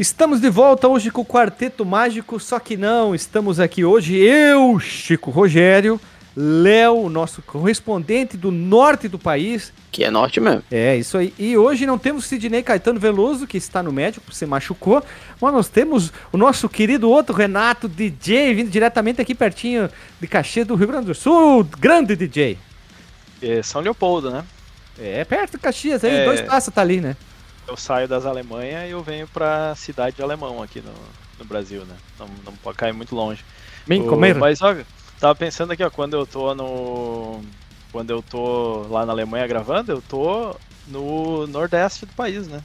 Estamos 0.00 0.40
de 0.40 0.48
volta 0.48 0.88
hoje 0.88 1.10
com 1.10 1.20
o 1.20 1.26
Quarteto 1.26 1.84
Mágico, 1.84 2.40
só 2.40 2.58
que 2.58 2.74
não, 2.74 3.14
estamos 3.14 3.60
aqui 3.60 3.84
hoje 3.84 4.16
eu, 4.16 4.80
Chico 4.80 5.30
Rogério, 5.30 6.00
Léo, 6.34 7.10
nosso 7.10 7.42
correspondente 7.42 8.34
do 8.34 8.50
norte 8.50 9.08
do 9.08 9.18
país. 9.18 9.74
Que 9.92 10.02
é 10.02 10.10
norte 10.10 10.40
mesmo. 10.40 10.62
É, 10.70 10.96
isso 10.96 11.18
aí. 11.18 11.34
E 11.38 11.54
hoje 11.54 11.84
não 11.84 11.98
temos 11.98 12.24
Sidney 12.24 12.62
Caetano 12.62 12.98
Veloso, 12.98 13.46
que 13.46 13.58
está 13.58 13.82
no 13.82 13.92
médico, 13.92 14.32
se 14.32 14.46
machucou, 14.46 15.04
mas 15.38 15.52
nós 15.52 15.68
temos 15.68 16.10
o 16.32 16.38
nosso 16.38 16.66
querido 16.66 17.10
outro 17.10 17.34
Renato 17.34 17.86
DJ, 17.86 18.54
vindo 18.54 18.70
diretamente 18.70 19.20
aqui 19.20 19.34
pertinho 19.34 19.90
de 20.18 20.26
Caxias 20.26 20.66
do 20.66 20.76
Rio 20.76 20.88
Grande 20.88 21.08
do 21.08 21.14
Sul, 21.14 21.62
grande 21.78 22.16
DJ. 22.16 22.56
É 23.42 23.62
São 23.62 23.82
Leopoldo, 23.82 24.30
né? 24.30 24.44
É, 24.98 25.26
perto 25.26 25.52
de 25.52 25.58
Caxias, 25.58 26.02
aí, 26.02 26.10
é... 26.10 26.24
dois 26.24 26.40
passos 26.40 26.72
tá 26.72 26.80
ali, 26.80 27.02
né? 27.02 27.14
Eu 27.66 27.76
saio 27.76 28.08
das 28.08 28.26
Alemanha 28.26 28.86
e 28.86 28.90
eu 28.90 29.02
venho 29.02 29.28
pra 29.28 29.74
cidade 29.76 30.16
de 30.16 30.22
Alemão 30.22 30.62
aqui 30.62 30.80
no, 30.80 30.92
no 31.38 31.44
Brasil, 31.44 31.84
né? 31.84 31.96
Não, 32.18 32.26
não 32.44 32.52
pode 32.54 32.76
cair 32.76 32.92
muito 32.92 33.14
longe. 33.14 33.44
Bem, 33.86 34.02
o, 34.02 34.16
mas, 34.36 34.60
ó, 34.60 34.76
tava 35.18 35.34
pensando 35.34 35.72
aqui, 35.72 35.82
ó, 35.82 35.90
quando 35.90 36.14
eu 36.14 36.26
tô 36.26 36.54
no. 36.54 37.40
Quando 37.92 38.10
eu 38.10 38.22
tô 38.22 38.86
lá 38.88 39.04
na 39.04 39.12
Alemanha 39.12 39.46
gravando, 39.46 39.90
eu 39.90 40.02
tô 40.02 40.54
no 40.86 41.46
nordeste 41.46 42.06
do 42.06 42.12
país, 42.12 42.46
né? 42.46 42.62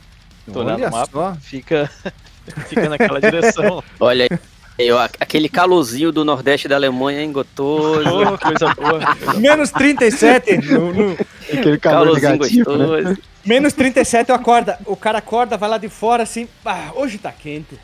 Tô 0.52 0.60
Olha 0.60 0.76
olhando 0.76 0.88
o 0.88 0.92
mapa, 0.92 1.34
só. 1.34 1.38
fica, 1.42 1.90
fica 2.68 2.90
naquela 2.90 3.20
direção. 3.20 3.84
Olha 4.00 4.28
aí. 4.30 4.40
Eu, 4.78 5.00
aquele 5.00 5.48
calorzinho 5.48 6.12
do 6.12 6.26
Nordeste 6.26 6.68
da 6.68 6.76
Alemanha, 6.76 7.22
hein, 7.22 7.32
gostoso. 7.32 8.10
Oh, 8.10 8.38
coisa 8.38 8.74
boa. 8.76 9.40
Menos 9.40 9.72
37 9.72 10.58
no, 10.58 10.94
no... 10.94 11.14
Aquele 11.14 11.78
calor 11.78 12.14
negativo, 12.14 12.76
né? 12.76 12.86
gostoso. 12.86 13.10
Né? 13.10 13.18
Menos 13.46 13.74
37 13.74 14.30
eu 14.30 14.36
acorda. 14.36 14.80
O 14.86 14.96
cara 14.96 15.20
acorda, 15.20 15.56
vai 15.56 15.70
lá 15.70 15.78
de 15.78 15.88
fora 15.88 16.24
assim, 16.24 16.48
ah, 16.66 16.92
hoje 16.96 17.20
tá 17.20 17.32
quente. 17.32 17.80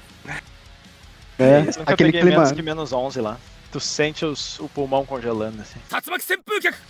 É, 1.38 1.62
eu 1.62 1.84
aquele 1.86 2.12
peguei 2.12 2.22
clima... 2.22 2.38
menos 2.38 2.52
que 2.52 2.62
menos 2.62 2.92
11 2.92 3.22
lá. 3.22 3.38
Tu 3.72 3.80
sente 3.80 4.26
os, 4.26 4.60
o 4.60 4.68
pulmão 4.68 5.06
congelando 5.06 5.62
assim. 5.62 5.80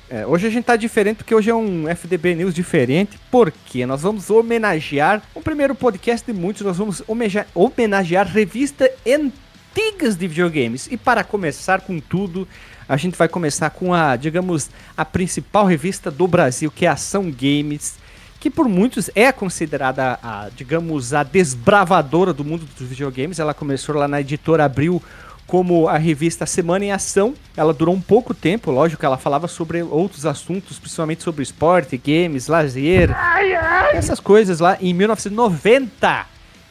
É, 0.10 0.26
hoje 0.26 0.48
a 0.48 0.50
gente 0.50 0.66
tá 0.66 0.76
diferente 0.76 1.18
porque 1.18 1.36
hoje 1.36 1.50
é 1.50 1.56
um 1.56 1.88
FDB 1.88 2.34
News 2.36 2.56
diferente, 2.56 3.20
porque 3.30 3.86
nós 3.86 4.02
vamos 4.02 4.30
homenagear 4.30 5.22
o 5.36 5.42
primeiro 5.42 5.76
podcast 5.76 6.26
de 6.26 6.38
muitos, 6.38 6.64
nós 6.64 6.78
vamos 6.78 7.04
homenagear, 7.08 7.46
homenagear 7.54 8.28
revista 8.28 8.92
antigas 9.06 10.16
de 10.16 10.28
videogames. 10.28 10.88
E 10.90 10.98
para 10.98 11.24
começar 11.24 11.82
com 11.82 12.00
tudo, 12.00 12.48
a 12.90 12.98
gente 12.98 13.16
vai 13.16 13.28
começar 13.28 13.70
com 13.70 13.94
a, 13.94 14.16
digamos, 14.16 14.72
a 14.98 15.06
principal 15.06 15.66
revista 15.66 16.10
do 16.10 16.28
Brasil, 16.28 16.72
que 16.72 16.86
é 16.86 16.90
a 16.90 16.94
Ação 16.94 17.30
Games 17.30 18.01
que 18.42 18.50
por 18.50 18.68
muitos 18.68 19.08
é 19.14 19.32
considerada 19.32 20.18
a, 20.22 20.50
digamos, 20.56 21.14
a 21.14 21.22
desbravadora 21.22 22.34
do 22.34 22.44
mundo 22.44 22.68
dos 22.78 22.88
videogames. 22.88 23.38
Ela 23.38 23.54
começou 23.54 23.96
lá 23.96 24.08
na 24.08 24.20
editora 24.20 24.66
Abril 24.66 25.00
como 25.46 25.88
a 25.88 25.96
revista 25.96 26.48
Semana 26.48 26.86
em 26.86 26.92
Ação. 26.92 27.36
Ela 27.56 27.72
durou 27.72 27.94
um 27.94 28.02
pouco 28.02 28.34
tempo, 28.34 28.72
lógico, 28.72 29.06
ela 29.06 29.16
falava 29.16 29.48
sobre 29.48 29.84
outros 29.84 30.26
assuntos, 30.26 30.80
principalmente 30.80 31.22
sobre 31.22 31.44
esporte, 31.44 32.02
games, 32.04 32.48
lazer, 32.48 33.16
ai, 33.16 33.54
ai. 33.54 33.96
essas 33.96 34.20
coisas 34.20 34.60
lá 34.60 34.76
em 34.82 34.92
1990. 34.92 36.26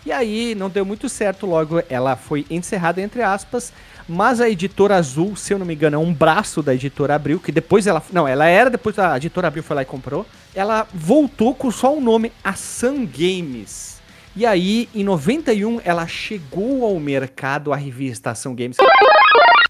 E 0.05 0.11
aí 0.11 0.57
não 0.57 0.69
deu 0.69 0.85
muito 0.85 1.09
certo, 1.09 1.47
logo 1.47 1.81
ela 1.89 2.17
foi 2.17 2.45
encerrada 2.51 3.01
entre 3.01 3.23
aspas, 3.23 3.73
mas 4.11 4.41
a 4.41 4.51
editora 4.51 4.97
Azul, 4.97 5.37
se 5.37 5.55
eu 5.55 5.59
não 5.59 5.65
me 5.65 5.73
engano, 5.73 5.95
é 5.95 5.99
um 5.99 6.13
braço 6.13 6.65
da 6.65 6.75
editora 6.75 7.15
Abril, 7.15 7.39
que 7.39 7.53
depois 7.53 7.87
ela. 7.87 8.03
Não, 8.13 8.27
ela 8.27 8.45
era, 8.45 8.69
depois 8.69 8.99
a 8.99 9.17
editora 9.17 9.47
Abril 9.47 9.63
foi 9.63 9.77
lá 9.77 9.83
e 9.83 9.85
comprou. 9.85 10.27
Ela 10.53 10.85
voltou 10.93 11.55
com 11.55 11.71
só 11.71 11.97
o 11.97 12.01
nome 12.01 12.33
Ação 12.43 13.07
Games. 13.07 14.01
E 14.35 14.45
aí, 14.45 14.89
em 14.93 15.05
91, 15.05 15.81
ela 15.85 16.09
chegou 16.09 16.85
ao 16.85 16.99
mercado 16.99 17.73
a 17.73 17.77
revista 17.77 18.33
Ação 18.33 18.53
Games. 18.53 18.77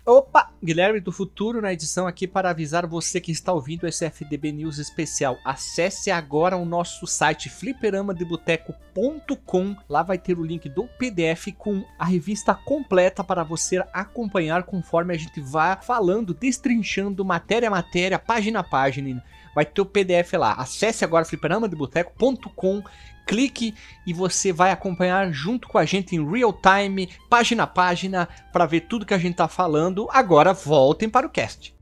Opa! 0.05 0.51
Guilherme 0.65 0.99
do 0.99 1.13
Futuro 1.13 1.61
na 1.61 1.75
edição 1.75 2.07
aqui 2.07 2.27
para 2.27 2.49
avisar 2.51 2.87
você 2.87 3.21
que 3.21 3.31
está 3.31 3.53
ouvindo 3.53 3.87
esse 3.87 4.07
FDB 4.07 4.51
News 4.51 4.79
especial. 4.79 5.37
Acesse 5.45 6.11
agora 6.11 6.57
o 6.57 6.65
nosso 6.65 7.07
site 7.07 7.51
fliperamadeboteco.com. 7.51 9.77
Lá 9.89 10.03
vai 10.03 10.17
ter 10.17 10.39
o 10.39 10.45
link 10.45 10.71
do 10.71 10.85
PDF 10.99 11.49
com 11.59 11.85
a 11.99 12.07
revista 12.07 12.55
completa 12.55 13.23
para 13.23 13.45
você 13.45 13.85
acompanhar 13.93 14.63
conforme 14.63 15.15
a 15.15 15.19
gente 15.19 15.39
vá 15.41 15.77
falando, 15.77 16.33
destrinchando 16.33 17.23
matéria 17.25 17.69
a 17.69 17.71
matéria, 17.71 18.19
página 18.19 18.61
a 18.61 18.65
página. 18.65 19.23
Vai 19.55 19.67
ter 19.67 19.83
o 19.83 19.87
PDF 19.87 20.33
lá. 20.35 20.55
Acesse 20.55 21.05
agora 21.05 21.27
fliperamadeboteco.com 21.27 22.83
clique 23.27 23.75
e 24.07 24.13
você 24.13 24.53
vai 24.53 24.71
acompanhar 24.71 25.31
junto 25.33 25.69
com 25.69 25.79
a 25.79 25.85
gente 25.85 26.15
em 26.15 26.31
real 26.31 26.53
time, 26.53 27.09
página 27.29 27.65
a 27.65 27.67
página, 27.67 28.29
para 28.53 28.67
ver 28.67 28.81
tudo 28.83 29.07
que 29.07 29.15
a 29.15 29.19
gente 29.19 29.37
tá 29.37 29.49
falando. 29.49 30.09
Agora 30.11 30.53
voltem 30.53 31.09
para 31.09 31.27
o 31.27 31.31
cast. 31.31 31.75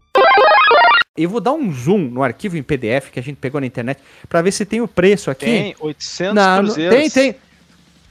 Eu 1.17 1.29
vou 1.29 1.41
dar 1.41 1.53
um 1.53 1.73
zoom 1.73 1.99
no 1.99 2.23
arquivo 2.23 2.57
em 2.57 2.63
PDF 2.63 3.11
que 3.11 3.19
a 3.19 3.23
gente 3.23 3.37
pegou 3.37 3.61
na 3.61 3.67
internet 3.67 4.01
para 4.29 4.41
ver 4.41 4.53
se 4.53 4.65
tem 4.65 4.81
o 4.81 4.87
preço 4.87 5.31
aqui. 5.31 5.47
Tem 5.47 5.77
800 5.81 6.35
não, 6.35 6.59
cruzeiros. 6.59 6.97
Tem, 6.97 7.11
tem. 7.11 7.41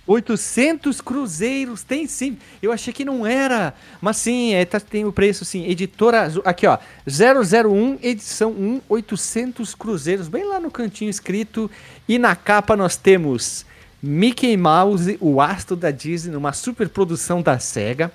800 0.08 1.02
cruzeiros, 1.02 1.84
tem 1.84 2.08
sim. 2.08 2.38
Eu 2.62 2.72
achei 2.72 2.94
que 2.94 3.04
não 3.04 3.28
era, 3.28 3.74
mas 4.00 4.16
sim, 4.18 4.54
é, 4.54 4.64
tá, 4.64 4.80
tem 4.80 5.04
o 5.04 5.12
preço 5.12 5.44
sim. 5.44 5.66
Editora 5.68 6.22
Azul, 6.22 6.42
aqui 6.46 6.66
ó, 6.66 6.78
001, 7.06 8.00
edição 8.02 8.52
1, 8.52 8.82
800 8.88 9.76
cruzeiros, 9.76 10.30
bem 10.30 10.46
lá 10.46 10.62
no 10.62 10.72
cantinho 10.72 11.10
escrito. 11.10 11.70
E 12.08 12.18
na 12.18 12.36
capa 12.38 12.78
nós 12.78 12.96
temos 12.96 13.66
Mickey 14.02 14.56
Mouse, 14.56 15.18
o 15.20 15.42
astro 15.42 15.76
da 15.76 15.92
Disney, 15.92 16.38
uma 16.38 16.54
super 16.54 16.88
produção 16.88 17.42
da 17.42 17.60
SEGA. 17.60 18.12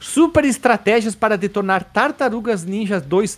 Super 0.00 0.44
estratégias 0.44 1.14
para 1.14 1.36
detonar 1.36 1.84
Tartarugas 1.84 2.64
Ninja 2.64 3.00
2 3.00 3.36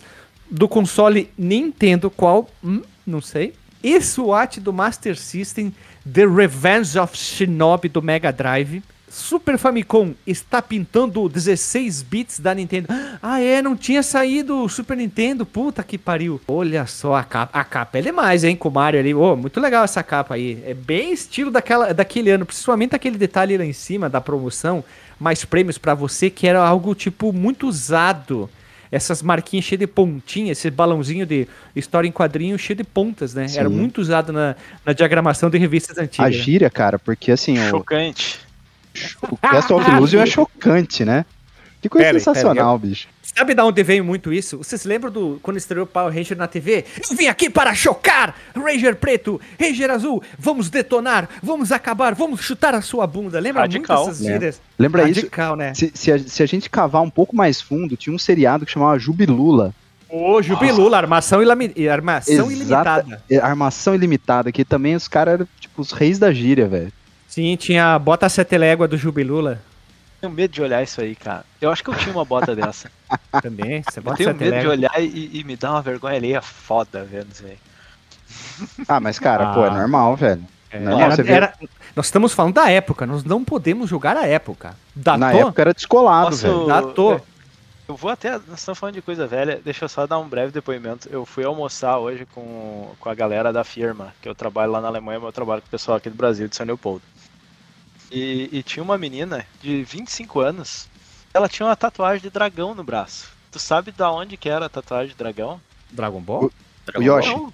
do 0.49 0.67
console 0.67 1.29
Nintendo, 1.37 2.09
qual? 2.09 2.47
Hum, 2.63 2.83
não 3.05 3.19
sei. 3.19 3.53
E 3.83 3.99
SWAT 3.99 4.59
do 4.59 4.71
Master 4.71 5.17
System 5.17 5.73
The 6.05 6.25
Revenge 6.25 6.97
of 6.97 7.15
Shinobi 7.15 7.87
do 7.87 8.01
Mega 8.01 8.31
Drive. 8.31 8.81
Super 9.07 9.57
Famicom 9.57 10.13
está 10.25 10.61
pintando 10.61 11.27
16 11.27 12.01
bits 12.01 12.39
da 12.39 12.55
Nintendo. 12.55 12.87
Ah, 13.21 13.41
é, 13.41 13.61
não 13.61 13.75
tinha 13.75 14.01
saído 14.01 14.63
o 14.63 14.69
Super 14.69 14.95
Nintendo. 14.95 15.45
Puta 15.45 15.83
que 15.83 15.97
pariu. 15.97 16.39
Olha 16.47 16.87
só 16.87 17.15
a 17.15 17.23
capa. 17.23 17.59
A 17.59 17.63
capa 17.63 17.99
é 17.99 18.01
demais, 18.01 18.43
hein, 18.45 18.55
com 18.55 18.69
o 18.69 18.71
Mario 18.71 18.99
ali. 18.99 19.13
Oh, 19.13 19.35
muito 19.35 19.59
legal 19.59 19.83
essa 19.83 20.01
capa 20.01 20.35
aí. 20.35 20.63
É 20.65 20.73
bem 20.73 21.11
estilo 21.11 21.51
daquela, 21.51 21.93
daquele 21.93 22.31
ano, 22.31 22.45
principalmente 22.45 22.95
aquele 22.95 23.17
detalhe 23.17 23.57
lá 23.57 23.65
em 23.65 23.73
cima 23.73 24.09
da 24.09 24.21
promoção. 24.21 24.83
Mais 25.19 25.43
prêmios 25.43 25.77
para 25.77 25.93
você, 25.93 26.29
que 26.29 26.47
era 26.47 26.65
algo 26.65 26.95
tipo 26.95 27.33
muito 27.33 27.67
usado 27.67 28.49
essas 28.91 29.21
marquinhas 29.21 29.65
cheias 29.65 29.79
de 29.79 29.87
pontinhas, 29.87 30.57
esse 30.57 30.69
balãozinho 30.69 31.25
de 31.25 31.47
história 31.75 32.07
em 32.07 32.11
quadrinho 32.11 32.57
cheio 32.59 32.75
de 32.75 32.83
pontas, 32.83 33.33
né? 33.33 33.47
Sim. 33.47 33.59
Era 33.59 33.69
muito 33.69 34.01
usado 34.01 34.33
na, 34.33 34.55
na 34.85 34.91
diagramação 34.91 35.49
de 35.49 35.57
revistas 35.57 35.97
antigas. 35.97 36.27
A 36.27 36.29
gíria, 36.29 36.69
cara, 36.69 36.99
porque 36.99 37.31
assim. 37.31 37.55
Chocante. 37.69 38.39
O, 39.21 39.35
o 39.35 39.37
Cast 39.37 39.71
of 39.71 39.89
Illusion 39.89 40.21
é 40.21 40.25
chocante, 40.27 41.05
né? 41.05 41.25
Que 41.81 41.89
coisa 41.89 42.07
pera, 42.07 42.19
sensacional, 42.19 42.77
pera, 42.77 42.87
eu... 42.87 42.89
bicho. 42.89 43.07
Sabe 43.35 43.55
de 43.55 43.61
onde 43.61 43.81
veio 43.81 44.03
muito 44.03 44.33
isso? 44.33 44.57
Vocês 44.57 44.83
lembram 44.83 45.09
do 45.11 45.39
quando 45.41 45.57
estreou 45.57 45.85
o 45.85 45.87
Power 45.87 46.13
Ranger 46.13 46.37
na 46.37 46.47
TV? 46.47 46.85
Eu 47.09 47.15
vim 47.15 47.27
aqui 47.27 47.49
para 47.49 47.73
chocar! 47.73 48.35
Ranger 48.53 48.95
preto, 48.95 49.39
Ranger 49.59 49.89
azul, 49.89 50.21
vamos 50.37 50.69
detonar, 50.69 51.29
vamos 51.41 51.71
acabar, 51.71 52.13
vamos 52.13 52.41
chutar 52.41 52.75
a 52.75 52.81
sua 52.81 53.07
bunda. 53.07 53.39
Lembra 53.39 53.61
Radical. 53.61 53.97
muito 54.03 54.11
essas 54.11 54.25
gírias? 54.25 54.61
Lembra 54.77 55.03
Radical, 55.03 55.53
isso? 55.53 55.55
né? 55.55 55.73
Se, 55.73 55.91
se, 55.93 56.11
a, 56.11 56.19
se 56.19 56.43
a 56.43 56.45
gente 56.45 56.69
cavar 56.69 57.01
um 57.01 57.09
pouco 57.09 57.35
mais 57.35 57.61
fundo, 57.61 57.95
tinha 57.95 58.13
um 58.13 58.19
seriado 58.19 58.65
que 58.65 58.71
chamava 58.71 58.99
Jubilula. 58.99 59.73
Ô, 60.09 60.41
Jubilula, 60.41 60.97
armação, 60.97 61.41
ilami... 61.41 61.73
armação 61.89 62.51
ilimitada. 62.51 63.23
É, 63.29 63.37
armação 63.37 63.95
ilimitada, 63.95 64.51
que 64.51 64.65
também 64.65 64.93
os 64.93 65.07
caras 65.07 65.35
eram 65.35 65.47
tipo 65.57 65.81
os 65.81 65.93
reis 65.93 66.19
da 66.19 66.33
gíria, 66.33 66.67
velho. 66.67 66.91
Sim, 67.29 67.55
tinha 67.55 67.95
a 67.95 67.99
bota 67.99 68.27
sete 68.27 68.57
légua 68.57 68.89
do 68.89 68.97
Jubilula 68.97 69.61
tenho 70.21 70.33
medo 70.33 70.53
de 70.53 70.61
olhar 70.61 70.83
isso 70.83 71.01
aí, 71.01 71.15
cara. 71.15 71.43
Eu 71.59 71.71
acho 71.71 71.83
que 71.83 71.89
eu 71.89 71.95
tinha 71.95 72.13
uma 72.13 72.23
bota 72.23 72.55
dessa. 72.55 72.91
Também? 73.41 73.81
Você 73.81 73.99
bota 73.99 74.21
eu 74.21 74.33
tenho 74.33 74.51
medo 74.51 74.61
de 74.61 74.67
olhar 74.67 75.01
e, 75.01 75.39
e, 75.39 75.43
me 75.43 75.55
dar 75.55 75.71
uma 75.71 75.81
vergonha 75.81 76.15
alheia 76.15 76.41
foda 76.41 77.03
vendo 77.03 77.31
isso 77.31 77.45
aí. 77.45 77.57
Ah, 78.87 78.99
mas 78.99 79.19
cara, 79.19 79.49
ah. 79.49 79.53
pô, 79.53 79.65
é 79.65 79.69
ah. 79.69 79.73
normal, 79.73 80.15
velho. 80.15 80.45
É, 80.69 80.79
normal, 80.79 81.11
era, 81.11 81.23
vê... 81.23 81.31
era, 81.31 81.53
nós 81.95 82.05
estamos 82.05 82.31
falando 82.33 82.53
da 82.53 82.69
época, 82.69 83.05
nós 83.05 83.23
não 83.23 83.43
podemos 83.43 83.89
julgar 83.89 84.15
a 84.15 84.25
época. 84.25 84.75
Datou? 84.95 85.19
Na 85.19 85.33
época 85.33 85.61
era 85.61 85.73
descolado, 85.73 86.29
Posso... 86.29 86.47
velho. 86.47 86.67
Datou. 86.67 87.21
Eu 87.87 87.95
vou 87.97 88.09
até. 88.09 88.31
Nós 88.31 88.59
estamos 88.59 88.79
falando 88.79 88.95
de 88.95 89.01
coisa 89.01 89.27
velha, 89.27 89.59
deixa 89.63 89.83
eu 89.83 89.89
só 89.89 90.07
dar 90.07 90.19
um 90.19 90.29
breve 90.29 90.51
depoimento. 90.51 91.09
Eu 91.11 91.25
fui 91.25 91.43
almoçar 91.43 91.97
hoje 91.97 92.25
com, 92.33 92.89
com 92.99 93.09
a 93.09 93.13
galera 93.13 93.51
da 93.51 93.65
firma, 93.65 94.13
que 94.21 94.29
eu 94.29 94.35
trabalho 94.35 94.71
lá 94.71 94.79
na 94.79 94.87
Alemanha, 94.87 95.19
mas 95.19 95.27
eu 95.27 95.33
trabalho 95.33 95.61
com 95.61 95.67
o 95.67 95.71
pessoal 95.71 95.97
aqui 95.97 96.09
do 96.09 96.15
Brasil, 96.15 96.47
de 96.47 96.55
São 96.55 96.65
Leopoldo. 96.65 97.01
E, 98.11 98.49
e, 98.51 98.63
tinha 98.63 98.83
uma 98.83 98.97
menina 98.97 99.45
de 99.61 99.83
25 99.83 100.39
anos. 100.41 100.87
Ela 101.33 101.47
tinha 101.47 101.65
uma 101.65 101.75
tatuagem 101.75 102.21
de 102.21 102.29
dragão 102.29 102.75
no 102.75 102.83
braço. 102.83 103.29
Tu 103.51 103.57
sabe 103.59 103.91
da 103.91 104.11
onde 104.11 104.35
que 104.37 104.49
era 104.49 104.65
a 104.65 104.69
tatuagem 104.69 105.09
de 105.09 105.15
dragão? 105.15 105.61
Dragon 105.89 106.19
Ball? 106.21 106.51
O, 106.95 106.99
o 106.99 107.03
Yoshi. 107.03 107.29
Não. 107.29 107.53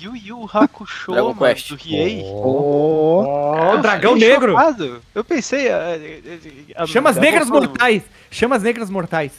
Yu 0.00 0.16
Yu 0.16 0.48
Hakusho, 0.52 1.12
Dragon 1.12 1.34
mano, 1.34 1.54
Quest. 1.54 1.68
do 1.70 1.74
Riei. 1.74 2.22
Oh, 2.24 3.24
Ó, 3.26 3.74
o 3.74 3.78
dragão 3.78 4.14
fiquei 4.14 4.28
negro. 4.30 4.52
chocado. 4.52 5.02
Eu 5.14 5.24
pensei. 5.24 5.66
é, 5.68 5.72
é, 5.72 6.40
é, 6.74 6.86
Chamas 6.86 7.18
a- 7.18 7.20
negras 7.20 7.48
a- 7.48 7.52
mortais. 7.52 8.02
Chamas 8.30 8.62
negras 8.62 8.88
mortais. 8.88 9.32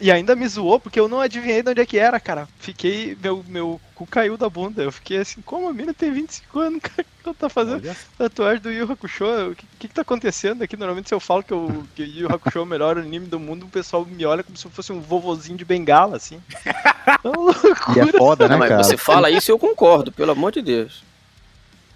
E 0.00 0.10
ainda 0.10 0.34
me 0.34 0.46
zoou 0.48 0.80
porque 0.80 0.98
eu 0.98 1.06
não 1.08 1.20
adivinhei 1.20 1.62
de 1.62 1.70
onde 1.70 1.80
é 1.80 1.86
que 1.86 1.98
era, 1.98 2.18
cara. 2.18 2.48
Fiquei. 2.58 3.16
Meu, 3.22 3.44
meu 3.46 3.80
cu 3.94 4.06
caiu 4.06 4.36
da 4.36 4.48
bunda. 4.50 4.82
Eu 4.82 4.90
fiquei 4.90 5.18
assim, 5.18 5.40
como 5.42 5.68
a 5.68 5.72
mina 5.72 5.94
tem 5.94 6.12
25 6.12 6.58
anos, 6.58 6.80
cara? 6.82 7.02
O 7.02 7.22
que 7.22 7.28
ela 7.28 7.34
tá 7.38 7.48
fazendo? 7.48 7.84
Olha. 7.84 7.96
Tatuagem 8.18 8.60
do 8.62 8.72
Yu 8.72 8.92
Hakusho, 8.92 9.50
o 9.50 9.54
que, 9.54 9.64
que 9.78 9.88
que 9.88 9.94
tá 9.94 10.02
acontecendo 10.02 10.62
aqui? 10.62 10.76
Normalmente 10.76 11.08
se 11.08 11.14
eu 11.14 11.20
falo 11.20 11.42
que, 11.42 11.52
eu, 11.52 11.84
que 11.94 12.02
o 12.02 12.06
Yu 12.06 12.28
Hakusho 12.32 12.58
é 12.58 12.62
o 12.62 12.66
melhor 12.66 12.98
anime 12.98 13.26
do 13.26 13.38
mundo, 13.38 13.64
o 13.66 13.68
pessoal 13.68 14.04
me 14.04 14.24
olha 14.26 14.42
como 14.42 14.56
se 14.58 14.66
eu 14.66 14.70
fosse 14.70 14.92
um 14.92 15.00
vovozinho 15.00 15.56
de 15.58 15.64
bengala, 15.64 16.16
assim. 16.16 16.40
É 17.22 17.28
uma 17.28 17.52
e 17.52 17.98
é 18.00 18.02
loucura. 18.02 18.18
foda, 18.18 18.44
né, 18.48 18.54
Não, 18.54 18.58
mas 18.58 18.68
cara? 18.68 18.82
você 18.82 18.96
fala 18.96 19.30
isso 19.30 19.50
e 19.50 19.52
eu 19.52 19.58
concordo, 19.60 20.10
pelo 20.10 20.32
amor 20.32 20.50
de 20.50 20.60
Deus. 20.60 21.04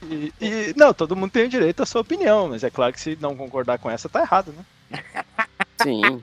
E, 0.09 0.33
e- 0.41 0.75
não, 0.77 0.95
todo 0.95 1.17
mundo 1.17 1.33
tem 1.33 1.47
o 1.47 1.49
direito 1.49 1.83
à 1.83 1.87
sua 1.87 2.01
opinião, 2.03 2.49
mas 2.49 2.63
é 2.63 2.71
claro 2.71 2.93
que 2.93 3.01
se 3.01 3.19
não 3.21 3.37
concordar 3.37 3.79
com 3.79 3.91
essa, 3.91 4.09
tá 4.09 4.21
errado, 4.21 4.55
né? 4.57 5.03
Sim. 5.83 6.23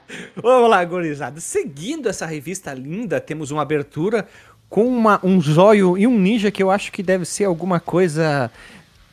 Vamos 0.36 0.70
lá, 0.70 0.84
gorizada. 0.84 1.40
Seguindo 1.40 2.08
essa 2.08 2.26
revista 2.26 2.72
linda, 2.74 3.20
temos 3.20 3.50
uma 3.50 3.62
abertura 3.62 4.26
com 4.68 4.86
uma- 4.86 5.20
um 5.22 5.40
zóio 5.40 5.96
e 5.98 6.06
um 6.06 6.18
ninja 6.18 6.50
que 6.50 6.62
eu 6.62 6.70
acho 6.70 6.90
que 6.92 7.02
deve 7.02 7.24
ser 7.24 7.44
alguma 7.44 7.78
coisa 7.78 8.50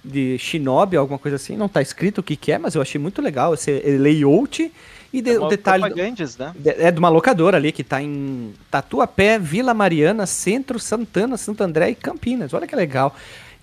de 0.03 0.37
shinobi, 0.37 0.95
alguma 0.95 1.19
coisa 1.19 1.35
assim. 1.35 1.57
Não 1.57 1.67
tá 1.67 1.81
escrito 1.81 2.19
o 2.19 2.23
que, 2.23 2.35
que 2.35 2.51
é, 2.51 2.57
mas 2.57 2.75
eu 2.75 2.81
achei 2.81 2.99
muito 2.99 3.21
legal 3.21 3.53
esse 3.53 3.71
layout. 3.97 4.71
E 5.11 5.21
de- 5.21 5.31
É 5.31 5.39
o 5.39 5.47
detalhe 5.47 5.81
né? 5.83 5.87
é 6.63 6.91
de 6.91 6.99
uma 6.99 7.09
locadora 7.09 7.57
ali 7.57 7.71
que 7.71 7.83
tá 7.83 8.01
em 8.01 8.53
Tatuapé, 8.71 9.37
Vila 9.39 9.73
Mariana, 9.73 10.25
Centro, 10.25 10.79
Santana, 10.79 11.35
Santo 11.35 11.61
André 11.63 11.89
e 11.89 11.95
Campinas. 11.95 12.53
Olha 12.53 12.67
que 12.67 12.75
legal. 12.75 13.15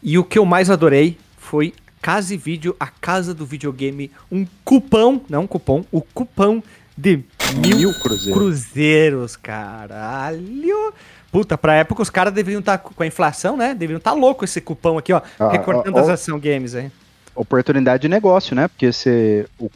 E 0.03 0.19
o 0.19 0.25
que 0.25 0.39
eu 0.39 0.45
mais 0.45 0.69
adorei 0.69 1.17
foi 1.39 1.73
Casa 2.03 2.35
e 2.35 2.37
Vídeo, 2.37 2.77
a 2.79 2.89
casa 2.89 3.33
do 3.33 3.47
videogame, 3.47 4.11
um 4.31 4.47
cupão, 4.65 5.21
não 5.29 5.45
um 5.45 5.47
cupom, 5.47 5.85
o 5.91 6.01
cupão 6.03 6.63
de 6.97 7.23
mil, 7.57 7.77
Mil 7.77 7.95
cruzeiros. 8.01 8.33
cruzeiros, 8.39 9.37
caralho. 9.37 10.93
Puta, 11.31 11.59
pra 11.59 11.75
época 11.75 12.03
os 12.03 12.09
caras 12.11 12.33
deveriam 12.33 12.61
estar 12.61 12.79
com 12.79 13.03
a 13.03 13.07
inflação, 13.07 13.57
né? 13.57 13.75
Deveriam 13.75 13.99
estar 13.99 14.13
louco 14.13 14.45
esse 14.45 14.61
cupão 14.61 14.97
aqui, 14.97 15.13
ó, 15.13 15.21
Ah, 15.39 15.51
recortando 15.51 15.97
ó, 15.97 16.01
as 16.01 16.09
ação 16.09 16.39
games 16.39 16.75
aí. 16.75 16.91
Oportunidade 17.35 18.03
de 18.03 18.09
negócio, 18.09 18.57
né? 18.57 18.69
Porque 18.69 18.91
você 18.93 19.47
o- 19.59 19.71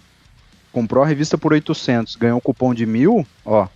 comprou 0.73 1.05
a 1.05 1.07
revista 1.07 1.37
por 1.37 1.53
800, 1.53 2.17
ganhou 2.17 2.39
um 2.39 2.41
cupom 2.41 2.73
de 2.73 2.87
mil, 2.87 3.27
ó. 3.45 3.67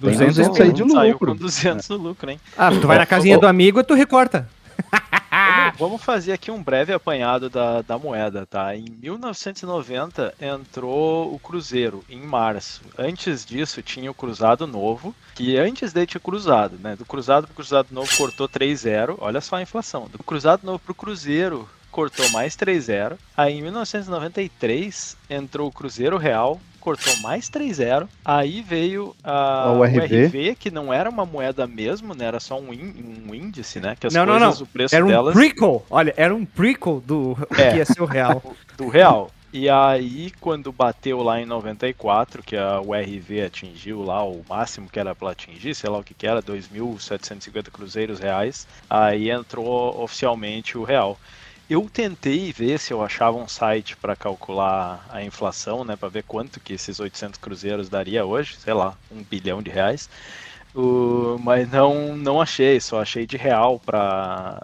Tem 0.00 0.10
200 0.10 0.36
200 0.36 0.60
aí 0.60 0.72
de 0.72 0.90
Saiu 0.92 1.12
lucro. 1.12 1.32
com 1.32 1.36
200 1.36 1.88
no 1.88 1.96
lucro, 1.96 2.30
hein? 2.30 2.40
Ah, 2.58 2.70
tu 2.70 2.86
vai 2.86 2.98
na 2.98 3.06
casinha 3.06 3.38
do 3.38 3.46
amigo 3.46 3.80
e 3.80 3.84
tu 3.84 3.94
recorta. 3.94 4.48
Vamos, 5.30 5.78
vamos 5.78 6.02
fazer 6.02 6.32
aqui 6.32 6.50
um 6.50 6.62
breve 6.62 6.92
apanhado 6.92 7.48
da, 7.48 7.82
da 7.82 7.98
moeda, 7.98 8.44
tá? 8.44 8.74
Em 8.74 8.84
1990 8.84 10.34
entrou 10.40 11.32
o 11.32 11.38
Cruzeiro, 11.38 12.04
em 12.08 12.20
março. 12.20 12.82
Antes 12.98 13.44
disso 13.44 13.80
tinha 13.80 14.10
o 14.10 14.14
Cruzado 14.14 14.66
Novo, 14.66 15.14
que 15.34 15.56
antes 15.56 15.92
dele 15.92 16.06
tinha 16.06 16.20
Cruzado, 16.20 16.76
né? 16.78 16.96
Do 16.96 17.04
Cruzado 17.04 17.46
pro 17.46 17.56
Cruzado 17.56 17.88
Novo 17.92 18.10
cortou 18.16 18.48
3-0, 18.48 19.16
olha 19.18 19.40
só 19.40 19.56
a 19.56 19.62
inflação. 19.62 20.08
Do 20.08 20.22
Cruzado 20.22 20.66
Novo 20.66 20.80
pro 20.80 20.94
Cruzeiro 20.94 21.68
cortou 21.90 22.28
mais 22.30 22.56
3-0. 22.56 23.16
Aí 23.36 23.58
em 23.58 23.62
1993 23.62 25.16
entrou 25.28 25.68
o 25.68 25.72
Cruzeiro 25.72 26.16
Real, 26.16 26.60
cortou 26.80 27.14
mais 27.18 27.48
3-0. 27.50 28.08
Aí 28.24 28.62
veio 28.62 29.14
a, 29.22 29.70
o 29.72 29.80
URV. 29.80 30.26
RV, 30.26 30.54
que 30.58 30.70
não 30.70 30.92
era 30.92 31.08
uma 31.10 31.24
moeda 31.26 31.66
mesmo, 31.66 32.14
né? 32.14 32.24
Era 32.26 32.40
só 32.40 32.58
um, 32.58 32.72
ín- 32.72 33.24
um 33.28 33.34
índice, 33.34 33.78
né? 33.80 33.96
Que 33.98 34.06
as 34.06 34.14
Não, 34.14 34.24
não, 34.26 34.38
coisas, 34.38 34.58
não. 34.60 34.64
o 34.64 34.68
preço 34.68 34.94
Era 34.96 35.04
um 35.04 35.08
delas 35.08 35.34
prequel, 35.34 35.84
olha, 35.90 36.14
era 36.16 36.34
um 36.34 36.44
prequel 36.44 37.00
do 37.04 37.36
É. 37.58 37.70
que 37.72 37.76
ia 37.78 37.84
ser 37.84 38.00
o 38.02 38.06
real. 38.06 38.42
do 38.76 38.88
real. 38.88 39.30
E 39.52 39.68
aí, 39.68 40.30
quando 40.40 40.70
bateu 40.70 41.24
lá 41.24 41.40
em 41.40 41.44
94, 41.44 42.40
que 42.40 42.56
a 42.56 42.80
URV 42.80 43.42
atingiu 43.44 44.00
lá 44.00 44.22
o 44.24 44.44
máximo 44.48 44.88
que 44.88 45.00
era 45.00 45.12
para 45.12 45.30
atingir, 45.32 45.74
sei 45.74 45.90
lá 45.90 45.98
o 45.98 46.04
que 46.04 46.14
que 46.14 46.24
era, 46.24 46.40
2.750 46.40 47.68
cruzeiros 47.70 48.20
reais, 48.20 48.66
aí 48.88 49.28
entrou 49.30 50.00
oficialmente 50.02 50.78
o 50.78 50.84
real. 50.84 51.18
Eu 51.70 51.88
tentei 51.88 52.52
ver 52.52 52.78
se 52.80 52.92
eu 52.92 53.00
achava 53.00 53.36
um 53.38 53.46
site 53.46 53.96
para 53.96 54.16
calcular 54.16 55.06
a 55.08 55.22
inflação, 55.22 55.84
né, 55.84 55.96
para 55.96 56.08
ver 56.08 56.24
quanto 56.24 56.60
que 56.60 56.72
esses 56.72 56.98
800 56.98 57.38
cruzeiros 57.38 57.88
daria 57.88 58.26
hoje, 58.26 58.56
sei 58.58 58.74
lá, 58.74 58.98
um 59.08 59.22
bilhão 59.22 59.62
de 59.62 59.70
reais. 59.70 60.08
O- 60.74 61.38
mas 61.38 61.68
não, 61.70 62.16
não 62.16 62.40
achei, 62.40 62.80
só 62.80 63.00
achei 63.00 63.24
de 63.26 63.36
real 63.36 63.80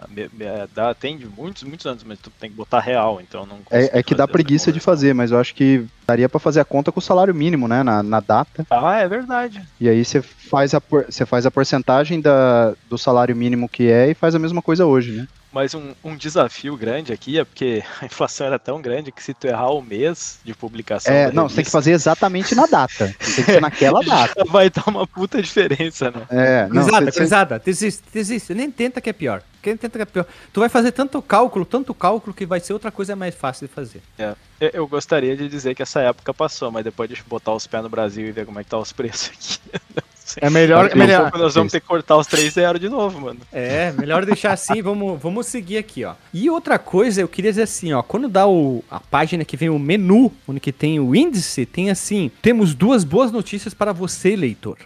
me- 0.09 0.29
é, 0.45 0.67
dá, 0.67 0.93
tem 0.93 1.17
de 1.17 1.25
muitos, 1.27 1.63
muitos 1.63 1.85
anos, 1.85 2.03
mas 2.03 2.19
tu 2.19 2.29
tem 2.31 2.49
que 2.49 2.55
botar 2.55 2.79
real, 2.79 3.19
então 3.21 3.45
não 3.45 3.59
É, 3.71 3.99
é 3.99 4.03
que 4.03 4.15
dá 4.15 4.27
preguiça 4.27 4.71
de 4.71 4.79
fazer, 4.79 5.13
mas 5.13 5.31
eu 5.31 5.39
acho 5.39 5.53
que 5.53 5.85
daria 6.07 6.29
pra 6.29 6.39
fazer 6.39 6.59
a 6.59 6.65
conta 6.65 6.91
com 6.91 6.99
o 6.99 7.03
salário 7.03 7.33
mínimo, 7.35 7.67
né? 7.67 7.83
Na, 7.83 8.01
na 8.03 8.19
data. 8.19 8.65
Ah, 8.69 8.97
é 8.97 9.07
verdade. 9.07 9.61
E 9.79 9.87
aí 9.89 10.03
você 10.03 10.21
faz 10.21 10.73
a, 10.73 10.81
você 11.09 11.25
faz 11.25 11.45
a 11.45 11.51
porcentagem 11.51 12.21
da, 12.21 12.73
do 12.85 12.97
salário 12.97 13.35
mínimo 13.35 13.69
que 13.69 13.89
é 13.91 14.09
e 14.09 14.13
faz 14.15 14.35
a 14.35 14.39
mesma 14.39 14.61
coisa 14.61 14.85
hoje, 14.85 15.15
né? 15.15 15.25
Mas 15.51 15.73
um, 15.73 15.93
um 16.03 16.15
desafio 16.15 16.75
grande 16.75 17.13
aqui 17.13 17.39
é 17.39 17.43
porque 17.45 17.83
a 18.01 18.05
inflação 18.05 18.47
era 18.47 18.59
tão 18.59 18.81
grande 18.81 19.11
que 19.11 19.23
se 19.23 19.33
tu 19.33 19.47
errar 19.47 19.71
o 19.71 19.81
mês 19.81 20.39
de 20.43 20.53
publicação. 20.53 21.13
É, 21.13 21.31
não, 21.31 21.43
você 21.49 21.55
tem 21.55 21.63
que 21.63 21.69
revista, 21.69 21.71
fazer 21.71 21.91
exatamente 21.91 22.53
na 22.53 22.65
data. 22.65 23.07
Tem 23.17 23.17
que 23.17 23.43
ser 23.43 23.61
naquela 23.61 24.01
data. 24.01 24.43
Vai 24.45 24.69
dar 24.69 24.83
uma 24.87 25.07
puta 25.07 25.41
diferença, 25.41 26.11
né? 26.11 26.25
É, 26.29 26.61
não, 26.67 26.83
Cruzada, 26.83 27.11
você- 27.11 27.19
cruzada, 27.19 27.59
desiste, 27.59 28.03
desiste. 28.13 28.53
Nem 28.53 28.69
tenta 28.69 28.99
que 29.01 29.09
é 29.09 29.13
pior. 29.13 29.41
Quem 29.61 29.75
tenta 29.75 29.97
que 29.97 30.03
é 30.03 30.05
pior. 30.05 30.25
Tu 30.53 30.59
vai 30.59 30.69
fazer 30.69 30.91
tanto 30.91 31.21
cálculo, 31.21 31.65
tanto 31.65 31.93
cálculo, 31.93 32.33
que 32.33 32.45
vai 32.45 32.59
ser 32.59 32.73
outra 32.73 32.91
coisa 32.91 33.15
mais 33.15 33.35
fácil 33.35 33.67
de 33.67 33.73
fazer. 33.73 34.01
Eu, 34.17 34.69
eu 34.73 34.87
gostaria 34.87 35.35
de 35.35 35.49
dizer 35.49 35.75
que 35.75 35.81
essa 35.81 35.99
época 36.01 36.33
passou, 36.33 36.71
mas 36.71 36.83
depois 36.83 37.09
de 37.09 37.21
botar 37.23 37.53
os 37.53 37.67
pés 37.67 37.83
no 37.83 37.89
Brasil 37.89 38.25
e 38.27 38.31
ver 38.31 38.45
como 38.45 38.59
é 38.59 38.63
que 38.63 38.69
tá 38.69 38.77
os 38.77 38.91
preços 38.93 39.31
aqui. 39.69 39.81
É 40.41 40.49
melhor, 40.49 40.91
é 40.91 40.95
melhor. 40.95 41.31
Nós 41.37 41.55
vamos 41.55 41.71
ter 41.71 41.79
que 41.79 41.87
cortar 41.87 42.17
os 42.17 42.27
3 42.27 42.53
0 42.53 42.79
de 42.79 42.89
novo, 42.89 43.21
mano. 43.21 43.39
É, 43.51 43.91
melhor 43.93 44.25
deixar 44.25 44.53
assim, 44.53 44.81
vamos, 44.81 45.21
vamos 45.21 45.47
seguir 45.47 45.77
aqui, 45.77 46.03
ó. 46.03 46.13
E 46.33 46.49
outra 46.49 46.77
coisa, 46.77 47.21
eu 47.21 47.27
queria 47.27 47.51
dizer 47.51 47.63
assim, 47.63 47.93
ó, 47.93 48.01
quando 48.01 48.27
dá 48.27 48.47
o, 48.47 48.83
a 48.89 48.99
página 48.99 49.45
que 49.45 49.55
vem 49.55 49.69
o 49.69 49.79
menu, 49.79 50.31
onde 50.47 50.59
que 50.59 50.71
tem 50.71 50.99
o 50.99 51.15
índice, 51.15 51.65
tem 51.65 51.89
assim, 51.89 52.29
temos 52.41 52.73
duas 52.73 53.03
boas 53.03 53.31
notícias 53.31 53.73
para 53.73 53.93
você, 53.93 54.35
leitor. 54.35 54.77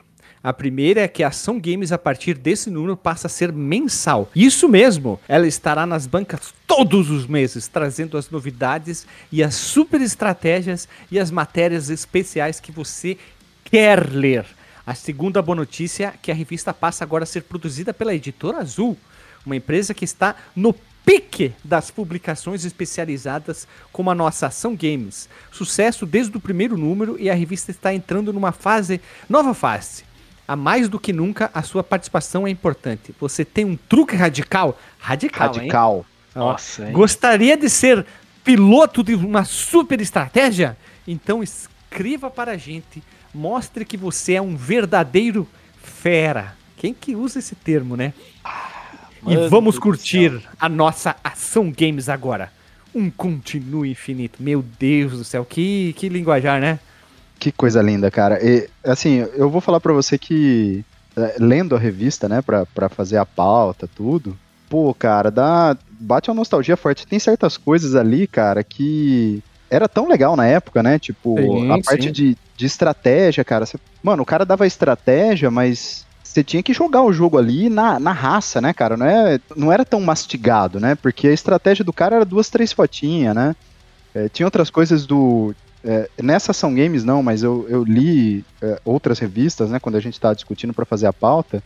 A 0.43 0.51
primeira 0.51 1.01
é 1.01 1.07
que 1.07 1.23
a 1.23 1.27
Ação 1.27 1.59
Games, 1.59 1.91
a 1.91 1.99
partir 1.99 2.33
desse 2.33 2.71
número, 2.71 2.97
passa 2.97 3.27
a 3.27 3.29
ser 3.29 3.51
mensal. 3.53 4.29
Isso 4.35 4.67
mesmo, 4.67 5.19
ela 5.27 5.45
estará 5.45 5.85
nas 5.85 6.07
bancas 6.07 6.51
todos 6.65 7.11
os 7.11 7.27
meses, 7.27 7.67
trazendo 7.67 8.17
as 8.17 8.29
novidades 8.31 9.05
e 9.31 9.43
as 9.43 9.53
super 9.53 10.01
estratégias 10.01 10.87
e 11.11 11.19
as 11.19 11.29
matérias 11.29 11.91
especiais 11.91 12.59
que 12.59 12.71
você 12.71 13.17
quer 13.63 14.09
ler. 14.09 14.45
A 14.85 14.95
segunda 14.95 15.41
boa 15.41 15.55
notícia 15.55 16.07
é 16.07 16.13
que 16.21 16.31
a 16.31 16.35
revista 16.35 16.73
passa 16.73 17.03
agora 17.03 17.23
a 17.23 17.27
ser 17.27 17.43
produzida 17.43 17.93
pela 17.93 18.15
Editora 18.15 18.59
Azul, 18.59 18.97
uma 19.45 19.55
empresa 19.55 19.93
que 19.93 20.05
está 20.05 20.35
no 20.55 20.73
pique 21.05 21.53
das 21.63 21.91
publicações 21.91 22.65
especializadas 22.65 23.67
como 23.91 24.09
a 24.09 24.15
nossa 24.15 24.47
Ação 24.47 24.75
Games. 24.75 25.29
Sucesso 25.51 26.05
desde 26.05 26.35
o 26.37 26.39
primeiro 26.39 26.77
número 26.77 27.15
e 27.19 27.29
a 27.29 27.33
revista 27.33 27.71
está 27.71 27.93
entrando 27.93 28.33
numa 28.33 28.51
fase, 28.51 29.01
nova 29.29 29.53
fase. 29.53 30.03
A 30.47 30.55
mais 30.55 30.89
do 30.89 30.99
que 30.99 31.13
nunca, 31.13 31.49
a 31.53 31.61
sua 31.61 31.83
participação 31.83 32.45
é 32.45 32.49
importante. 32.49 33.15
Você 33.19 33.45
tem 33.45 33.63
um 33.65 33.77
truque 33.77 34.15
radical? 34.15 34.77
Radical, 34.99 35.47
hein? 35.47 35.57
radical. 35.59 36.05
Ó, 36.35 36.39
Nossa, 36.39 36.87
hein? 36.87 36.93
Gostaria 36.93 37.55
de 37.55 37.69
ser 37.69 38.05
piloto 38.43 39.03
de 39.03 39.15
uma 39.15 39.45
super 39.45 40.01
estratégia? 40.01 40.77
Então 41.07 41.41
escreva 41.41 42.29
para 42.29 42.51
a 42.51 42.57
gente, 42.57 43.01
mostre 43.33 43.85
que 43.85 43.97
você 43.97 44.33
é 44.33 44.41
um 44.41 44.55
verdadeiro 44.55 45.47
fera. 45.81 46.55
Quem 46.77 46.93
que 46.93 47.15
usa 47.15 47.39
esse 47.39 47.55
termo, 47.55 47.95
né? 47.95 48.13
e 49.25 49.35
Mano 49.35 49.49
vamos 49.49 49.77
curtir 49.77 50.41
a 50.59 50.67
nossa 50.67 51.15
ação 51.23 51.71
games 51.71 52.09
agora. 52.09 52.51
Um 52.93 53.09
continue 53.09 53.91
infinito. 53.91 54.41
Meu 54.41 54.63
Deus 54.79 55.13
do 55.13 55.23
céu, 55.23 55.45
que, 55.45 55.93
que 55.93 56.09
linguajar, 56.09 56.59
né? 56.59 56.79
Que 57.39 57.51
coisa 57.51 57.81
linda, 57.81 58.11
cara. 58.11 58.39
E, 58.43 58.67
assim, 58.83 59.25
eu 59.35 59.49
vou 59.49 59.61
falar 59.61 59.79
pra 59.79 59.93
você 59.93 60.17
que, 60.17 60.83
é, 61.15 61.35
lendo 61.39 61.75
a 61.75 61.79
revista, 61.79 62.27
né, 62.27 62.41
pra, 62.41 62.65
pra 62.65 62.89
fazer 62.89 63.17
a 63.17 63.25
pauta, 63.25 63.87
tudo, 63.87 64.37
pô, 64.69 64.93
cara, 64.93 65.31
dá, 65.31 65.75
bate 65.99 66.29
uma 66.29 66.35
nostalgia 66.35 66.77
forte. 66.77 67.07
Tem 67.07 67.19
certas 67.19 67.57
coisas 67.57 67.95
ali, 67.95 68.27
cara, 68.27 68.63
que 68.63 69.41
era 69.69 69.87
tão 69.87 70.07
legal 70.07 70.35
na 70.35 70.45
época, 70.45 70.83
né? 70.83 70.99
Tipo, 70.99 71.35
Sim, 71.37 71.71
a 71.71 71.81
parte 71.81 72.03
sim. 72.03 72.11
de, 72.11 72.37
de 72.61 72.67
estratégia, 72.67 73.43
cara. 73.43 73.65
Você- 73.65 73.77
mano, 74.03 74.21
o 74.21 74.25
cara 74.25 74.45
dava 74.45 74.67
estratégia, 74.67 75.49
mas 75.49 76.05
você 76.23 76.43
tinha 76.43 76.61
que 76.61 76.73
jogar 76.73 77.01
o 77.01 77.11
jogo 77.11 77.37
ali 77.37 77.69
na, 77.69 77.99
na 77.99 78.11
raça, 78.11 78.61
né, 78.61 78.71
cara? 78.71 78.95
Não, 78.95 79.05
é, 79.05 79.39
não 79.55 79.71
era 79.73 79.83
tão 79.83 79.99
mastigado, 79.99 80.79
né? 80.79 80.93
Porque 80.95 81.27
a 81.27 81.33
estratégia 81.33 81.83
do 81.83 81.91
cara 81.91 82.17
era 82.17 82.25
duas, 82.25 82.49
três 82.49 82.71
fotinhas, 82.71 83.35
né? 83.35 83.55
É, 84.13 84.29
tinha 84.29 84.45
outras 84.45 84.69
coisas 84.69 85.05
do. 85.07 85.53
é, 85.83 86.07
nessa 86.21 86.51
Ação 86.51 86.73
Games 86.75 87.03
não, 87.03 87.23
mas 87.23 87.41
eu, 87.41 87.65
eu 87.67 87.83
li 87.83 88.45
é, 88.61 88.79
outras 88.85 89.17
revistas, 89.17 89.71
né? 89.71 89.79
Quando 89.79 89.95
a 89.95 89.99
gente 89.99 90.19
tava 90.19 90.35
discutindo 90.35 90.73
para 90.73 90.85
fazer 90.85 91.07
a 91.07 91.13
pauta. 91.13 91.63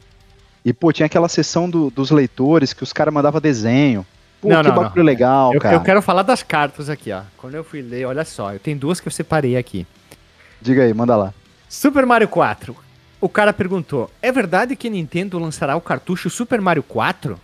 E, 0.63 0.71
pô, 0.73 0.91
tinha 0.93 1.05
aquela 1.05 1.27
sessão 1.27 1.69
do- 1.69 1.91
dos 1.91 2.09
leitores 2.09 2.71
que 2.73 2.81
os 2.83 2.93
caras 2.93 3.13
mandavam 3.13 3.41
desenho. 3.41 4.05
Pô, 4.41 4.49
Não, 4.49 4.61
que 4.61 4.67
não, 4.69 4.75
bagulho 4.75 4.95
não. 4.97 5.03
legal, 5.03 5.53
Eu, 5.53 5.59
cara. 5.59 5.75
eu 5.75 5.81
quero 5.81 6.01
falar 6.01 6.23
das 6.23 6.41
cartas 6.41 6.89
aqui, 6.89 7.11
ó. 7.11 7.21
Quando 7.37 7.53
eu 7.55 7.63
fui 7.63 7.81
ler, 7.81 8.05
olha 8.05 8.23
só, 8.25 8.51
eu 8.53 8.59
tenho 8.59 8.77
duas 8.77 8.99
que 8.99 9.07
eu 9.07 9.11
separei 9.11 9.57
aqui. 9.57 9.85
Diga 10.65 10.81
aí, 10.83 10.91
manda 10.95 11.15
lá. 11.15 11.31
Super 11.69 12.05
Mario 12.07 12.27
4. 12.27 12.75
O 13.21 13.29
cara 13.29 13.53
perguntou: 13.53 14.09
É 14.19 14.31
verdade 14.31 14.75
que 14.75 14.87
a 14.87 14.91
Nintendo 14.91 15.37
lançará 15.37 15.75
o 15.75 15.81
cartucho 15.81 16.27
Super 16.27 16.59
Mario 16.59 16.81
4? 16.81 17.39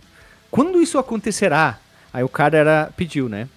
Quando 0.50 0.82
isso 0.82 0.98
acontecerá? 0.98 1.78
Aí 2.12 2.24
o 2.24 2.28
cara 2.28 2.58
era, 2.58 2.90
pediu, 2.96 3.28
né? 3.28 3.48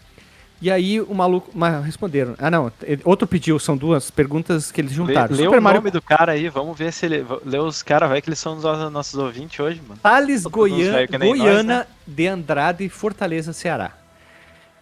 E 0.62 0.70
aí 0.70 1.02
o 1.02 1.14
maluco. 1.16 1.50
Mas 1.54 1.84
responderam. 1.84 2.36
Ah, 2.38 2.52
não. 2.52 2.72
Outro 3.04 3.28
pediu, 3.28 3.58
são 3.58 3.76
duas 3.76 4.12
perguntas 4.12 4.72
que 4.72 4.80
eles 4.82 4.92
Lê, 4.92 4.98
juntaram. 4.98 5.36
lê 5.36 5.44
Super 5.44 5.58
o 5.60 5.62
Mario 5.62 5.82
nome 5.82 5.92
do 5.92 6.02
cara 6.02 6.34
aí, 6.34 6.48
vamos 6.48 6.78
ver 6.78 6.94
se 6.94 7.08
ele. 7.08 7.26
Lê 7.44 7.58
os 7.58 7.82
caras, 7.82 8.08
vai 8.08 8.22
que 8.22 8.30
eles 8.30 8.40
são 8.40 8.56
os 8.56 8.64
nossos 8.92 9.16
ouvintes 9.16 9.60
hoje, 9.60 9.82
mano. 9.88 10.00
Thales 10.02 10.44
Goian- 10.44 11.08
nem 11.20 11.32
nós, 11.32 11.40
Goiana 11.40 11.80
né? 11.80 11.86
de 12.06 12.28
Andrade, 12.28 12.88
Fortaleza, 12.88 13.52
Ceará. 13.52 13.92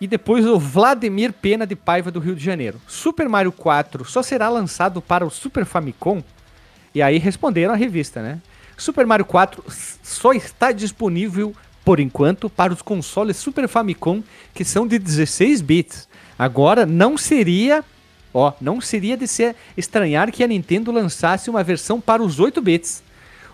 E 0.03 0.07
depois 0.07 0.45
o 0.45 0.59
Vladimir 0.59 1.31
Pena 1.31 1.65
de 1.65 1.77
Paiva 1.77 2.11
do 2.11 2.19
Rio 2.19 2.35
de 2.35 2.43
Janeiro. 2.43 2.77
Super 2.85 3.29
Mario 3.29 3.53
4 3.53 4.03
só 4.03 4.21
será 4.21 4.49
lançado 4.49 5.01
para 5.01 5.25
o 5.25 5.29
Super 5.29 5.63
Famicom? 5.63 6.21
E 6.93 7.01
aí 7.01 7.17
responderam 7.17 7.73
a 7.73 7.77
revista, 7.77 8.21
né? 8.21 8.41
Super 8.75 9.05
Mario 9.05 9.23
4 9.23 9.63
s- 9.65 9.97
só 10.03 10.33
está 10.33 10.73
disponível 10.73 11.55
por 11.85 12.01
enquanto 12.01 12.49
para 12.49 12.73
os 12.73 12.81
consoles 12.81 13.37
Super 13.37 13.65
Famicom 13.69 14.21
que 14.53 14.65
são 14.65 14.85
de 14.85 14.99
16 14.99 15.61
bits. 15.61 16.09
Agora 16.37 16.85
não 16.85 17.17
seria, 17.17 17.81
ó, 18.33 18.51
não 18.59 18.81
seria 18.81 19.15
de 19.15 19.25
se 19.25 19.55
estranhar 19.77 20.33
que 20.33 20.43
a 20.43 20.47
Nintendo 20.47 20.91
lançasse 20.91 21.49
uma 21.49 21.63
versão 21.63 22.01
para 22.01 22.21
os 22.21 22.41
8 22.41 22.61
bits 22.61 23.01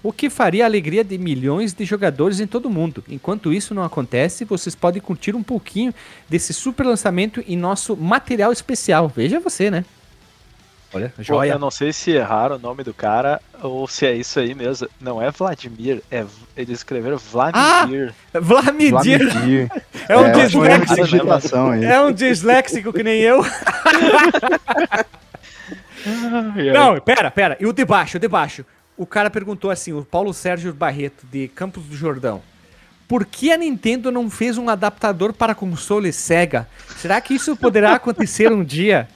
o 0.02 0.12
que 0.14 0.30
faria 0.30 0.64
a 0.64 0.68
alegria 0.68 1.04
de 1.04 1.18
milhões 1.18 1.74
de 1.74 1.84
jogadores 1.86 2.40
em 2.40 2.48
todo 2.48 2.68
o 2.68 2.70
mundo. 2.70 3.04
Enquanto 3.10 3.52
isso 3.54 3.74
não 3.74 3.84
acontece, 3.84 4.46
vocês 4.46 4.76
podem 4.76 5.02
curtir 5.02 5.36
um 5.36 5.44
pouquinho 5.44 5.94
desse 6.28 6.54
super 6.54 6.86
lançamento 6.86 7.44
em 7.48 7.58
nosso 7.58 7.96
material 7.98 8.52
especial. 8.52 9.08
Veja 9.14 9.40
você, 9.40 9.70
né? 9.70 9.84
Olha, 10.92 11.14
Pô, 11.16 11.22
joia. 11.22 11.52
eu 11.52 11.60
não 11.60 11.70
sei 11.70 11.94
se 11.94 12.10
erraram 12.10 12.56
o 12.56 12.60
nome 12.60 12.84
do 12.84 12.96
cara 12.96 13.40
ou 13.62 13.88
se 13.88 14.08
é 14.08 14.14
isso 14.16 14.40
aí 14.40 14.56
mesmo. 14.56 14.88
Não 15.00 15.22
é 15.22 15.30
Vladimir, 15.30 16.02
é 16.10 16.26
eles 16.58 16.80
escreveram 16.80 17.16
Vladimir. 17.18 18.12
Vladimir 18.34 18.90
Vladimir. 18.90 19.70
é 20.08 20.18
um 20.18 20.26
É, 20.26 20.32
disléxico. 20.46 21.18
É 21.84 22.02
um 22.02 22.12
disléxico 22.12 22.92
que 22.92 23.04
nem 23.04 23.22
eu. 23.22 23.46
Não, 26.74 27.00
pera, 27.02 27.30
pera. 27.30 27.58
E 27.60 27.66
o 27.68 27.74
de 27.74 27.86
baixo, 27.86 28.18
o 28.18 28.20
de 28.20 28.28
baixo. 28.28 28.66
O 29.00 29.06
cara 29.06 29.30
perguntou 29.30 29.72
assim, 29.72 29.94
o 29.94 30.04
Paulo 30.04 30.34
Sérgio 30.34 30.74
Barreto, 30.74 31.26
de 31.32 31.48
Campos 31.48 31.86
do 31.86 31.96
Jordão. 31.96 32.42
Por 33.08 33.26
que 33.26 33.50
a 33.50 33.58
Nintendo 33.58 34.12
não 34.12 34.30
fez 34.30 34.58
um 34.58 34.68
adaptador 34.68 35.32
para 35.32 35.56
console 35.56 36.12
Sega? 36.12 36.68
Será 36.98 37.22
que 37.22 37.34
isso 37.34 37.56
poderá 37.56 37.94
acontecer 37.94 38.52
um 38.52 38.62
dia? 38.62 39.08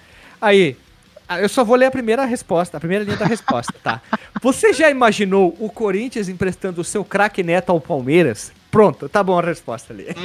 Aí, 0.42 0.78
ah, 1.28 1.42
eu 1.42 1.50
só 1.50 1.66
vou 1.66 1.76
ler 1.76 1.88
a 1.88 1.92
primeira 1.92 2.24
resposta, 2.24 2.78
a 2.78 2.80
primeira 2.80 3.04
linha 3.04 3.18
da 3.18 3.26
resposta, 3.26 3.74
tá? 3.84 4.02
Você 4.42 4.72
já 4.72 4.90
imaginou 4.90 5.54
o 5.60 5.70
Corinthians 5.70 6.30
emprestando 6.30 6.80
o 6.80 6.86
seu 6.86 7.04
craque 7.04 7.44
neto 7.44 7.70
ao 7.70 7.82
Palmeiras? 7.82 8.54
Pronto, 8.72 9.10
tá 9.10 9.22
bom 9.22 9.38
a 9.38 9.42
resposta 9.42 9.92
ali. 9.92 10.08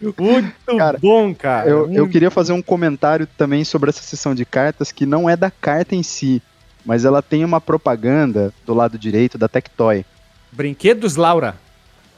Muito 0.00 0.52
Cara, 0.78 0.98
bom, 1.00 1.34
cara. 1.34 1.68
Eu, 1.68 1.80
eu 1.82 1.88
muito 1.88 2.08
queria 2.08 2.30
fazer 2.30 2.52
um 2.52 2.62
comentário 2.62 3.26
também 3.38 3.64
sobre 3.64 3.90
essa 3.90 4.02
sessão 4.02 4.34
de 4.34 4.44
cartas 4.44 4.90
que 4.92 5.06
não 5.06 5.28
é 5.28 5.36
da 5.36 5.50
carta 5.50 5.94
em 5.94 6.02
si, 6.02 6.42
mas 6.84 7.04
ela 7.04 7.22
tem 7.22 7.44
uma 7.44 7.60
propaganda 7.60 8.52
do 8.66 8.74
lado 8.74 8.98
direito 8.98 9.36
da 9.38 9.48
Tectoy. 9.48 10.04
Brinquedos 10.52 11.16
Laura. 11.16 11.56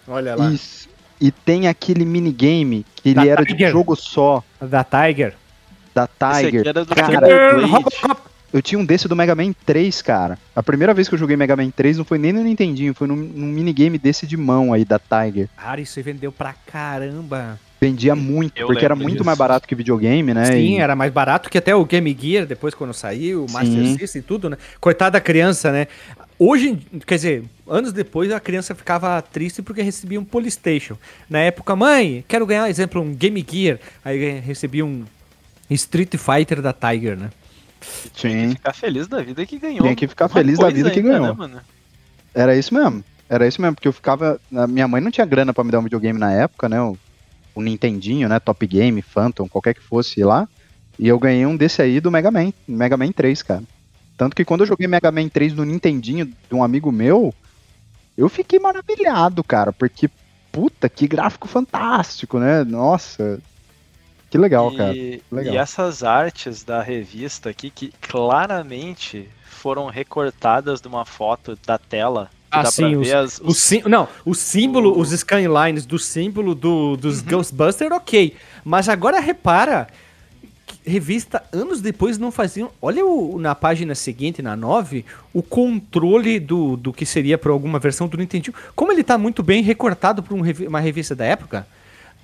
Olha 0.06 0.34
lá. 0.34 0.50
Isso. 0.50 0.88
E 1.20 1.30
tem 1.30 1.66
aquele 1.68 2.04
minigame 2.04 2.84
que 2.96 3.08
ele 3.10 3.14
Da 3.16 3.26
era 3.26 3.42
de 3.44 3.52
Tiger. 3.52 3.68
um 3.68 3.72
jogo 3.72 3.96
só, 3.96 4.44
Da 4.60 4.84
Tiger. 4.84 5.34
da 5.94 6.04
Esse 6.04 6.42
Tiger. 6.44 6.60
aqui 6.60 6.68
era 6.68 6.84
do 6.84 6.94
Cara. 6.94 7.66
Robocop. 7.66 8.20
eu 8.52 8.60
tinha 8.60 8.78
um 8.78 8.84
desse 8.84 9.08
do 9.08 9.16
Mega 9.16 9.34
Man 9.34 9.52
3, 9.64 10.02
cara. 10.02 10.38
A 10.54 10.62
primeira 10.62 10.92
vez 10.92 11.08
que 11.08 11.14
eu 11.14 11.18
joguei 11.18 11.34
Mega 11.36 11.56
Man 11.56 11.70
3 11.70 11.96
não 11.96 12.04
foi 12.04 12.18
nem 12.18 12.34
no 12.34 12.42
Nintendinho, 12.42 12.92
foi 12.94 13.06
num, 13.08 13.16
num 13.16 13.46
minigame 13.46 13.96
desse 13.96 14.26
de 14.26 14.36
mão 14.36 14.74
aí 14.74 14.84
da 14.84 14.98
Tiger. 14.98 15.48
Cara, 15.56 15.80
isso 15.80 15.98
aí 15.98 16.02
vendeu 16.02 16.30
pra 16.30 16.52
caramba. 16.52 17.58
Vendia 17.80 18.14
muito, 18.16 18.58
Eu 18.58 18.66
porque 18.66 18.84
era 18.84 18.96
muito 18.96 19.12
disso. 19.12 19.24
mais 19.24 19.36
barato 19.36 19.68
que 19.68 19.74
videogame, 19.74 20.32
né? 20.32 20.46
Sim, 20.46 20.76
E- 20.76 20.78
era 20.78 20.96
mais 20.96 21.12
barato 21.12 21.50
que 21.50 21.58
até 21.58 21.74
o 21.74 21.84
Game 21.84 22.16
Gear, 22.18 22.46
depois 22.46 22.74
quando 22.74 22.94
saiu, 22.94 23.44
o 23.44 23.50
Master 23.50 23.70
Sim. 23.84 23.98
System 23.98 24.20
e 24.20 24.22
tudo, 24.22 24.48
né? 24.48 24.56
Coitada 24.80 25.12
da 25.12 25.20
criança, 25.20 25.70
né? 25.70 25.86
Hoje, 26.38 26.78
quer 27.06 27.16
dizer, 27.16 27.44
anos 27.68 27.92
depois 27.92 28.30
a 28.32 28.40
criança 28.40 28.74
ficava 28.74 29.20
triste 29.22 29.60
porque 29.62 29.82
recebia 29.82 30.18
um 30.20 30.24
Polystation. 30.24 30.96
Na 31.28 31.38
época, 31.40 31.74
mãe, 31.76 32.24
quero 32.26 32.46
ganhar, 32.46 32.68
exemplo, 32.68 33.00
um 33.02 33.14
Game 33.14 33.44
Gear. 33.48 33.78
Aí 34.04 34.40
recebia 34.40 34.84
um 34.84 35.04
Street 35.70 36.14
Fighter 36.16 36.62
da 36.62 36.72
Tiger, 36.72 37.16
né? 37.16 37.30
Tinha 38.14 38.32
Sim. 38.32 38.48
que 38.48 38.54
ficar 38.56 38.72
feliz 38.74 39.06
da 39.06 39.20
vida 39.22 39.44
que 39.46 39.58
ganhou. 39.58 39.82
Tinha 39.82 39.94
que 39.94 40.08
ficar 40.08 40.28
feliz 40.28 40.58
da 40.58 40.70
vida 40.70 40.90
que 40.90 40.98
ainda, 41.00 41.10
ganhou. 41.12 41.26
né, 41.28 41.34
mano? 41.36 41.60
Era 42.34 42.56
isso 42.56 42.72
mesmo. 42.74 43.04
Era 43.28 43.46
isso 43.46 43.60
mesmo, 43.60 43.74
porque 43.74 43.88
eu 43.88 43.92
ficava. 43.92 44.40
Minha 44.68 44.86
mãe 44.88 45.00
não 45.00 45.10
tinha 45.10 45.26
grana 45.26 45.52
pra 45.52 45.64
me 45.64 45.70
dar 45.70 45.78
um 45.80 45.82
videogame 45.82 46.18
na 46.18 46.32
época, 46.32 46.68
né? 46.68 46.80
O, 46.80 46.96
o 47.56 47.62
Nintendinho, 47.62 48.28
né? 48.28 48.38
Top 48.38 48.64
Game, 48.66 49.00
Phantom, 49.02 49.48
qualquer 49.48 49.74
que 49.74 49.82
fosse 49.82 50.22
lá. 50.22 50.48
E 50.98 51.08
eu 51.08 51.18
ganhei 51.18 51.44
um 51.44 51.56
desse 51.56 51.82
aí 51.82 52.00
do 52.00 52.10
Mega 52.10 52.30
Man, 52.30 52.52
Mega 52.66 52.96
Man 52.96 53.12
3, 53.12 53.42
cara. 53.42 53.62
Tanto 54.16 54.36
que 54.36 54.44
quando 54.44 54.60
eu 54.60 54.66
joguei 54.66 54.86
Mega 54.86 55.10
Man 55.10 55.28
3 55.28 55.54
no 55.54 55.64
Nintendinho 55.64 56.26
de 56.26 56.54
um 56.54 56.62
amigo 56.62 56.90
meu, 56.92 57.34
eu 58.16 58.28
fiquei 58.28 58.58
maravilhado, 58.58 59.44
cara, 59.44 59.72
porque 59.72 60.08
puta, 60.50 60.88
que 60.88 61.06
gráfico 61.06 61.46
fantástico, 61.46 62.38
né? 62.38 62.64
Nossa. 62.64 63.38
Que 64.30 64.38
legal, 64.38 64.74
cara. 64.74 64.96
E, 64.96 65.22
Legal. 65.30 65.54
e 65.54 65.56
essas 65.58 66.02
artes 66.02 66.64
da 66.64 66.82
revista 66.82 67.50
aqui, 67.50 67.70
que 67.70 67.92
claramente 68.00 69.28
foram 69.44 69.86
recortadas 69.86 70.80
de 70.80 70.88
uma 70.88 71.04
foto 71.04 71.58
da 71.66 71.76
tela. 71.76 72.30
Ah, 72.50 72.62
dá 72.62 72.70
sim, 72.70 72.96
os- 72.96 73.12
as, 73.12 73.40
O 73.40 73.52
sim, 73.52 73.82
não, 73.86 74.08
o 74.24 74.34
símbolo, 74.34 74.98
os 74.98 75.12
skylines 75.12 75.84
do 75.84 75.98
símbolo 75.98 76.54
do, 76.54 76.96
dos 76.96 77.20
Ghostbusters, 77.20 77.90
ok. 77.92 78.34
Mas 78.64 78.88
agora 78.88 79.20
repara, 79.20 79.88
revista 80.84 81.42
anos 81.52 81.80
depois 81.80 82.18
não 82.18 82.30
faziam. 82.30 82.70
Olha 82.80 83.04
o, 83.04 83.38
na 83.38 83.54
página 83.54 83.94
seguinte, 83.94 84.40
na 84.42 84.56
9, 84.56 85.04
o 85.32 85.42
controle 85.42 86.38
do, 86.38 86.76
do 86.76 86.92
que 86.92 87.04
seria 87.04 87.36
para 87.36 87.50
alguma 87.52 87.78
versão 87.78 88.06
do 88.08 88.16
Nintendo. 88.16 88.54
Como 88.74 88.92
ele 88.92 89.02
tá 89.02 89.18
muito 89.18 89.42
bem 89.42 89.62
recortado 89.62 90.22
por 90.22 90.34
um 90.34 90.42
uma 90.68 90.80
revista 90.80 91.14
da 91.14 91.24
época. 91.24 91.66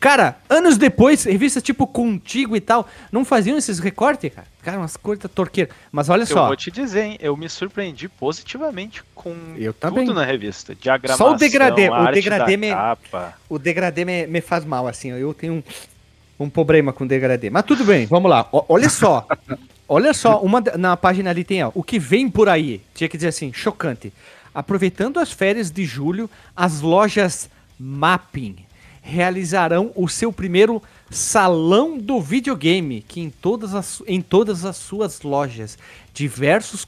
Cara, 0.03 0.37
anos 0.51 0.77
depois, 0.77 1.23
revistas 1.23 1.63
tipo 1.63 1.87
Contigo 1.87 2.57
e 2.57 2.61
tal, 2.61 2.89
não 3.13 3.25
faziam 3.25 3.57
esses 3.57 3.79
recortes, 3.79 4.35
cara. 4.35 4.49
Cara, 4.61 4.79
umas 4.79 4.97
coisas 4.97 5.31
torqueiras. 5.33 5.73
Mas 5.93 6.09
olha 6.09 6.23
Eu 6.23 6.27
só. 6.27 6.47
vou 6.49 6.57
te 6.57 6.73
dizer, 6.73 7.05
hein, 7.05 7.19
eu 7.21 7.37
me 7.37 7.49
surpreendi 7.49 8.09
positivamente 8.09 9.05
com 9.15 9.31
Eu 9.57 9.73
tudo 9.73 9.91
também. 9.95 10.07
na 10.13 10.25
revista. 10.25 10.75
Diagramação, 10.75 11.29
Só 11.29 11.35
o 11.35 11.37
degradê, 11.37 11.89
o 11.89 12.11
degradê 12.11 12.57
me- 12.57 12.71
capa. 12.71 13.35
o 13.49 13.61
degradê 13.61 14.05
me, 14.05 14.27
me 14.27 14.41
faz 14.41 14.65
mal, 14.65 14.89
assim, 14.89 15.11
eu 15.13 15.33
tenho 15.33 15.53
um, 15.55 16.45
um 16.47 16.51
problema 16.51 16.93
com 16.93 17.07
degradê. 17.07 17.49
Mas 17.49 17.65
tudo 17.65 17.85
bem, 17.85 18.05
vamos 18.07 18.29
lá. 18.29 18.49
O- 18.51 18.65
olha 18.69 18.89
só. 18.91 19.25
Olha 19.89 20.15
só, 20.15 20.41
uma 20.41 20.63
na 20.79 20.97
página 20.97 21.29
ali 21.31 21.45
tem, 21.45 21.63
ó, 21.63 21.71
o 21.75 21.83
que 21.83 21.99
vem 21.99 22.29
por 22.29 22.49
aí. 22.49 22.81
Tinha 22.95 23.09
que 23.09 23.17
dizer 23.17 23.29
assim, 23.29 23.53
chocante. 23.53 24.11
Aproveitando 24.55 25.21
as 25.21 25.31
férias 25.31 25.71
de 25.71 25.85
julho, 25.85 26.31
as 26.57 26.81
lojas 26.81 27.49
Mapping 27.79 28.57
realizarão 29.03 29.91
o 29.97 30.09
seu 30.09 30.33
primeiro 30.33 30.81
salão 31.11 31.99
do 31.99 32.21
videogame, 32.21 33.05
que 33.07 33.21
em 33.21 33.29
todas 33.29 33.75
as, 33.75 34.01
em 34.07 34.23
todas 34.23 34.65
as 34.65 34.77
suas 34.77 35.21
lojas, 35.23 35.77
diversos 36.15 36.87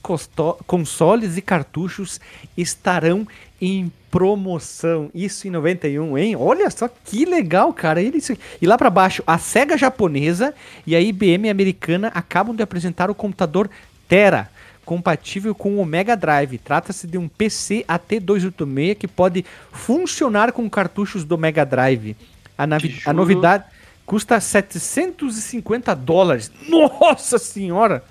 consoles 0.65 1.37
e 1.37 1.41
cartuchos 1.41 2.19
estarão 2.57 3.27
em 3.61 3.91
promoção. 4.09 5.11
Isso 5.13 5.47
em 5.47 5.51
91, 5.51 6.17
hein? 6.17 6.35
Olha 6.37 6.69
só 6.69 6.87
que 6.87 7.25
legal, 7.25 7.73
cara. 7.73 8.01
E 8.01 8.65
lá 8.65 8.77
pra 8.77 8.89
baixo, 8.89 9.21
a 9.27 9.37
SEGA 9.37 9.77
japonesa 9.77 10.55
e 10.87 10.95
a 10.95 11.01
IBM 11.01 11.49
americana 11.49 12.07
acabam 12.15 12.55
de 12.55 12.63
apresentar 12.63 13.11
o 13.11 13.15
computador 13.15 13.69
Tera, 14.07 14.49
compatível 14.85 15.55
com 15.55 15.79
o 15.81 15.85
Mega 15.85 16.15
Drive. 16.15 16.57
Trata-se 16.59 17.07
de 17.07 17.17
um 17.17 17.27
PC 17.27 17.83
AT286 17.87 18.95
que 18.95 19.07
pode 19.07 19.43
funcionar 19.71 20.51
com 20.51 20.69
cartuchos 20.69 21.23
do 21.23 21.37
Mega 21.37 21.65
Drive. 21.65 22.15
A, 22.57 22.63
a 23.09 23.13
novidade 23.13 23.65
custa 24.05 24.39
750 24.39 25.95
dólares. 25.95 26.51
Nossa 26.69 27.37
senhora! 27.37 28.03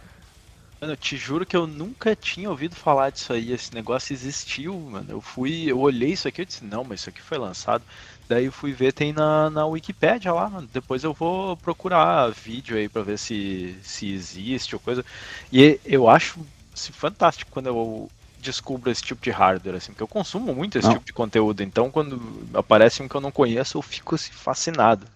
Mano, 0.81 0.93
eu 0.93 0.97
te 0.99 1.17
juro 1.17 1.47
que 1.47 1.57
eu 1.57 1.67
nunca 1.67 2.15
tinha 2.15 2.51
ouvido 2.51 2.75
falar 2.75 3.09
disso 3.09 3.33
aí. 3.33 3.53
Esse 3.53 3.73
negócio 3.73 4.13
existiu, 4.13 4.79
mano. 4.79 5.07
Eu 5.09 5.21
fui, 5.21 5.65
eu 5.65 5.81
olhei 5.81 6.13
isso 6.13 6.29
aqui 6.29 6.43
e 6.43 6.45
disse, 6.45 6.63
não, 6.63 6.85
mas 6.85 7.01
isso 7.01 7.09
aqui 7.09 7.23
foi 7.23 7.39
lançado. 7.39 7.83
Daí 8.29 8.47
eu 8.47 8.53
fui 8.53 8.73
ver, 8.73 8.93
tem 8.93 9.13
na, 9.13 9.49
na 9.49 9.67
Wikipédia 9.67 10.33
lá, 10.33 10.49
mano. 10.49 10.69
Depois 10.73 11.05
eu 11.05 11.15
vou 11.15 11.57
procurar 11.57 12.31
vídeo 12.31 12.77
aí 12.77 12.87
pra 12.89 13.03
ver 13.03 13.19
se, 13.19 13.77
se 13.83 14.13
existe 14.13 14.75
ou 14.75 14.81
coisa. 14.81 15.05
E 15.53 15.81
eu 15.87 16.09
acho 16.09 16.41
assim, 16.75 16.93
fantástico 16.93 17.51
quando 17.51 17.67
eu 17.67 18.11
descubro 18.39 18.91
esse 18.91 19.03
tipo 19.03 19.23
de 19.23 19.31
hardware, 19.31 19.77
assim, 19.77 19.93
porque 19.93 20.03
eu 20.03 20.09
consumo 20.09 20.55
muito 20.55 20.77
esse 20.77 20.87
Não. 20.87 20.95
tipo 20.95 21.07
de 21.07 21.13
conteúdo, 21.13 21.63
então 21.63 21.91
quando 21.91 22.21
aparece 22.53 23.03
um 23.03 23.09
que 23.09 23.15
eu 23.15 23.21
não 23.21 23.31
conheço, 23.31 23.79
eu 23.79 23.83
fico 23.83 24.15
assim, 24.15 24.33
fascinado. 24.33 25.07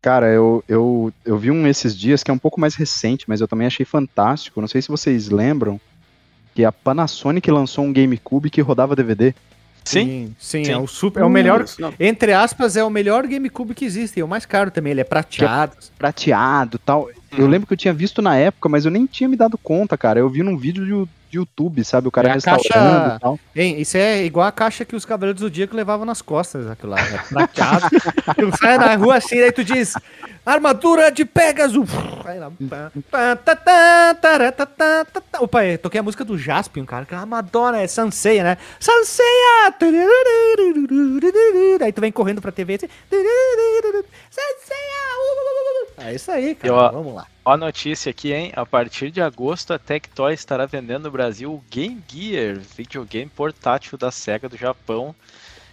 Cara, 0.00 0.28
eu, 0.28 0.64
eu, 0.66 1.12
eu 1.24 1.36
vi 1.36 1.50
um 1.50 1.66
esses 1.66 1.96
dias 1.96 2.22
que 2.22 2.30
é 2.30 2.34
um 2.34 2.38
pouco 2.38 2.58
mais 2.58 2.74
recente, 2.74 3.24
mas 3.28 3.40
eu 3.40 3.48
também 3.48 3.66
achei 3.66 3.84
fantástico. 3.84 4.60
Não 4.60 4.68
sei 4.68 4.80
se 4.80 4.88
vocês 4.88 5.28
lembram 5.28 5.78
que 6.54 6.64
a 6.64 6.72
Panasonic 6.72 7.50
lançou 7.50 7.84
um 7.84 7.92
GameCube 7.92 8.48
que 8.48 8.62
rodava 8.62 8.96
DVD. 8.96 9.34
Sim, 9.84 10.34
sim, 10.38 10.64
Sim. 10.64 10.72
é 10.72 10.78
o 10.78 10.86
super, 10.86 11.22
é 11.22 11.24
o 11.24 11.30
melhor, 11.30 11.64
Não. 11.78 11.92
entre 11.98 12.32
aspas, 12.32 12.76
é 12.76 12.84
o 12.84 12.90
melhor 12.90 13.26
GameCube 13.26 13.74
que 13.74 13.84
existe, 13.84 14.20
é 14.20 14.24
o 14.24 14.28
mais 14.28 14.44
caro 14.46 14.70
também, 14.70 14.92
ele 14.92 15.00
é 15.00 15.04
prateado. 15.04 15.72
prateado 15.98 16.76
e 16.76 16.78
tal. 16.78 17.08
Eu 17.36 17.44
Uhum. 17.44 17.50
lembro 17.50 17.66
que 17.66 17.72
eu 17.72 17.76
tinha 17.78 17.94
visto 17.94 18.20
na 18.20 18.36
época, 18.36 18.68
mas 18.68 18.84
eu 18.84 18.90
nem 18.90 19.06
tinha 19.06 19.28
me 19.28 19.36
dado 19.36 19.56
conta, 19.58 19.96
cara. 19.96 20.18
Eu 20.18 20.28
vi 20.28 20.42
num 20.42 20.56
vídeo 20.56 21.08
de, 21.30 21.36
YouTube, 21.38 21.84
sabe? 21.84 22.08
O 22.08 22.10
cara 22.10 22.28
É 22.28 22.32
restaurando 22.32 22.68
caixa- 22.68 23.16
e 23.16 23.20
tal. 23.20 23.38
Hein, 23.56 23.80
isso 23.80 23.96
é 23.96 24.24
igual 24.24 24.46
a 24.46 24.52
caixa 24.52 24.84
que 24.84 24.94
os 24.96 25.04
Cavaleiros 25.04 25.40
do 25.40 25.46
Zodíaco 25.46 25.74
levavam 25.76 26.04
nas 26.04 26.20
costas, 26.20 26.66
aquilo 26.68 26.92
lá, 26.92 27.00
é 27.00 27.18
prateado. 27.28 27.88
tu 27.90 28.56
sai 28.58 28.76
na 28.78 28.94
rua 28.96 29.16
assim, 29.16 29.38
aí 29.40 29.52
tu 29.52 29.64
diz, 29.64 29.94
armadura 30.44 31.10
de 31.10 31.24
Pegasus. 31.24 31.88
Aí 32.24 32.38
lá, 32.38 32.50
pá, 33.10 33.36
tá, 33.36 33.56
tá, 33.56 34.14
tá, 34.14 34.52
tá, 34.52 34.66
tá, 34.66 35.04
tá. 35.06 35.40
Opa, 35.40 35.64
eu 35.64 35.78
toquei 35.78 36.00
a 36.00 36.02
música 36.02 36.24
do 36.24 36.36
Jaspion, 36.36 36.84
cara, 36.84 37.04
que 37.06 37.14
é 37.14 37.16
uma 37.16 37.26
Madonna, 37.26 37.80
é 37.80 37.86
Sanseia, 37.86 38.42
né? 38.44 38.56
Sanseia! 38.78 39.74
Aí 41.82 41.92
tu 41.92 42.00
vem 42.00 42.12
correndo 42.12 42.40
pra 42.42 42.52
TV 42.52 42.74
assim, 42.74 42.88
Sanseia! 44.30 44.90
É 46.00 46.14
isso 46.14 46.30
aí, 46.30 46.54
cara, 46.54 46.88
vamos 46.88 47.14
lá. 47.14 47.26
Ó 47.44 47.52
a 47.52 47.56
notícia 47.56 48.10
aqui, 48.10 48.32
hein? 48.32 48.52
A 48.54 48.64
partir 48.64 49.10
de 49.10 49.20
agosto, 49.20 49.72
a 49.72 49.78
Tectoy 49.78 50.32
estará 50.32 50.64
vendendo 50.66 51.04
no 51.04 51.10
Brasil 51.10 51.52
o 51.52 51.62
Game 51.70 52.02
Gear, 52.08 52.58
videogame 52.58 53.30
portátil 53.30 53.98
da 53.98 54.10
SEGA 54.10 54.48
do 54.48 54.56
Japão, 54.56 55.14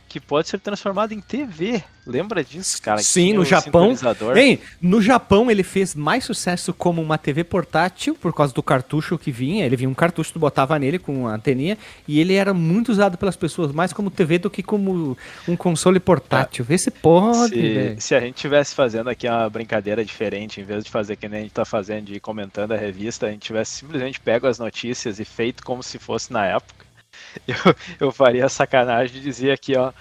que 0.07 0.19
pode 0.19 0.47
ser 0.47 0.59
transformado 0.59 1.13
em 1.13 1.19
TV. 1.19 1.83
Lembra 2.07 2.41
disso, 2.41 2.81
cara? 2.81 2.99
Sim, 2.99 3.33
no 3.33 3.43
Japão. 3.43 3.93
Hein, 4.33 4.59
no 4.81 5.01
Japão 5.01 5.51
ele 5.51 5.61
fez 5.61 5.93
mais 5.93 6.23
sucesso 6.23 6.73
como 6.73 7.01
uma 7.01 7.17
TV 7.17 7.43
portátil 7.43 8.15
por 8.15 8.33
causa 8.33 8.53
do 8.53 8.63
cartucho 8.63 9.17
que 9.17 9.29
vinha. 9.29 9.65
Ele 9.65 9.75
vinha 9.75 9.89
um 9.89 9.93
cartucho, 9.93 10.31
tu 10.31 10.39
botava 10.39 10.79
nele 10.79 10.97
com 10.97 11.13
uma 11.23 11.35
anteninha 11.35 11.77
e 12.07 12.21
ele 12.21 12.33
era 12.33 12.53
muito 12.53 12.89
usado 12.89 13.17
pelas 13.17 13.35
pessoas 13.35 13.73
mais 13.73 13.91
como 13.91 14.09
TV 14.09 14.39
do 14.39 14.49
que 14.49 14.63
como 14.63 15.17
um 15.45 15.55
console 15.57 15.99
portátil. 15.99 16.63
Vê 16.63 16.77
se 16.77 16.89
pode, 16.89 17.49
Se, 17.49 17.95
se 17.99 18.15
a 18.15 18.21
gente 18.21 18.35
tivesse 18.35 18.73
fazendo 18.73 19.09
aqui 19.09 19.27
uma 19.27 19.49
brincadeira 19.49 20.05
diferente, 20.05 20.61
em 20.61 20.63
vez 20.63 20.85
de 20.85 20.89
fazer 20.89 21.17
que 21.17 21.27
nem 21.27 21.39
a 21.39 21.43
gente 21.43 21.53
tá 21.53 21.65
fazendo 21.65 22.05
de 22.05 22.15
ir 22.15 22.19
comentando 22.21 22.71
a 22.71 22.77
revista, 22.77 23.27
a 23.27 23.31
gente 23.31 23.41
tivesse 23.41 23.79
simplesmente 23.79 24.19
pego 24.19 24.47
as 24.47 24.59
notícias 24.59 25.19
e 25.19 25.25
feito 25.25 25.61
como 25.61 25.83
se 25.83 25.99
fosse 25.99 26.31
na 26.31 26.45
época, 26.45 26.86
eu, 27.47 27.75
eu 27.99 28.11
faria 28.11 28.45
a 28.45 28.49
sacanagem 28.49 29.13
de 29.15 29.21
dizer 29.21 29.51
aqui, 29.51 29.75
ó. 29.77 29.91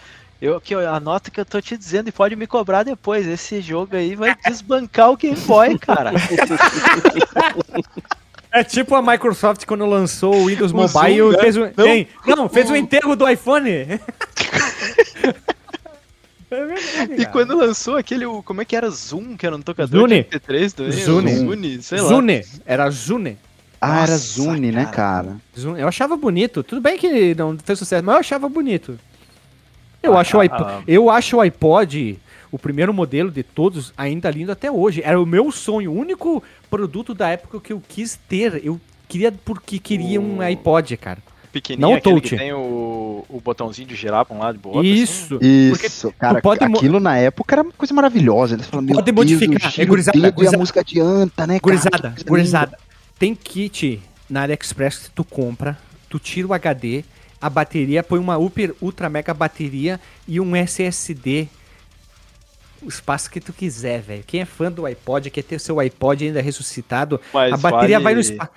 Eu 0.40 0.54
aqui, 0.56 0.74
ó, 0.74 0.86
anota 0.94 1.30
que 1.30 1.40
eu 1.40 1.46
tô 1.46 1.60
te 1.62 1.76
dizendo 1.78 2.08
e 2.08 2.12
pode 2.12 2.36
me 2.36 2.46
cobrar 2.46 2.82
depois. 2.82 3.26
Esse 3.26 3.60
jogo 3.62 3.96
aí 3.96 4.14
vai 4.14 4.36
desbancar 4.46 5.10
o 5.10 5.16
Game 5.16 5.36
Boy, 5.40 5.78
cara. 5.78 6.12
É 8.52 8.64
tipo 8.64 8.94
a 8.94 9.02
Microsoft 9.02 9.66
quando 9.66 9.84
lançou 9.84 10.34
o 10.34 10.46
Windows 10.46 10.72
O 10.72 10.76
Mobile 10.76 11.18
Zoom, 11.18 11.30
né? 11.32 11.38
fez 11.40 11.56
o, 11.58 11.70
Não, 11.76 11.86
Hein, 11.86 12.08
não, 12.26 12.48
fez 12.48 12.70
o 12.70 12.72
o- 12.72 12.76
enterro 12.76 13.14
do 13.14 13.28
iPhone. 13.28 13.70
É 16.48 16.64
verdade, 16.64 17.12
E 17.14 17.16
cara. 17.16 17.28
quando 17.32 17.56
lançou 17.58 17.96
aquele, 17.96 18.24
como 18.44 18.62
é 18.62 18.64
que 18.64 18.76
era? 18.76 18.88
Zoom, 18.88 19.36
que 19.36 19.44
era 19.44 19.56
um 19.56 19.60
tocador 19.60 20.02
Zune. 20.02 20.22
de 20.22 20.28
MP3 20.38 20.72
também? 20.72 20.92
Zune. 20.92 21.34
Zune, 21.34 21.82
sei 21.82 22.00
lá. 22.00 22.08
Zune, 22.08 22.44
era 22.64 22.88
Zune. 22.88 23.36
Ah, 23.80 24.02
era 24.02 24.12
Nossa, 24.12 24.16
Zune, 24.18 24.72
né, 24.72 24.86
cara? 24.86 25.36
Zoom. 25.58 25.76
Eu 25.76 25.88
achava 25.88 26.16
bonito. 26.16 26.62
Tudo 26.62 26.80
bem 26.80 26.96
que 26.98 27.34
não 27.34 27.56
fez 27.62 27.78
sucesso, 27.78 28.04
mas 28.04 28.14
eu 28.14 28.20
achava 28.20 28.48
bonito. 28.48 28.98
Eu, 30.02 30.16
Ah, 30.16 30.20
acho, 30.20 30.36
o 30.36 30.40
iPod, 30.40 30.62
ah. 30.64 30.82
eu 30.86 31.10
acho 31.10 31.36
o 31.36 31.40
iPod, 31.40 32.18
o 32.52 32.58
primeiro 32.58 32.94
modelo 32.94 33.30
de 33.30 33.42
todos, 33.42 33.92
ainda 33.96 34.30
lindo 34.30 34.52
até 34.52 34.70
hoje. 34.70 35.02
Era 35.04 35.20
o 35.20 35.26
meu 35.26 35.50
sonho, 35.50 35.90
o 35.92 35.94
único 35.98 36.42
produto 36.70 37.12
da 37.14 37.28
época 37.28 37.60
que 37.60 37.72
eu 37.72 37.82
quis 37.88 38.18
ter. 38.28 38.60
Eu 38.64 38.80
queria 39.08 39.32
porque 39.32 39.78
queria 39.78 40.20
um 40.20 40.40
iPod, 40.40 40.96
cara. 40.96 41.18
Pequenininho, 41.52 41.88
Não 41.88 41.96
aquele 41.96 42.16
touch. 42.20 42.28
que 42.30 42.36
tem 42.36 42.52
o, 42.52 43.24
o 43.30 43.40
botãozinho 43.42 43.88
de 43.88 43.94
girar 43.96 44.26
pra 44.26 44.36
um 44.36 44.40
lado 44.40 44.56
e 44.56 44.58
pro 44.58 44.70
outro. 44.72 44.82
assim. 44.92 45.02
Isso. 45.02 45.38
Isso, 45.40 46.12
cara, 46.18 46.40
pode 46.42 46.62
aquilo 46.62 47.00
na 47.00 47.16
época 47.16 47.54
era 47.54 47.62
uma 47.62 47.72
coisa 47.72 47.94
maravilhosa. 47.94 48.54
Eles 48.56 48.66
falam, 48.66 48.86
Pode 48.86 49.10
Deus, 49.10 49.16
modificar. 49.16 49.72
eu 49.78 49.82
É, 49.82 49.86
gurizada, 49.86 50.18
dedo 50.18 50.24
e 50.26 50.28
a 50.28 50.32
gurizada. 50.32 50.58
música 50.58 50.80
adianta, 50.80 51.46
né, 51.46 51.54
cara? 51.58 51.60
Gurizada, 51.62 52.10
coisa 52.10 52.24
gurizada. 52.28 52.78
Tem 53.18 53.34
kit 53.34 54.02
na 54.28 54.42
AliExpress 54.42 54.98
que 55.04 55.10
tu 55.10 55.24
compra, 55.24 55.78
tu 56.08 56.18
tira 56.18 56.46
o 56.48 56.52
HD, 56.52 57.04
a 57.40 57.48
bateria, 57.48 58.02
põe 58.02 58.18
uma 58.18 58.36
super, 58.36 58.74
ultra 58.80 59.08
mega 59.08 59.32
bateria 59.32 60.00
e 60.26 60.40
um 60.40 60.54
SSD. 60.54 61.48
O 62.82 62.88
espaço 62.88 63.30
que 63.30 63.40
tu 63.40 63.52
quiser, 63.52 64.00
velho. 64.02 64.22
Quem 64.26 64.42
é 64.42 64.44
fã 64.44 64.70
do 64.70 64.84
iPod, 64.84 65.30
quer 65.30 65.42
ter 65.42 65.56
o 65.56 65.60
seu 65.60 65.80
iPod 65.80 66.24
ainda 66.26 66.42
ressuscitado, 66.42 67.20
Mas 67.32 67.52
a 67.52 67.56
bateria 67.56 67.96
vale- 67.98 68.04
vai 68.04 68.14
no 68.14 68.20
espaço. 68.20 68.50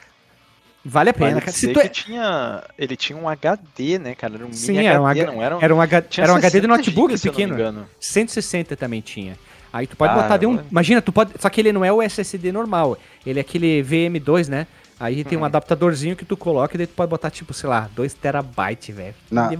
Vale 0.83 1.09
a 1.09 1.13
pena, 1.13 1.29
Vale 1.31 1.41
cara. 1.41 1.51
Se 1.51 1.73
tu 1.73 1.79
é- 1.79 1.87
tinha, 1.89 2.63
ele 2.77 2.95
tinha 2.95 3.17
um 3.17 3.27
HD, 3.27 3.99
né, 3.99 4.15
cara? 4.15 4.35
Era 4.35 4.45
um 4.45 4.53
Sim, 4.53 4.77
era 4.77 5.01
um 5.01 5.05
HD, 5.05 5.25
H- 5.25 5.31
não 5.33 5.41
era 5.43 5.57
um... 5.57 5.61
Era 5.61 5.75
um, 5.75 5.81
H- 5.81 6.03
era 6.17 6.33
um 6.33 6.35
HD 6.35 6.61
de 6.61 6.67
60 6.67 6.67
notebook 6.67 7.07
gigas, 7.17 7.21
pequeno. 7.21 7.53
engano. 7.53 7.89
160 7.99 8.75
também 8.77 9.01
tinha. 9.01 9.37
Aí 9.71 9.85
tu 9.87 9.95
pode 9.95 10.13
Ah, 10.13 10.15
botar 10.23 10.37
de 10.37 10.45
um. 10.45 10.59
Imagina, 10.71 11.01
tu 11.01 11.11
pode. 11.11 11.31
Só 11.39 11.49
que 11.49 11.61
ele 11.61 11.71
não 11.71 11.85
é 11.85 11.91
o 11.91 12.01
SSD 12.01 12.51
normal. 12.51 12.97
Ele 13.25 13.39
é 13.39 13.41
aquele 13.41 13.83
VM2, 13.83 14.47
né? 14.47 14.65
Aí 14.99 15.23
tem 15.23 15.37
um 15.37 15.41
Uhum. 15.41 15.45
adaptadorzinho 15.45 16.15
que 16.15 16.25
tu 16.25 16.35
coloca 16.35 16.75
e 16.75 16.77
daí 16.77 16.87
tu 16.87 16.93
pode 16.93 17.09
botar, 17.09 17.29
tipo, 17.29 17.53
sei 17.53 17.69
lá, 17.69 17.89
2 17.95 18.13
terabytes, 18.13 18.93
velho. 18.93 19.13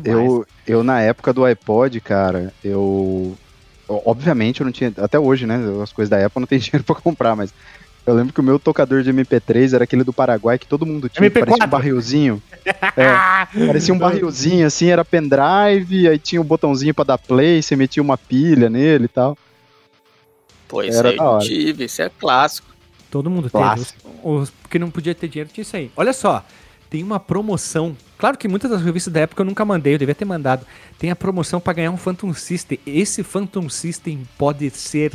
Eu, 0.04 0.46
eu, 0.68 0.84
na 0.84 1.00
época 1.00 1.32
do 1.32 1.46
iPod, 1.46 2.00
cara, 2.02 2.54
eu. 2.64 3.38
Obviamente 3.88 4.62
eu 4.62 4.66
não 4.66 4.72
tinha. 4.72 4.94
Até 4.98 5.18
hoje, 5.18 5.46
né? 5.46 5.58
As 5.82 5.92
coisas 5.94 6.10
da 6.10 6.18
Apple 6.18 6.38
eu 6.38 6.42
não 6.42 6.48
tem 6.48 6.60
dinheiro 6.60 6.84
pra 6.84 6.96
comprar, 6.96 7.36
mas. 7.36 7.54
Eu 8.08 8.16
lembro 8.16 8.34
que 8.34 8.40
o 8.40 8.44
meu 8.44 8.58
tocador 8.58 9.04
de 9.04 9.14
MP3 9.14 9.74
era 9.76 9.84
aquele 9.84 10.04
do 10.04 10.12
Paraguai 10.12 10.58
que 10.58 10.66
todo 10.66 10.84
mundo 10.86 11.08
tinha, 11.08 11.30
MP4. 11.30 11.40
parecia 11.40 11.66
um 11.66 11.70
barrilzinho. 11.70 12.44
É, 12.98 13.20
parecia 13.68 13.94
um 13.94 14.00
barrilzinho, 14.00 14.66
assim, 14.66 14.88
era 14.88 15.06
pendrive, 15.06 16.08
aí 16.08 16.18
tinha 16.18 16.42
um 16.42 16.46
botãozinho 16.46 16.94
pra 16.94 17.04
dar 17.04 17.18
play, 17.20 17.62
você 17.62 17.76
metia 17.76 18.02
uma 18.02 18.18
pilha 18.18 18.68
nele 18.68 19.06
e 19.06 19.08
tal. 19.10 19.38
Pô, 20.70 20.84
isso 20.84 21.00
Era 21.00 21.10
aí 21.10 21.18
da 21.18 21.24
eu 21.24 21.40
tive, 21.40 21.86
isso 21.86 22.02
é 22.02 22.10
clássico. 22.10 22.68
Todo 23.12 23.30
mundo 23.30 23.50
teve. 23.50 23.64
Os, 23.64 23.74
Clássico. 23.92 24.10
os 24.24 24.54
que 24.70 24.78
não 24.80 24.92
podia 24.92 25.16
ter 25.16 25.28
dinheiro 25.28 25.50
tinha 25.52 25.64
isso 25.64 25.76
aí. 25.76 25.92
Olha 25.98 26.14
só, 26.14 26.46
tem 26.90 27.04
uma 27.04 27.20
promoção. 27.20 27.98
Claro 28.20 28.38
que 28.38 28.48
muitas 28.48 28.70
das 28.70 28.82
revistas 28.82 29.12
da 29.12 29.22
época 29.22 29.42
eu 29.42 29.46
nunca 29.46 29.66
mandei, 29.66 29.96
eu 29.96 29.98
devia 29.98 30.14
ter 30.14 30.26
mandado. 30.26 30.66
Tem 31.00 31.10
a 31.10 31.16
promoção 31.16 31.60
pra 31.60 31.74
ganhar 31.74 31.90
um 31.90 31.98
Phantom 31.98 32.32
System. 32.36 32.80
Esse 32.86 33.24
Phantom 33.24 33.68
System 33.68 34.28
pode 34.38 34.70
ser 34.70 35.12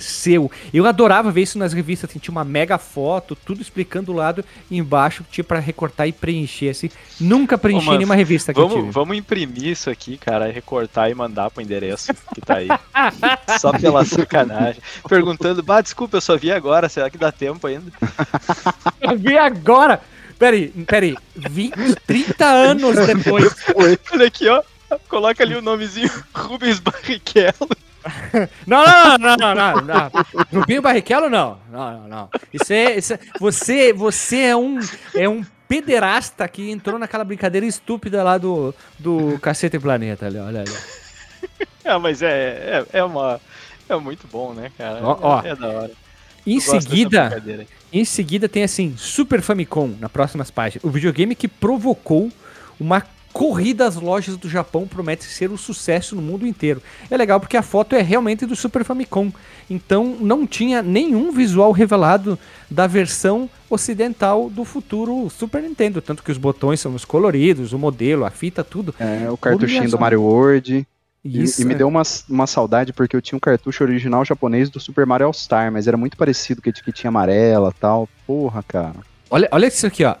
seu. 0.00 0.50
Eu 0.72 0.86
adorava 0.86 1.30
ver 1.30 1.42
isso 1.42 1.58
nas 1.58 1.72
revistas, 1.72 2.10
assim, 2.10 2.18
tinha 2.18 2.32
uma 2.32 2.44
mega 2.44 2.78
foto, 2.78 3.36
tudo 3.36 3.60
explicando 3.60 4.06
do 4.06 4.12
lado 4.12 4.44
e 4.70 4.78
embaixo, 4.78 5.24
tinha 5.30 5.44
pra 5.44 5.58
recortar 5.58 6.08
e 6.08 6.12
preencher, 6.12 6.70
assim. 6.70 6.90
Nunca 7.20 7.58
preenchi 7.58 7.86
mas 7.86 7.98
nenhuma 7.98 8.14
revista 8.14 8.52
que 8.52 8.58
eu 8.58 8.66
Vamos, 8.68 8.82
tive. 8.82 8.92
vamos 8.92 9.16
imprimir 9.16 9.66
isso 9.66 9.90
aqui, 9.90 10.16
cara, 10.16 10.50
recortar 10.50 11.10
e 11.10 11.14
mandar 11.14 11.50
pro 11.50 11.62
endereço 11.62 12.12
que 12.34 12.40
tá 12.40 12.56
aí. 12.56 12.68
Só 13.58 13.72
pela 13.72 14.04
sacanagem. 14.04 14.80
Perguntando, 15.08 15.62
bah, 15.62 15.80
desculpa, 15.80 16.16
eu 16.16 16.20
só 16.20 16.36
vi 16.36 16.50
agora, 16.50 16.88
será 16.88 17.10
que 17.10 17.18
dá 17.18 17.30
tempo 17.30 17.66
ainda? 17.66 17.90
Eu 19.00 19.18
vi 19.18 19.36
agora! 19.36 20.00
Peraí, 20.38 20.68
peraí, 20.86 21.16
20, 21.36 21.96
30 22.06 22.46
anos 22.46 22.96
depois. 23.06 23.54
Olha 24.12 24.26
aqui, 24.26 24.48
ó. 24.48 24.62
Coloca 25.08 25.42
ali 25.44 25.54
o 25.54 25.60
nomezinho 25.62 26.10
Rubens 26.34 26.80
Barrichello. 26.80 27.68
Não, 28.66 28.84
não, 28.84 29.18
não, 29.18 29.36
não, 29.36 29.54
não, 29.54 29.74
não. 29.82 30.10
Rubinho 30.60 30.82
Barrichello, 30.82 31.28
não. 31.28 31.58
Não, 31.70 31.92
não, 32.00 32.08
não. 32.08 32.28
Isso 32.52 32.72
é. 32.72 32.96
Isso 32.96 33.14
é- 33.14 33.18
você, 33.38 33.92
você 33.92 34.38
é 34.38 34.56
um. 34.56 34.78
É 35.14 35.28
um 35.28 35.44
pederasta 35.68 36.48
que 36.48 36.68
entrou 36.70 36.98
naquela 36.98 37.22
brincadeira 37.22 37.64
estúpida 37.64 38.24
lá 38.24 38.36
do, 38.38 38.74
do 38.98 39.38
Cacete 39.38 39.78
Planeta. 39.78 40.26
Ali, 40.26 40.38
olha 40.38 40.60
ali. 40.62 40.72
Ah, 41.84 41.98
mas 41.98 42.22
é, 42.22 42.84
é, 42.92 42.98
é 42.98 43.04
uma. 43.04 43.40
É 43.88 43.96
muito 43.96 44.26
bom, 44.26 44.52
né, 44.52 44.70
cara? 44.76 45.00
Ó, 45.02 45.18
ó. 45.20 45.42
É, 45.42 45.50
é 45.50 45.56
da 45.56 45.68
hora. 45.68 45.90
Em 46.46 46.58
seguida, 46.58 47.42
em 47.92 48.04
seguida 48.04 48.48
tem 48.48 48.62
assim, 48.62 48.94
Super 48.96 49.42
Famicom, 49.42 49.94
nas 50.00 50.10
próximas 50.10 50.50
páginas. 50.50 50.84
O 50.84 50.90
videogame 50.90 51.34
que 51.34 51.46
provocou 51.46 52.30
uma 52.78 53.02
corrida 53.32 53.86
às 53.86 53.96
lojas 53.96 54.36
do 54.36 54.48
Japão 54.48 54.86
promete 54.86 55.24
ser 55.24 55.50
um 55.50 55.56
sucesso 55.56 56.16
no 56.16 56.22
mundo 56.22 56.46
inteiro. 56.46 56.82
É 57.10 57.16
legal 57.16 57.38
porque 57.38 57.56
a 57.56 57.62
foto 57.62 57.94
é 57.94 58.02
realmente 58.02 58.44
do 58.46 58.56
Super 58.56 58.84
Famicom. 58.84 59.32
Então 59.68 60.16
não 60.20 60.46
tinha 60.46 60.82
nenhum 60.82 61.30
visual 61.32 61.72
revelado 61.72 62.38
da 62.70 62.86
versão 62.86 63.48
ocidental 63.68 64.50
do 64.50 64.64
futuro 64.64 65.28
Super 65.30 65.62
Nintendo. 65.62 66.02
Tanto 66.02 66.22
que 66.22 66.32
os 66.32 66.38
botões 66.38 66.80
são 66.80 66.94
os 66.94 67.04
coloridos, 67.04 67.72
o 67.72 67.78
modelo, 67.78 68.24
a 68.24 68.30
fita, 68.30 68.64
tudo. 68.64 68.94
É, 68.98 69.30
o 69.30 69.36
cartuchinho 69.36 69.90
do 69.90 69.98
Mario 69.98 70.22
World. 70.22 70.86
E, 71.22 71.42
Isso 71.42 71.60
e 71.60 71.64
me 71.66 71.74
é- 71.74 71.76
deu 71.76 71.86
uma, 71.88 72.02
uma 72.28 72.46
saudade 72.46 72.92
porque 72.94 73.14
eu 73.14 73.20
tinha 73.20 73.36
um 73.36 73.40
cartucho 73.40 73.84
original 73.84 74.24
japonês 74.24 74.70
do 74.70 74.80
Super 74.80 75.04
Mario 75.04 75.26
All 75.26 75.32
Star, 75.34 75.70
mas 75.70 75.86
era 75.86 75.96
muito 75.96 76.16
parecido 76.16 76.62
com 76.62 76.68
a 76.68 76.70
etiquetinha 76.70 77.08
amarela 77.10 77.72
e 77.76 77.78
tal. 77.78 78.08
Porra, 78.26 78.62
cara. 78.66 78.96
Olha, 79.30 79.46
olha 79.52 79.66
isso 79.66 79.86
aqui, 79.86 80.02
ó. 80.04 80.16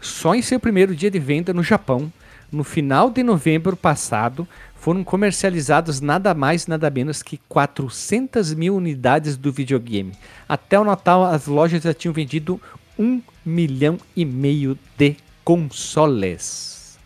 Só 0.00 0.34
em 0.34 0.42
seu 0.42 0.58
primeiro 0.58 0.94
dia 0.94 1.10
de 1.10 1.18
venda 1.18 1.54
no 1.54 1.62
Japão, 1.62 2.12
no 2.50 2.64
final 2.64 3.10
de 3.10 3.22
novembro 3.22 3.76
passado, 3.76 4.46
foram 4.74 5.04
comercializados 5.04 6.00
nada 6.00 6.32
mais 6.34 6.66
nada 6.66 6.88
menos 6.90 7.22
que 7.22 7.38
400 7.48 8.54
mil 8.54 8.74
unidades 8.74 9.36
do 9.36 9.52
videogame. 9.52 10.12
Até 10.48 10.80
o 10.80 10.84
Natal, 10.84 11.24
as 11.24 11.46
lojas 11.46 11.82
já 11.82 11.92
tinham 11.92 12.14
vendido 12.14 12.60
um 12.98 13.20
milhão 13.44 13.98
e 14.16 14.24
meio 14.24 14.78
de 14.96 15.16
consoles. 15.44 16.98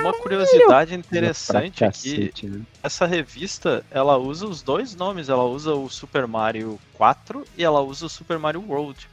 Uma 0.00 0.12
curiosidade 0.12 0.94
interessante 0.94 1.78
cacete, 1.80 2.46
né? 2.46 2.60
essa 2.82 3.06
revista, 3.06 3.82
ela 3.90 4.18
usa 4.18 4.46
os 4.46 4.60
dois 4.60 4.94
nomes, 4.94 5.30
ela 5.30 5.44
usa 5.44 5.72
o 5.72 5.88
Super 5.88 6.26
Mario 6.26 6.78
4 6.94 7.46
e 7.56 7.64
ela 7.64 7.80
usa 7.80 8.04
o 8.04 8.08
Super 8.08 8.38
Mario 8.38 8.62
World. 8.68 9.08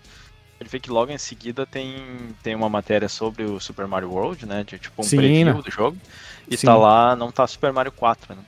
Ele 0.59 0.69
vê 0.69 0.79
que 0.79 0.89
logo 0.89 1.11
em 1.11 1.17
seguida 1.17 1.65
tem, 1.65 1.95
tem 2.41 2.55
uma 2.55 2.67
matéria 2.69 3.07
sobre 3.07 3.43
o 3.43 3.59
Super 3.59 3.85
Mario 3.87 4.09
World, 4.11 4.45
né, 4.45 4.63
de 4.63 4.79
tipo 4.79 5.01
um 5.01 5.05
Sim, 5.05 5.17
preview 5.17 5.45
né? 5.55 5.61
do 5.61 5.71
jogo, 5.71 5.97
e 6.49 6.57
Sim. 6.57 6.65
tá 6.65 6.75
lá, 6.75 7.15
não 7.15 7.31
tá 7.31 7.45
Super 7.45 7.71
Mario 7.71 7.91
4, 7.91 8.33
né. 8.35 8.41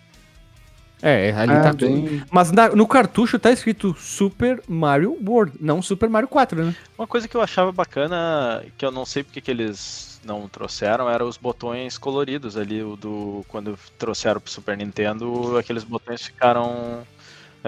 É, 1.02 1.32
ali 1.32 1.54
Ah, 1.54 1.62
tá 1.62 1.72
bem- 1.74 2.22
Mas 2.30 2.52
na- 2.52 2.69
no 2.69 2.86
cartucho 2.86 3.39
tá 3.39 3.52
escrito 3.52 3.95
Super 3.98 4.62
Mario 4.67 5.17
World, 5.26 5.54
não 5.62 5.82
Super 5.82 6.10
Mario 6.10 6.28
4, 6.28 6.62
né? 6.65 6.76
Uma 6.98 7.08
coisa 7.08 7.26
que 7.28 7.38
eu 7.38 7.41
achava 7.41 7.72
bacana, 7.72 8.65
que 8.78 8.86
eu 8.86 8.91
não 8.91 9.06
sei 9.06 9.24
porque 9.24 9.39
que 9.39 9.50
eles 9.50 10.19
não 10.26 10.50
trouxeram, 10.50 11.10
eram 11.10 11.26
os 11.30 11.38
botões 11.38 11.98
coloridos 11.98 12.58
ali, 12.58 12.84
o 12.84 12.98
do 12.98 13.45
quando 13.48 13.80
trouxeram 13.98 14.41
pro 14.41 14.52
Super 14.52 14.76
Nintendo, 14.76 15.58
aqueles 15.58 15.86
botões 15.86 16.22
ficaram 16.24 17.08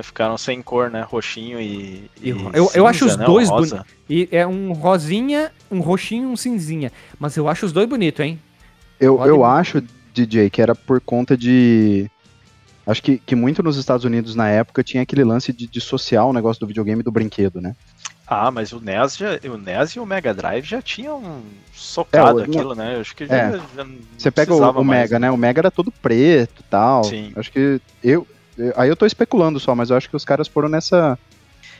ficaram 0.01 0.38
sem 0.38 0.62
cor, 0.62 0.89
né, 0.89 1.01
roxinho 1.01 1.60
e, 1.60 2.10
e 2.21 2.30
Eu- 2.30 2.51
eu- 2.54 2.71
eu 2.73 2.88
acho 2.88 3.06
os 3.06 3.17
né, 3.17 3.25
dois 3.25 3.49
rosa. 3.49 3.86
E 4.10 4.27
é 4.32 4.45
um 4.47 4.71
rosinha, 4.73 5.51
um 5.69 5.80
roxinho 5.82 6.23
e 6.23 6.32
um 6.32 6.38
cinzinha. 6.38 6.91
Mas 7.19 7.36
eu 7.36 7.47
acho 7.49 7.65
os 7.65 7.71
dois 7.73 7.88
bonitos, 7.88 8.23
hein? 8.25 8.39
Eu, 8.99 9.17
Pode- 9.17 9.30
eu 9.30 9.43
acho, 9.43 9.84
DJ, 10.13 10.49
que 10.49 10.62
era 10.62 10.73
por 10.75 11.01
conta 11.01 11.36
de. 11.36 12.10
Acho 12.88 13.01
que, 13.04 13.17
que 13.19 13.36
muito 13.36 13.62
nos 13.62 13.77
Estados 13.77 14.06
Unidos 14.06 14.34
na 14.36 14.49
época 14.49 14.84
tinha 14.84 15.04
aquele 15.04 15.23
lance 15.23 15.54
de 15.54 15.67
dissociar 15.67 16.25
o 16.25 16.34
negócio 16.34 16.60
do 16.60 16.67
videogame 16.67 17.01
e 17.01 17.04
do 17.04 17.12
brinquedo, 17.12 17.62
né? 17.62 17.75
Ah, 18.25 18.49
mas 18.49 18.71
o 18.71 18.80
NES, 18.80 19.17
já, 19.17 19.39
o 19.51 19.58
NES 19.58 19.91
e 19.95 19.99
o 19.99 20.06
Mega 20.06 20.34
Drive 20.34 20.63
já 20.65 20.82
tinham 20.82 21.41
socado 21.73 22.39
É, 22.39 22.43
o- 22.43 22.45
aquilo, 22.45 22.73
né? 22.73 22.95
Eu 22.95 23.01
acho 23.01 23.15
que 23.15 23.25
já, 23.25 23.36
É. 23.36 23.51
já 23.75 23.84
não 23.84 23.95
Você 24.17 24.32
pega 24.32 24.54
o, 24.54 24.58
o 24.58 24.84
mais, 24.86 25.01
Mega, 25.01 25.19
né? 25.19 25.30
O 25.30 25.38
Mega 25.38 25.60
era 25.62 25.71
todo 25.71 25.91
preto 25.91 26.62
e 26.62 26.63
tal. 26.69 27.04
Sim. 27.04 27.32
Acho 27.36 27.51
que 27.51 27.80
eu- 28.04 28.25
Aí 28.75 28.89
eu 28.89 28.95
tô 28.95 29.05
especulando 29.05 29.59
só, 29.59 29.73
mas 29.75 29.89
eu 29.89 29.97
acho 29.97 30.09
que 30.09 30.15
os 30.15 30.25
caras 30.25 30.47
foram 30.47 30.69
nessa. 30.69 31.17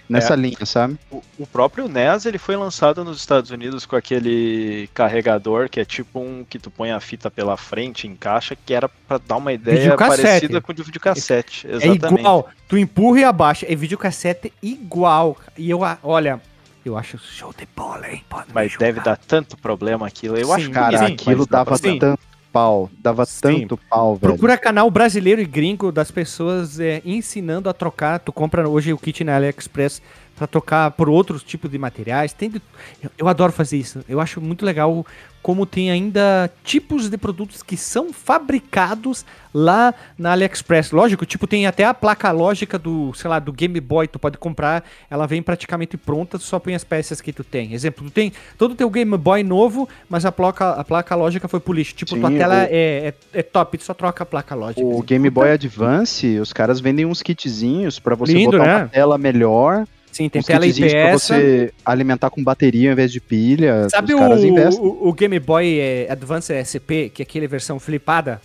Nessa 0.10 0.34
É. 0.34 0.36
linha, 0.36 0.66
sabe? 0.66 0.98
O, 1.10 1.22
o 1.40 1.48
próprio 1.48 1.88
NES 1.88 2.26
ele 2.26 2.38
foi 2.38 2.58
lançado 2.58 3.02
nos 3.06 3.18
Estados 3.18 3.50
Unidos 3.50 3.86
com 3.86 3.96
aquele 3.96 4.90
carregador 4.94 5.70
que 5.70 5.80
é 5.80 5.86
tipo 5.86 6.20
um 6.20 6.44
que 6.44 6.60
tu 6.60 6.70
põe 6.70 6.92
a 6.92 7.00
fita 7.00 7.32
pela 7.32 7.56
frente, 7.56 8.08
encaixa, 8.08 8.54
que 8.54 8.74
era 8.74 8.90
pra 8.90 9.18
dar 9.18 9.38
uma 9.38 9.54
ideia 9.54 9.96
parecida 9.96 10.60
com 10.60 10.74
o 10.74 10.76
de 10.76 10.84
videocassete. 10.84 11.66
Exatamente. 11.66 12.18
É 12.18 12.20
igual. 12.20 12.50
Tu 12.68 12.78
empurra 12.78 13.20
e 13.22 13.24
abaixa. 13.24 13.66
É 13.70 13.76
videocassete 13.76 14.52
igual. 14.62 15.38
E 15.58 15.70
eu, 15.70 15.80
olha, 16.04 16.42
eu 16.84 16.98
acho 16.98 17.18
show 17.18 17.54
de 17.58 17.66
bola, 17.74 18.10
hein? 18.12 18.22
Pode 18.28 18.48
Mas 18.54 18.76
deve 18.78 19.00
dar 19.00 19.16
tanto 19.16 19.56
problema 19.56 20.08
aquilo. 20.08 20.36
Eu 20.38 20.48
Sim, 20.48 20.54
acho 20.54 20.72
Cara, 20.72 20.98
Sim, 20.98 21.04
bonito, 21.06 21.22
aquilo 21.22 21.46
dava 21.46 21.78
Sim. 21.78 22.00
tanto 22.00 22.20
pau. 22.52 22.90
Dava 23.00 23.26
Sim. 23.26 23.62
tanto 23.62 23.78
pau, 23.90 24.16
velho. 24.16 24.34
Procura 24.34 24.58
canal 24.58 24.90
brasileiro 24.90 25.42
e 25.42 25.46
gringo 25.46 25.92
das 25.92 26.12
pessoas 26.12 26.80
é, 26.80 27.02
ensinando 27.06 27.70
a 27.70 27.74
trocar. 27.74 28.20
Tu 28.20 28.32
compra 28.32 28.68
hoje 28.68 28.94
o 28.94 28.98
kit 28.98 29.24
na 29.24 29.36
AliExpress 29.36 30.02
pra 30.42 30.48
trocar 30.48 30.90
por 30.92 31.08
outros 31.08 31.44
tipos 31.44 31.70
de 31.70 31.78
materiais. 31.78 32.34
Tem 32.34 32.50
de- 32.50 32.60
eu, 33.04 33.12
eu 33.20 33.28
adoro 33.28 33.52
fazer 33.52 33.78
isso. 33.78 34.04
Eu 34.10 34.20
acho 34.20 34.42
muito 34.42 34.66
legal 34.66 35.06
como 35.44 35.66
tem 35.66 35.90
ainda 35.92 36.52
tipos 36.64 37.10
de 37.10 37.18
produtos 37.18 37.62
que 37.64 37.76
são 37.78 38.12
fabricados 38.14 39.26
lá 39.54 39.94
na 40.18 40.32
AliExpress. 40.34 40.92
Lógico, 40.92 41.26
tipo, 41.26 41.48
tem 41.48 41.66
até 41.68 41.84
a 41.84 41.94
placa 41.94 42.32
lógica 42.32 42.78
do, 42.78 43.12
sei 43.16 43.30
lá, 43.30 43.40
do 43.40 43.52
Game 43.52 43.80
Boy, 43.80 44.08
tu 44.08 44.20
pode 44.20 44.38
comprar, 44.38 44.84
ela 45.10 45.26
vem 45.28 45.42
praticamente 45.42 45.98
pronta, 45.98 46.38
tu 46.38 46.44
só 46.44 46.60
põe 46.60 46.76
as 46.76 46.84
peças 46.84 47.22
que 47.22 47.34
tu 47.34 47.44
tem. 47.44 47.74
Exemplo, 47.74 48.06
tu 48.06 48.12
tem 48.12 48.32
todo 48.58 48.72
o 48.72 48.76
teu 48.76 48.90
Game 48.90 49.16
Boy 49.18 49.42
novo, 49.44 49.90
mas 50.10 50.26
a 50.26 50.32
placa, 50.32 50.72
a 50.72 50.84
placa 50.84 51.16
lógica 51.16 51.48
foi 51.48 51.60
pro 51.60 51.74
lixo. 51.74 51.96
Tipo, 51.96 52.16
tua 52.20 52.30
Sim, 52.30 52.38
tela 52.38 52.56
o- 52.56 52.58
é, 52.58 52.68
é, 52.72 53.14
é 53.34 53.42
top, 53.44 53.78
tu 53.80 53.84
só 53.84 53.94
troca 53.96 54.22
a 54.24 54.26
placa 54.26 54.54
lógica. 54.56 54.82
O 54.86 54.92
assim. 54.98 55.06
Game 55.06 55.30
Boy 55.30 55.52
Advance, 55.52 56.38
os 56.40 56.54
caras 56.54 56.80
vendem 56.80 57.06
uns 57.06 57.22
kitzinhos 57.24 57.98
pra 58.00 58.14
você 58.16 58.34
Lindo, 58.34 58.52
botar 58.58 58.64
né? 58.66 58.78
uma 58.78 58.88
tela 58.90 59.18
melhor. 59.18 59.86
Sim, 60.12 60.28
tem 60.30 60.40
uns 60.42 60.46
tela 60.46 60.66
kitzinhos 60.66 60.92
pra 60.92 61.10
IPS. 61.14 61.24
você 61.24 61.74
alimentar 61.86 62.30
com 62.30 62.44
bateria 62.44 62.90
ao 62.90 62.94
invés 62.94 63.12
de 63.12 63.22
pilha. 63.22 63.88
Sabe 63.90 64.14
o, 64.14 64.18
o, 64.82 65.10
o 65.10 65.14
Game 65.14 65.40
Boy 65.40 65.80
é, 65.80 66.08
Advance 66.10 66.54
SP, 66.54 67.10
que 67.14 67.22
é 67.22 67.24
aquele 67.24 67.48
versão 67.48 67.80
flipada? 67.80 68.42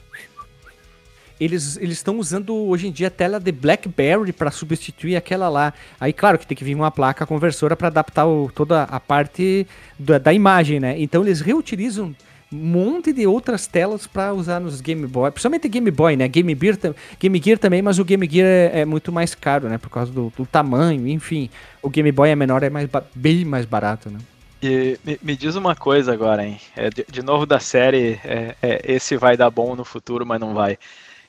Eles 1.38 1.76
eles 1.76 1.98
estão 1.98 2.18
usando 2.18 2.54
hoje 2.54 2.86
em 2.88 2.90
dia 2.90 3.08
a 3.08 3.10
tela 3.10 3.38
de 3.38 3.52
BlackBerry 3.52 4.32
para 4.32 4.50
substituir 4.50 5.16
aquela 5.16 5.50
lá. 5.50 5.74
Aí, 6.00 6.10
claro 6.10 6.38
que 6.38 6.46
tem 6.46 6.56
que 6.56 6.64
vir 6.64 6.74
uma 6.74 6.90
placa 6.90 7.26
conversora 7.26 7.76
para 7.76 7.88
adaptar 7.88 8.26
o- 8.26 8.50
toda 8.54 8.84
a 8.84 8.98
parte 8.98 9.66
da, 9.98 10.16
da 10.16 10.32
imagem, 10.32 10.80
né? 10.80 10.94
Então 10.98 11.22
eles 11.22 11.42
reutilizam 11.42 12.16
um 12.52 12.56
monte 12.56 13.12
de 13.12 13.26
outras 13.26 13.66
telas 13.66 14.06
para 14.06 14.32
usar 14.32 14.60
nos 14.60 14.80
Game 14.80 15.06
Boy, 15.06 15.30
principalmente 15.30 15.68
Game 15.68 15.90
Boy, 15.90 16.16
né? 16.16 16.28
Game 16.28 16.56
Gear, 16.60 16.94
Game 17.18 17.42
Gear 17.42 17.58
também, 17.58 17.82
mas 17.82 17.98
o 17.98 18.04
Game 18.04 18.28
Gear 18.30 18.46
é, 18.46 18.80
é 18.80 18.84
muito 18.84 19.10
mais 19.10 19.34
caro, 19.34 19.68
né? 19.68 19.78
Por 19.78 19.90
causa 19.90 20.12
do, 20.12 20.32
do 20.36 20.46
tamanho, 20.46 21.08
enfim. 21.08 21.50
O 21.82 21.90
Game 21.90 22.10
Boy 22.12 22.30
é 22.30 22.36
menor, 22.36 22.62
é 22.62 22.70
mais 22.70 22.88
bem 23.14 23.44
mais 23.44 23.64
barato, 23.64 24.10
né? 24.10 24.18
E 24.62 24.98
me, 25.04 25.18
me 25.22 25.36
diz 25.36 25.54
uma 25.56 25.74
coisa 25.74 26.12
agora, 26.12 26.46
hein? 26.46 26.60
É, 26.76 26.88
de, 26.88 27.04
de 27.10 27.22
novo 27.22 27.44
da 27.44 27.60
série, 27.60 28.20
é, 28.24 28.54
é, 28.62 28.80
esse 28.84 29.16
vai 29.16 29.36
dar 29.36 29.50
bom 29.50 29.74
no 29.74 29.84
futuro, 29.84 30.24
mas 30.24 30.40
não 30.40 30.54
vai. 30.54 30.78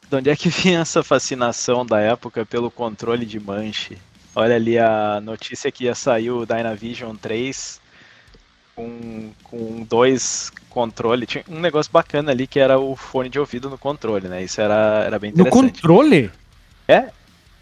De 0.10 0.16
onde 0.16 0.30
é 0.30 0.36
que 0.36 0.50
vinha 0.50 0.80
essa 0.80 1.04
fascinação 1.04 1.86
da 1.86 2.00
época 2.00 2.46
pelo 2.46 2.72
controle 2.72 3.26
de 3.26 3.40
manche? 3.40 3.98
Olha 4.36 4.56
ali 4.56 4.78
a 4.78 5.20
notícia 5.20 5.72
que 5.72 5.86
ia 5.86 5.96
sair 5.96 6.30
o 6.30 6.46
Dynavision 6.46 7.16
3 7.16 7.82
com, 8.78 9.32
com 9.44 9.84
dois 9.84 10.52
controles. 10.70 11.28
Tinha 11.28 11.44
um 11.50 11.60
negócio 11.60 11.92
bacana 11.92 12.32
ali 12.32 12.46
que 12.46 12.60
era 12.60 12.78
o 12.80 12.96
fone 12.96 13.28
de 13.28 13.40
ouvido 13.40 13.70
no 13.70 13.78
controle, 13.78 14.28
né? 14.28 14.44
Isso 14.44 14.62
era, 14.62 15.04
era 15.04 15.18
bem 15.18 15.32
No 15.32 15.42
interessante. 15.42 15.82
controle? 15.82 16.32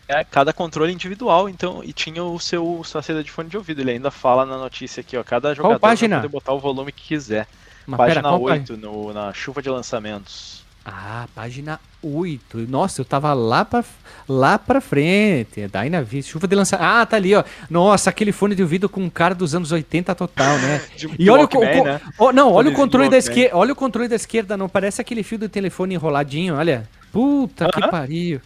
É, 0.08 0.23
cada 0.25 0.54
controle 0.54 0.91
individual, 0.91 1.49
então, 1.49 1.82
e 1.84 1.91
tinha 1.91 2.23
o 2.23 2.39
seu 2.39 2.82
sua 2.84 3.01
saída 3.01 3.23
de 3.23 3.32
fone 3.32 3.49
de 3.49 3.58
ouvido. 3.58 3.82
Ele 3.82 3.91
ainda 3.91 4.12
fala 4.12 4.45
na 4.45 4.58
notícia 4.58 5.01
aqui, 5.01 5.15
ó, 5.17 5.23
cada 5.23 5.56
jogador 5.56 5.80
poder 5.80 6.28
botar 6.28 6.54
o 6.54 6.60
volume 6.60 6.91
que 6.91 7.01
quiser. 7.08 7.47
Mas 7.88 7.97
página 7.97 8.21
página? 8.23 8.43
8, 8.43 8.78
no, 8.78 9.13
na 9.13 9.34
chuva 9.34 9.62
de 9.62 9.69
lançamentos. 9.69 10.64
Ah, 10.86 11.26
página 11.34 11.80
8. 12.04 12.60
Nossa, 12.69 13.02
eu 13.02 13.06
tava 13.06 13.34
lá 13.34 13.65
pra, 13.65 13.84
lá 14.30 14.60
pra 14.60 14.80
frente. 14.80 15.60
É 15.62 15.67
Dynavision, 15.67 16.32
chuva 16.34 16.48
de 16.48 16.56
lançamento. 16.56 16.86
Ah, 16.88 17.06
tá 17.08 17.17
ali, 17.17 17.34
ó. 17.34 17.43
Nossa, 17.69 18.12
aquele 18.12 18.32
fone 18.32 18.54
de 18.54 18.62
ouvido 18.62 18.88
com 18.88 19.02
um 19.02 19.10
cara 19.10 19.34
dos 19.34 19.56
anos 19.56 19.71
80 19.71 20.13
total, 20.13 20.58
né? 20.60 20.82
De, 20.95 21.10
E 21.17 21.28
olha 21.30 21.45
o, 21.45 21.48
co- 21.48 21.60
co- 21.60 21.84
né? 21.84 22.00
não, 22.34 22.52
olha 22.54 22.69
o 22.69 22.74
controle 22.74 23.10
da 23.10 23.17
esquerda, 23.17 23.58
olha 23.58 23.74
o 23.74 23.76
controle 23.76 24.08
da 24.08 24.15
esquerda, 24.15 24.56
não 24.56 24.69
parece 24.69 25.02
aquele 25.02 25.24
fio 25.24 25.39
do 25.39 25.50
telefone 25.50 25.95
enroladinho, 25.95 26.56
olha. 26.56 26.88
Puta 27.12 27.67
que 27.71 27.80
Aham. 27.82 27.89
pariu. 27.89 28.39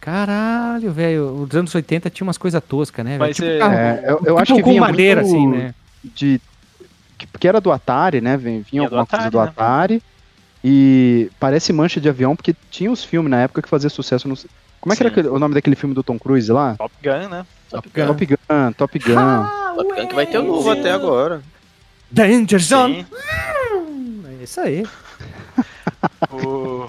Caralho, 0.00 0.92
velho, 0.92 1.42
os 1.48 1.54
anos 1.56 1.74
80 1.74 2.10
tinha 2.10 2.26
umas 2.26 2.38
coisas 2.38 2.62
toscas, 2.62 3.04
né? 3.04 3.18
Mas 3.18 3.36
Tipo 3.36 3.48
é- 3.48 3.58
carro- 3.58 3.74
É, 3.74 4.00
eu, 4.04 4.08
eu 4.10 4.18
tipo 4.20 4.38
acho 4.40 4.54
que 4.56 4.62
com 4.62 4.70
vinha 4.70 4.80
madeira, 4.80 5.22
muito 5.22 5.34
assim, 5.36 5.48
né? 5.48 5.74
de 6.02 6.40
que- 7.18 7.26
porque 7.26 7.46
era 7.48 7.60
do 7.60 7.70
Atari, 7.72 8.20
né? 8.20 8.36
Vinha, 8.36 8.62
vinha 8.70 8.82
do 8.82 8.84
alguma 8.96 9.06
coisa 9.06 9.26
Atari, 9.28 9.30
do 9.30 9.38
né? 9.38 9.44
E 10.64 11.30
parece 11.40 11.72
mancha 11.72 12.00
de 12.00 12.08
avião, 12.08 12.36
porque 12.36 12.54
tinha 12.70 12.90
os 12.90 13.02
filmes 13.02 13.30
na 13.30 13.40
época 13.40 13.62
que 13.62 13.68
fazia 13.68 13.90
sucesso 13.90 14.28
no. 14.28 14.36
Como 14.80 14.92
é 14.92 14.96
que 14.96 15.02
era 15.02 15.14
Sim. 15.22 15.28
o 15.28 15.38
nome 15.38 15.54
daquele 15.54 15.76
filme 15.76 15.94
do 15.94 16.02
Tom 16.02 16.18
Cruise 16.18 16.50
lá? 16.50 16.74
Top 16.76 16.92
Gun, 17.02 17.28
né? 17.28 17.46
Top 17.70 17.88
Gun. 17.88 18.06
Top 18.06 18.26
Gun, 18.26 18.72
Top 18.76 18.98
Gun. 18.98 19.14
Top 19.76 20.00
Gun 20.00 20.06
que 20.08 20.14
vai 20.14 20.26
ter 20.26 20.38
o 20.38 20.42
novo 20.42 20.70
até 20.70 20.90
agora. 20.92 21.42
Danger 22.10 22.60
Zone. 22.60 23.06
Sim. 23.10 24.24
É 24.40 24.44
isso 24.44 24.60
aí. 24.60 24.84
O... 26.30 26.88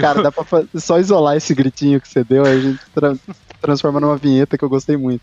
Cara, 0.00 0.22
dá 0.22 0.32
pra 0.32 0.44
só 0.74 0.98
isolar 0.98 1.36
esse 1.36 1.54
gritinho 1.54 2.00
que 2.00 2.08
você 2.08 2.22
deu, 2.24 2.44
aí 2.44 2.58
a 2.58 2.60
gente 2.60 2.80
tra- 2.94 3.16
transforma 3.60 4.00
numa 4.00 4.16
vinheta 4.16 4.56
que 4.58 4.64
eu 4.64 4.68
gostei 4.68 4.96
muito. 4.96 5.22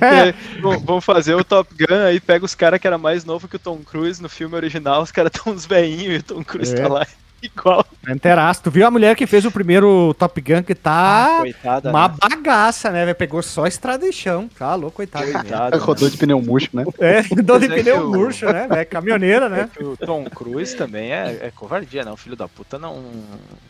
É, 0.00 0.32
vão- 0.60 0.78
vão 0.78 1.00
fazer 1.00 1.34
o 1.34 1.42
Top 1.44 1.72
Gun, 1.74 2.04
aí 2.06 2.20
pega 2.20 2.44
os 2.44 2.54
caras 2.54 2.80
que 2.80 2.86
era 2.86 2.96
mais 2.98 3.24
novo 3.24 3.48
que 3.48 3.56
o 3.56 3.58
Tom 3.58 3.78
Cruise 3.78 4.22
no 4.22 4.28
filme 4.28 4.54
original, 4.54 5.02
os 5.02 5.10
caras 5.10 5.32
tão 5.32 5.52
uns 5.52 5.66
veinhos 5.66 6.14
e 6.14 6.18
o 6.18 6.22
Tom 6.22 6.44
Cruise 6.44 6.74
É. 6.74 6.80
tá 6.82 6.88
lá 6.88 7.06
igual. 7.42 7.84
Inteiraço. 8.08 8.62
Tu 8.62 8.70
viu 8.70 8.86
a 8.86 8.90
mulher 8.90 9.14
que 9.14 9.26
fez 9.26 9.44
o 9.44 9.50
primeiro 9.50 10.14
Top 10.18 10.40
Gun 10.40 10.62
que 10.62 10.74
tá 10.74 11.36
coitada. 11.40 11.90
uma 11.90 12.08
né? 12.08 12.14
bagaça, 12.20 12.90
né? 12.90 13.12
Pegou 13.14 13.42
só 13.42 13.66
estrada 13.66 14.06
e 14.06 14.12
chão. 14.12 14.48
Tá 14.58 14.74
louco, 14.74 14.96
coitado. 14.96 15.30
Coitada, 15.30 15.76
né? 15.76 15.82
Rodou 15.82 16.08
de 16.08 16.16
pneu 16.16 16.40
murcho, 16.40 16.70
né? 16.72 16.84
É, 16.98 17.22
dor 17.42 17.60
de 17.60 17.68
Mas 17.68 17.78
é 17.78 17.82
pneu 17.82 18.06
o- 18.06 18.10
murcho, 18.10 18.46
né? 18.46 18.66
velho? 18.68 18.86
Caminhoneira, 18.86 19.46
É 19.46 19.48
né? 19.48 19.70
que 19.74 19.84
o 19.84 19.96
Tom 19.96 20.24
Cruise 20.24 20.74
também 20.76 21.12
é, 21.12 21.38
é 21.42 21.52
covardia, 21.54 22.04
né? 22.04 22.10
O 22.10 22.16
filho 22.16 22.34
da 22.36 22.48
puta 22.48 22.78
não. 22.78 23.02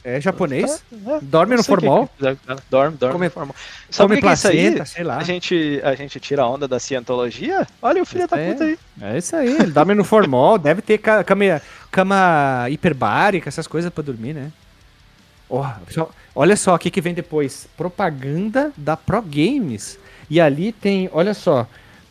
É 0.04 0.20
japonês. 0.20 0.82
É, 0.92 1.18
Dorme 1.20 1.50
não 1.50 1.56
no 1.56 1.60
o 1.60 1.64
que 1.64 1.68
formol. 1.68 2.08
que- 2.16 2.36
Dorme, 2.70 2.96
dorme 2.96 3.12
Come- 3.14 3.26
no 3.26 3.30
formol. 3.32 3.54
Sabe 3.90 4.04
o 4.04 4.08
Come 4.08 4.16
que, 4.16 4.22
que 4.22 4.28
é 4.28 4.34
isso 4.34 4.48
aí? 4.48 4.56
placenta, 4.60 4.84
sei 4.86 5.04
lá. 5.04 5.16
A 5.16 5.22
gente, 5.24 5.80
a 5.82 5.94
gente 5.94 6.20
tira 6.20 6.42
a 6.42 6.48
onda 6.48 6.68
da 6.68 6.78
cientologia? 6.78 7.66
Olha 7.82 8.02
o 8.02 8.06
filho 8.06 8.28
da 8.28 8.38
É. 8.38 8.52
puta 8.52 8.64
aí. 8.64 8.78
É 9.00 9.18
isso 9.18 9.34
aí, 9.36 9.48
ele 9.48 9.70
dorme 9.72 9.94
no 9.94 10.02
formol, 10.04 10.58
deve 10.58 10.82
ter 10.82 10.98
came- 10.98 11.60
cama 11.90 12.66
hiperbárica, 12.70 13.48
essas 13.48 13.66
coisas 13.66 13.92
pra 13.92 14.02
dormir, 14.02 14.34
né? 14.34 14.52
Ó, 15.48 15.66
pessoal, 15.86 16.10
olha 16.34 16.56
só 16.56 16.74
o 16.74 16.78
que, 16.78 16.90
que 16.90 17.00
vem 17.00 17.14
depois. 17.14 17.66
Propaganda 17.76 18.72
da 18.76 18.96
Pro 18.96 19.22
Games. 19.22 19.98
E 20.28 20.40
ali 20.40 20.72
tem, 20.72 21.08
olha 21.12 21.32
só, 21.32 21.66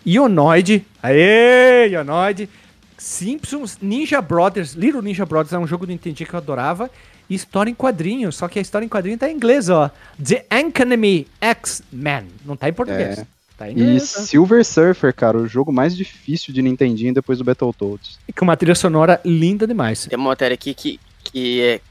Ionoid. 0.06 0.86
Aê, 1.04 1.90
Ionoid. 1.90 2.50
Simpsons, 2.98 3.78
Ninja 3.82 4.22
Brothers. 4.22 4.74
Little 4.74 5.02
Ninja 5.02 5.26
Brothers 5.26 5.54
é 5.54 5.60
um 5.60 5.68
jogo 5.68 5.86
do 5.86 5.92
Nintendo 5.92 6.16
que 6.16 6.34
eu 6.34 6.38
adorava. 6.38 6.90
E 7.30 7.36
história 7.36 7.70
em 7.70 7.76
quadrinhos. 7.76 8.36
Só 8.36 8.48
que 8.48 8.58
a 8.58 8.62
história 8.62 8.86
em 8.86 8.90
quadrinho 8.90 9.18
tá 9.18 9.30
em 9.30 9.36
inglês, 9.36 9.70
ó. 9.70 9.92
The 10.24 10.46
Enemy 10.50 11.28
X-Men. 11.42 12.28
Não 12.46 12.56
tá 12.56 12.70
em 12.70 12.74
português. 12.74 13.20
É. 13.20 13.37
Tá 13.58 13.70
E 13.70 13.74
tá? 13.96 14.00
Silver 14.00 14.64
Surfer, 14.64 15.14
cara, 15.14 15.38
o 15.38 15.48
jogo 15.48 15.74
mais 15.74 15.98
difícil 15.98 16.54
de 16.54 16.62
Nintendinho 16.62 17.14
depois 17.14 17.40
do 17.40 17.44
Battletoads. 17.44 18.20
E 18.28 18.32
com 18.32 18.46
uma 18.46 18.56
trilha 18.56 18.76
sonora 18.76 19.20
linda 19.26 19.66
demais. 19.66 20.06
Tem 20.06 20.18
uma 20.18 20.30
matéria 20.30 20.54
aqui 20.54 20.76
que, 20.76 21.00
que 21.24 21.62
é, 21.62 21.82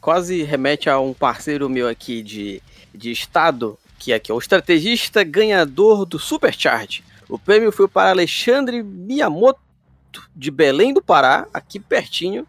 quase 0.00 0.42
remete 0.42 0.88
a 0.88 0.98
um 0.98 1.12
parceiro 1.12 1.68
meu 1.68 1.86
aqui 1.86 2.22
de, 2.22 2.62
de 2.94 3.10
estado, 3.10 3.78
que 3.98 4.12
é 4.12 4.14
aqui, 4.16 4.32
ó, 4.32 4.36
o 4.36 4.38
estrategista 4.38 5.22
ganhador 5.22 6.06
do 6.06 6.18
Supercharge. 6.18 7.04
O 7.28 7.38
prêmio 7.38 7.70
foi 7.70 7.86
para 7.86 8.10
Alexandre 8.10 8.82
Miyamoto, 8.82 9.60
de 10.34 10.50
Belém 10.50 10.92
do 10.92 11.02
Pará, 11.02 11.46
aqui 11.52 11.78
pertinho, 11.78 12.46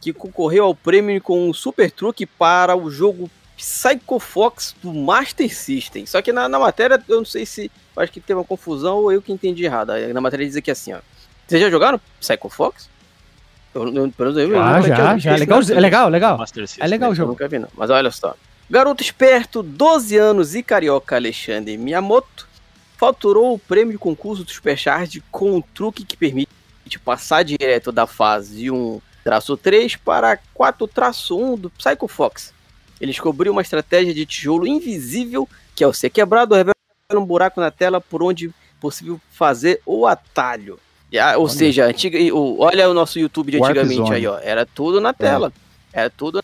que 0.00 0.12
concorreu 0.12 0.64
ao 0.64 0.74
prêmio 0.74 1.20
com 1.20 1.48
um 1.48 1.52
super 1.52 1.90
truque 1.90 2.24
para 2.24 2.74
o 2.74 2.90
jogo 2.90 3.30
Psycho 3.60 4.18
Fox 4.18 4.74
do 4.82 4.92
Master 4.92 5.54
System. 5.54 6.06
Só 6.06 6.22
que 6.22 6.32
na, 6.32 6.48
na 6.48 6.58
matéria, 6.58 7.02
eu 7.08 7.18
não 7.18 7.24
sei 7.24 7.44
se. 7.44 7.70
Acho 7.96 8.10
que 8.12 8.20
teve 8.20 8.38
uma 8.38 8.44
confusão 8.44 8.96
ou 8.98 9.12
eu 9.12 9.20
que 9.20 9.30
entendi 9.32 9.64
errado. 9.64 9.92
Na 10.14 10.20
matéria 10.20 10.46
diz 10.46 10.56
aqui 10.56 10.70
assim, 10.70 10.92
ó. 10.94 10.98
Vocês 11.46 11.60
já 11.60 11.68
jogaram 11.68 12.00
Psycho 12.20 12.48
Fox? 12.48 12.88
Eu, 13.74 13.82
eu, 13.86 14.10
pelo 14.10 14.32
menos 14.32 14.36
eu, 14.38 14.50
eu 14.50 14.62
Ah, 14.62 14.80
já, 14.80 15.14
visto 15.14 15.24
já. 15.24 15.32
esse 15.32 15.40
Legal, 15.40 15.60
não. 15.62 15.76
é 15.76 15.80
legal, 15.80 16.08
legal. 16.08 16.38
Master 16.38 16.66
System. 16.66 16.84
É 16.84 16.88
legal 16.88 17.10
o 17.10 17.12
Eu 17.12 17.16
jogo. 17.16 17.30
nunca 17.32 17.46
vi, 17.48 17.58
não. 17.58 17.68
Mas 17.76 17.90
olha 17.90 18.10
só. 18.10 18.34
Garoto 18.70 19.02
esperto, 19.02 19.62
12 19.62 20.16
anos 20.16 20.54
e 20.54 20.62
carioca 20.62 21.16
Alexandre 21.16 21.76
Miyamoto 21.76 22.48
faturou 22.96 23.54
o 23.54 23.58
prêmio 23.58 23.92
de 23.92 23.98
concurso 23.98 24.44
do 24.44 24.50
Supercharge 24.50 25.22
com 25.30 25.56
um 25.56 25.60
truque 25.60 26.04
que 26.04 26.16
permite 26.16 26.48
passar 27.04 27.42
direto 27.42 27.90
da 27.92 28.06
fase 28.06 28.66
1-3 28.66 29.98
para 30.04 30.38
4-1 30.56 31.58
do 31.58 31.70
Psycho 31.70 32.06
Fox. 32.08 32.52
Ele 33.00 33.12
descobriu 33.12 33.52
uma 33.52 33.62
estratégia 33.62 34.12
de 34.12 34.26
tijolo 34.26 34.66
invisível 34.66 35.48
que, 35.74 35.82
ao 35.82 35.92
ser 35.92 36.10
quebrado, 36.10 36.54
revela 36.54 36.74
um 37.14 37.24
buraco 37.24 37.60
na 37.60 37.70
tela 37.70 38.00
por 38.00 38.22
onde 38.22 38.48
é 38.48 38.50
possível 38.80 39.20
fazer 39.32 39.80
o 39.86 40.06
atalho. 40.06 40.78
E, 41.10 41.18
ah, 41.18 41.36
ou 41.38 41.44
Olha. 41.44 41.52
seja, 41.52 41.86
antiga, 41.86 42.18
olha 42.58 42.88
o 42.88 42.94
nosso 42.94 43.18
YouTube 43.18 43.50
de 43.52 43.58
antigamente 43.62 44.12
aí, 44.12 44.26
ó. 44.26 44.38
Era 44.38 44.64
tudo 44.66 45.00
na 45.00 45.12
tela. 45.12 45.52
Era 45.92 46.08
tudo 46.08 46.40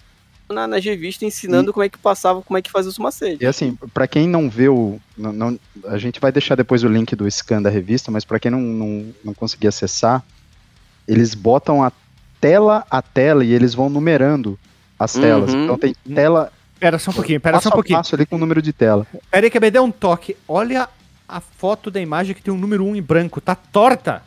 na, 0.49 0.67
nas 0.67 0.85
revistas 0.85 1.23
ensinando 1.27 1.73
como 1.73 1.85
é 1.85 1.89
que 1.89 1.99
passava, 1.99 2.41
como 2.43 2.57
é 2.59 2.63
que 2.63 2.71
fazia 2.71 2.89
os 2.91 2.99
macetes. 2.99 3.41
E 3.41 3.47
assim, 3.47 3.77
pra 3.95 4.09
quem 4.09 4.27
não 4.29 4.49
vê 4.51 4.69
o. 4.69 4.99
não- 5.17 5.33
não- 5.33 5.59
a 5.85 5.99
gente 5.99 6.19
vai 6.19 6.33
deixar 6.33 6.55
depois 6.57 6.83
o 6.83 6.89
link 6.89 7.15
do 7.15 7.31
scan 7.31 7.61
da 7.63 7.71
revista, 7.71 8.11
mas 8.11 8.25
pra 8.25 8.41
quem 8.41 8.51
não, 8.51 8.61
não, 8.61 9.15
não 9.25 9.35
conseguir 9.35 9.69
acessar, 9.69 10.25
eles 11.07 11.35
botam 11.35 11.83
a 11.85 11.93
tela 12.41 12.85
a 12.91 13.01
tela 13.01 13.45
e 13.45 13.53
eles 13.53 13.73
vão 13.75 13.89
numerando 13.89 14.59
as 14.99 15.13
telas. 15.13 15.53
Uhum. 15.53 15.65
Então 15.65 15.79
tem 15.79 15.95
tela. 16.15 16.53
Pera 16.79 16.99
só 16.99 17.11
um 17.11 17.15
pouquinho, 17.15 17.41
pera 17.41 17.57
passo 17.57 17.69
só 17.69 17.71
um 17.71 17.73
pouquinho. 17.73 17.99
passo 17.99 18.15
ali 18.15 18.27
com 18.27 18.37
o 18.37 18.39
número 18.39 18.61
de 18.61 18.73
tela. 18.73 19.07
Pera 19.31 19.47
aí 19.47 19.51
que 19.51 19.61
me 19.61 19.71
dê 19.71 19.79
um 19.79 19.91
toque. 19.91 20.37
Olha 20.47 20.89
a 21.29 21.41
foto 21.41 21.91
da 21.91 22.01
imagem 22.01 22.35
que 22.35 22.43
tem 22.43 22.53
um 22.53 22.59
número 22.59 22.85
1 22.85 22.97
em 22.97 23.03
branco. 23.03 23.41
Tá 23.41 23.55
torta. 23.55 24.23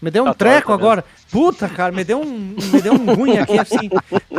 Me 0.00 0.10
deu 0.10 0.24
um 0.24 0.26
Tá 0.26 0.34
treco 0.34 0.68
torta 0.68 0.82
agora. 0.82 1.04
Puta, 1.30 1.68
cara, 1.68 1.90
me 1.90 2.04
deu 2.04 2.20
um, 2.20 2.56
me 2.72 2.82
deu 2.82 2.92
um 2.92 3.14
ruim 3.14 3.38
aqui 3.38 3.58
assim. 3.58 3.88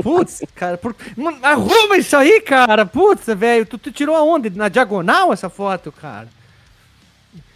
Putz, 0.01 0.43
cara, 0.53 0.77
por... 0.77 0.95
Mano, 1.17 1.39
arruma 1.41 1.97
isso 1.97 2.15
aí, 2.15 2.39
cara. 2.41 2.85
Putz, 2.85 3.25
velho, 3.35 3.65
tu, 3.65 3.77
tu 3.77 3.91
tirou 3.91 4.15
aonde? 4.15 4.51
Na 4.51 4.69
diagonal 4.69 5.33
essa 5.33 5.49
foto, 5.49 5.91
cara? 5.91 6.27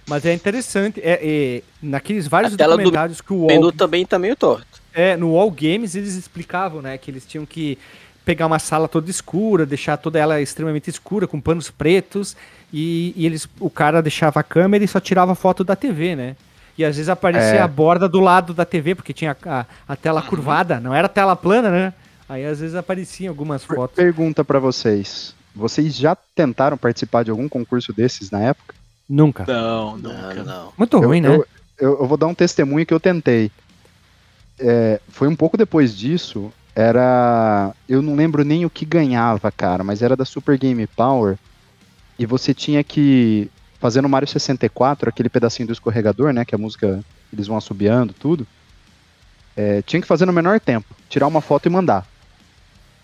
Mas 0.07 0.25
é 0.25 0.33
interessante. 0.33 0.99
É, 1.01 1.19
é, 1.21 1.63
naqueles 1.81 2.27
vários 2.27 2.55
A 2.55 2.57
tela 2.57 2.75
do 2.75 2.77
documentários 2.79 3.21
que 3.21 3.31
o 3.31 3.45
UOL, 3.45 3.71
também 3.71 4.03
tá 4.05 4.17
meio 4.17 4.35
torto. 4.35 4.81
É, 4.99 5.17
no 5.17 5.33
Wall 5.33 5.49
Games 5.51 5.95
eles 5.95 6.15
explicavam, 6.15 6.81
né, 6.81 6.97
que 6.97 7.09
eles 7.09 7.25
tinham 7.25 7.45
que 7.45 7.77
pegar 8.25 8.45
uma 8.45 8.59
sala 8.59 8.87
toda 8.87 9.09
escura, 9.09 9.65
deixar 9.65 9.97
toda 9.97 10.19
ela 10.19 10.39
extremamente 10.41 10.89
escura, 10.89 11.25
com 11.27 11.39
panos 11.41 11.71
pretos, 11.71 12.35
e, 12.71 13.13
e 13.15 13.25
eles, 13.25 13.47
o 13.59 13.69
cara 13.69 14.01
deixava 14.01 14.39
a 14.39 14.43
câmera 14.43 14.83
e 14.83 14.87
só 14.87 14.99
tirava 14.99 15.33
foto 15.33 15.63
da 15.63 15.75
TV, 15.75 16.15
né? 16.15 16.35
E 16.77 16.85
às 16.85 16.95
vezes 16.95 17.09
aparecia 17.09 17.55
É. 17.57 17.61
a 17.61 17.67
borda 17.67 18.07
do 18.07 18.19
lado 18.19 18.53
da 18.53 18.63
TV, 18.65 18.93
porque 18.95 19.13
tinha 19.13 19.35
a, 19.45 19.65
a 19.87 19.95
tela 19.95 20.21
curvada, 20.21 20.79
não 20.79 20.93
era 20.93 21.09
tela 21.09 21.35
plana, 21.35 21.69
né? 21.69 21.93
Aí 22.27 22.45
às 22.45 22.59
vezes 22.59 22.75
apareciam 22.75 23.31
algumas 23.31 23.65
Per- 23.65 23.75
fotos. 23.75 23.95
Pergunta 23.95 24.45
pra 24.45 24.59
vocês. 24.59 25.33
Vocês 25.55 25.95
já 25.95 26.15
tentaram 26.35 26.77
participar 26.77 27.23
de 27.23 27.31
algum 27.31 27.49
concurso 27.49 27.91
desses 27.91 28.29
na 28.29 28.39
época? 28.41 28.75
Nunca. 29.09 29.43
Não, 29.47 29.97
Não, 29.97 30.11
nunca. 30.13 30.43
não. 30.43 30.73
Muito 30.77 30.97
Eu- 30.97 31.01
ruim, 31.07 31.19
né? 31.21 31.29
eu, 31.29 31.45
eu, 31.79 31.99
eu 32.01 32.07
vou 32.07 32.15
dar 32.17 32.27
um 32.27 32.35
testemunho 32.35 32.85
que 32.85 32.93
eu 32.93 32.99
tentei. 32.99 33.51
É, 34.59 34.99
foi 35.07 35.27
um 35.27 35.35
pouco 35.35 35.57
depois 35.57 35.95
disso. 35.95 36.51
Era. 36.75 37.73
Eu 37.87 38.01
não 38.01 38.15
lembro 38.15 38.43
nem 38.43 38.65
o 38.65 38.69
que 38.69 38.85
ganhava, 38.85 39.51
cara, 39.51 39.83
mas 39.83 40.01
era 40.01 40.15
da 40.15 40.25
Super 40.25 40.57
Game 40.57 40.85
Power. 40.87 41.37
E 42.17 42.25
você 42.25 42.53
tinha 42.53 42.83
que. 42.83 43.49
Fazer 43.79 44.01
no 44.01 44.09
Mario 44.09 44.27
64, 44.27 45.07
aquele 45.07 45.29
pedacinho 45.29 45.67
do 45.67 45.73
escorregador, 45.73 46.33
né? 46.33 46.43
Que 46.43 46.53
a 46.53 46.57
música. 46.57 47.03
Eles 47.31 47.47
vão 47.47 47.57
assobiando, 47.57 48.13
tudo. 48.13 48.45
É, 49.55 49.81
tinha 49.81 50.01
que 50.01 50.07
fazer 50.07 50.25
no 50.25 50.33
menor 50.33 50.59
tempo. 50.59 50.95
Tirar 51.09 51.27
uma 51.27 51.41
foto 51.41 51.67
e 51.67 51.69
mandar. 51.69 52.07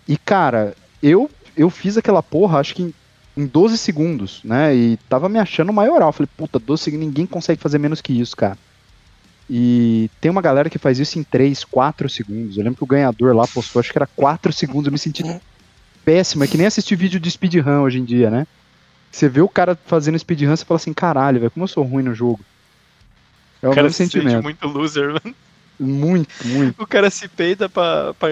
E, 0.08 0.18
cara, 0.18 0.76
eu, 1.02 1.30
eu 1.56 1.70
fiz 1.70 1.98
aquela 1.98 2.24
porra, 2.24 2.60
acho 2.60 2.76
que 2.76 2.84
em, 2.84 2.94
em 3.38 3.46
12 3.46 3.78
segundos, 3.78 4.42
né? 4.44 4.76
E 4.76 4.98
tava 5.10 5.30
me 5.30 5.40
achando 5.40 5.74
maioral. 5.74 6.12
Falei, 6.12 6.30
puta, 6.36 6.60
12 6.60 6.84
segundos, 6.84 7.08
ninguém 7.08 7.26
consegue 7.26 7.62
fazer 7.62 7.78
menos 7.78 8.02
que 8.02 8.20
isso, 8.20 8.36
cara. 8.36 8.58
E 9.50 10.10
tem 10.20 10.32
uma 10.32 10.42
galera 10.42 10.70
que 10.70 10.80
faz 10.80 10.98
isso 11.00 11.20
em 11.20 11.24
3, 11.24 11.64
4 11.66 12.10
segundos. 12.10 12.58
Eu 12.58 12.64
lembro 12.64 12.78
que 12.78 12.84
o 12.84 12.88
ganhador 12.88 13.36
lá 13.36 13.48
postou, 13.48 13.80
acho 13.80 13.92
que 13.92 13.98
era 13.98 14.08
4 14.08 14.52
segundos. 14.52 14.88
Eu 14.88 14.92
me 14.92 14.98
senti 14.98 15.24
péssimo. 16.04 16.44
É 16.44 16.48
que 16.48 16.58
nem 16.58 16.66
assistir 16.68 16.96
vídeo 16.96 17.20
de 17.20 17.30
speedrun 17.30 17.82
hoje 17.82 18.00
em 18.00 18.06
dia, 18.06 18.30
né? 18.32 18.48
Você 19.12 19.30
vê 19.30 19.42
o 19.42 19.48
cara 19.50 19.78
fazendo 19.86 20.18
speedrun, 20.20 20.56
você 20.56 20.66
fala 20.66 20.78
assim, 20.78 20.94
caralho, 20.94 21.40
velho, 21.40 21.52
como 21.52 21.64
eu 21.64 21.68
sou 21.68 21.84
ruim 21.84 22.04
no 22.04 22.14
jogo. 22.14 22.40
É 23.62 23.68
o 23.68 23.72
O 23.72 23.76
cara 23.76 23.90
se 23.90 23.96
sente 23.96 24.14
sentimento. 24.14 24.44
muito 24.44 24.68
loser, 24.68 25.14
mano. 25.14 25.36
Muito, 25.80 26.30
muito. 26.48 26.82
O 26.82 26.88
cara 26.88 27.10
se 27.10 27.28
peida 27.28 27.68
pra, 27.68 28.14
pra 28.14 28.30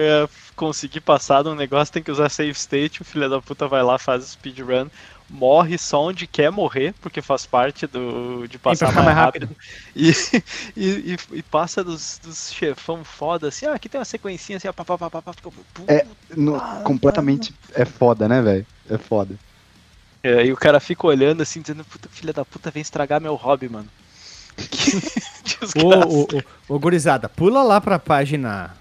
conseguir 0.56 1.00
passar 1.00 1.42
de 1.42 1.48
um 1.50 1.54
negócio, 1.54 1.92
tem 1.92 2.02
que 2.02 2.10
usar 2.10 2.28
save 2.30 2.50
state, 2.52 3.02
o 3.02 3.04
filho 3.04 3.28
da 3.28 3.40
puta 3.40 3.68
vai 3.68 3.82
lá, 3.82 3.98
faz 3.98 4.24
o 4.24 4.28
speedrun, 4.28 4.86
morre 5.28 5.78
só 5.78 6.02
onde 6.02 6.26
quer 6.26 6.50
morrer, 6.50 6.94
porque 7.00 7.20
faz 7.22 7.46
parte 7.46 7.86
do, 7.86 8.46
de 8.46 8.58
passar 8.58 8.92
mais 8.92 9.04
mais 9.04 9.16
rápido. 9.16 9.48
E, 9.96 10.10
e, 10.76 10.88
e, 11.14 11.16
e 11.38 11.42
passa 11.42 11.84
dos, 11.84 12.20
dos 12.22 12.52
chefão 12.52 13.04
foda, 13.04 13.48
assim, 13.48 13.66
ah, 13.66 13.74
aqui 13.74 13.88
tem 13.88 13.98
uma 13.98 14.04
sequencinha 14.04 14.56
assim, 14.56 14.68
ó, 14.68 14.72
pá, 14.72 14.84
pá, 14.84 14.98
pá, 14.98 15.10
pá, 15.10 15.22
pá, 15.22 15.32
fica, 15.32 15.50
puta. 15.50 15.92
É, 15.92 16.06
No- 16.36 16.60
completamente 16.82 17.54
é 17.74 17.84
foda, 17.84 18.28
né, 18.28 18.42
velho? 18.42 18.66
É 18.90 18.98
foda. 18.98 19.36
E 20.22 20.28
aí 20.28 20.52
o 20.52 20.56
cara 20.56 20.80
fica 20.80 21.06
olhando 21.06 21.42
assim, 21.42 21.60
dizendo, 21.60 21.84
puta, 21.84 22.08
filha 22.08 22.32
da 22.32 22.44
puta, 22.44 22.70
vem 22.70 22.80
estragar 22.80 23.20
meu 23.20 23.34
hobby, 23.34 23.68
mano. 23.68 23.88
Que 25.44 25.80
Ô, 25.84 25.88
ô, 25.88 26.22
ô, 26.22 26.74
ô, 26.74 26.78
gurizada, 26.78 27.28
pula 27.28 27.62
lá 27.62 27.80
pra 27.80 27.98
página. 27.98 28.74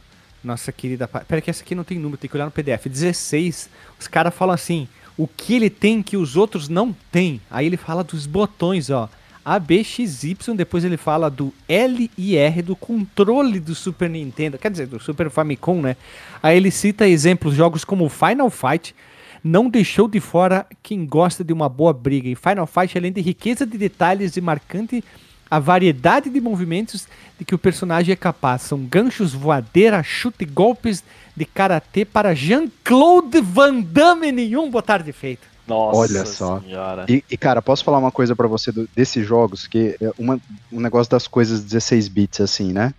Nossa 0.44 0.72
querida 0.72 1.08
página. 1.08 1.26
Pera 1.26 1.42
que 1.42 1.50
essa 1.50 1.64
aqui 1.64 1.76
não 1.76 1.84
tem 1.84 1.98
número, 2.00 2.18
tem 2.18 2.30
que 2.30 2.36
olhar 2.36 2.46
no 2.46 2.52
PDF. 2.52 2.88
16. 2.88 3.70
Os 4.00 4.08
caras 4.08 4.34
falam 4.34 4.54
assim: 4.54 4.88
o 5.18 5.28
que 5.28 5.56
ele 5.56 5.70
tem 5.70 6.02
que 6.02 6.18
os 6.18 6.36
outros 6.36 6.68
não 6.68 6.96
têm. 7.12 7.40
Aí 7.50 7.66
ele 7.66 7.78
fala 7.78 8.04
dos 8.04 8.26
botões, 8.26 8.90
ó. 8.90 9.10
A, 9.46 9.60
B, 9.60 9.84
X, 9.84 10.24
Y. 10.24 10.56
Depois 10.56 10.86
ele 10.86 10.98
fala 10.98 11.30
do 11.30 11.54
L 11.68 12.10
e 12.18 12.38
R 12.38 12.62
do 12.62 12.76
controle 12.76 13.60
do 13.60 13.76
Super 13.76 14.10
Nintendo. 14.10 14.58
Quer 14.58 14.72
dizer, 14.72 14.88
do 14.88 15.00
Super 15.00 15.30
Famicom, 15.30 15.82
né? 15.82 15.98
Aí 16.42 16.58
ele 16.58 16.72
cita 16.72 17.08
exemplos, 17.08 17.54
jogos 17.54 17.84
como 17.84 18.10
Final 18.10 18.50
Fight. 18.50 18.96
Não 19.44 19.70
deixou 19.70 20.08
de 20.08 20.22
fora 20.22 20.66
quem 20.82 21.06
gosta 21.06 21.44
de 21.44 21.52
uma 21.52 21.68
boa 21.68 21.92
briga. 21.92 22.30
Em 22.30 22.36
Final 22.36 22.66
Fight, 22.66 22.98
além 22.98 23.12
de 23.12 23.20
riqueza 23.20 23.66
de 23.66 23.78
detalhes 23.78 24.38
e 24.38 24.42
marcante 24.42 25.04
a 25.52 25.60
variedade 25.60 26.30
de 26.32 26.42
movimentos 26.42 27.08
de 27.38 27.46
que 27.46 27.54
o 27.54 27.60
personagem 27.60 28.14
é 28.14 28.16
capaz. 28.16 28.64
São 28.64 28.80
ganchos, 28.80 29.34
voadeira, 29.34 30.02
chute, 30.02 30.46
golpes 30.46 31.04
de 31.36 31.46
karatê 31.46 32.06
para 32.06 32.34
Jean-Claude 32.36 33.42
Van 33.42 33.80
Damme 33.82 34.32
nenhum 34.32 34.70
botar 34.70 35.00
defeito. 35.04 35.42
Nossa 35.68 35.98
Olha 35.98 36.26
só. 36.26 36.60
senhora. 36.60 37.06
E, 37.08 37.24
e, 37.32 37.38
cara, 37.38 37.62
posso 37.62 37.84
falar 37.84 37.98
uma 37.98 38.12
coisa 38.12 38.36
pra 38.36 38.48
você 38.48 38.72
do- 38.72 38.88
desses 38.96 39.26
jogos? 39.26 39.66
Que 39.66 39.96
é 40.02 40.12
uma, 40.18 40.40
um 40.72 40.80
negócio 40.80 41.10
das 41.10 41.26
coisas 41.28 41.64
16 41.64 42.08
bits, 42.10 42.42
assim, 42.42 42.74
né? 42.74 42.94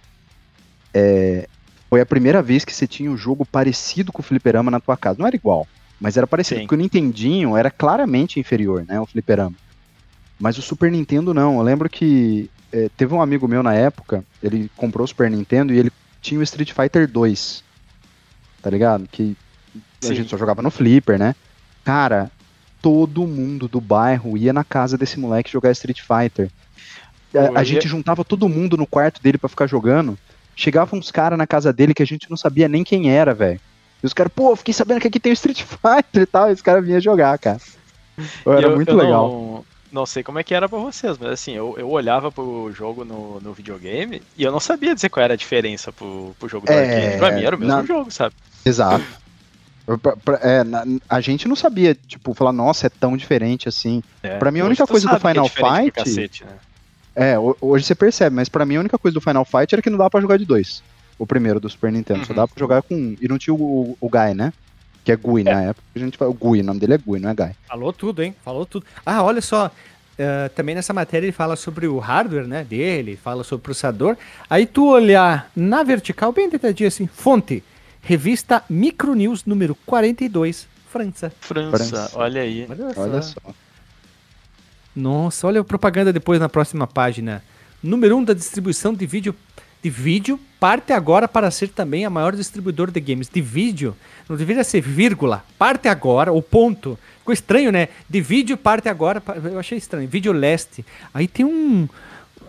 É, 0.93 1.47
foi 1.91 2.01
a 2.01 2.07
primeira 2.07 2.43
vez 2.43 2.65
que 2.65 2.73
você 2.73 2.87
tinha 2.87 3.11
um 3.11 3.17
jogo 3.17 3.45
parecido 3.45 4.13
com 4.13 4.21
o 4.21 4.25
Fliperama 4.25 4.71
na 4.71 4.81
tua 4.81 4.97
casa. 4.97 5.19
Não 5.19 5.27
era 5.27 5.37
igual, 5.37 5.67
mas 6.01 6.17
era 6.17 6.27
parecido. 6.27 6.61
Sim. 6.61 6.67
Porque 6.67 6.75
o 6.75 6.79
Nintendinho 6.79 7.57
era 7.57 7.71
claramente 7.71 8.41
inferior, 8.41 8.85
né? 8.89 8.99
O 9.01 9.07
Fliperama. 9.07 9.55
Mas 10.41 10.59
o 10.59 10.63
Super 10.63 10.91
Nintendo 10.91 11.33
não. 11.35 11.57
Eu 11.59 11.63
lembro 11.63 11.89
que 11.89 12.51
é, 12.73 12.89
teve 12.97 13.15
um 13.15 13.21
amigo 13.23 13.47
meu 13.47 13.63
na 13.63 13.75
época, 13.75 14.25
ele 14.43 14.71
comprou 14.77 15.05
o 15.05 15.09
Super 15.09 15.31
Nintendo 15.31 15.73
e 15.73 15.79
ele 15.79 15.93
tinha 16.21 16.41
o 16.41 16.43
Street 16.43 16.73
Fighter 16.73 17.07
2. 17.09 17.63
Tá 18.65 18.71
ligado? 18.71 19.07
Que 19.13 19.37
a 20.03 20.07
Sim. 20.07 20.15
gente 20.15 20.31
só 20.31 20.39
jogava 20.39 20.63
no 20.63 20.71
Flipper, 20.71 21.19
né? 21.19 21.35
Cara, 21.85 22.31
todo 22.81 23.27
mundo 23.27 23.69
do 23.69 23.79
bairro 23.79 24.39
ia 24.39 24.55
na 24.55 24.65
casa 24.65 24.97
desse 24.97 25.21
moleque 25.21 25.53
jogar 25.53 25.71
Street 25.73 26.01
Fighter. 26.01 26.51
A, 27.35 27.61
a 27.61 27.63
gente 27.65 27.87
juntava 27.87 28.25
todo 28.25 28.49
mundo 28.49 28.75
no 28.79 28.87
quarto 28.87 29.23
dele 29.23 29.37
pra 29.37 29.51
ficar 29.51 29.67
jogando. 29.67 30.19
Chegavam 30.57 30.99
uns 30.99 31.11
caras 31.11 31.37
na 31.37 31.47
casa 31.47 31.75
dele 31.75 31.93
que 31.93 32.03
a 32.03 32.07
gente 32.07 32.31
não 32.31 32.39
sabia 32.39 32.67
nem 32.67 32.83
quem 32.83 33.11
era, 33.11 33.35
velho. 33.35 33.61
E 34.03 34.07
os 34.07 34.15
caras, 34.15 34.33
pô, 34.35 34.57
fiquei 34.57 34.73
sabendo 34.73 35.01
que 35.01 35.09
aqui 35.09 35.21
tem 35.21 35.33
o 35.33 35.35
Street 35.35 35.61
Fighter 35.63 36.23
e 36.23 36.27
tal. 36.27 36.49
E 36.49 36.55
os 36.55 36.63
caras 36.63 36.83
vinham 36.87 37.01
jogar, 37.01 37.39
cara. 37.39 37.59
Era 38.47 38.63
eu- 38.69 38.77
muito 38.77 38.93
eu 38.93 38.97
legal. 38.97 39.29
Não, 39.29 39.65
não 39.93 40.07
sei 40.07 40.23
como 40.23 40.39
é 40.39 40.43
que 40.45 40.55
era 40.55 40.69
pra 40.71 40.79
vocês, 40.79 41.19
mas 41.19 41.31
assim, 41.33 41.53
eu, 41.53 41.75
eu 41.77 41.91
olhava 41.91 42.31
pro 42.33 42.73
jogo 42.73 43.05
no, 43.05 43.41
no 43.41 43.53
videogame 43.53 44.23
e 44.39 44.43
eu 44.43 44.51
não 44.53 44.61
sabia 44.61 44.95
dizer 44.95 45.09
qual 45.11 45.23
era 45.25 45.35
a 45.35 45.37
diferença 45.37 45.93
pro, 45.93 46.35
pro 46.39 46.49
jogo 46.49 46.67
do 46.67 46.73
É, 46.73 46.79
arcade. 46.81 47.19
Pra 47.19 47.31
mim 47.33 47.43
era 47.45 47.57
o 47.57 47.59
mesmo 47.59 47.75
na- 47.77 47.85
jogo, 47.85 48.11
sabe? 48.11 48.35
Exato. 48.65 49.05
Pra- 50.01 50.17
pra- 50.17 50.39
é, 50.43 50.65
na- 50.65 50.85
a 51.09 51.21
gente 51.21 51.47
não 51.47 51.55
sabia, 51.55 51.95
tipo, 51.95 52.33
falar, 52.33 52.53
nossa, 52.53 52.87
é 52.87 52.91
tão 52.91 53.17
diferente 53.17 53.69
assim. 53.69 54.03
É, 54.23 54.39
Pra 54.39 54.51
mim, 54.51 54.61
a 54.61 54.65
única 54.65 54.87
coisa 54.87 55.07
do 55.09 55.15
é 55.17 55.19
Final 55.21 55.51
pra 55.51 55.77
Fight- 55.77 55.91
cacete, 55.93 56.45
né? 56.45 56.53
É, 57.15 57.39
ho- 57.39 57.57
hoje 57.61 57.85
você 57.85 57.95
percebe, 57.95 58.35
mas 58.35 58.49
pra 58.49 58.65
mim 58.65 58.77
a 58.77 58.81
única 58.81 58.97
coisa 58.99 59.13
do 59.15 59.21
Final 59.21 59.45
Fight 59.45 59.75
era 59.75 59.83
que 59.83 59.91
não 59.91 59.99
dava 59.99 60.11
pra 60.11 60.21
jogar 60.21 60.39
de 60.39 60.45
dois. 60.47 60.83
O 61.19 61.27
primeiro 61.27 61.61
do 61.61 61.69
Super 61.69 61.93
Nintendo. 61.93 62.25
Só 62.25 62.33
Uhum. 62.33 62.37
dava 62.37 62.49
pra 62.49 62.59
jogar 62.59 62.83
com 62.83 62.95
um. 62.95 63.17
E 63.21 63.29
não 63.29 63.39
tinha 63.39 63.55
o, 63.55 63.97
o 64.01 64.09
Guy, 64.09 64.35
né? 64.35 64.53
Que 65.05 65.13
é 65.13 65.17
Gui 65.17 65.45
na 65.45 65.63
época. 65.65 65.83
A 65.95 65.99
gente 65.99 66.17
fala, 66.17 66.31
o 66.31 66.35
Gui, 66.35 66.61
o 66.61 66.65
nome 66.65 66.81
dele 66.81 66.95
é 66.95 66.99
Gui, 66.99 67.21
não 67.21 67.29
é 67.31 67.35
Guy. 67.35 67.51
Falou 67.69 67.93
tudo, 67.93 68.23
hein? 68.23 68.35
Falou 68.43 68.65
tudo. 68.67 68.87
Ah, 69.05 69.23
olha 69.23 69.43
só. 69.43 69.71
eh, 70.17 70.49
também 70.55 70.75
nessa 70.77 70.93
matéria 70.93 71.27
ele 71.27 71.33
fala 71.33 71.57
sobre 71.57 71.89
o 71.89 71.99
hardware, 71.99 72.47
né, 72.47 72.63
dele, 72.63 73.17
fala 73.23 73.43
sobre 73.43 73.61
o 73.61 73.65
processador. 73.65 74.17
Aí 74.49 74.65
tu 74.65 74.87
olhar 74.89 75.51
na 75.57 75.83
vertical, 75.83 76.31
bem 76.33 76.49
detalhadinho 76.49 76.87
assim, 76.87 77.07
fonte, 77.09 77.65
revista 78.05 78.63
Micronews 78.69 79.45
número 79.45 79.75
42, 79.87 80.67
França. 80.91 81.33
França, 81.41 81.71
França. 81.77 82.11
olha 82.15 82.43
aí. 82.43 82.67
Olha 82.71 82.95
só. 82.95 83.01
Olha 83.01 83.23
só. 83.23 83.41
Nossa, 84.95 85.47
olha 85.47 85.61
a 85.61 85.65
propaganda 85.65 86.13
depois 86.13 86.39
na 86.39 86.49
próxima 86.49 86.87
página. 86.87 87.43
Número 87.83 88.17
1 88.17 88.19
um 88.21 88.25
da 88.25 88.33
distribuição 88.35 88.95
de 88.95 89.07
vídeo 89.07 89.35
de 89.83 89.91
vídeo 89.91 90.41
parte 90.59 90.95
agora 90.95 91.29
para 91.29 91.51
ser 91.51 91.69
também 91.69 92.07
a 92.07 92.11
maior 92.11 92.35
distribuidor 92.35 92.91
de 92.91 92.99
games 93.01 93.29
de 93.29 93.43
vídeo. 93.43 93.95
Não 94.27 94.35
deveria 94.35 94.65
ser 94.65 94.81
vírgula, 94.81 95.45
parte 95.59 95.89
agora, 95.89 96.33
o 96.33 96.41
ponto. 96.41 96.99
Ficou 97.19 97.35
estranho, 97.35 97.71
né? 97.71 97.89
De 98.09 98.21
vídeo 98.23 98.57
parte 98.57 98.89
agora, 98.89 99.23
eu 99.51 99.59
achei 99.59 99.77
estranho. 99.77 100.09
Vídeo 100.09 100.33
leste. 100.33 100.87
Aí 101.13 101.29
tem 101.29 101.45
um 101.45 101.87
co- 102.39 102.47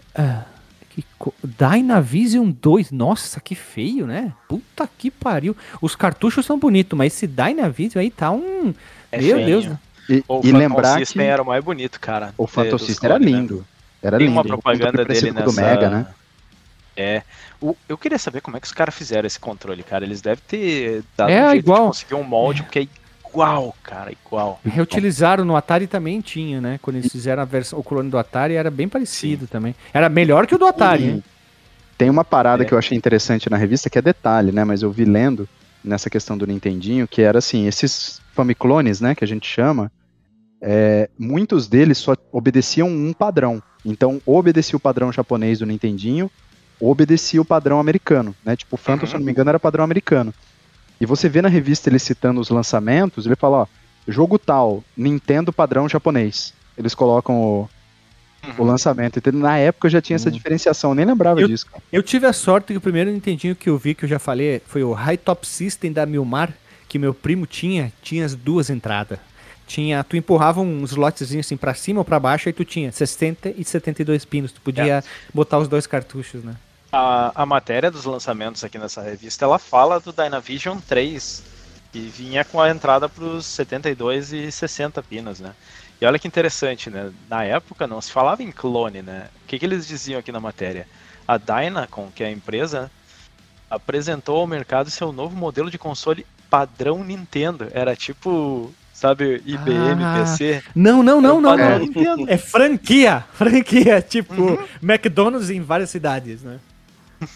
Dynavision 1.43 2.51
2. 2.51 2.91
Nossa, 2.91 3.39
que 3.39 3.55
feio, 3.55 4.05
né? 4.05 4.33
Puta 4.47 4.87
que 4.97 5.09
pariu. 5.09 5.55
Os 5.81 5.95
cartuchos 5.95 6.45
são 6.45 6.57
bonitos, 6.59 6.97
mas 6.97 7.13
esse 7.13 7.27
Dynavision 7.27 8.01
aí 8.01 8.09
tá 8.11 8.31
um 8.31 8.73
É 9.11 9.19
Meu 9.21 9.35
feinho. 9.35 9.45
Deus, 9.47 9.65
né? 9.65 9.79
E, 10.09 10.23
O 10.27 10.39
e 10.39 10.43
Phantom 10.51 10.57
lembrar 10.57 10.93
que 10.99 11.05
System 11.05 11.25
era 11.27 11.41
o 11.41 11.45
mais 11.45 11.63
bonito, 11.63 11.99
cara. 11.99 12.33
o 12.37 12.45
de- 12.45 12.51
Phantom 12.51 12.77
System 12.77 13.09
era 13.09 13.19
né? 13.19 13.25
lindo. 13.25 13.65
Era 14.03 14.17
Tem 14.17 14.27
lindo. 14.27 14.37
uma 14.37 14.43
propaganda 14.45 15.03
dele 15.03 15.31
nessa... 15.31 15.45
do 15.45 15.53
Mega, 15.53 15.89
né? 15.89 16.07
É. 16.95 17.23
O- 17.59 17.75
eu 17.89 17.97
queria 17.97 18.19
saber 18.19 18.41
como 18.41 18.55
é 18.55 18.59
que 18.59 18.67
os 18.67 18.71
caras 18.73 18.93
fizeram 18.93 19.25
esse 19.25 19.39
controle, 19.39 19.81
cara. 19.83 20.05
Eles 20.05 20.21
devem 20.21 20.43
ter 20.47 21.03
dado 21.17 21.29
É, 21.31 21.45
um 21.47 21.49
jeito 21.51 21.63
igual. 21.63 21.81
de 21.81 21.87
conseguir 21.87 22.13
um 22.15 22.23
molde, 22.23 22.63
porque 22.63 22.79
é 22.79 22.87
igual, 23.35 23.75
cara, 23.83 24.11
igual. 24.11 24.59
Reutilizaram 24.65 25.43
no 25.43 25.55
Atari 25.55 25.87
também 25.87 26.21
tinha, 26.21 26.61
né? 26.61 26.79
Quando 26.81 26.95
eles 26.97 27.11
fizeram 27.11 27.41
a 27.41 27.45
versão, 27.45 27.77
o 27.77 27.83
clone 27.83 28.09
do 28.09 28.17
Atari 28.17 28.53
era 28.55 28.71
bem 28.71 28.87
parecido 28.87 29.45
também. 29.45 29.75
Era 29.93 30.07
melhor 30.07 30.47
que 30.47 30.55
o 30.55 30.57
do 30.57 30.65
Atari, 30.65 31.03
hein? 31.05 31.23
Tem 31.97 32.09
uma 32.09 32.23
parada 32.23 32.63
É. 32.63 32.65
que 32.65 32.73
eu 32.73 32.77
achei 32.77 32.97
interessante 32.97 33.49
na 33.49 33.57
revista, 33.57 33.89
que 33.89 33.97
é 33.97 34.01
detalhe, 34.01 34.51
né? 34.51 34.63
Mas 34.63 34.81
eu 34.81 34.91
vi 34.91 35.05
lendo 35.05 35.47
nessa 35.83 36.09
questão 36.09 36.37
do 36.37 36.47
Nintendinho, 36.47 37.07
que 37.07 37.21
era 37.21 37.37
assim, 37.39 37.67
esses 37.67 38.19
famiclones, 38.33 38.99
né, 38.99 39.13
que 39.13 39.23
a 39.23 39.27
gente 39.27 39.47
chama, 39.47 39.91
é, 40.61 41.09
muitos 41.17 41.67
deles 41.67 41.97
só 41.99 42.15
obedeciam 42.31 42.87
um 42.87 43.13
padrão. 43.13 43.61
Então, 43.85 44.19
ou 44.25 44.37
obedecia 44.39 44.75
o 44.75 44.79
padrão 44.79 45.11
japonês 45.11 45.59
do 45.59 45.65
Nintendinho, 45.65 46.29
ou 46.79 46.91
obedecia 46.91 47.39
o 47.41 47.45
padrão 47.45 47.79
americano, 47.79 48.35
né? 48.43 48.55
Tipo, 48.55 48.75
o 48.75 48.77
Phantom, 48.77 49.05
se 49.05 49.13
eu 49.13 49.19
não 49.19 49.25
me 49.25 49.31
engano, 49.31 49.49
era 49.49 49.59
padrão 49.59 49.83
americano. 49.83 50.33
E 50.99 51.05
você 51.05 51.27
vê 51.27 51.41
na 51.41 51.49
revista 51.49 51.89
ele 51.89 51.99
citando 51.99 52.39
os 52.39 52.49
lançamentos, 52.49 53.25
ele 53.25 53.35
fala, 53.35 53.57
ó, 53.57 53.67
jogo 54.07 54.37
tal, 54.39 54.83
Nintendo 54.95 55.51
padrão 55.51 55.89
japonês. 55.89 56.53
Eles 56.77 56.95
colocam 56.95 57.35
o, 57.41 57.69
o 58.57 58.63
lançamento. 58.63 59.17
Então, 59.19 59.33
na 59.33 59.57
época 59.57 59.89
já 59.89 60.01
tinha 60.01 60.15
essa 60.15 60.31
diferenciação, 60.31 60.91
eu 60.91 60.95
nem 60.95 61.05
lembrava 61.05 61.41
Eu- 61.41 61.47
disso, 61.47 61.65
cara. 61.67 61.81
Eu 61.91 62.03
tive 62.03 62.25
a 62.27 62.33
sorte 62.33 62.67
que 62.67 62.77
o 62.77 62.81
primeiro 62.81 63.11
Nintendinho 63.11 63.55
que 63.55 63.69
eu 63.69 63.77
vi, 63.77 63.93
que 63.95 64.05
eu 64.05 64.09
já 64.09 64.19
falei, 64.19 64.61
foi 64.67 64.83
o 64.83 64.93
High 64.93 65.17
Top 65.17 65.45
System 65.47 65.91
da 65.91 66.05
Milmar, 66.05 66.53
que 66.87 66.99
meu 66.99 67.13
primo 67.13 67.45
tinha, 67.45 67.91
tinha 68.01 68.25
as 68.25 68.35
duas 68.35 68.69
entradas. 68.69 69.19
Tinha, 69.67 70.03
tu 70.03 70.15
empurrava 70.15 70.61
uns 70.61 70.91
slotzinhos 70.91 71.47
assim 71.47 71.57
pra 71.57 71.73
cima 71.73 71.99
ou 71.99 72.05
pra 72.05 72.19
baixo, 72.19 72.47
aí 72.47 72.53
tu 72.53 72.63
tinha 72.63 72.91
60 72.91 73.53
e 73.57 73.63
72 73.65 74.23
pinos. 74.23 74.51
Tu 74.51 74.61
podia 74.61 75.03
botar 75.33 75.57
os 75.57 75.67
dois 75.67 75.87
cartuchos, 75.87 76.43
né? 76.43 76.55
A, 76.97 77.43
a 77.43 77.45
matéria 77.45 77.91
dos 77.91 78.05
lançamentos 78.05 78.63
aqui 78.63 78.77
nessa 78.77 79.01
revista, 79.01 79.43
ela 79.43 79.59
fala 79.59 79.99
do 79.99 80.13
Dynavision 80.13 80.77
3, 80.87 81.43
que 81.91 81.99
vinha 81.99 82.45
com 82.45 82.61
a 82.61 82.69
entrada 82.69 83.09
para 83.09 83.25
os 83.25 83.45
72 83.45 84.31
e 84.31 84.49
60 84.49 85.03
pinos, 85.03 85.41
né? 85.41 85.51
E 85.99 86.05
olha 86.05 86.17
que 86.17 86.25
interessante, 86.25 86.89
né? 86.89 87.11
Na 87.29 87.43
época 87.43 87.85
não 87.85 87.99
se 87.99 88.09
falava 88.09 88.41
em 88.43 88.49
clone, 88.49 89.01
né? 89.01 89.27
O 89.43 89.47
que, 89.47 89.59
que 89.59 89.65
eles 89.65 89.85
diziam 89.85 90.21
aqui 90.21 90.31
na 90.31 90.39
matéria? 90.39 90.87
A 91.27 91.37
Dynacon, 91.37 92.09
que 92.15 92.23
é 92.23 92.27
a 92.27 92.31
empresa, 92.31 92.89
apresentou 93.69 94.37
ao 94.39 94.47
mercado 94.47 94.89
seu 94.89 95.11
novo 95.11 95.35
modelo 95.35 95.69
de 95.69 95.77
console 95.77 96.25
padrão 96.49 97.03
Nintendo. 97.03 97.67
Era 97.73 97.93
tipo, 97.93 98.73
sabe, 98.93 99.41
IBM, 99.45 100.01
Ah, 100.01 100.19
PC. 100.19 100.63
Não, 100.73 101.03
não, 101.03 101.19
não, 101.19 101.41
não, 101.41 101.57
não. 101.57 101.79
Nintendo. 101.79 102.29
É 102.29 102.37
franquia, 102.37 103.25
franquia, 103.33 104.01
tipo 104.01 104.57
McDonald's 104.81 105.49
em 105.49 105.61
várias 105.61 105.89
cidades, 105.89 106.41
né? 106.41 106.57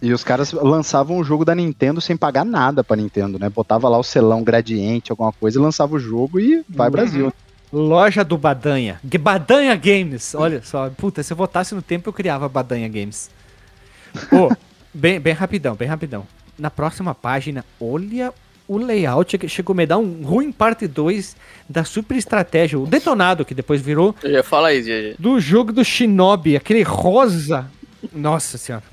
E 0.00 0.14
os 0.14 0.24
caras 0.24 0.50
lançavam 0.52 1.18
o 1.18 1.24
jogo 1.24 1.44
da 1.44 1.54
Nintendo 1.54 2.00
sem 2.00 2.16
pagar 2.16 2.42
nada 2.44 2.82
pra 2.82 2.96
Nintendo, 2.96 3.38
né? 3.38 3.50
Botava 3.50 3.86
lá 3.86 3.98
o 3.98 4.02
selão 4.02 4.42
gradiente, 4.42 5.12
alguma 5.12 5.30
coisa, 5.30 5.58
e 5.58 5.62
lançava 5.62 5.94
o 5.94 5.98
jogo 5.98 6.40
e 6.40 6.64
vai 6.68 6.86
Uhum. 6.88 6.92
Brasil. 6.92 7.32
Loja 7.70 8.24
do 8.24 8.38
Badanha. 8.38 8.98
Badanha 9.20 9.74
Games. 9.76 10.34
Olha 10.34 10.62
só. 10.64 10.88
Puta, 10.88 11.22
se 11.22 11.32
eu 11.32 11.36
voltasse 11.36 11.74
no 11.74 11.82
tempo, 11.82 12.08
eu 12.08 12.12
criava 12.14 12.48
Badanha 12.48 12.88
Games. 12.88 13.30
Ô, 14.32 14.50
bem, 14.94 15.20
bem 15.20 15.34
rapidão, 15.34 15.74
bem 15.74 15.86
rapidão. 15.86 16.26
Na 16.58 16.70
próxima 16.70 17.14
página, 17.14 17.62
olha 17.78 18.32
o 18.66 18.78
layout 18.78 19.36
que 19.36 19.48
chegou 19.48 19.74
a 19.74 19.76
me 19.76 19.86
dar 19.86 19.98
um 19.98 20.22
ruim 20.24 20.50
parte 20.50 20.86
2 20.88 21.36
da 21.68 21.84
super 21.84 22.16
estratégia. 22.16 22.78
O 22.78 22.86
detonado, 22.86 23.44
que 23.44 23.54
depois 23.54 23.82
virou 23.82 24.14
Eu 24.22 24.30
ia 24.30 24.42
falar 24.42 24.72
isso, 24.72 24.88
GG. 24.88 25.16
do 25.18 25.38
jogo 25.38 25.72
do 25.72 25.84
Shinobi. 25.84 26.56
Aquele 26.56 26.82
rosa. 26.82 27.70
Nossa 28.12 28.58
senhora. 28.58 28.84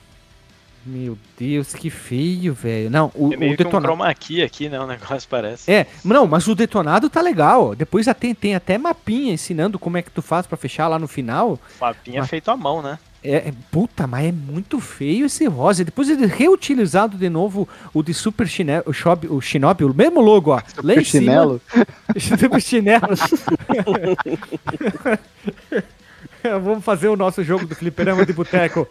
Meu 0.84 1.16
Deus, 1.38 1.76
que 1.76 1.92
feio, 1.92 2.56
velho. 2.56 2.90
Não, 2.90 3.12
o, 3.14 3.32
É 3.32 3.38
meio 3.38 3.54
o 3.54 3.56
que 3.56 3.62
um 3.62 3.66
detonado. 3.66 3.86
chroma 3.86 4.12
key 4.16 4.42
aqui, 4.42 4.68
né? 4.68 4.80
O 4.80 4.88
negócio 4.88 5.30
parece. 5.30 5.72
É, 5.72 5.86
não, 6.04 6.26
mas 6.26 6.48
o 6.48 6.56
detonado 6.56 7.08
tá 7.08 7.22
legal. 7.22 7.76
Depois 7.76 8.08
já 8.08 8.16
tem, 8.16 8.34
tem 8.34 8.56
até 8.56 8.80
mapinha 8.80 9.32
ensinando 9.34 9.78
como 9.78 9.98
é 9.98 10.02
que 10.02 10.10
tu 10.10 10.24
faz 10.24 10.48
pra 10.48 10.58
fechar 10.58 10.88
lá 10.88 10.98
no 10.98 11.08
final. 11.08 11.60
Mapinha 11.80 12.24
Ah. 12.24 12.28
feito 12.28 12.50
à 12.50 12.58
mão, 12.58 12.82
né? 12.82 12.98
É, 13.24 13.50
é- 13.50 13.54
puta, 13.70 14.08
mas 14.08 14.26
é 14.26 14.32
muito 14.32 14.80
feio 14.80 15.28
esse 15.28 15.46
rosa. 15.46 15.86
Depois 15.86 16.10
ele 16.10 16.26
reutilizado 16.26 17.16
de 17.16 17.30
novo 17.30 17.70
o 17.94 18.02
de 18.02 18.16
Super 18.16 18.48
Shinobi, 18.48 18.82
o, 18.90 18.94
Shobi- 18.94 19.28
o 19.28 19.40
Shinobi, 19.40 19.84
o 19.84 19.94
mesmo 19.94 20.20
logo, 20.20 20.50
ó. 20.50 20.60
lá 20.82 20.96
em 20.96 21.04
chinelo. 21.04 21.62
cima. 21.72 21.86
Super 22.50 22.60
Chinelo. 22.60 23.14
Vamos 26.64 26.84
fazer 26.84 27.08
o 27.08 27.16
nosso 27.16 27.44
jogo 27.44 27.66
do 27.66 27.76
fliperama 27.76 28.26
de 28.26 28.34
boteco. 28.34 28.88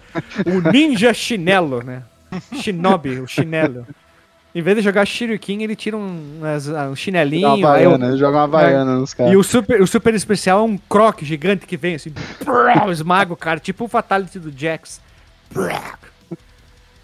O 0.47 0.71
Ninja 0.71 1.13
Chinelo, 1.15 1.83
né? 1.83 2.03
Shinobi, 2.55 3.19
o 3.21 3.27
chinelo. 3.27 3.87
Em 4.55 4.63
vez 4.63 4.77
de 4.79 4.83
jogar 4.83 5.05
Shuriken, 5.07 5.63
ele 5.63 5.77
tira 5.77 5.97
um, 5.97 6.39
umas- 6.39 6.67
um 6.67 6.71
Joga 6.73 6.87
uma 6.89 6.97
chinelinho. 6.97 7.67
aí 8.05 8.17
joga 8.17 8.37
uma 8.39 8.43
Havaiana 8.45 8.97
nos 8.99 9.15
caras. 9.15 9.33
e 9.33 9.37
o 9.37 9.43
super, 9.45 9.81
o 9.81 9.87
super 9.87 10.13
especial 10.15 10.61
é 10.61 10.63
um 10.63 10.77
croc 10.77 11.23
gigante 11.23 11.67
que 11.67 11.77
vem 11.77 11.95
assim, 11.95 12.13
esmaga 12.91 13.33
o 13.33 13.37
cara, 13.37 13.61
tipo 13.61 13.85
o 13.85 13.89
Fatality 13.89 14.39
do 14.41 14.51
Jax. 14.57 15.01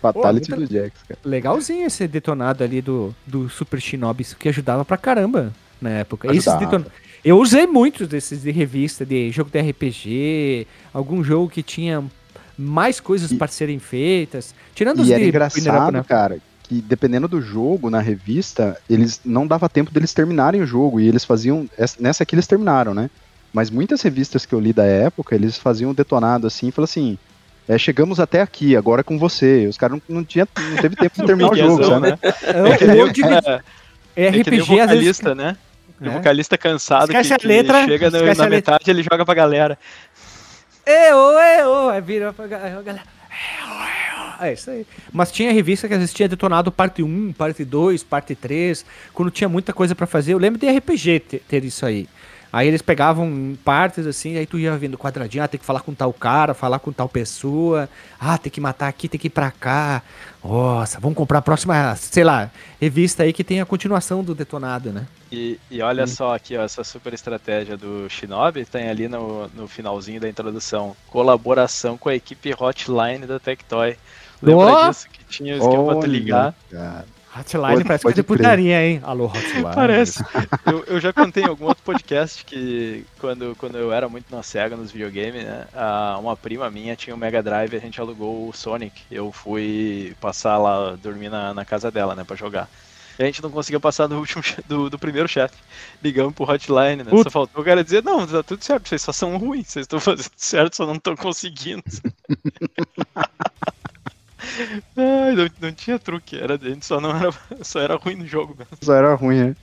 Fatality 0.00 0.50
Pô, 0.50 0.56
do 0.56 0.66
Jax, 0.66 0.92
cara. 1.08 1.20
Legalzinho 1.24 1.86
esse 1.86 2.06
detonado 2.06 2.62
ali 2.62 2.80
do, 2.80 3.14
do 3.26 3.48
Super 3.48 3.80
Shinobi, 3.80 4.22
isso 4.22 4.36
que 4.36 4.48
ajudava 4.48 4.84
pra 4.84 4.96
caramba 4.96 5.52
na 5.80 5.90
época. 5.90 6.28
Esses 6.32 6.48
Ajudava. 6.48 6.78
deton- 6.78 6.90
Eu 7.26 7.38
usei 7.40 7.66
muitos 7.66 8.06
desses 8.06 8.42
de 8.42 8.52
revista, 8.52 9.04
de 9.04 9.30
jogo 9.32 9.50
de 9.50 9.60
RPG, 9.60 10.66
algum 10.94 11.24
jogo 11.24 11.48
que 11.50 11.62
tinha 11.62 12.04
mais 12.56 13.00
coisas 13.00 13.32
para 13.32 13.48
serem 13.48 13.78
feitas. 13.80 14.54
Tirando 14.74 15.00
os 15.00 15.08
E 15.08 15.12
era 15.12 15.22
de 15.22 15.28
engraçado, 15.28 15.92
né? 15.92 16.04
cara, 16.06 16.38
que 16.62 16.80
dependendo 16.80 17.26
do 17.26 17.40
jogo 17.42 17.90
na 17.90 18.00
revista, 18.00 18.76
eles 18.88 19.20
não 19.24 19.46
dava 19.46 19.68
tempo 19.68 19.90
deles 19.90 20.14
terminarem 20.14 20.62
o 20.62 20.66
jogo 20.66 21.00
e 21.00 21.08
eles 21.08 21.24
faziam 21.24 21.68
essa- 21.76 21.96
nessa 22.00 22.22
aqui 22.22 22.34
eles 22.36 22.46
terminaram, 22.46 22.94
né? 22.94 23.10
Mas 23.52 23.70
muitas 23.70 24.02
revistas 24.02 24.46
que 24.46 24.54
eu 24.54 24.60
li 24.60 24.72
da 24.72 24.84
época, 24.84 25.34
eles 25.34 25.56
faziam 25.58 25.90
um 25.90 25.94
detonado 25.94 26.46
assim, 26.46 26.68
e 26.68 26.70
falaram 26.70 26.84
assim: 26.90 27.18
é, 27.68 27.76
chegamos 27.76 28.20
até 28.20 28.40
aqui, 28.40 28.76
agora 28.76 29.00
é 29.00 29.04
com 29.04 29.18
você. 29.18 29.66
Os 29.66 29.76
caras 29.76 29.98
não, 30.08 30.16
não, 30.18 30.24
tinha, 30.24 30.46
não 30.70 30.76
teve 30.76 30.94
tempo 30.94 31.20
de 31.20 31.24
terminar 31.26 31.50
o 31.52 31.56
jogo, 31.56 31.84
sabe? 31.84 32.10
né? 32.10 32.18
É, 32.80 32.94
World 32.94 33.20
é, 34.16 34.26
é 34.26 34.30
o 34.30 34.40
RPG, 34.40 34.60
às 34.80 34.90
vezes. 34.90 35.18
vocalista, 35.18 35.34
né? 35.34 35.52
O 35.52 35.52
É. 35.52 35.65
vocalista 36.00 36.56
cansado 36.58 37.08
que, 37.08 37.12
Esquece 37.16 37.34
a 37.34 37.38
que 37.38 37.46
letra, 37.46 37.84
chega 37.84 38.10
na 38.10 38.18
a 38.18 38.22
letra. 38.22 38.48
metade 38.48 38.90
ele 38.90 39.02
joga 39.02 39.24
pra 39.24 39.34
galera. 39.34 39.78
Eu, 40.84 41.16
eu, 41.16 41.88
aí 41.88 42.00
vira 42.00 42.32
pra 42.32 42.46
galera. 42.46 43.02
É 44.40 44.52
isso 44.52 44.70
aí. 44.70 44.86
Mas 45.12 45.32
tinha 45.32 45.50
revista 45.52 45.88
que 45.88 45.94
às 45.94 46.00
vezes 46.00 46.14
tinha 46.14 46.28
detonado 46.28 46.70
parte 46.70 47.02
1, 47.02 47.32
parte 47.32 47.64
2, 47.64 48.02
parte 48.04 48.34
3, 48.34 48.84
quando 49.12 49.30
tinha 49.30 49.48
muita 49.48 49.72
coisa 49.72 49.94
pra 49.94 50.06
fazer. 50.06 50.34
Eu 50.34 50.38
lembro 50.38 50.60
de 50.60 50.68
RPG 50.68 51.20
ter, 51.20 51.38
ter 51.48 51.64
isso 51.64 51.86
aí. 51.86 52.06
Aí 52.56 52.68
eles 52.68 52.80
pegavam 52.80 53.54
partes 53.62 54.06
assim, 54.06 54.38
aí 54.38 54.46
tu 54.46 54.58
ia 54.58 54.74
vendo 54.78 54.96
quadradinho, 54.96 55.44
ah, 55.44 55.48
tem 55.48 55.60
que 55.60 55.66
falar 55.66 55.80
com 55.80 55.92
tal 55.92 56.10
cara, 56.10 56.54
falar 56.54 56.78
com 56.78 56.90
tal 56.90 57.06
pessoa, 57.06 57.86
ah, 58.18 58.38
tem 58.38 58.50
que 58.50 58.62
matar 58.62 58.88
aqui, 58.88 59.10
tem 59.10 59.20
que 59.20 59.26
ir 59.26 59.30
pra 59.30 59.50
cá. 59.50 60.02
Nossa, 60.42 60.98
vamos 60.98 61.18
comprar 61.18 61.40
a 61.40 61.42
próxima, 61.42 61.94
sei 61.96 62.24
lá, 62.24 62.50
revista 62.80 63.24
aí 63.24 63.32
que 63.34 63.44
tem 63.44 63.60
a 63.60 63.66
continuação 63.66 64.24
do 64.24 64.34
detonado, 64.34 64.90
né? 64.90 65.06
E, 65.30 65.60
e 65.70 65.82
olha 65.82 66.04
Hum. 66.04 66.06
só 66.06 66.34
aqui, 66.34 66.56
ó, 66.56 66.62
essa 66.62 66.82
super 66.82 67.12
estratégia 67.12 67.76
do 67.76 68.08
Shinobi 68.08 68.64
tem 68.64 68.88
ali 68.88 69.06
no, 69.06 69.48
no 69.48 69.68
finalzinho 69.68 70.18
da 70.18 70.28
introdução. 70.28 70.96
Colaboração 71.08 71.98
com 71.98 72.08
a 72.08 72.14
equipe 72.14 72.54
Hotline 72.58 73.26
da 73.26 73.38
Tectoy. 73.38 73.98
Lembra 74.40 74.64
Ó! 74.66 74.88
disso 74.88 75.08
que 75.10 75.22
tinha 75.24 75.56
o 75.56 75.58
esquema 75.58 75.84
pra 75.84 75.96
tu 75.96 76.06
ligar? 76.06 76.54
cara. 76.70 77.04
Hotline 77.38 77.74
Pode- 77.74 77.84
parece 77.84 78.02
pode 78.02 78.14
que 78.14 78.20
é 78.20 78.22
de 78.22 78.26
putaria, 78.26 78.86
hein? 78.86 79.00
Alô, 79.02 79.26
Hotline. 79.26 79.62
Parece. 79.74 80.24
Eu, 80.66 80.84
eu 80.84 81.00
já 81.00 81.12
contei 81.12 81.44
em 81.44 81.46
algum 81.46 81.66
outro 81.66 81.82
podcast 81.84 82.44
que 82.44 83.04
quando, 83.18 83.54
quando 83.56 83.78
eu 83.78 83.92
era 83.92 84.08
muito 84.08 84.34
na 84.34 84.42
SEGA 84.42 84.76
nos 84.76 84.90
videogames, 84.90 85.44
né? 85.44 85.66
uma 86.18 86.36
prima 86.36 86.68
minha 86.70 86.96
tinha 86.96 87.14
um 87.14 87.18
Mega 87.18 87.42
Drive 87.42 87.72
e 87.72 87.76
a 87.76 87.80
gente 87.80 88.00
alugou 88.00 88.48
o 88.48 88.52
Sonic. 88.52 89.02
Eu 89.10 89.30
fui 89.30 90.14
passar 90.20 90.58
lá, 90.58 90.96
dormir 90.96 91.28
na, 91.28 91.54
na 91.54 91.64
casa 91.64 91.90
dela, 91.90 92.14
né, 92.14 92.24
pra 92.24 92.36
jogar. 92.36 92.68
E 93.18 93.22
a 93.22 93.26
gente 93.26 93.42
não 93.42 93.50
conseguia 93.50 93.80
passar 93.80 94.06
do 94.06 94.18
último 94.18 94.42
do, 94.66 94.90
do 94.90 94.98
primeiro 94.98 95.28
chefe. 95.28 95.54
Ligamos 96.02 96.34
pro 96.34 96.44
hotline, 96.44 97.02
né? 97.02 97.10
Puta. 97.10 97.24
Só 97.24 97.30
faltou 97.30 97.62
o 97.62 97.64
cara 97.64 97.82
dizer, 97.82 98.02
não, 98.02 98.26
tá 98.26 98.42
tudo 98.42 98.62
certo, 98.62 98.88
vocês 98.88 99.02
só 99.02 99.12
são 99.12 99.36
ruins, 99.36 99.68
vocês 99.68 99.84
estão 99.84 100.00
fazendo 100.00 100.30
certo, 100.36 100.76
só 100.76 100.86
não 100.86 100.94
estão 100.94 101.16
conseguindo. 101.16 101.82
Ai, 104.96 105.34
não, 105.34 105.48
não 105.60 105.72
tinha 105.72 105.98
truque, 105.98 106.36
era, 106.36 106.54
a 106.54 106.58
gente 106.58 106.84
só 106.86 107.00
não 107.00 107.10
era, 107.16 107.30
só 107.62 107.80
era 107.80 107.96
ruim 107.96 108.16
no 108.16 108.26
jogo 108.26 108.54
mesmo. 108.56 108.76
Só 108.82 108.94
era 108.94 109.14
ruim, 109.14 109.48
né? 109.48 109.56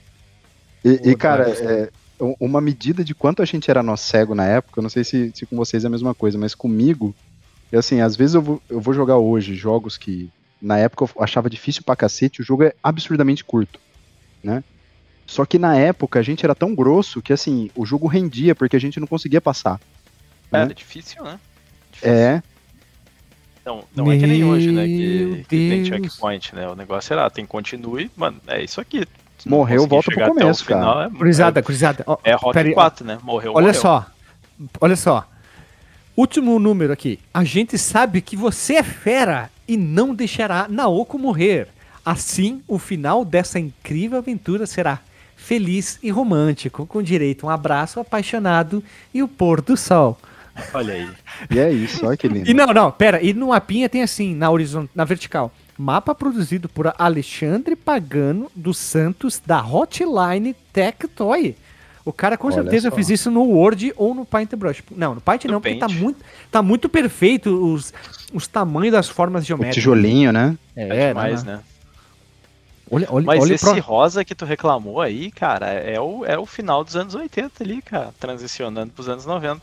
E, 0.84 0.90
e, 0.90 1.12
Pô, 1.12 1.18
cara, 1.18 1.44
cara, 1.44 1.72
é, 1.72 1.90
um- 2.20 2.34
uma 2.40 2.60
medida 2.60 3.02
de 3.02 3.14
quanto 3.14 3.42
a 3.42 3.44
gente 3.44 3.70
era 3.70 3.82
nó 3.82 3.96
cego 3.96 4.34
na 4.34 4.44
época, 4.46 4.78
eu 4.78 4.82
não 4.82 4.90
sei 4.90 5.02
se, 5.04 5.32
se 5.34 5.46
com 5.46 5.56
vocês 5.56 5.84
é 5.84 5.86
a 5.86 5.90
mesma 5.90 6.14
coisa, 6.14 6.38
mas 6.38 6.54
comigo, 6.54 7.14
é 7.72 7.78
assim, 7.78 8.00
às 8.00 8.14
vezes 8.16 8.34
eu 8.34 8.42
vou, 8.42 8.62
eu 8.68 8.80
vou 8.80 8.92
jogar 8.94 9.16
hoje 9.16 9.54
jogos 9.54 9.96
que 9.96 10.30
na 10.60 10.78
época 10.78 11.04
eu 11.04 11.22
achava 11.22 11.48
difícil 11.50 11.82
pra 11.84 11.96
cacete, 11.96 12.40
o 12.40 12.44
jogo 12.44 12.62
é 12.64 12.72
absurdamente 12.82 13.44
curto, 13.44 13.78
né? 14.42 14.62
Só 15.26 15.46
que 15.46 15.58
na 15.58 15.76
época 15.76 16.18
a 16.18 16.22
gente 16.22 16.44
era 16.44 16.54
tão 16.54 16.74
grosso 16.74 17.22
que 17.22 17.32
assim, 17.32 17.70
o 17.74 17.86
jogo 17.86 18.06
rendia 18.06 18.54
porque 18.54 18.76
a 18.76 18.80
gente 18.80 19.00
não 19.00 19.06
conseguia 19.06 19.40
passar. 19.40 19.80
É, 20.52 20.56
Né? 20.56 20.62
Era 20.64 20.74
difícil, 20.74 21.24
né? 21.24 21.40
Difícil. 21.90 22.14
É, 22.14 22.42
Não, 23.64 23.84
não 23.94 24.12
é 24.12 24.18
que 24.18 24.26
nem 24.26 24.44
hoje, 24.44 24.70
né? 24.70 24.86
Que, 24.86 25.44
que 25.48 25.68
tem 25.70 25.84
checkpoint, 25.84 26.54
né? 26.54 26.68
O 26.68 26.74
negócio 26.74 27.12
era, 27.12 27.28
tem 27.30 27.46
continue, 27.46 28.10
mano, 28.16 28.38
é 28.46 28.62
isso 28.62 28.80
aqui. 28.80 29.06
Se 29.38 29.48
Morreu, 29.48 29.86
volta 29.86 30.10
pro 30.10 30.28
começo, 30.28 30.64
cara. 30.64 30.80
final, 30.80 31.02
É, 31.02 31.10
Cruzada, 31.10 31.62
cruzada. 31.62 32.04
Ó, 32.06 32.18
é, 32.22 32.32
é 32.32 32.58
aí, 32.60 32.74
4, 32.74 33.06
né? 33.06 33.18
Morreu, 33.22 33.52
Olha 33.54 33.66
morreu. 33.66 33.80
só. 33.80 34.06
Olha 34.80 34.96
só. 34.96 35.26
Último 36.16 36.58
número 36.58 36.92
aqui. 36.92 37.18
A 37.32 37.42
gente 37.42 37.76
sabe 37.76 38.20
que 38.20 38.36
você 38.36 38.74
é 38.74 38.82
fera 38.82 39.50
e 39.66 39.76
não 39.76 40.14
deixará 40.14 40.66
Naoko 40.68 41.18
morrer. 41.18 41.68
Assim, 42.04 42.62
o 42.68 42.78
final 42.78 43.24
dessa 43.24 43.58
incrível 43.58 44.18
aventura 44.18 44.66
será 44.66 45.00
feliz 45.36 45.98
e 46.02 46.10
romântico, 46.10 46.86
com 46.86 47.02
direito 47.02 47.46
a 47.46 47.48
um 47.48 47.52
abraço 47.52 47.98
apaixonado 47.98 48.82
e 49.12 49.22
o 49.22 49.28
pôr 49.28 49.60
do 49.60 49.76
sol. 49.76 50.18
Olha 50.72 50.94
aí. 50.94 51.08
e 51.50 51.58
é 51.58 51.70
isso, 51.72 52.06
olha 52.06 52.16
que 52.16 52.28
lindo. 52.28 52.48
E 52.48 52.54
não, 52.54 52.66
não, 52.66 52.90
pera, 52.90 53.22
e 53.22 53.32
no 53.32 53.48
mapinha 53.48 53.88
tem 53.88 54.02
assim, 54.02 54.34
na 54.34 54.50
horizontal, 54.50 54.90
na 54.94 55.04
vertical. 55.04 55.52
Mapa 55.76 56.14
produzido 56.14 56.68
por 56.68 56.92
Alexandre 56.96 57.74
Pagano 57.74 58.50
dos 58.54 58.78
Santos 58.78 59.42
da 59.44 59.60
Hotline 59.64 60.54
Tectoy. 60.72 61.56
O 62.04 62.12
cara 62.12 62.36
com 62.36 62.46
Olha 62.48 62.56
certeza 62.62 62.90
só. 62.90 62.94
fez 62.94 63.10
isso 63.10 63.30
no 63.30 63.42
Word 63.42 63.92
ou 63.96 64.14
no 64.14 64.24
Paintbrush. 64.26 64.84
Não, 64.94 65.14
no 65.16 65.20
Paint 65.20 65.46
No 65.46 65.52
não, 65.52 65.60
porque 65.60 65.76
tá 65.76 65.88
muito, 65.88 66.20
tá 66.50 66.62
muito 66.62 66.88
perfeito 66.88 67.50
os, 67.72 67.92
os 68.32 68.46
tamanhos 68.46 68.92
das 68.92 69.08
formas 69.08 69.42
O 69.42 69.46
geométricas. 69.46 69.74
tijolinho, 69.76 70.30
né? 70.32 70.56
É, 70.76 70.86
É, 71.04 71.08
demais, 71.08 71.42
não. 71.42 71.54
né? 71.54 71.60
Olha, 72.90 73.06
olha, 73.10 73.24
Mas 73.26 73.40
olha 73.42 73.54
esse 73.54 73.64
pro- 73.64 73.80
rosa 73.80 74.24
que 74.24 74.34
tu 74.34 74.44
reclamou 74.44 75.00
aí, 75.00 75.30
cara, 75.30 75.66
é 75.72 75.98
o, 75.98 76.24
é 76.26 76.38
o 76.38 76.44
final 76.44 76.84
dos 76.84 76.94
anos 76.94 77.14
80 77.14 77.64
ali, 77.64 77.80
cara. 77.80 78.10
Transicionando 78.20 78.92
pros 78.92 79.08
anos 79.08 79.24
90. 79.24 79.62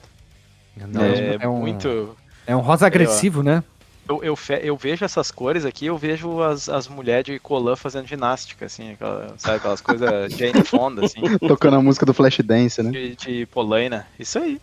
É, 0.77 1.43
é 1.43 1.47
um- 1.47 1.59
muito. 1.59 2.15
É 2.47 2.55
um 2.55 2.59
rosa 2.61 2.85
agressivo, 2.87 3.43
né? 3.43 3.63
Eu, 4.09 4.23
eu, 4.23 4.35
fe- 4.35 4.59
eu 4.63 4.75
vejo 4.75 5.05
essas 5.05 5.29
cores 5.31 5.63
aqui, 5.63 5.85
eu 5.85 5.97
vejo 5.97 6.41
as, 6.41 6.67
as 6.67 6.87
mulheres 6.87 7.23
de 7.25 7.39
colã 7.39 7.75
fazendo 7.75 8.07
ginástica, 8.07 8.65
assim, 8.65 8.91
aquela- 8.93 9.33
sabe, 9.37 9.57
aquelas 9.57 9.79
coisas 9.79 10.33
Jane 10.33 10.63
Fonda, 10.65 11.05
assim, 11.05 11.21
Tocando 11.39 11.77
a 11.77 11.81
música 11.81 12.05
do 12.05 12.13
Flashdance, 12.13 12.81
né? 12.81 12.91
de, 12.91 13.15
de 13.15 13.45
polaina. 13.45 14.07
Isso 14.19 14.39
aí. 14.39 14.59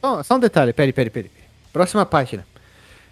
Só, 0.00 0.22
só 0.22 0.36
um 0.36 0.38
detalhe, 0.38 0.72
peraí, 0.72 0.92
peraí, 0.92 1.10
peraí. 1.10 1.30
Próxima 1.72 2.04
página. 2.06 2.46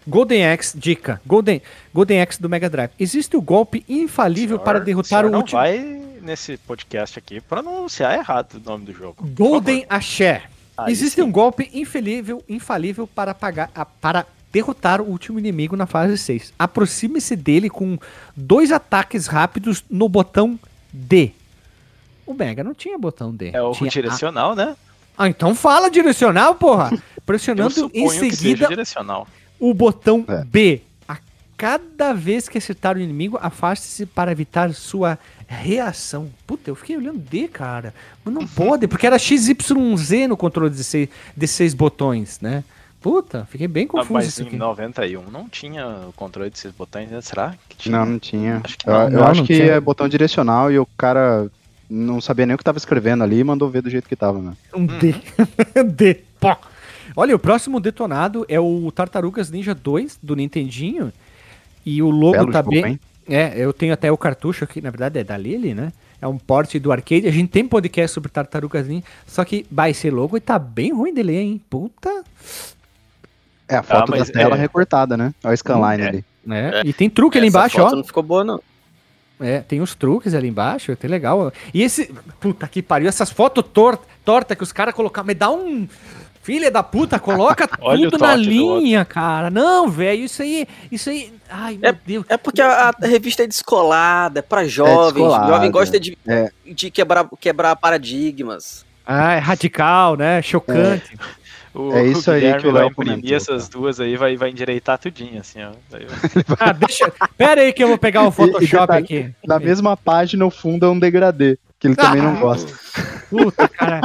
Golden 0.07 0.47
Axe, 0.47 0.77
dica. 0.79 1.21
Golden, 1.27 1.63
Golden 1.93 2.21
Axe 2.23 2.41
do 2.41 2.49
Mega 2.49 2.69
Drive. 2.71 2.91
Existe 2.99 3.37
o 3.37 3.41
golpe 3.43 3.85
infalível 3.89 4.57
Senhor- 4.57 4.65
para 4.65 4.81
derrotar 4.81 5.25
o 5.27 5.31
não 5.31 5.41
último. 5.41 5.61
vai 5.61 5.79
nesse 6.21 6.57
podcast 6.59 7.19
aqui 7.19 7.41
pronunciar 7.41 8.15
errado 8.19 8.55
o 8.55 8.61
nome 8.61 8.85
do 8.87 8.93
jogo. 8.93 9.27
Golden. 9.35 9.85
Axé. 9.89 10.43
Aí 10.87 10.93
Existe 10.93 11.17
sim. 11.17 11.23
um 11.23 11.31
golpe 11.31 11.71
infalível, 11.73 12.43
infalível 12.49 13.07
para, 13.07 13.35
pagar, 13.35 13.71
a- 13.75 13.85
para 13.85 14.27
derrotar 14.53 15.01
o 15.01 15.05
último 15.05 15.39
inimigo 15.39 15.77
na 15.77 15.87
fase 15.87 16.17
6. 16.19 16.53
Aproxime-se 16.59 17.35
dele 17.37 17.71
com 17.71 17.99
dois 18.37 18.71
ataques 18.71 19.27
rápidos 19.27 19.85
no 19.91 20.09
botão 20.09 20.59
D. 20.93 21.33
O 22.27 22.35
Mega 22.35 22.63
não 22.63 22.75
tinha 22.75 22.99
botão 22.99 23.35
D. 23.35 23.51
É 23.53 23.63
o 23.63 23.73
tinha 23.73 23.91
direcional, 23.91 24.55
né? 24.55 24.77
Ah, 25.17 25.29
então 25.29 25.55
fala 25.55 25.91
direcional, 25.91 26.55
porra! 26.55 26.91
Eu 27.17 27.23
Pressionando 27.25 27.71
em 27.71 27.75
suponho 28.09 28.09
que 28.11 28.19
seja 28.19 28.37
seguida 28.37 28.67
direcional. 28.69 29.29
o 29.61 29.73
botão 29.73 30.25
É. 30.29 30.45
B. 30.45 30.83
A 31.09 31.19
cada 31.57 32.13
vez 32.13 32.49
que 32.49 32.59
acertar 32.59 32.97
o 32.97 33.01
inimigo, 33.01 33.39
afaste-se 33.41 34.05
para 34.07 34.33
evitar 34.33 34.75
sua 34.75 35.19
reação. 35.57 36.31
Puta, 36.47 36.71
eu 36.71 36.75
fiquei 36.75 36.97
olhando 36.97 37.19
D, 37.19 37.49
cara. 37.49 37.95
Mas 38.25 38.35
não 38.35 38.47
pode, 38.47 38.87
porque 38.89 39.07
era 39.07 39.19
XYZ 39.19 40.29
no 40.29 40.37
controle 40.37 40.71
de 40.75 40.85
seis, 40.85 41.09
de 41.37 41.47
seis 41.47 41.75
botões, 41.75 42.41
né? 42.41 42.65
Puta, 43.01 43.47
fiquei 43.51 43.67
bem 43.67 43.85
Ah, 43.85 43.89
confuso 43.89 44.13
mas 44.15 44.29
isso 44.29 44.43
em 44.43 44.47
aqui. 44.47 44.57
91 44.57 45.31
não 45.31 45.49
tinha 45.49 45.87
o 46.09 46.13
controle 46.13 46.51
desses 46.51 46.73
botões, 46.73 47.11
né? 47.11 47.21
Será 47.21 47.57
que 47.69 47.77
tinha? 47.77 47.99
Não, 47.99 48.07
não 48.07 48.19
tinha. 48.19 48.61
Acho 48.65 48.79
que 48.79 48.89
eu 48.89 48.93
não. 48.93 49.09
eu 49.11 49.25
Não, 49.25 49.25
acho 49.25 49.41
não 49.41 49.47
que 49.47 49.55
tinha. 49.55 49.73
é 49.73 49.81
botão 49.81 50.09
direcional 50.09 50.71
e 50.71 50.79
o 50.79 50.87
cara 50.97 51.51
não 51.91 52.21
sabia 52.21 52.47
nem 52.47 52.55
o 52.55 52.59
que 52.59 52.65
tava 52.65 52.79
escrevendo 52.79 53.23
ali 53.25 53.39
e 53.41 53.45
mandou 53.45 53.69
ver 53.69 53.83
do 53.83 53.91
jeito 53.91 54.09
que 54.09 54.17
tava, 54.17 54.41
né? 54.41 54.57
Um 54.75 54.87
D. 54.87 55.15
D. 55.95 56.15
Pó. 56.41 56.57
Olha, 57.17 57.35
o 57.35 57.39
próximo 57.39 57.81
detonado 57.81 58.47
é 58.49 58.59
o 58.61 58.91
Tartarugas 58.93 59.51
Ninja 59.51 59.75
2 59.75 60.19
do 60.23 60.35
Nintendinho. 60.37 61.13
E 61.85 62.01
o 62.03 62.11
logo 62.11 62.33
Belo 62.33 62.53
tá 62.53 62.63
jogo, 62.63 62.71
bem. 62.71 62.85
hein? 62.85 63.01
É, 63.29 63.53
eu 63.57 63.73
tenho 63.73 63.93
até 63.95 64.11
o 64.11 64.17
cartucho 64.19 64.65
aqui, 64.65 64.81
na 64.81 64.91
verdade 64.91 65.19
é 65.19 65.25
da 65.25 65.37
Lily, 65.37 65.75
né? 65.75 65.93
É 66.21 66.27
um 66.27 66.39
porte 66.39 66.79
do 66.79 66.93
arcade. 66.93 67.27
A 67.27 67.33
gente 67.33 67.51
tem 67.51 67.67
podcast 67.67 68.13
sobre 68.15 68.31
Tartarugas 68.31 68.87
Ninja, 68.87 69.05
só 69.27 69.45
que 69.45 69.67
bah, 69.71 69.89
esse 69.91 70.09
logo 70.11 70.41
tá 70.41 70.59
bem 70.59 70.93
ruim 70.93 71.13
de 71.13 71.23
ler, 71.23 71.41
hein? 71.41 71.61
Puta. 71.71 72.23
É 73.69 73.77
a 73.77 73.83
foto 73.83 74.15
Ah, 74.15 74.19
da 74.19 74.25
tela 74.25 74.57
é- 74.57 74.59
recortada, 74.59 75.17
né? 75.17 75.33
Olha 75.43 75.55
o 75.55 75.57
scanline 75.57 76.03
É. 76.03 76.09
ali. 76.09 76.25
Né? 76.45 76.81
É. 76.81 76.83
E 76.87 76.93
tem 76.93 77.09
truque 77.09 77.39
ali 77.39 77.47
Essa 77.49 77.59
embaixo, 77.59 77.77
foto 77.77 77.93
ó. 77.93 77.97
não 77.97 78.05
ficou 78.05 78.23
boa, 78.23 78.45
não. 78.45 78.61
É, 79.41 79.61
tem 79.61 79.81
os 79.81 79.95
truques 79.95 80.35
ali 80.35 80.49
embaixo, 80.49 80.95
tem 80.95 81.11
legal. 81.11 81.53
E 81.75 81.83
esse. 81.83 82.13
Puta 82.41 82.67
que 82.69 82.83
pariu, 82.83 83.09
essas 83.09 83.31
fotos 83.31 83.65
tortas 83.73 84.07
torta 84.25 84.55
que 84.55 84.63
os 84.63 84.73
caras 84.73 84.95
colocaram. 84.95 85.27
Me 85.27 85.35
dá 85.35 85.51
um. 85.51 85.89
Filha 86.43 86.71
da 86.73 86.83
puta, 86.83 87.19
coloca 87.21 87.69
tudo 87.69 88.19
na 88.19 88.35
linha, 88.35 89.05
cara. 89.05 89.49
Não, 89.49 89.89
velho, 89.89 90.25
isso 90.25 90.43
aí. 90.43 90.67
Isso 90.91 91.09
aí. 91.09 91.33
Ai, 91.49 91.79
meu 91.81 91.97
Deus. 92.05 92.25
É 92.29 92.37
porque 92.37 92.61
a, 92.61 92.89
a 92.91 93.07
revista 93.07 93.45
é 93.45 93.47
descolada, 93.47 94.41
é 94.41 94.43
pra 94.43 94.65
jovens. 94.67 95.15
descolada, 95.15 95.47
jovem 95.47 95.71
gosta 95.71 96.01
de, 96.01 96.19
é. 96.27 96.51
de 96.67 96.91
quebrar, 96.91 97.29
quebrar 97.41 97.77
paradigmas. 97.77 98.85
Ah, 99.07 99.35
é 99.35 99.39
radical, 99.39 100.17
né? 100.17 100.43
Chocante. 100.43 101.17
O, 101.75 101.93
É 101.93 102.05
isso 102.07 102.31
o 102.31 102.35
aí 102.35 102.55
que 102.59 102.67
o 102.67 102.73
vai 102.73 102.83
Léo 102.83 102.91
imprimir 102.91 103.15
comentou, 103.17 103.37
essas 103.37 103.69
duas 103.69 103.99
aí, 103.99 104.17
vai, 104.17 104.37
vai 104.37 104.51
endireitar 104.51 104.99
tudinho, 104.99 105.41
assim, 105.41 105.61
ó. 105.63 105.71
Ah, 106.61 106.73
deixa. 106.73 107.11
Pera 107.37 107.63
aí 107.63 107.73
que 107.73 107.83
eu 107.83 107.89
vou 107.89 107.97
pegar 107.99 108.23
o 108.25 108.31
Photoshop 108.31 108.81
detalhe, 108.83 109.05
aqui. 109.05 109.31
Na 109.47 109.59
mesma 109.59 109.97
página, 109.97 110.45
o 110.45 110.51
fundo 110.51 110.85
é 110.85 110.89
um 110.91 110.99
degradê, 110.99 111.57
que 111.79 111.87
ele 111.89 111.97
também 111.97 112.21
não 112.21 112.37
Ah. 112.37 112.41
gosta. 112.41 112.73
Puta, 113.33 113.69
cara. 113.69 114.01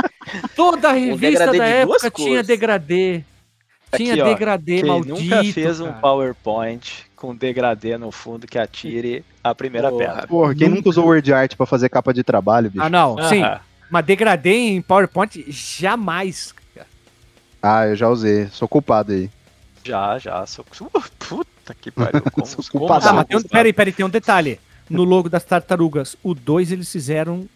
Toda 0.55 0.89
a 0.89 0.93
revista 0.93 1.51
da 1.51 1.65
época 1.65 2.09
tinha 2.11 2.29
cores. 2.29 2.47
degradê. 2.47 3.23
É 3.91 3.97
tinha 3.97 4.13
Aqui, 4.13 4.21
ó, 4.21 4.25
degradê 4.25 4.75
Quem 4.81 4.85
maldito. 4.89 5.19
nunca 5.21 5.43
fez 5.53 5.79
um 5.79 5.87
cara. 5.87 5.97
PowerPoint 5.99 7.05
com 7.15 7.35
degradê 7.35 7.97
no 7.97 8.11
fundo 8.11 8.45
que 8.45 8.59
atire 8.59 9.23
a 9.43 9.55
primeira 9.55 9.89
Porra. 9.89 10.05
pedra. 10.05 10.27
Porra, 10.27 10.55
quem 10.55 10.69
nunca 10.69 10.89
usou 10.89 11.05
Word 11.05 11.33
Art 11.33 11.55
pra 11.55 11.65
fazer 11.65 11.89
capa 11.89 12.13
de 12.13 12.23
trabalho, 12.23 12.69
bicho? 12.69 12.83
Ah, 12.83 12.89
não, 12.89 13.15
sim. 13.29 13.41
Ah, 13.41 13.61
Mas 13.89 14.05
degradê 14.05 14.53
em 14.53 14.81
PowerPoint, 14.81 15.43
jamais. 15.49 16.53
cara. 16.75 16.87
Ah, 17.61 17.87
eu 17.87 17.95
já 17.95 18.09
usei. 18.09 18.47
Sou 18.47 18.67
culpado 18.67 19.13
aí. 19.13 19.29
Já, 19.83 20.17
já. 20.19 20.45
Sou... 20.45 20.65
Uh, 20.93 21.01
Puta 21.17 21.73
que 21.73 21.89
pariu. 21.89 22.21
Como, 22.31 22.45
Sou 22.45 22.63
como 22.69 22.79
culpado. 22.87 23.07
Ah, 23.07 23.13
mas 23.13 23.25
tem 23.25 23.37
um, 23.37 23.41
culpado. 23.41 23.51
peraí, 23.57 23.73
peraí, 23.73 23.93
tem 23.93 24.05
um 24.05 24.09
detalhe. 24.09 24.59
No 24.89 25.03
logo 25.03 25.29
das 25.29 25.43
tartarugas, 25.43 26.15
o 26.23 26.33
2 26.33 26.71
eles 26.73 26.91
fizeram 26.91 27.47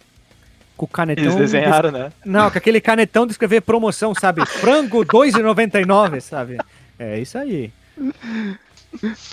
com 0.82 0.86
o 0.86 0.88
canetão. 0.88 1.24
Eles 1.24 1.36
desenharam, 1.36 1.92
né? 1.92 2.12
Não, 2.26 2.50
com 2.50 2.58
aquele 2.58 2.82
canetão 2.82 3.26
de 3.28 3.34
escrever 3.34 3.62
promoção, 3.62 4.14
sabe? 4.16 4.44
Frango 4.60 5.06
2,99, 5.06 6.20
sabe? 6.22 6.58
É 6.98 7.20
isso 7.20 7.38
aí. 7.38 7.72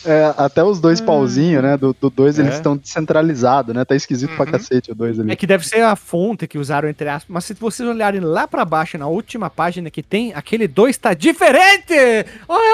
É, 0.05 0.33
até 0.37 0.63
os 0.63 0.79
dois 0.79 1.01
pauzinhos, 1.01 1.63
né? 1.63 1.77
Do 1.77 1.93
2 2.01 2.13
dois, 2.15 2.39
eles 2.39 2.53
É. 2.53 2.57
estão 2.57 2.77
descentralizados, 2.77 3.75
né? 3.75 3.85
Tá 3.85 3.97
esquisito 3.97 4.35
pra 4.37 4.45
Uhum. 4.45 4.53
cacete 4.53 4.93
o 4.93 4.95
2 4.95 5.19
ali. 5.19 5.33
É 5.33 5.37
que 5.37 5.47
deve 5.49 5.67
ser 5.67 5.83
a 5.83 5.97
fonte 5.97 6.47
que 6.47 6.59
usaram 6.59 6.89
entre 6.89 7.09
aspas, 7.09 7.27
mas 7.29 7.45
se 7.45 7.55
vocês 7.55 7.89
olharem 7.89 8.21
lá 8.21 8.47
pra 8.47 8.65
baixo, 8.65 8.97
na 8.99 9.09
última 9.09 9.51
página 9.51 9.91
que 9.91 10.03
tem, 10.03 10.33
aquele 10.35 10.69
2 10.69 10.97
tá 10.97 11.13
diferente! 11.13 11.93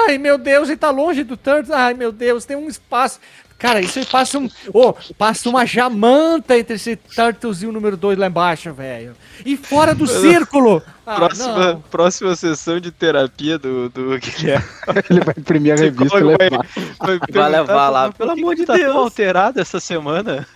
Ai, 0.07 0.17
meu 0.19 0.37
Deus, 0.37 0.69
e 0.69 0.77
tá 0.77 0.91
longe 0.91 1.23
do 1.23 1.35
Turtles. 1.35 1.71
Ai, 1.71 1.93
meu 1.95 2.11
Deus, 2.11 2.45
tem 2.45 2.55
um 2.55 2.67
espaço. 2.67 3.19
Cara, 3.57 3.79
isso 3.79 3.99
aí 3.99 4.05
passa 4.05 4.37
um. 4.37 4.49
Ô, 4.73 4.93
passa 5.17 5.49
uma 5.49 5.65
jamanta 5.65 6.57
entre 6.57 6.75
esse 6.75 6.95
Turtles 6.95 7.61
e 7.61 7.65
o 7.65 7.71
número 7.71 7.95
2 7.95 8.17
lá 8.17 8.27
embaixo, 8.27 8.73
velho. 8.73 9.15
E 9.45 9.55
fora 9.55 9.95
do 9.95 10.05
círculo! 10.07 10.83
Ah, 11.05 11.15
próxima, 11.15 11.73
não. 11.73 11.81
próxima 11.81 12.35
sessão 12.35 12.79
de 12.79 12.91
terapia 12.91 13.57
do, 13.57 13.89
do 13.89 14.15
é. 14.15 14.19
Ele 15.09 15.21
vai 15.21 15.33
imprimir 15.37 15.73
a 15.73 15.77
revista 15.77 16.03
e 16.03 16.07
Psicólogo 16.09 16.37
vai- 16.37 16.49
levar. 16.49 16.65
Vai, 16.99 17.19
Vai 17.31 17.49
levar 17.51 17.89
lá, 17.89 18.05
"Por 18.11 18.17
pelo 18.17 18.31
amor 18.31 18.55
de 18.55 18.65
tá 18.65 18.73
tão 18.73 18.83
Deus." 18.83 18.95
alterado 18.95 19.59
essa 19.61 19.79
semana. 19.79 20.45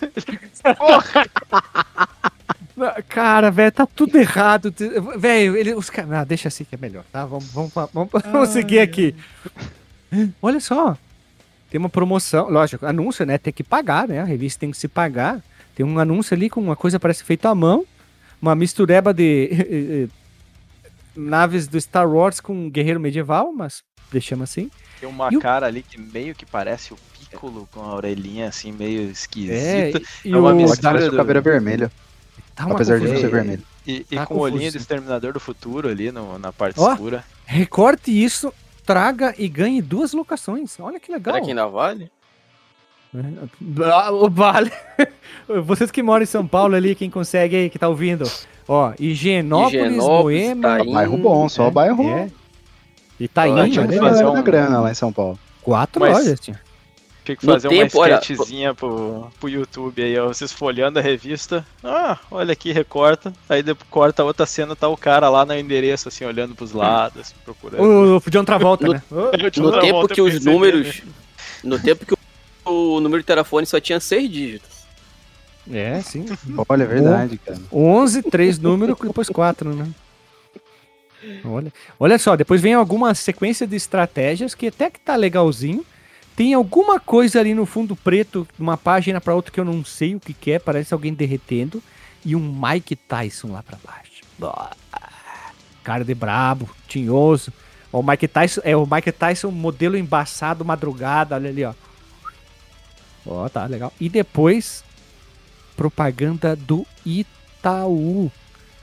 Cara, 3.08 3.50
velho, 3.50 3.72
tá 3.72 3.86
tudo 3.86 4.16
errado. 4.16 4.72
Velho, 5.16 5.56
ele, 5.56 5.74
os 5.74 5.90
caras. 5.90 6.12
Ah, 6.12 6.24
deixa 6.24 6.48
assim 6.48 6.64
que 6.64 6.74
é 6.74 6.78
melhor, 6.78 7.04
tá? 7.12 7.24
Vamos, 7.26 7.44
vamos, 7.52 7.72
vamos, 7.92 8.10
vamos 8.24 8.48
seguir 8.50 8.78
aqui. 8.80 9.14
Olha 10.40 10.60
só. 10.60 10.96
Tem 11.70 11.78
uma 11.78 11.88
promoção, 11.88 12.50
lógico, 12.50 12.84
anúncio, 12.84 13.24
né? 13.24 13.38
Tem 13.38 13.52
que 13.52 13.62
pagar, 13.62 14.08
né? 14.08 14.20
A 14.20 14.24
revista 14.24 14.60
tem 14.60 14.70
que 14.70 14.76
se 14.76 14.88
pagar. 14.88 15.40
Tem 15.74 15.86
um 15.86 15.98
anúncio 15.98 16.34
ali 16.34 16.50
com 16.50 16.60
uma 16.60 16.74
coisa 16.76 16.98
parece 16.98 17.22
feito 17.24 17.46
à 17.46 17.54
mão. 17.54 17.86
Uma 18.42 18.54
mistureba 18.54 19.14
de 19.14 20.08
naves 21.14 21.66
do 21.68 21.80
Star 21.80 22.08
Wars 22.08 22.40
com 22.40 22.52
um 22.52 22.70
guerreiro 22.70 23.00
medieval, 23.00 23.52
mas 23.52 23.82
deixamos 24.10 24.50
assim. 24.50 24.70
Tem 24.98 25.08
uma 25.08 25.28
E 25.32 25.36
o- 25.36 25.40
cara 25.40 25.66
ali 25.66 25.82
que 25.82 26.00
meio 26.00 26.34
que 26.34 26.44
parece 26.46 26.92
o 26.92 26.96
Piccolo 27.18 27.68
com 27.72 27.80
a 27.80 27.94
orelhinha 27.94 28.48
assim, 28.48 28.72
meio 28.72 29.02
É, 29.02 29.04
esquisita. 29.04 30.02
e 30.24 30.32
É 30.32 30.36
uma 30.36 30.52
o- 30.52 30.56
mistura 30.56 31.08
do- 31.08 31.14
o 31.14 31.16
caveira 31.16 31.40
vermelha, 31.40 31.90
tá 32.54 32.64
apesar 32.64 32.98
de 32.98 33.04
não 33.04 33.10
confusão. 33.12 33.30
ser 33.30 33.36
vermelho. 33.36 33.62
E, 33.86 34.06
e 34.10 34.16
Tá 34.16 34.26
com 34.26 34.34
o 34.34 34.38
olhinho 34.40 34.70
do 34.70 34.76
Exterminador 34.78 35.32
do 35.32 35.40
Futuro 35.40 35.88
ali 35.88 36.10
no- 36.12 36.38
na 36.38 36.52
parte 36.52 36.78
Ó. 36.78 36.92
escura. 36.92 37.24
Recorte 37.46 38.10
isso, 38.10 38.52
traga 38.80 39.34
e 39.38 39.48
ganhe 39.48 39.80
duas 39.82 40.12
locações. 40.12 40.78
Olha 40.80 40.98
que 41.00 41.10
legal. 41.12 41.34
Será 41.34 41.44
que 41.44 41.50
ainda 41.50 41.66
vale? 41.66 42.10
Ah, 43.92 44.12
O 44.12 44.30
Vale. 44.30 44.70
Vocês 45.64 45.90
que 45.90 46.02
moram 46.02 46.22
em 46.22 46.26
São 46.26 46.46
Paulo 46.46 46.74
ali, 46.76 46.94
quem 46.94 47.10
consegue 47.10 47.56
aí, 47.56 47.70
que 47.70 47.78
tá 47.78 47.88
ouvindo. 47.88 48.24
Ó, 48.68 48.92
Higienópolis, 49.00 49.74
Higienópolis, 49.74 50.40
Moema. 50.44 50.78
Itaim. 50.78 50.92
Bairro 50.94 51.16
bom, 51.18 51.48
só 51.48 51.66
é, 51.66 51.70
bairro. 51.70 52.08
É. 52.08 52.30
Itaim, 53.18 53.54
da 53.54 54.42
grana 54.42 54.80
lá 54.80 54.90
em 54.90 54.94
São 54.94 55.12
Paulo. 55.12 55.38
quatro 55.60 56.00
Mas- 56.00 56.16
lojas. 56.18 56.38
Tinha. 56.40 56.60
Tinha 57.24 57.36
que 57.36 57.46
No 57.46 57.52
fazer 57.52 57.68
tempo, 57.68 57.98
uma 57.98 58.02
olha, 58.04 58.18
sketchzinha 58.20 58.74
pro, 58.74 59.30
pro 59.38 59.48
YouTube 59.48 60.02
aí, 60.02 60.18
ó, 60.18 60.28
vocês 60.28 60.50
folhando 60.52 60.98
a 60.98 61.02
revista. 61.02 61.66
Ah, 61.84 62.18
olha 62.30 62.52
aqui, 62.52 62.72
recorta. 62.72 63.32
Aí 63.48 63.62
depois 63.62 63.88
corta 63.90 64.22
a 64.22 64.24
outra 64.24 64.46
cena, 64.46 64.74
tá 64.74 64.88
o 64.88 64.96
cara 64.96 65.28
lá 65.28 65.44
no 65.44 65.54
endereço, 65.54 66.08
assim, 66.08 66.24
olhando 66.24 66.54
pros 66.54 66.72
lados, 66.72 67.34
procurando. 67.44 67.82
O, 67.82 68.16
o 68.16 68.30
John 68.30 68.44
Travolta, 68.44 68.86
No- 68.86 68.92
né? 68.94 69.02
No 69.56 69.80
tempo 69.80 70.08
que 70.08 70.22
os 70.22 70.44
números. 70.44 71.02
No 71.62 71.78
tempo 71.78 72.06
que 72.06 72.14
o, 72.14 72.96
o 72.96 73.00
número 73.00 73.22
de 73.22 73.26
telefone 73.26 73.66
só 73.66 73.78
tinha 73.78 74.00
seis 74.00 74.30
dígitos. 74.30 74.80
É, 75.70 76.00
sim. 76.00 76.24
Olha, 76.68 76.84
é 76.84 76.86
verdade, 76.86 77.36
cara. 77.38 77.58
11, 77.70 78.22
três 78.22 78.58
números, 78.58 78.96
depois 78.98 79.28
quatro, 79.28 79.74
né? 79.74 79.86
Olha, 81.44 81.70
olha 81.98 82.18
só, 82.18 82.34
depois 82.34 82.62
vem 82.62 82.72
alguma 82.72 83.14
sequência 83.14 83.66
de 83.66 83.76
estratégias 83.76 84.54
que 84.54 84.68
até 84.68 84.88
que 84.90 84.98
tá 84.98 85.14
legalzinho. 85.16 85.84
Tem 86.40 86.54
alguma 86.54 86.98
coisa 86.98 87.38
ali 87.38 87.52
no 87.52 87.66
fundo 87.66 87.94
preto, 87.94 88.48
uma 88.58 88.74
página 88.74 89.20
para 89.20 89.34
outra 89.34 89.52
que 89.52 89.60
eu 89.60 89.64
não 89.64 89.84
sei 89.84 90.14
o 90.14 90.20
que, 90.20 90.32
que 90.32 90.52
é, 90.52 90.58
parece 90.58 90.94
alguém 90.94 91.12
derretendo. 91.12 91.82
E 92.24 92.34
um 92.34 92.40
Mike 92.40 92.96
Tyson 92.96 93.48
lá 93.52 93.62
para 93.62 93.76
baixo. 93.84 94.22
Cara 95.84 96.02
de 96.02 96.14
brabo, 96.14 96.66
tinhoso. 96.88 97.52
Ó, 97.92 98.00
o 98.00 98.02
Mike 98.02 98.26
Tyson 98.26 98.62
é 98.64 98.74
o 98.74 98.88
Mike 98.90 99.12
Tyson 99.12 99.50
modelo 99.50 99.98
embaçado 99.98 100.64
madrugada, 100.64 101.34
olha 101.34 101.50
ali, 101.50 101.62
ó. 101.62 101.74
Ó, 103.26 103.46
tá 103.50 103.66
legal. 103.66 103.92
E 104.00 104.08
depois 104.08 104.82
propaganda 105.76 106.56
do 106.56 106.86
Itaú. 107.04 108.32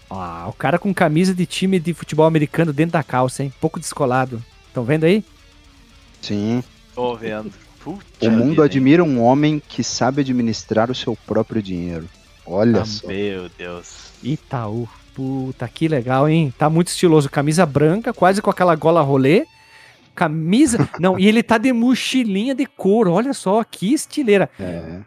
Ah, 0.07 0.45
o 0.47 0.53
cara 0.53 0.77
com 0.77 0.93
camisa 0.93 1.33
de 1.33 1.47
time 1.47 1.79
de 1.79 1.91
futebol 1.95 2.27
americano 2.27 2.71
dentro 2.71 2.93
da 2.93 3.03
calça, 3.03 3.43
hein? 3.43 3.51
Pouco 3.59 3.79
descolado. 3.79 4.45
Estão 4.67 4.83
vendo 4.83 5.05
aí? 5.05 5.25
Sim. 6.21 6.63
Tô 6.97 7.15
vendo. 7.15 7.53
Puta 7.83 8.27
O 8.27 8.31
mundo 8.31 8.49
vida, 8.49 8.61
hein? 8.63 8.65
admira 8.65 9.03
um 9.03 9.21
homem 9.21 9.61
que 9.65 9.83
sabe 9.83 10.21
administrar 10.21 10.89
o 10.89 10.95
seu 10.95 11.15
próprio 11.27 11.61
dinheiro. 11.61 12.09
Olha 12.43 12.81
Ah, 12.81 12.85
só. 12.85 13.07
Meu 13.07 13.47
Deus. 13.55 14.09
Itaú. 14.23 14.89
Puta, 15.13 15.67
que 15.67 15.87
legal, 15.87 16.27
hein? 16.27 16.51
Tá 16.57 16.69
muito 16.71 16.87
estiloso. 16.87 17.29
Camisa 17.29 17.65
branca, 17.67 18.11
quase 18.13 18.41
com 18.41 18.49
aquela 18.49 18.73
gola 18.75 19.01
rolê. 19.03 19.45
Camisa. 20.15 20.89
Não, 20.99 21.19
e 21.19 21.27
ele 21.27 21.43
tá 21.43 21.59
de 21.59 21.71
mochilinha 21.71 22.55
de 22.55 22.65
couro. 22.65 23.11
Olha 23.13 23.31
só, 23.33 23.63
que 23.63 23.93
estileira. 23.93 24.49
É. 24.59 25.01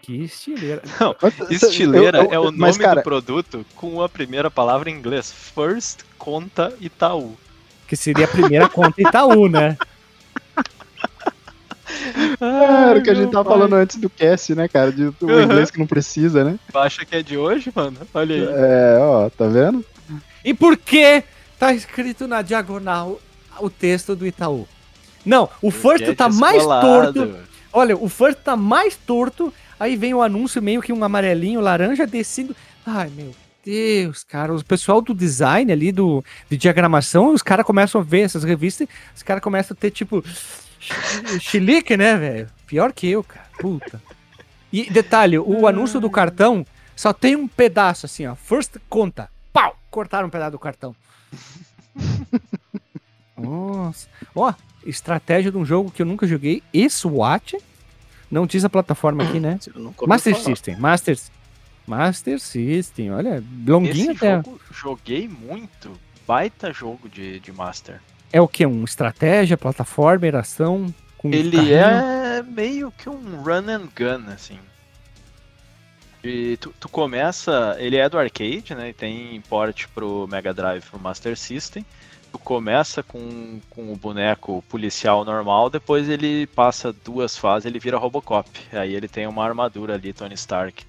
Que 0.00 0.24
estileira. 0.24 0.80
Estileira 1.50 2.18
Eu- 2.20 2.24
eu- 2.24 2.32
é 2.32 2.38
o 2.38 2.50
nome 2.50 2.78
cara, 2.78 3.02
do 3.02 3.04
produto 3.04 3.66
com 3.76 4.00
a 4.02 4.08
primeira 4.08 4.50
palavra 4.50 4.88
em 4.88 4.94
inglês. 4.94 5.30
First 5.30 6.00
Conta 6.16 6.72
Itaú. 6.80 7.36
Que 7.86 7.94
seria 7.94 8.24
a 8.24 8.28
primeira 8.28 8.66
conta 8.70 8.98
Itaú, 9.02 9.46
né? 9.48 9.76
Era 12.40 12.98
o 12.98 13.02
que 13.02 13.10
a 13.10 13.14
gente 13.14 13.30
tava 13.32 13.48
falando 13.48 13.74
antes 13.74 13.96
do 13.96 14.08
cast, 14.10 14.54
né, 14.54 14.68
cara? 14.68 14.90
De, 14.92 15.04
o 15.04 15.14
Uhum. 15.22 15.42
inglês 15.42 15.70
que 15.70 15.78
não 15.78 15.86
precisa, 15.86 16.44
né? 16.44 16.58
Acha 16.74 17.04
que 17.04 17.16
é 17.16 17.22
de 17.22 17.36
hoje, 17.36 17.72
mano? 17.74 17.96
Olha 18.14 18.34
aí. 18.34 18.42
É, 18.48 18.98
ó, 19.00 19.28
tá 19.30 19.46
vendo? 19.46 19.84
E 20.44 20.54
por 20.54 20.76
que 20.76 21.22
tá 21.58 21.72
escrito 21.72 22.26
na 22.28 22.42
diagonal 22.42 23.20
o 23.60 23.68
texto 23.68 24.14
do 24.14 24.26
Itaú? 24.26 24.66
Não, 25.24 25.48
o 25.60 25.70
first 25.70 26.04
é 26.04 26.14
tá 26.14 26.28
mais 26.28 26.64
torto. 26.64 27.34
Olha, 27.72 27.96
o 27.96 28.08
first 28.08 28.38
tá 28.38 28.56
mais 28.56 28.96
torto. 28.96 29.52
Aí 29.78 29.94
vem 29.96 30.14
o 30.14 30.22
anúncio 30.22 30.62
meio 30.62 30.80
que 30.82 30.92
um 30.92 31.04
amarelinho, 31.04 31.60
laranja 31.60 32.06
descendo. 32.06 32.54
Ai, 32.86 33.10
meu 33.14 33.32
Deus, 33.64 34.24
cara. 34.24 34.54
O 34.54 34.64
pessoal 34.64 35.00
do 35.02 35.12
design 35.14 35.70
ali, 35.70 35.92
do, 35.92 36.24
de 36.50 36.56
diagramação, 36.56 37.32
os 37.34 37.42
caras 37.42 37.66
começam 37.66 38.00
a 38.00 38.04
ver 38.04 38.20
essas 38.20 38.42
revistas. 38.42 38.88
Os 39.14 39.22
caras 39.22 39.42
começam 39.42 39.76
a 39.76 39.80
ter, 39.80 39.90
tipo, 39.90 40.24
chilique, 41.40 41.96
né, 41.96 42.16
velho? 42.16 42.48
Pior 42.66 42.92
que 42.92 43.08
eu, 43.08 43.24
cara. 43.24 43.46
Puta. 43.58 44.02
E 44.72 44.90
detalhe, 44.90 45.38
o 45.38 45.66
anúncio 45.66 46.00
do 46.00 46.10
cartão 46.10 46.64
só 46.94 47.12
tem 47.12 47.36
um 47.36 47.48
pedaço 47.48 48.06
assim, 48.06 48.26
ó. 48.26 48.34
First 48.34 48.76
conta. 48.88 49.30
Pau! 49.52 49.76
Cortaram 49.90 50.28
um 50.28 50.30
pedaço 50.30 50.52
do 50.52 50.58
cartão. 50.58 50.94
Nossa. 53.36 54.08
Ó, 54.34 54.52
estratégia 54.84 55.50
de 55.50 55.56
um 55.56 55.64
jogo 55.64 55.90
que 55.90 56.02
eu 56.02 56.06
nunca 56.06 56.26
joguei. 56.26 56.62
E 56.72 56.88
SWAT. 56.88 57.56
Não 58.30 58.46
diz 58.46 58.64
a 58.64 58.68
plataforma 58.68 59.24
aqui, 59.24 59.40
né? 59.40 59.58
Master 60.06 60.34
falar. 60.34 60.44
System. 60.44 60.76
Master, 60.76 61.18
Master 61.86 62.38
System. 62.38 63.10
Olha, 63.10 63.42
longuinho 63.66 64.12
Esse 64.12 64.24
até. 64.24 64.36
jogo 64.36 64.60
joguei 64.70 65.26
muito. 65.26 65.90
Baita 66.26 66.70
jogo 66.72 67.08
de, 67.08 67.40
de 67.40 67.50
Master. 67.52 68.02
É 68.32 68.40
o 68.40 68.48
que? 68.48 68.66
Um 68.66 68.84
estratégia, 68.84 69.56
plataforma, 69.56 70.26
ação. 70.38 70.92
Ele 71.24 71.56
carrinho? 71.56 71.74
é 71.74 72.42
meio 72.42 72.92
que 72.92 73.08
um 73.08 73.42
run 73.42 73.68
and 73.68 73.88
gun, 73.96 74.32
assim. 74.32 74.58
E 76.22 76.56
tu, 76.58 76.74
tu 76.78 76.88
começa. 76.88 77.76
Ele 77.78 77.96
é 77.96 78.08
do 78.08 78.18
arcade, 78.18 78.74
né? 78.74 78.90
E 78.90 78.92
tem 78.92 79.40
port 79.48 79.86
pro 79.94 80.26
Mega 80.28 80.52
Drive 80.52 80.84
pro 80.84 80.98
Master 80.98 81.36
System. 81.36 81.84
Tu 82.30 82.38
começa 82.38 83.02
com, 83.02 83.58
com 83.70 83.90
o 83.92 83.96
boneco 83.96 84.62
policial 84.68 85.24
normal, 85.24 85.70
depois 85.70 86.10
ele 86.10 86.46
passa 86.48 86.92
duas 86.92 87.38
fases, 87.38 87.64
ele 87.64 87.78
vira 87.78 87.96
Robocop. 87.96 88.50
Aí 88.72 88.94
ele 88.94 89.08
tem 89.08 89.26
uma 89.26 89.42
armadura 89.42 89.94
ali, 89.94 90.12
Tony 90.12 90.34
Stark. 90.34 90.84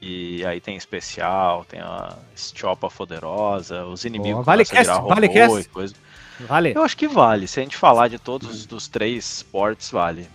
E 0.00 0.44
aí 0.46 0.60
tem 0.60 0.76
especial, 0.76 1.64
tem 1.64 1.80
a 1.80 2.16
Estiopa 2.32 2.88
Poderosa, 2.88 3.84
os 3.86 4.04
inimigos 4.04 4.40
Ó, 4.40 4.42
vale 4.42 4.64
começam 4.64 4.94
a 5.10 5.14
virar 5.14 5.46
robô 5.46 5.58
e 5.58 5.64
coisa. 5.64 5.94
Vale. 6.40 6.72
Eu 6.76 6.82
acho 6.82 6.96
que 6.96 7.08
vale. 7.08 7.46
Se 7.48 7.60
a 7.60 7.62
gente 7.62 7.76
falar 7.76 8.08
de 8.08 8.18
todos 8.18 8.48
os 8.50 8.66
dos 8.66 8.86
três 8.88 9.36
esportes, 9.38 9.90
vale. 9.90 10.28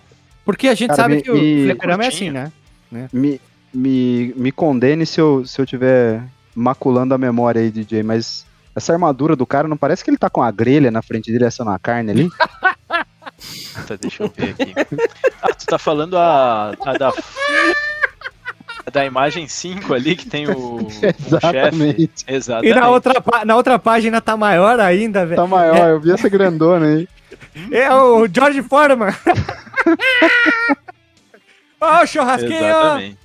Porque 0.46 0.68
a 0.68 0.74
gente 0.76 0.90
Cara, 0.90 1.02
sabe 1.04 1.16
me- 1.16 1.22
que 1.22 1.32
o 1.32 1.36
me- 1.36 1.64
fliperama 1.64 2.04
é 2.04 2.08
assim, 2.08 2.32
curtinho. 2.34 2.52
né? 2.92 3.10
Me, 3.14 3.42
me, 3.74 4.34
me 4.36 4.52
condene 4.52 5.06
se 5.06 5.20
eu, 5.22 5.46
se 5.46 5.60
eu 5.62 5.66
tiver 5.66 6.24
maculando 6.56 7.14
a 7.14 7.18
memória 7.18 7.62
aí, 7.62 7.72
DJ, 7.72 8.04
mas 8.04 8.46
essa 8.76 8.92
armadura 8.94 9.36
do 9.36 9.46
cara 9.46 9.68
não 9.68 9.78
parece 9.78 10.04
que 10.04 10.10
ele 10.10 10.18
tá 10.18 10.30
com 10.30 10.44
a 10.44 10.52
grelha 10.52 10.92
na 10.92 11.02
frente 11.02 11.32
dele 11.32 11.46
assando 11.46 11.72
a 11.72 11.80
carne 11.80 12.12
ali? 12.12 12.30
Tá, 13.88 13.96
deixa 14.00 14.24
eu 14.24 14.32
ver 14.36 14.52
aqui. 14.52 14.74
Ah, 15.42 15.54
tu 15.54 15.66
tá 15.66 15.78
falando 15.78 16.18
a, 16.18 16.70
a 16.86 16.94
da. 16.98 17.12
A 18.86 18.90
da 18.90 19.06
imagem 19.06 19.48
5 19.48 19.94
ali 19.94 20.16
que 20.16 20.28
tem 20.28 20.48
o, 20.50 20.86
o 20.86 20.90
chefe. 20.90 21.16
Exatamente. 21.28 22.26
Exatamente. 22.28 22.72
E 22.72 22.80
na 22.80 22.90
outra, 22.90 23.24
na 23.46 23.56
outra 23.56 23.80
página 23.80 24.20
tá 24.22 24.36
maior 24.38 24.80
ainda, 24.80 25.26
velho. 25.26 25.42
Tá 25.42 25.48
maior, 25.48 25.90
eu 25.90 26.00
vi 26.00 26.12
essa 26.12 26.28
grandona 26.30 26.86
aí. 26.88 27.08
É 27.72 27.94
o 27.94 28.28
George 28.28 28.62
Foreman. 28.64 29.14
Ó, 31.82 32.04
o 32.04 32.06
churrasquinho. 32.08 32.54
Exatamente. 32.56 33.18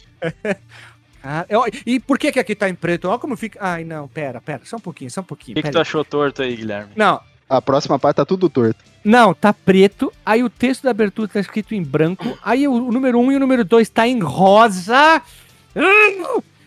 Ah, 1.23 1.45
ó, 1.53 1.67
e 1.85 1.99
por 2.01 2.19
que 2.19 2.33
que 2.33 2.39
aqui 2.39 2.55
tá 2.55 2.69
em 2.69 2.75
preto? 2.75 3.09
Olha 3.09 3.19
como 3.19 3.37
fica. 3.37 3.59
Ai, 3.61 3.85
não, 3.85 4.09
pera, 4.09 4.41
pera, 4.41 4.61
só 4.65 4.77
um 4.77 4.81
pouquinho, 4.81 5.11
só 5.11 5.21
um 5.21 5.25
O 5.25 5.27
pouquinho. 5.27 5.55
que, 5.57 5.63
que 5.63 5.69
pera 5.69 5.73
tu 5.73 5.81
achou 5.81 6.05
torto 6.05 6.43
aí, 6.43 6.57
Guilherme? 6.57 6.91
Não, 6.97 7.21
A 7.49 7.61
próxima 7.61 7.99
parte 7.99 8.17
tá 8.17 8.25
tudo 8.25 8.49
torto. 8.49 8.83
não, 9.05 9.35
tá 9.35 9.53
preto. 9.53 10.13
Aí 10.25 10.43
o 10.43 10.51
texto 10.51 10.85
da 10.85 10.91
abertura 10.91 11.29
tá 11.29 11.41
escrito 11.41 11.75
em 11.75 11.83
branco. 11.83 12.39
Aí 12.43 12.67
o, 12.69 12.73
o 12.73 12.93
número 12.93 13.19
1 13.19 13.23
um 13.23 13.33
e 13.33 13.37
o 13.37 13.41
número 13.41 13.65
2 13.65 13.89
tá 13.89 14.07
em 14.07 14.21
rosa. 14.21 15.21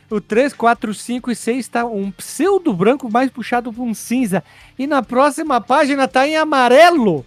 O 0.09 0.19
3, 0.19 0.53
4, 0.53 0.93
5 0.93 1.31
e 1.31 1.35
6 1.35 1.67
tá 1.69 1.85
um 1.85 2.11
pseudo 2.11 2.73
branco 2.73 3.09
mais 3.09 3.29
puxado 3.31 3.71
pra 3.71 3.81
um 3.81 3.93
cinza. 3.93 4.43
E 4.77 4.85
na 4.85 5.01
próxima 5.01 5.61
página 5.61 6.07
tá 6.07 6.27
em 6.27 6.35
amarelo. 6.35 7.25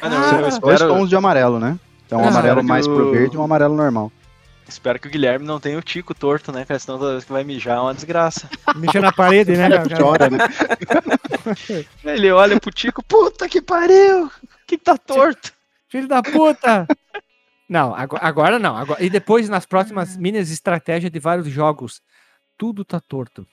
Ah, 0.00 0.08
não, 0.08 0.20
Cara, 0.30 0.48
eu 0.48 0.60
Dois 0.60 0.80
tons 0.80 1.08
de 1.08 1.16
amarelo, 1.16 1.58
né? 1.60 1.78
Então 2.06 2.20
um 2.20 2.24
Ah, 2.24 2.28
amarelo 2.28 2.62
mais 2.64 2.86
pro 2.86 3.08
o- 3.08 3.12
verde 3.12 3.36
e 3.36 3.38
um 3.38 3.42
amarelo 3.44 3.74
normal. 3.76 4.10
espero 4.68 4.98
que 4.98 5.06
o 5.06 5.10
Guilherme 5.10 5.44
não 5.46 5.60
tenha 5.60 5.78
o 5.78 5.82
tico 5.82 6.14
torto, 6.14 6.50
né? 6.50 6.64
Porque 6.64 6.78
senão 6.78 6.98
toda 6.98 7.12
vez 7.12 7.24
que 7.24 7.32
vai 7.32 7.44
mijar 7.44 7.76
é 7.76 7.80
uma 7.80 7.94
desgraça. 7.94 8.48
Mexendo 8.76 9.02
na 9.02 9.12
parede, 9.12 9.52
né? 9.56 9.68
cara? 9.68 9.84
Chora, 9.96 10.30
né? 10.30 10.38
Ele 12.04 12.30
olha 12.32 12.58
pro 12.58 12.70
tico, 12.70 13.02
puta 13.04 13.48
que 13.48 13.60
pariu! 13.60 14.30
Que 14.66 14.78
tá 14.78 14.96
torto? 14.96 15.52
Filho 15.90 16.08
da 16.08 16.22
puta! 16.22 16.86
Não, 17.68 17.94
agora, 17.94 18.24
agora 18.24 18.58
não. 18.58 18.76
Agora, 18.76 19.02
e 19.02 19.08
depois, 19.08 19.48
nas 19.48 19.64
próximas 19.66 20.16
minis 20.16 20.50
estratégias 20.50 21.10
de 21.10 21.18
vários 21.18 21.48
jogos, 21.48 22.00
tudo 22.58 22.84
tá 22.84 23.00
torto. 23.00 23.46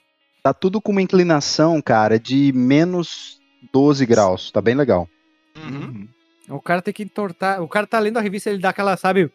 Tá 0.43 0.53
tudo 0.53 0.82
com 0.82 0.91
uma 0.91 1.01
inclinação, 1.01 1.82
cara, 1.82 2.20
de 2.20 2.51
menos 2.53 3.39
12 3.72 4.05
graus. 4.05 4.51
Tá 4.51 4.62
bem 4.62 4.76
legal. 4.76 5.07
Uhum. 5.57 6.07
O 6.49 6.62
cara 6.62 6.82
tem 6.82 6.93
que 6.93 7.03
entortar. 7.03 7.62
O 7.62 7.68
cara 7.68 7.88
tá 7.88 7.99
lendo 7.99 8.18
a 8.18 8.22
revista, 8.22 8.49
ele 8.49 8.59
dá 8.59 8.70
aquela, 8.70 8.97
sabe? 8.97 9.32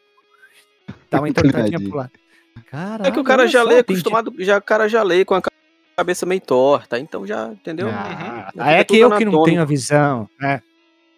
Dá 1.11 1.21
uma 1.21 1.29
entortadinha 1.29 1.81
pro 1.81 1.97
lado. 1.97 2.11
Caralho, 2.71 3.07
É 3.07 3.11
que 3.11 3.19
o 3.21 3.25
cara 3.25 3.47
já 3.47 3.63
só, 3.63 3.69
lê 3.69 3.79
acostumado, 3.79 4.33
já, 4.39 4.59
o 4.59 4.63
cara 4.63 4.89
já 4.89 5.03
lê 5.03 5.25
com 5.25 5.35
a 5.35 5.43
cabeça 5.97 6.27
meio 6.27 6.41
torta, 6.41 6.99
então 6.99 7.27
já, 7.27 7.49
entendeu? 7.49 7.89
Ah, 7.91 8.51
Uhum. 8.55 8.63
é 8.65 8.85
que 8.85 8.99
eu 8.99 9.17
que 9.17 9.25
não 9.25 9.43
tenho 9.43 9.61
a 9.61 9.65
visão. 9.65 10.29
É. 10.43 10.61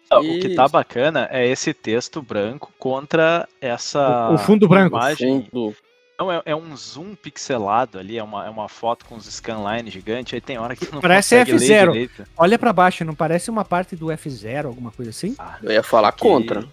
Ah, 0.09 0.19
O 0.19 0.23
que 0.23 0.55
tá 0.55 0.67
bacana 0.67 1.27
é 1.31 1.45
esse 1.47 1.73
texto 1.73 2.21
branco 2.21 2.71
contra 2.79 3.47
essa 3.61 4.29
O- 4.31 4.33
o 4.35 4.37
fundo 4.39 4.67
branco. 4.67 4.95
imagem. 4.97 5.47
Fundo. 5.51 5.75
Não, 6.19 6.31
é, 6.31 6.41
é 6.47 6.55
um 6.55 6.75
zoom 6.75 7.15
pixelado 7.15 7.97
ali, 7.97 8.17
é 8.17 8.23
uma, 8.23 8.45
é 8.45 8.49
uma 8.49 8.67
foto 8.67 9.05
com 9.05 9.15
os 9.15 9.25
scanlines 9.25 9.93
gigantes, 9.93 10.33
aí 10.33 10.41
tem 10.41 10.57
hora 10.57 10.75
que 10.75 10.91
não 10.91 10.99
Parece 10.99 11.35
consegue 11.45 11.51
ler 11.53 11.59
F0. 11.87 11.91
direito. 11.93 12.23
Olha 12.35 12.59
pra 12.59 12.73
baixo, 12.73 13.05
não 13.05 13.15
parece 13.15 13.49
uma 13.49 13.63
parte 13.63 13.95
do 13.95 14.07
F0, 14.07 14.65
alguma 14.65 14.91
coisa 14.91 15.11
assim? 15.11 15.33
Ah, 15.39 15.57
Eu 15.63 15.71
ia 15.71 15.83
falar 15.83 16.11
que- 16.11 16.19
contra. 16.19 16.65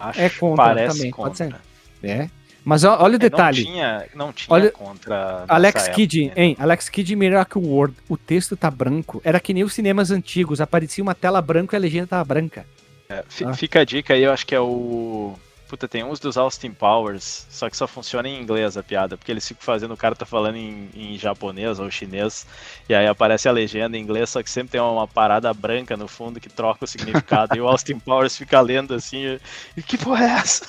Acho, 0.00 0.20
É 0.20 0.30
contra 0.30 0.64
parece 0.64 0.96
também, 0.96 1.10
pode 1.12 1.38
contra. 1.38 1.60
ser. 2.02 2.08
É. 2.08 2.30
Mas 2.64 2.84
olha 2.84 3.12
o 3.12 3.16
É, 3.16 3.18
detalhe. 3.18 3.64
Não 3.64 3.70
tinha, 3.72 4.06
não 4.14 4.32
tinha 4.32 4.54
Olha- 4.54 4.70
contra. 4.70 5.44
Alex 5.48 5.88
Kidd, 5.88 6.26
né? 6.26 6.32
hein? 6.36 6.56
Alex 6.58 6.88
Kidd 6.88 7.16
Miracle 7.16 7.62
World. 7.64 7.96
O 8.08 8.16
texto 8.16 8.56
tá 8.56 8.70
branco. 8.70 9.20
Era 9.24 9.40
que 9.40 9.54
nem 9.54 9.64
os 9.64 9.72
cinemas 9.72 10.10
antigos. 10.10 10.60
Aparecia 10.60 11.02
uma 11.02 11.14
tela 11.14 11.40
branca 11.40 11.74
e 11.74 11.78
a 11.78 11.80
legenda 11.80 12.06
tava 12.08 12.24
branca. 12.24 12.66
É, 13.08 13.24
Ah. 13.44 13.54
Fica 13.54 13.80
a 13.80 13.84
dica 13.84 14.14
aí, 14.14 14.22
eu 14.22 14.32
acho 14.32 14.46
que 14.46 14.54
é 14.54 14.60
o. 14.60 15.34
Puta, 15.68 15.86
tem 15.86 16.02
uns 16.02 16.18
dos 16.18 16.36
Austin 16.36 16.72
Powers, 16.72 17.46
só 17.48 17.70
que 17.70 17.76
só 17.76 17.86
funciona 17.86 18.28
em 18.28 18.42
inglês 18.42 18.76
a 18.76 18.82
piada, 18.82 19.16
porque 19.16 19.30
eles 19.30 19.46
ficam 19.46 19.62
fazendo, 19.62 19.94
o 19.94 19.96
cara 19.96 20.16
tá 20.16 20.26
falando 20.26 20.56
em, 20.56 20.88
em 20.96 21.16
japonês 21.16 21.78
ou 21.78 21.88
chinês, 21.88 22.44
e 22.88 22.94
aí 22.94 23.06
aparece 23.06 23.48
a 23.48 23.52
legenda 23.52 23.96
em 23.96 24.00
inglês, 24.02 24.30
só 24.30 24.42
que 24.42 24.50
sempre 24.50 24.72
tem 24.72 24.80
uma 24.80 25.06
parada 25.06 25.54
branca 25.54 25.96
no 25.96 26.08
fundo 26.08 26.40
que 26.40 26.48
troca 26.48 26.84
o 26.84 26.88
significado, 26.88 27.56
e 27.56 27.60
o 27.60 27.68
Austin 27.68 28.00
Powers 28.00 28.36
fica 28.36 28.60
lendo 28.60 28.94
assim, 28.94 29.38
e 29.76 29.80
que 29.82 29.96
porra 29.96 30.24
é 30.24 30.30
essa? 30.40 30.66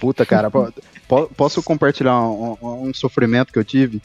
Puta, 0.00 0.24
cara, 0.24 0.50
posso 1.36 1.62
compartilhar 1.62 2.20
um, 2.22 2.56
um- 2.62 2.94
sofrimento 2.94 3.52
que 3.52 3.58
eu 3.58 3.64
tive? 3.64 4.00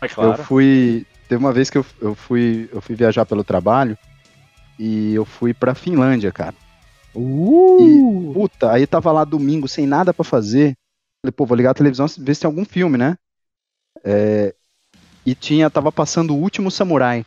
É 0.00 0.08
claro. 0.08 0.40
Eu 0.40 0.44
fui. 0.44 1.06
Teve 1.28 1.42
uma 1.42 1.52
vez 1.52 1.70
que 1.70 1.78
eu, 1.78 1.86
eu 2.00 2.14
fui. 2.14 2.68
Eu 2.72 2.80
fui 2.80 2.94
viajar 2.94 3.24
pelo 3.24 3.42
trabalho 3.44 3.96
e 4.78 5.14
eu 5.14 5.24
fui 5.24 5.52
pra 5.54 5.74
Finlândia, 5.74 6.30
cara. 6.32 6.54
Uh! 7.14 8.30
Puta, 8.34 8.72
aí 8.72 8.86
tava 8.86 9.12
lá 9.12 9.24
domingo 9.24 9.68
sem 9.68 9.86
nada 9.86 10.12
pra 10.12 10.24
fazer. 10.24 10.74
Falei, 11.22 11.32
pô, 11.32 11.46
vou 11.46 11.56
ligar 11.56 11.70
a 11.70 11.74
televisão 11.74 12.06
ver 12.18 12.34
se 12.34 12.40
tem 12.42 12.48
algum 12.48 12.64
filme, 12.64 12.98
né? 12.98 13.16
É, 14.04 14.54
e 15.24 15.34
tinha, 15.34 15.70
tava 15.70 15.90
passando 15.90 16.34
o 16.34 16.38
último 16.38 16.70
samurai. 16.70 17.24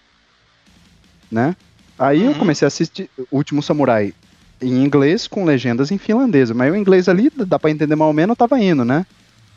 Né? 1.32 1.55
Aí 1.97 2.23
eu 2.23 2.32
Uhum. 2.32 2.38
comecei 2.39 2.65
a 2.65 2.67
assistir 2.67 3.09
o 3.32 3.38
último 3.38 3.63
samurai 3.63 4.13
em 4.61 4.84
inglês 4.84 5.28
com 5.28 5.43
legendas 5.45 5.91
em 5.91 5.97
finlandês. 5.97 6.51
Mas 6.51 6.71
o 6.71 6.75
inglês 6.75 7.09
ali, 7.09 7.30
dá 7.30 7.57
pra 7.57 7.71
entender 7.71 7.95
mais 7.95 8.07
ou 8.07 8.13
menos, 8.13 8.32
eu 8.32 8.36
tava 8.36 8.59
indo, 8.61 8.86
né? 8.86 9.05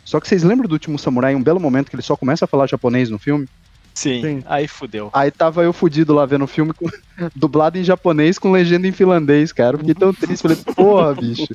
Só 0.04 0.18
que 0.20 0.26
vocês 0.28 0.42
lembram 0.42 0.68
do 0.68 0.72
último 0.72 0.98
samurai, 0.98 1.34
um 1.34 1.42
belo 1.42 1.60
momento 1.60 1.88
que 1.90 1.94
ele 1.96 2.02
só 2.02 2.16
começa 2.16 2.44
a 2.44 2.48
falar 2.48 2.66
japonês 2.66 3.10
no 3.10 3.18
filme? 3.18 3.48
Sim, 3.94 4.22
Sim. 4.22 4.42
aí 4.46 4.66
fudeu. 4.68 5.10
Aí 5.12 5.30
tava 5.30 5.62
eu 5.62 5.72
fudido 5.72 6.14
lá 6.14 6.24
vendo 6.24 6.44
o 6.44 6.48
filme 6.48 6.72
com- 6.72 6.88
dublado 7.36 7.76
em 7.78 7.84
japonês 7.84 8.38
com 8.38 8.50
legenda 8.52 8.86
em 8.86 8.92
finlandês, 8.92 9.52
cara. 9.52 9.74
Eu 9.74 9.80
fiquei 9.80 9.94
tão 9.94 10.12
triste, 10.14 10.42
falei, 10.42 10.56
porra, 10.74 11.14
bicho. 11.14 11.48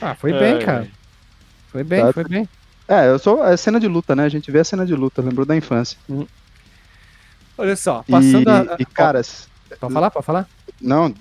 Ah, 0.00 0.14
foi 0.14 0.32
bem, 0.32 0.54
Ai, 0.54 0.64
cara. 0.64 0.88
Foi 1.70 1.84
bem, 1.84 2.00
Tá. 2.04 2.12
foi 2.12 2.24
bem. 2.24 2.48
É, 2.88 3.08
eu 3.08 3.18
sou. 3.18 3.44
É 3.44 3.56
cena 3.56 3.80
de 3.80 3.88
luta, 3.88 4.14
né? 4.14 4.24
A 4.24 4.28
gente 4.28 4.50
vê 4.50 4.60
a 4.60 4.64
cena 4.64 4.84
de 4.84 4.94
luta, 4.94 5.22
lembrou 5.22 5.46
da 5.46 5.56
infância. 5.56 5.96
Olha 7.56 7.76
só, 7.76 8.02
passando 8.10 8.48
e, 8.48 8.50
a. 8.50 8.76
e, 8.80 8.84
cara, 8.84 9.20
s- 9.20 9.46
Pode 9.80 9.92
falar? 9.92 10.10
Pode 10.10 10.26
falar? 10.26 10.48
não. 10.80 11.14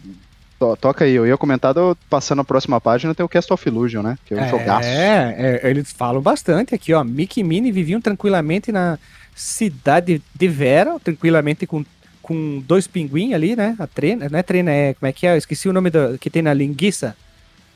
To- 0.63 0.77
toca 0.77 1.05
aí, 1.05 1.13
eu 1.13 1.25
ia 1.27 1.37
comentar, 1.37 1.73
do- 1.73 1.97
passando 2.09 2.39
a 2.41 2.43
próxima 2.43 2.79
página, 2.79 3.13
tem 3.13 3.25
o 3.25 3.29
Cast 3.29 3.51
of 3.51 3.67
Illusion, 3.67 4.01
né? 4.01 4.17
Que 4.25 4.33
é 4.33 4.41
um 4.43 4.49
jogaço. 4.49 4.87
É, 4.87 5.59
é, 5.63 5.69
eles 5.69 5.91
falam 5.91 6.21
bastante 6.21 6.73
aqui, 6.73 6.93
ó. 6.93 7.03
Mickey 7.03 7.41
e 7.41 7.43
Minnie 7.43 7.71
viviam 7.71 7.99
tranquilamente 8.01 8.71
na 8.71 8.97
cidade 9.35 10.21
de 10.33 10.47
Vera, 10.47 10.99
tranquilamente 11.03 11.65
com, 11.67 11.83
com 12.21 12.63
dois 12.65 12.87
pinguins 12.87 13.33
ali, 13.33 13.55
né? 13.55 13.75
A 13.79 13.87
trena, 13.87 14.29
não 14.29 14.39
é 14.39 14.43
trena, 14.43 14.71
é. 14.71 14.93
Como 14.93 15.09
é 15.09 15.11
que 15.13 15.27
é? 15.27 15.33
Eu 15.33 15.37
esqueci 15.37 15.67
o 15.67 15.73
nome 15.73 15.89
do, 15.89 16.17
que 16.19 16.29
tem 16.29 16.41
na 16.41 16.53
linguiça. 16.53 17.15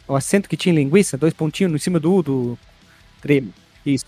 O 0.07 0.15
acento 0.15 0.47
que 0.47 0.55
tinha 0.55 0.71
em 0.73 0.77
linguiça, 0.77 1.17
dois 1.17 1.33
pontinhos 1.33 1.73
em 1.73 1.77
cima 1.77 1.99
do 1.99 2.13
U 2.13 2.23
do. 2.23 2.59
Treme. 3.21 3.51
Isso. 3.85 4.05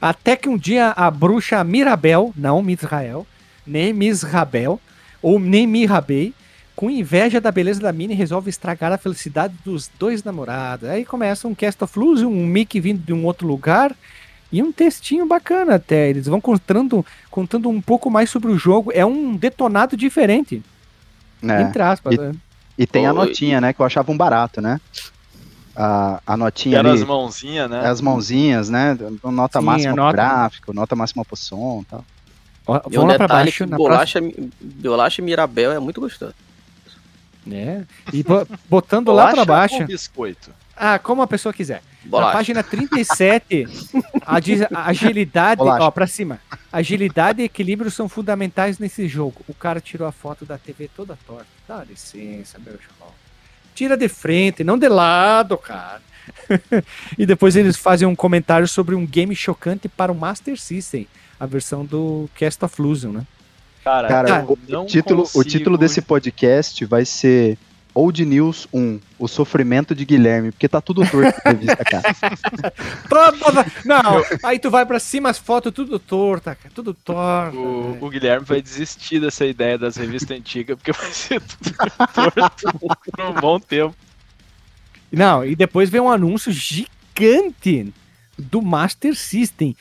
Até 0.00 0.34
que 0.36 0.48
um 0.48 0.56
dia 0.58 0.92
a 0.96 1.10
bruxa 1.10 1.62
Mirabel, 1.62 2.32
não 2.36 2.62
Misrael, 2.62 3.26
nem 3.66 3.92
Misrabel, 3.92 4.80
ou 5.22 5.38
nem 5.38 5.66
Mirabei, 5.66 6.34
com 6.80 6.88
inveja 6.88 7.42
da 7.42 7.52
beleza 7.52 7.78
da 7.78 7.92
Minnie, 7.92 8.16
resolve 8.16 8.48
estragar 8.48 8.90
a 8.90 8.96
felicidade 8.96 9.52
dos 9.62 9.90
dois 9.98 10.24
namorados. 10.24 10.88
Aí 10.88 11.04
começa 11.04 11.46
um 11.46 11.54
Cast 11.54 11.84
of 11.84 11.98
Luz, 11.98 12.22
um 12.22 12.46
Mickey 12.46 12.80
vindo 12.80 13.04
de 13.04 13.12
um 13.12 13.26
outro 13.26 13.46
lugar 13.46 13.94
e 14.50 14.62
um 14.62 14.72
textinho 14.72 15.26
bacana 15.26 15.74
até. 15.74 16.08
Eles 16.08 16.24
vão 16.24 16.40
contando, 16.40 17.04
contando 17.30 17.68
um 17.68 17.82
pouco 17.82 18.10
mais 18.10 18.30
sobre 18.30 18.50
o 18.50 18.56
jogo. 18.56 18.90
É 18.94 19.04
um 19.04 19.36
detonado 19.36 19.94
diferente, 19.94 20.62
né? 21.42 21.60
entre 21.60 21.82
aspas. 21.82 22.14
E- 22.14 22.18
né? 22.18 22.32
E 22.78 22.86
tem 22.86 23.06
a 23.06 23.12
notinha, 23.12 23.60
né? 23.60 23.74
Que 23.74 23.80
eu 23.82 23.84
achava 23.84 24.10
um 24.10 24.16
barato, 24.16 24.62
né? 24.62 24.80
A, 25.76 26.22
a 26.26 26.34
notinha 26.34 26.78
era 26.78 26.92
ali, 26.92 27.02
as 27.02 27.06
mãozinhas, 27.06 27.70
né? 27.70 27.86
as 27.86 28.00
mãozinhas, 28.00 28.70
né? 28.70 28.96
Nota 29.22 29.60
Sim, 29.60 29.66
máxima 29.66 29.90
a 29.90 29.94
pro 29.94 30.02
nota. 30.04 30.16
gráfico, 30.16 30.72
nota 30.72 30.96
máxima 30.96 31.26
pro 31.26 31.36
som 31.36 31.82
e 31.82 31.84
tal. 31.84 32.04
Vamos 32.66 32.94
lá 32.94 33.16
pra 33.16 33.26
detalhe 33.26 33.50
baixo. 33.50 33.66
bolacha, 33.66 34.20
bolacha 34.62 35.20
Mirabel 35.20 35.72
é 35.72 35.78
muito 35.78 36.00
gostoso. 36.00 36.32
Próxima- 37.44 37.56
É. 37.56 37.84
E 38.12 38.22
bo- 38.22 38.46
botando 38.68 39.12
lá 39.12 39.24
pra 39.32 39.44
Bolacha 39.44 39.46
baixo. 39.46 39.80
ou 39.82 39.86
biscoito? 39.86 40.50
Ah, 40.76 40.98
como 40.98 41.20
a 41.22 41.26
pessoa 41.26 41.52
quiser. 41.52 41.82
Na 42.04 42.10
Bolacha. 42.10 42.32
página 42.32 42.62
37, 42.62 43.66
a, 44.24 44.40
diz- 44.40 44.62
a 44.72 44.86
agilidade, 44.88 45.58
Bolacha. 45.58 45.84
ó, 45.84 45.90
pra 45.90 46.06
cima. 46.06 46.40
Agilidade 46.72 47.42
e 47.42 47.44
equilíbrio 47.44 47.90
são 47.90 48.08
fundamentais 48.08 48.78
nesse 48.78 49.06
jogo. 49.06 49.42
O 49.46 49.52
cara 49.54 49.80
tirou 49.80 50.08
a 50.08 50.12
foto 50.12 50.46
da 50.46 50.56
TV 50.56 50.88
toda 50.96 51.18
torta. 51.26 51.46
Dá 51.68 51.84
licença, 51.84 52.58
meu 52.58 52.72
irmão. 52.74 53.12
Tira 53.74 53.96
de 53.96 54.08
frente, 54.08 54.64
não 54.64 54.78
de 54.78 54.88
lado, 54.88 55.58
cara. 55.58 56.00
e 57.18 57.26
depois 57.26 57.56
eles 57.56 57.76
fazem 57.76 58.06
um 58.08 58.14
comentário 58.16 58.66
sobre 58.68 58.94
um 58.94 59.06
game 59.06 59.34
chocante 59.34 59.88
para 59.88 60.12
o 60.12 60.14
Master 60.14 60.58
System, 60.58 61.06
a 61.38 61.44
versão 61.46 61.84
do 61.84 62.28
Cast 62.34 62.64
of 62.64 62.80
Illusion, 62.80 63.12
né? 63.12 63.26
Cara, 63.84 64.08
Cara, 64.08 64.44
o, 64.46 64.58
não 64.68 64.86
título, 64.86 65.20
o 65.22 65.24
consigo- 65.24 65.44
título 65.44 65.78
desse 65.78 66.02
podcast 66.02 66.84
vai 66.84 67.04
ser 67.06 67.56
Old 67.94 68.24
News 68.24 68.68
1, 68.72 69.00
O 69.18 69.26
Sofrimento 69.26 69.94
de 69.94 70.04
Guilherme, 70.04 70.52
porque 70.52 70.68
tá 70.68 70.80
tudo 70.80 71.02
torto 71.10 71.40
na 71.44 71.50
revista, 71.50 71.76
cara. 71.84 72.14
Toda- 73.08 73.66
Não, 73.84 74.22
aí 74.44 74.58
tu 74.58 74.70
vai 74.70 74.86
pra 74.86 75.00
cima, 75.00 75.28
as 75.30 75.38
fotos 75.38 75.72
tudo 75.72 75.98
torta, 75.98 76.54
cara. 76.54 76.70
Tudo 76.74 76.94
torta. 76.94 77.56
O, 77.56 77.98
o 78.00 78.08
Guilherme 78.10 78.44
vai 78.46 78.62
desistir 78.62 79.20
dessa 79.20 79.44
ideia 79.44 79.76
das 79.76 79.96
revistas 79.96 80.36
antigas, 80.36 80.76
porque 80.76 80.92
vai 80.92 81.10
ser 81.10 81.40
tudo 81.40 81.74
torto 82.14 82.78
por 82.78 83.20
um 83.24 83.32
bom 83.34 83.58
tempo. 83.58 83.94
Não, 85.10 85.44
e 85.44 85.56
depois 85.56 85.90
vem 85.90 86.00
um 86.00 86.08
anúncio 86.10 86.52
gigante 86.52 87.92
do 88.38 88.62
Master 88.62 89.14
System. 89.16 89.76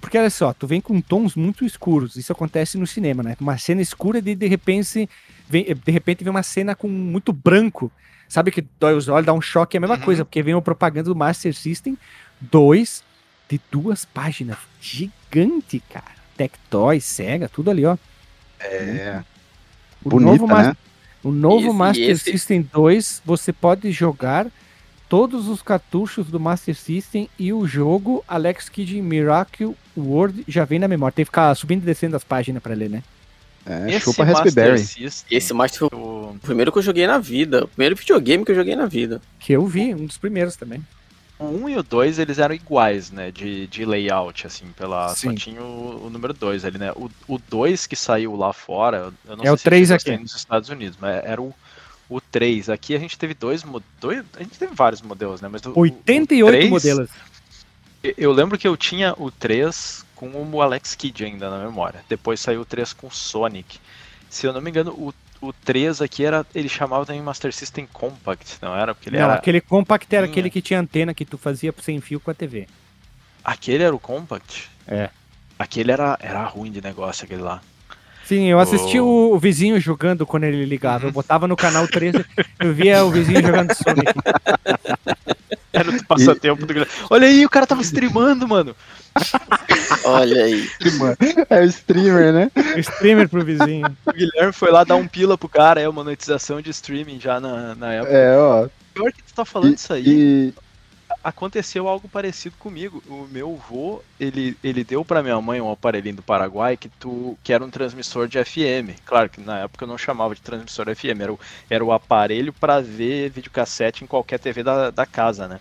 Porque 0.00 0.18
olha 0.18 0.30
só, 0.30 0.52
tu 0.52 0.66
vem 0.66 0.80
com 0.80 1.00
tons 1.00 1.34
muito 1.34 1.64
escuros. 1.64 2.16
Isso 2.16 2.32
acontece 2.32 2.76
no 2.78 2.86
cinema, 2.86 3.22
né? 3.22 3.36
Uma 3.40 3.58
cena 3.58 3.80
escura 3.82 4.20
de 4.22 4.34
de 4.34 4.46
repente 4.46 5.08
vem, 5.48 5.64
de 5.64 5.92
repente 5.92 6.22
vem 6.24 6.30
uma 6.30 6.42
cena 6.42 6.74
com 6.74 6.88
muito 6.88 7.32
branco. 7.32 7.90
Sabe 8.28 8.50
que 8.50 8.64
dói 8.80 8.94
os 8.94 9.08
olhos, 9.08 9.26
dá 9.26 9.32
um 9.32 9.40
choque, 9.40 9.76
é 9.76 9.78
a 9.78 9.80
mesma 9.80 9.96
Uhum. 9.96 10.02
coisa, 10.02 10.24
porque 10.24 10.42
vem 10.42 10.54
uma 10.54 10.62
propaganda 10.62 11.08
do 11.08 11.14
Master 11.16 11.54
System 11.54 11.96
2 12.40 13.02
de 13.48 13.60
duas 13.70 14.04
páginas. 14.04 14.58
Gigante, 14.80 15.80
cara. 15.90 16.16
Tectoy, 16.36 17.00
Sega, 17.00 17.48
tudo 17.48 17.70
ali, 17.70 17.84
ó. 17.86 17.96
É. 18.60 19.22
O 20.04 20.10
Bonita, 20.10 20.30
novo 20.32 20.46
né? 20.48 20.76
O 21.22 21.30
novo 21.30 21.68
Esse- 21.68 21.76
Master 21.76 22.10
esse- 22.10 22.30
System 22.32 22.62
2, 22.72 23.22
você 23.24 23.52
pode 23.52 23.90
jogar 23.90 24.46
todos 25.08 25.48
os 25.48 25.62
cartuchos 25.62 26.26
do 26.28 26.40
Master 26.40 26.74
System 26.74 27.28
e 27.38 27.52
o 27.52 27.66
jogo 27.66 28.24
Alex 28.26 28.68
Kidd 28.68 29.00
Miracle 29.02 29.74
World 29.96 30.44
já 30.48 30.64
vem 30.64 30.78
na 30.78 30.88
memória. 30.88 31.14
Tem 31.14 31.24
que 31.24 31.30
ficar 31.30 31.54
subindo 31.54 31.82
e 31.82 31.86
descendo 31.86 32.16
as 32.16 32.24
páginas 32.24 32.62
pra 32.62 32.74
ler, 32.74 32.90
né? 32.90 33.02
É, 33.64 33.90
Esse 33.90 34.00
chupa 34.04 34.24
Master 34.24 34.44
Raspberry. 34.44 34.78
System, 34.78 35.36
Esse 35.36 35.52
Master 35.54 35.88
foi 35.88 35.98
o- 35.98 36.30
o 36.34 36.38
primeiro 36.40 36.70
que 36.70 36.78
eu 36.78 36.82
joguei 36.82 37.06
na 37.06 37.18
vida. 37.18 37.64
O 37.64 37.68
primeiro 37.68 37.96
videogame 37.96 38.44
que 38.44 38.52
eu 38.52 38.56
joguei 38.56 38.76
na 38.76 38.86
vida. 38.86 39.20
Que 39.40 39.52
eu 39.54 39.66
vi, 39.66 39.92
um 39.94 40.06
dos 40.06 40.18
primeiros 40.18 40.54
também. 40.56 40.84
O 41.38 41.44
1 41.64 41.68
e 41.68 41.76
o 41.76 41.82
2, 41.82 42.18
eles 42.18 42.38
eram 42.38 42.54
iguais, 42.54 43.10
né? 43.10 43.30
De, 43.30 43.66
de 43.66 43.84
layout, 43.84 44.46
assim, 44.46 44.66
pela. 44.76 45.08
Só 45.08 45.14
Sim. 45.28 45.34
tinha 45.34 45.60
o, 45.62 46.06
o 46.06 46.10
número 46.10 46.32
2 46.32 46.64
ali, 46.64 46.78
né? 46.78 46.92
O, 46.92 47.10
o 47.28 47.38
2 47.38 47.86
que 47.86 47.94
saiu 47.96 48.34
lá 48.36 48.52
fora, 48.54 49.12
eu 49.28 49.36
não 49.36 49.44
É 49.44 49.52
o 49.52 49.56
se 49.58 49.64
3 49.64 49.88
chegou 49.88 49.94
a 50.12 50.14
aqui. 50.14 50.22
nos 50.22 50.34
Estados 50.34 50.70
Unidos, 50.70 50.96
mas 51.00 51.22
era 51.24 51.42
o, 51.42 51.52
o 52.08 52.20
3. 52.20 52.68
Aqui 52.70 52.94
a 52.94 52.98
gente 52.98 53.18
teve 53.18 53.34
dois, 53.34 53.64
dois. 54.00 54.24
A 54.36 54.42
gente 54.42 54.58
teve 54.58 54.74
vários 54.74 55.02
modelos, 55.02 55.40
né? 55.40 55.48
Mas 55.50 55.64
o- 55.64 55.70
o- 55.70 55.78
o 55.78 55.80
88 55.80 56.50
3, 56.52 56.70
modelos. 56.70 57.10
eu- 58.02 58.14
Eu 58.16 58.32
lembro 58.32 58.56
que 58.56 58.68
eu 58.68 58.76
tinha 58.76 59.14
o 59.18 59.30
3 59.32 60.04
com 60.14 60.28
o 60.30 60.62
Alex 60.62 60.94
Kidd 60.94 61.24
ainda 61.24 61.50
na 61.50 61.64
memória. 61.64 62.04
Depois 62.08 62.38
saiu 62.40 62.60
o 62.60 62.64
3 62.64 62.92
com 62.92 63.08
o 63.08 63.10
Sonic. 63.10 63.78
Se 64.30 64.46
eu 64.46 64.52
não 64.52 64.60
me 64.60 64.70
engano, 64.70 64.92
o, 64.92 65.12
o 65.40 65.52
3 65.52 66.00
aqui 66.00 66.24
era. 66.24 66.46
Ele 66.54 66.68
chamava 66.68 67.04
também 67.04 67.20
Master 67.22 67.52
System 67.52 67.88
Compact, 67.92 68.58
não 68.62 68.76
era? 68.76 68.94
Porque 68.94 69.08
ele 69.08 69.16
Não, 69.18 69.24
era. 69.24 69.34
aquele 69.34 69.60
compact 69.60 70.14
era 70.14 70.26
Tinha. 70.26 70.32
aquele 70.32 70.50
que 70.50 70.62
tinha 70.62 70.78
antena 70.80 71.12
que 71.12 71.24
tu 71.24 71.36
fazia 71.36 71.74
sem 71.82 72.00
fio 72.00 72.20
com 72.20 72.30
a 72.30 72.34
TV. 72.34 72.68
Aquele 73.44 73.82
era 73.84 73.94
o 73.94 73.98
Compact? 73.98 74.68
É. 74.86 75.10
Aquele 75.58 75.90
era, 75.92 76.16
era 76.20 76.44
ruim 76.44 76.70
de 76.70 76.80
negócio, 76.82 77.24
aquele 77.24 77.42
lá. 77.42 77.60
Sim, 78.26 78.46
eu 78.46 78.58
assisti 78.58 78.98
Oh. 79.00 79.04
o, 79.30 79.34
o 79.34 79.38
vizinho 79.38 79.78
jogando 79.80 80.26
quando 80.26 80.44
ele 80.44 80.64
ligava. 80.64 81.06
Eu 81.06 81.12
botava 81.12 81.46
no 81.46 81.56
canal 81.56 81.86
13, 81.86 82.24
eu 82.60 82.72
via 82.74 83.04
o 83.04 83.10
vizinho 83.10 83.40
jogando 83.42 83.72
Sonic. 83.74 84.12
Era 85.72 85.90
o 85.90 86.04
passatempo 86.06 86.62
do 86.64 86.72
Guilherme. 86.72 86.92
Olha 87.10 87.26
aí, 87.28 87.44
o 87.44 87.50
cara 87.50 87.66
tava 87.66 87.82
streamando, 87.82 88.48
mano. 88.48 88.74
Olha 90.04 90.44
aí. 90.44 90.68
É 91.50 91.60
o 91.60 91.64
streamer, 91.64 92.32
né? 92.32 92.50
Streamer 92.78 93.28
pro 93.28 93.44
vizinho. 93.44 93.86
O 94.06 94.12
Guilherme 94.12 94.52
foi 94.52 94.70
lá 94.70 94.84
dar 94.84 94.96
um 94.96 95.06
pila 95.06 95.36
pro 95.36 95.48
cara, 95.48 95.80
é 95.80 95.86
uma 95.88 96.02
monetização 96.02 96.60
de 96.62 96.70
streaming 96.70 97.20
já 97.20 97.38
na, 97.40 97.74
na 97.74 97.92
época. 97.92 98.12
É, 98.12 98.36
ó. 98.38 98.68
Pior 98.94 99.12
que 99.12 99.22
tu 99.22 99.34
tá 99.34 99.44
falando 99.44 99.72
E, 99.72 99.74
isso 99.74 99.92
aí, 99.92 100.04
e- 100.06 100.54
aconteceu 101.26 101.88
algo 101.88 102.08
parecido 102.08 102.56
comigo. 102.56 103.02
O 103.08 103.26
meu 103.26 103.56
vô, 103.56 104.00
ele, 104.18 104.56
ele 104.62 104.84
deu 104.84 105.04
pra 105.04 105.24
minha 105.24 105.40
mãe 105.40 105.60
um 105.60 105.72
aparelhinho 105.72 106.14
do 106.14 106.22
Paraguai 106.22 106.76
que, 106.76 106.88
tu, 106.88 107.36
que 107.42 107.52
era 107.52 107.64
um 107.64 107.70
transmissor 107.70 108.28
de 108.28 108.42
FM. 108.44 108.94
Claro 109.04 109.28
que 109.28 109.40
na 109.40 109.58
época 109.58 109.84
eu 109.84 109.88
não 109.88 109.98
chamava 109.98 110.36
de 110.36 110.40
transmissor 110.40 110.86
FM, 110.94 111.20
era 111.20 111.32
o, 111.32 111.40
era 111.68 111.84
o 111.84 111.90
aparelho 111.92 112.52
pra 112.52 112.80
ver 112.80 113.30
videocassete 113.30 114.04
em 114.04 114.06
qualquer 114.06 114.38
TV 114.38 114.62
da, 114.62 114.90
da 114.90 115.04
casa, 115.04 115.48
né? 115.48 115.60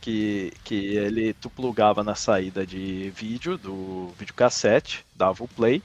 Que, 0.00 0.52
que 0.62 0.96
ele 0.96 1.34
tu 1.34 1.50
plugava 1.50 2.04
na 2.04 2.14
saída 2.14 2.64
de 2.64 3.10
vídeo 3.10 3.58
do 3.58 4.12
videocassete, 4.16 5.04
dava 5.16 5.42
o 5.42 5.48
play, 5.48 5.82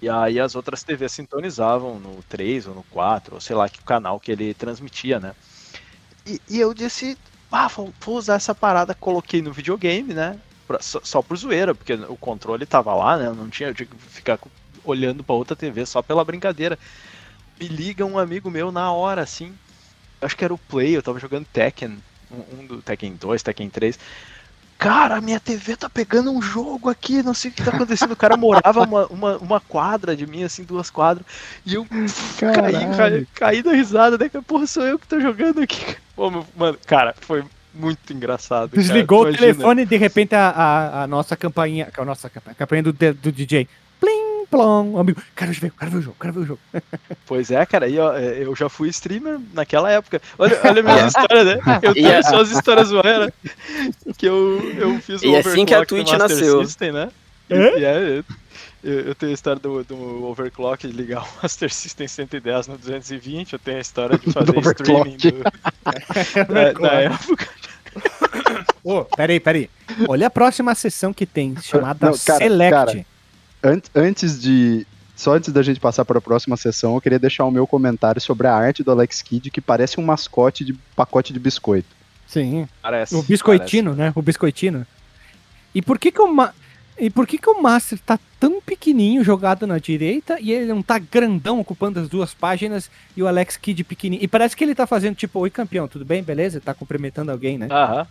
e 0.00 0.08
aí 0.08 0.38
as 0.38 0.54
outras 0.54 0.84
TVs 0.84 1.12
sintonizavam 1.12 1.98
no 1.98 2.22
3 2.28 2.68
ou 2.68 2.74
no 2.74 2.84
4, 2.84 3.34
ou 3.34 3.40
sei 3.40 3.56
lá 3.56 3.68
que 3.68 3.82
canal 3.82 4.20
que 4.20 4.30
ele 4.30 4.54
transmitia, 4.54 5.18
né? 5.18 5.34
E, 6.26 6.40
e 6.48 6.60
eu 6.60 6.74
disse, 6.74 7.16
ah, 7.50 7.68
vou, 7.68 7.92
usar 8.08 8.34
essa 8.34 8.54
parada, 8.54 8.94
coloquei 8.94 9.42
no 9.42 9.52
videogame, 9.52 10.14
né? 10.14 10.38
pra- 10.68 10.82
só, 10.82 11.00
só 11.02 11.22
por 11.22 11.36
zoeira, 11.36 11.74
porque 11.74 11.94
o 11.94 12.16
controle 12.16 12.66
tava 12.66 12.94
lá, 12.94 13.16
né? 13.16 13.30
Não 13.30 13.48
tinha 13.48 13.70
eu 13.70 13.74
tinha 13.74 13.86
que 13.86 13.96
ficar 13.96 14.38
olhando 14.84 15.24
pra 15.24 15.34
outra 15.34 15.56
TV 15.56 15.86
só 15.86 16.02
pela 16.02 16.24
brincadeira. 16.24 16.78
Me 17.58 17.66
liga 17.66 18.04
um 18.04 18.18
amigo 18.18 18.50
meu 18.50 18.70
na 18.70 18.92
hora, 18.92 19.22
assim. 19.22 19.52
Acho 20.20 20.36
que 20.36 20.44
era 20.44 20.54
o 20.54 20.58
Play, 20.58 20.94
eu 20.94 21.02
tava 21.02 21.18
jogando 21.18 21.46
Tekken, 21.46 21.98
um, 22.30 22.60
um 22.60 22.66
do 22.66 22.82
Tekken 22.82 23.16
2, 23.18 23.42
Tekken 23.42 23.70
3. 23.70 23.98
Cara, 24.76 25.20
minha 25.20 25.40
TV 25.40 25.76
tá 25.76 25.90
pegando 25.90 26.30
um 26.30 26.40
jogo 26.40 26.88
aqui, 26.88 27.20
não 27.20 27.34
sei 27.34 27.50
o 27.50 27.54
que 27.54 27.64
tá 27.64 27.72
acontecendo. 27.72 28.12
O 28.12 28.16
cara 28.16 28.36
morava 28.36 28.82
uma, 28.82 29.06
uma, 29.06 29.36
uma 29.38 29.60
quadra 29.60 30.14
de 30.14 30.24
mim, 30.24 30.44
assim, 30.44 30.62
duas 30.62 30.88
quadras. 30.88 31.26
E 31.66 31.74
eu 31.74 31.84
caí, 32.38 32.96
caí, 32.96 33.26
caí 33.34 33.62
da 33.62 33.72
risada, 33.72 34.16
né? 34.16 34.30
Porra, 34.46 34.68
sou 34.68 34.84
eu 34.84 34.96
que 34.96 35.08
tô 35.08 35.18
jogando 35.18 35.60
aqui. 35.60 35.96
Pô, 36.18 36.32
mano, 36.56 36.76
cara, 36.84 37.14
foi 37.20 37.44
muito 37.72 38.12
engraçado. 38.12 38.70
cara. 38.70 38.82
Desligou 38.82 39.20
o 39.20 39.28
Imagina. 39.28 39.52
telefone 39.54 39.82
e 39.82 39.86
de 39.86 39.96
repente 39.96 40.34
a, 40.34 40.48
a, 40.50 41.02
a 41.04 41.06
nossa 41.06 41.36
campainha, 41.36 41.88
a 41.96 42.04
nossa 42.04 42.28
campanha, 42.28 42.52
a 42.52 42.58
campainha 42.58 42.82
do, 42.82 42.92
do 42.92 43.30
DJ. 43.30 43.68
Plim, 44.00 44.44
plom, 44.50 44.98
amigo. 44.98 45.22
Quero 45.36 45.52
ver, 45.52 45.70
quero 45.78 45.90
ver 45.92 45.98
o 45.98 46.02
jogo, 46.02 46.16
quero 46.20 46.32
ver 46.32 46.40
o 46.40 46.44
jogo. 46.46 46.60
Pois 47.24 47.52
é, 47.52 47.64
cara, 47.66 47.86
aí 47.86 47.96
ó, 48.00 48.16
é, 48.16 48.42
eu 48.42 48.56
já 48.56 48.68
fui 48.68 48.88
streamer 48.88 49.38
naquela 49.54 49.92
época. 49.92 50.20
Olha, 50.36 50.58
olha 50.64 50.82
minhas 50.82 51.06
histórias, 51.14 51.46
né? 51.46 51.58
Eu 51.82 51.92
E 51.94 52.02
tenho 52.02 52.18
a- 52.18 52.22
só 52.24 52.40
as 52.40 52.50
histórias 52.50 52.88
zoeiras. 52.88 53.30
Que 54.16 54.26
eu, 54.26 54.72
eu 54.76 54.98
fiz 55.00 55.22
E 55.22 55.36
assim 55.36 55.64
que 55.64 55.72
a 55.74 55.86
Twitch 55.86 56.10
nasceu. 56.14 56.64
System, 56.64 56.90
né? 56.90 57.10
E, 57.48 57.54
Hã? 57.54 57.70
e 57.78 57.84
é, 57.84 58.24
eu, 58.82 59.00
eu 59.00 59.14
tenho 59.14 59.30
a 59.30 59.34
história 59.34 59.60
do, 59.60 59.82
do 59.84 60.24
overclock 60.24 60.86
de 60.86 60.92
ligar 60.92 61.22
o 61.22 61.28
Master 61.42 61.72
System 61.72 62.06
110 62.08 62.66
no 62.68 62.78
220. 62.78 63.52
Eu 63.54 63.58
tenho 63.58 63.78
a 63.78 63.80
história 63.80 64.18
de 64.18 64.30
fazer 64.32 64.52
Do 64.52 64.60
streaming 64.60 65.16
overclock. 65.16 65.32
do, 65.32 65.42
na, 66.52 66.72
na 66.88 67.00
época. 67.00 67.48
Ô, 68.84 69.04
peraí, 69.04 69.40
peraí. 69.40 69.70
Olha 70.08 70.26
a 70.26 70.30
próxima 70.30 70.74
sessão 70.74 71.12
que 71.12 71.26
tem, 71.26 71.56
chamada 71.60 72.10
Não, 72.10 72.18
cara, 72.18 72.38
Select. 72.38 72.70
cara. 72.72 73.06
An- 73.62 73.82
antes 73.94 74.40
de. 74.40 74.86
Só 75.16 75.34
antes 75.34 75.52
da 75.52 75.62
gente 75.62 75.80
passar 75.80 76.04
para 76.04 76.18
a 76.18 76.20
próxima 76.20 76.56
sessão, 76.56 76.94
eu 76.94 77.00
queria 77.00 77.18
deixar 77.18 77.44
o 77.44 77.50
meu 77.50 77.66
comentário 77.66 78.20
sobre 78.20 78.46
a 78.46 78.54
arte 78.54 78.84
do 78.84 78.92
Alex 78.92 79.20
Kidd, 79.20 79.50
que 79.50 79.60
parece 79.60 79.98
um 79.98 80.04
mascote 80.04 80.64
de 80.64 80.72
pacote 80.94 81.32
de 81.32 81.40
biscoito. 81.40 81.88
Sim. 82.28 82.68
Parece. 82.80 83.16
O 83.16 83.22
biscoitino, 83.22 83.94
né? 83.94 84.12
O 84.14 84.22
biscoitino. 84.22 84.86
E 85.74 85.82
por 85.82 85.98
que 85.98 86.12
que 86.12 86.20
o 86.20 86.32
Ma... 86.32 86.54
E 86.98 87.08
por 87.10 87.26
que 87.26 87.38
que 87.38 87.48
o 87.48 87.62
Master 87.62 87.98
tá 88.00 88.18
tão 88.40 88.60
pequenininho 88.60 89.22
jogado 89.22 89.66
na 89.66 89.78
direita 89.78 90.38
e 90.40 90.50
ele 90.52 90.66
não 90.66 90.82
tá 90.82 90.98
grandão 90.98 91.60
ocupando 91.60 92.00
as 92.00 92.08
duas 92.08 92.34
páginas 92.34 92.90
e 93.16 93.22
o 93.22 93.28
Alex 93.28 93.56
Kidd 93.56 93.84
pequenininho? 93.84 94.24
E 94.24 94.28
parece 94.28 94.56
que 94.56 94.64
ele 94.64 94.74
tá 94.74 94.86
fazendo 94.86 95.14
tipo, 95.14 95.38
oi 95.38 95.50
campeão, 95.50 95.86
tudo 95.86 96.04
bem? 96.04 96.22
Beleza? 96.22 96.60
Tá 96.60 96.74
cumprimentando 96.74 97.30
alguém, 97.30 97.56
né? 97.56 97.68
Aham. 97.70 98.06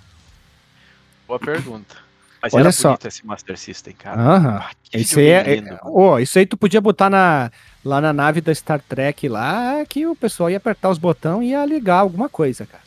Boa 1.28 1.40
pergunta. 1.40 1.96
Mas 2.42 2.54
Olha 2.54 2.62
era 2.64 2.72
só. 2.72 2.90
bonito 2.90 3.08
esse 3.08 3.26
Master 3.26 3.58
System, 3.58 3.94
cara. 3.94 4.22
Aham. 4.22 4.60
Ah, 4.64 4.70
Isso 4.94 5.20
aí 5.20 5.28
é, 5.28 5.50
é- 5.50 5.56
lindo. 5.56 5.78
ó, 5.84 6.20
isso 6.20 6.38
aí 6.40 6.46
tu 6.46 6.56
podia 6.56 6.80
botar 6.80 7.10
na, 7.10 7.52
lá 7.84 8.00
na 8.00 8.14
nave 8.14 8.40
da 8.42 8.54
Star 8.54 8.80
Trek 8.88 9.28
lá, 9.28 9.84
que 9.90 10.06
o 10.06 10.16
pessoal 10.16 10.50
ia 10.50 10.58
apertar 10.58 10.90
os 10.90 10.98
botões 10.98 11.48
e 11.48 11.50
ia 11.52 11.66
ligar 11.66 11.98
alguma 12.00 12.30
coisa, 12.30 12.66
cara. 12.66 12.84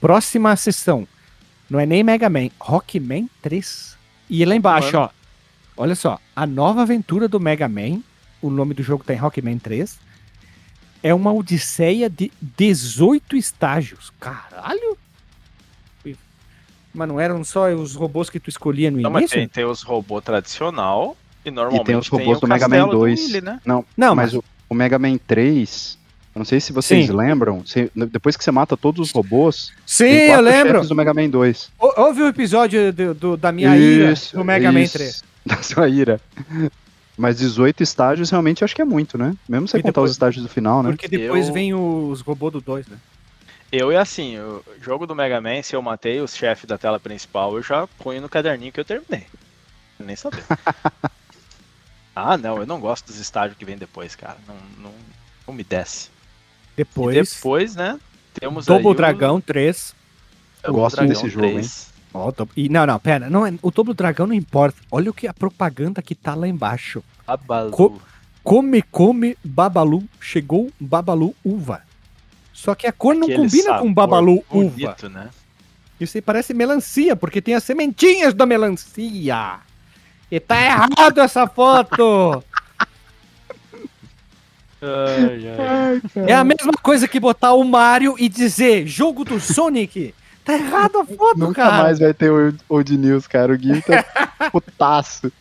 Próxima 0.00 0.54
sessão. 0.56 1.06
Não 1.68 1.78
é 1.80 1.84
nem 1.84 2.02
Mega 2.02 2.28
Man, 2.30 2.48
Rockman 2.60 3.28
3. 3.42 3.96
E 4.30 4.44
lá 4.44 4.54
embaixo, 4.54 4.96
ó. 4.96 5.10
Olha 5.82 5.96
só, 5.96 6.20
a 6.36 6.46
nova 6.46 6.82
aventura 6.82 7.26
do 7.26 7.40
Mega 7.40 7.68
Man, 7.68 8.02
o 8.40 8.48
nome 8.48 8.72
do 8.72 8.84
jogo 8.84 9.02
tá 9.02 9.12
em 9.12 9.16
Rockman 9.16 9.58
3, 9.58 9.98
é 11.02 11.12
uma 11.12 11.32
odisseia 11.32 12.08
de 12.08 12.30
18 12.40 13.34
estágios. 13.36 14.12
Caralho! 14.20 14.96
Mas 16.94 17.08
não 17.08 17.18
eram 17.18 17.42
só 17.42 17.68
os 17.72 17.94
robôs 17.96 18.30
que 18.30 18.38
tu 18.38 18.48
escolhia 18.48 18.92
no 18.92 19.00
Não, 19.00 19.10
mas 19.10 19.22
início? 19.22 19.38
tem, 19.38 19.48
tem 19.48 19.64
os 19.64 19.82
robôs 19.82 20.22
tradicional 20.22 21.16
e 21.44 21.50
normalmente 21.50 21.82
E 21.82 21.86
tem 21.86 21.96
os 21.96 22.06
robôs 22.06 22.38
o 22.38 22.40
do 22.42 22.46
Mega 22.46 22.68
Man 22.68 22.76
castelo 22.76 22.92
do 22.92 22.98
2. 22.98 23.20
Willy, 23.20 23.40
né? 23.40 23.60
Não, 23.64 23.84
Não, 23.96 24.14
mas 24.14 24.34
o, 24.34 24.44
o 24.68 24.74
Mega 24.74 25.00
Man 25.00 25.16
3, 25.26 25.98
eu 26.32 26.38
não 26.38 26.44
sei 26.44 26.60
se 26.60 26.72
vocês 26.72 27.06
Sim. 27.06 27.12
lembram, 27.12 27.66
se- 27.66 27.90
depois 27.96 28.36
que 28.36 28.44
você 28.44 28.52
mata 28.52 28.76
todos 28.76 29.08
os 29.08 29.10
robôs, 29.12 29.72
Sim, 29.84 30.04
tem 30.04 30.28
eu 30.30 30.40
lembro. 30.40 30.86
do 30.86 30.94
Mega 30.94 31.12
Man 31.12 31.28
2. 31.28 31.72
Ou- 31.78 31.94
Houve 31.96 32.22
o 32.22 32.28
episódio 32.28 32.92
do, 32.92 33.14
do- 33.14 33.36
da 33.36 33.50
minha 33.50 33.76
ira 33.76 34.12
Isso, 34.12 34.36
no 34.36 34.44
Mega 34.44 34.70
Man 34.70 34.80
isso. 34.82 34.92
3. 34.92 35.24
Da 35.46 35.62
sua 35.62 35.88
ira. 35.88 36.20
Mas 37.16 37.38
18 37.38 37.82
estágios 37.82 38.30
realmente 38.30 38.64
acho 38.64 38.74
que 38.74 38.82
é 38.82 38.84
muito, 38.84 39.18
né? 39.18 39.34
Mesmo 39.48 39.68
sem 39.68 39.80
E 39.80 39.82
contar 39.82 39.90
depois- 39.92 40.10
os 40.10 40.14
estágios 40.16 40.42
do 40.42 40.48
final, 40.48 40.82
né? 40.82 40.90
Porque 40.90 41.08
depois 41.08 41.48
Eu- 41.48 41.54
vem 41.54 41.74
os 41.74 42.20
robôs 42.20 42.52
do 42.52 42.60
2, 42.60 42.86
né? 42.86 42.96
Eu 43.70 43.90
e 43.90 43.96
assim, 43.96 44.38
o 44.38 44.62
jogo 44.80 45.06
do 45.06 45.14
Mega 45.14 45.40
Man, 45.40 45.62
se 45.62 45.74
eu 45.74 45.80
matei 45.82 46.20
os 46.20 46.36
chefes 46.36 46.66
da 46.66 46.76
tela 46.76 47.00
principal, 47.00 47.56
eu 47.56 47.62
já 47.62 47.86
ponho 47.98 48.20
no 48.20 48.28
caderninho 48.28 48.70
que 48.72 48.78
eu 48.80 48.84
terminei. 48.84 49.26
Nem 49.98 50.14
saber. 50.16 50.42
ah, 52.14 52.36
não, 52.36 52.58
eu 52.58 52.66
não 52.66 52.78
gosto 52.80 53.06
dos 53.06 53.16
estágios 53.18 53.56
que 53.56 53.64
vem 53.64 53.76
depois, 53.78 54.14
cara. 54.14 54.36
Não, 54.46 54.56
não, 54.78 54.94
não 55.46 55.54
me 55.54 55.64
desce. 55.64 56.10
Depois, 56.76 57.16
E 57.16 57.34
depois, 57.36 57.74
né, 57.74 57.98
temos 58.38 58.68
aí 58.68 58.74
Double 58.74 58.90
o 58.90 58.94
Dragão 58.94 59.40
3. 59.40 59.94
Double 60.62 60.80
gosto 60.80 60.96
Dragão 60.96 61.12
desse 61.14 61.28
jogo, 61.28 61.46
3. 61.48 61.91
Ó, 62.14 62.28
o 62.28 62.32
Double- 62.32 62.52
e, 62.56 62.68
não, 62.68 62.84
não, 62.86 62.98
pera. 62.98 63.30
Não, 63.30 63.46
é- 63.46 63.54
o 63.62 63.70
Double 63.70 63.94
Dragão 63.94 64.26
não 64.26 64.34
importa. 64.34 64.78
Olha 64.90 65.10
o 65.10 65.14
que 65.14 65.26
a 65.26 65.32
propaganda 65.34 66.02
que 66.02 66.14
tá 66.14 66.34
lá 66.34 66.46
embaixo. 66.46 67.02
Abalu. 67.26 67.70
Co- 67.70 68.00
Come, 68.44 68.82
come, 68.82 69.38
Babalu. 69.44 70.02
Chegou 70.20 70.70
Babalu 70.80 71.32
uva. 71.44 71.82
Só 72.52 72.74
que 72.74 72.86
a 72.88 72.92
cor 72.92 73.14
não 73.14 73.22
Aquele 73.22 73.38
combina 73.38 73.78
com 73.78 73.92
Babalu 73.94 74.44
uva. 74.50 74.70
bonito, 74.70 75.08
né? 75.08 75.28
Isso 76.00 76.16
aí 76.18 76.22
parece 76.22 76.52
melancia, 76.52 77.14
porque 77.14 77.40
tem 77.40 77.54
as 77.54 77.62
sementinhas 77.62 78.34
da 78.34 78.44
melancia. 78.44 79.60
E 80.30 80.40
tá 80.40 80.60
errado 80.60 81.18
essa 81.20 81.46
foto. 81.46 82.42
Ai, 84.80 85.48
ai. 85.48 86.26
É 86.28 86.34
a 86.34 86.42
mesma 86.42 86.72
coisa 86.72 87.06
que 87.06 87.20
botar 87.20 87.52
o 87.52 87.62
Mario 87.62 88.16
e 88.18 88.28
dizer 88.28 88.86
jogo 88.86 89.24
do 89.24 89.38
Sonic. 89.38 90.12
Tá 90.44 90.54
errado 90.54 90.98
a 90.98 91.04
foto, 91.04 91.38
Nunca 91.38 91.62
cara. 91.62 91.82
mais 91.84 91.98
vai 92.00 92.12
ter 92.12 92.30
o 92.30 92.52
Old 92.68 92.96
News, 92.98 93.26
cara. 93.28 93.52
O 93.52 93.56
Gui 93.56 93.80
tá 93.82 94.04
putaço. 94.50 95.32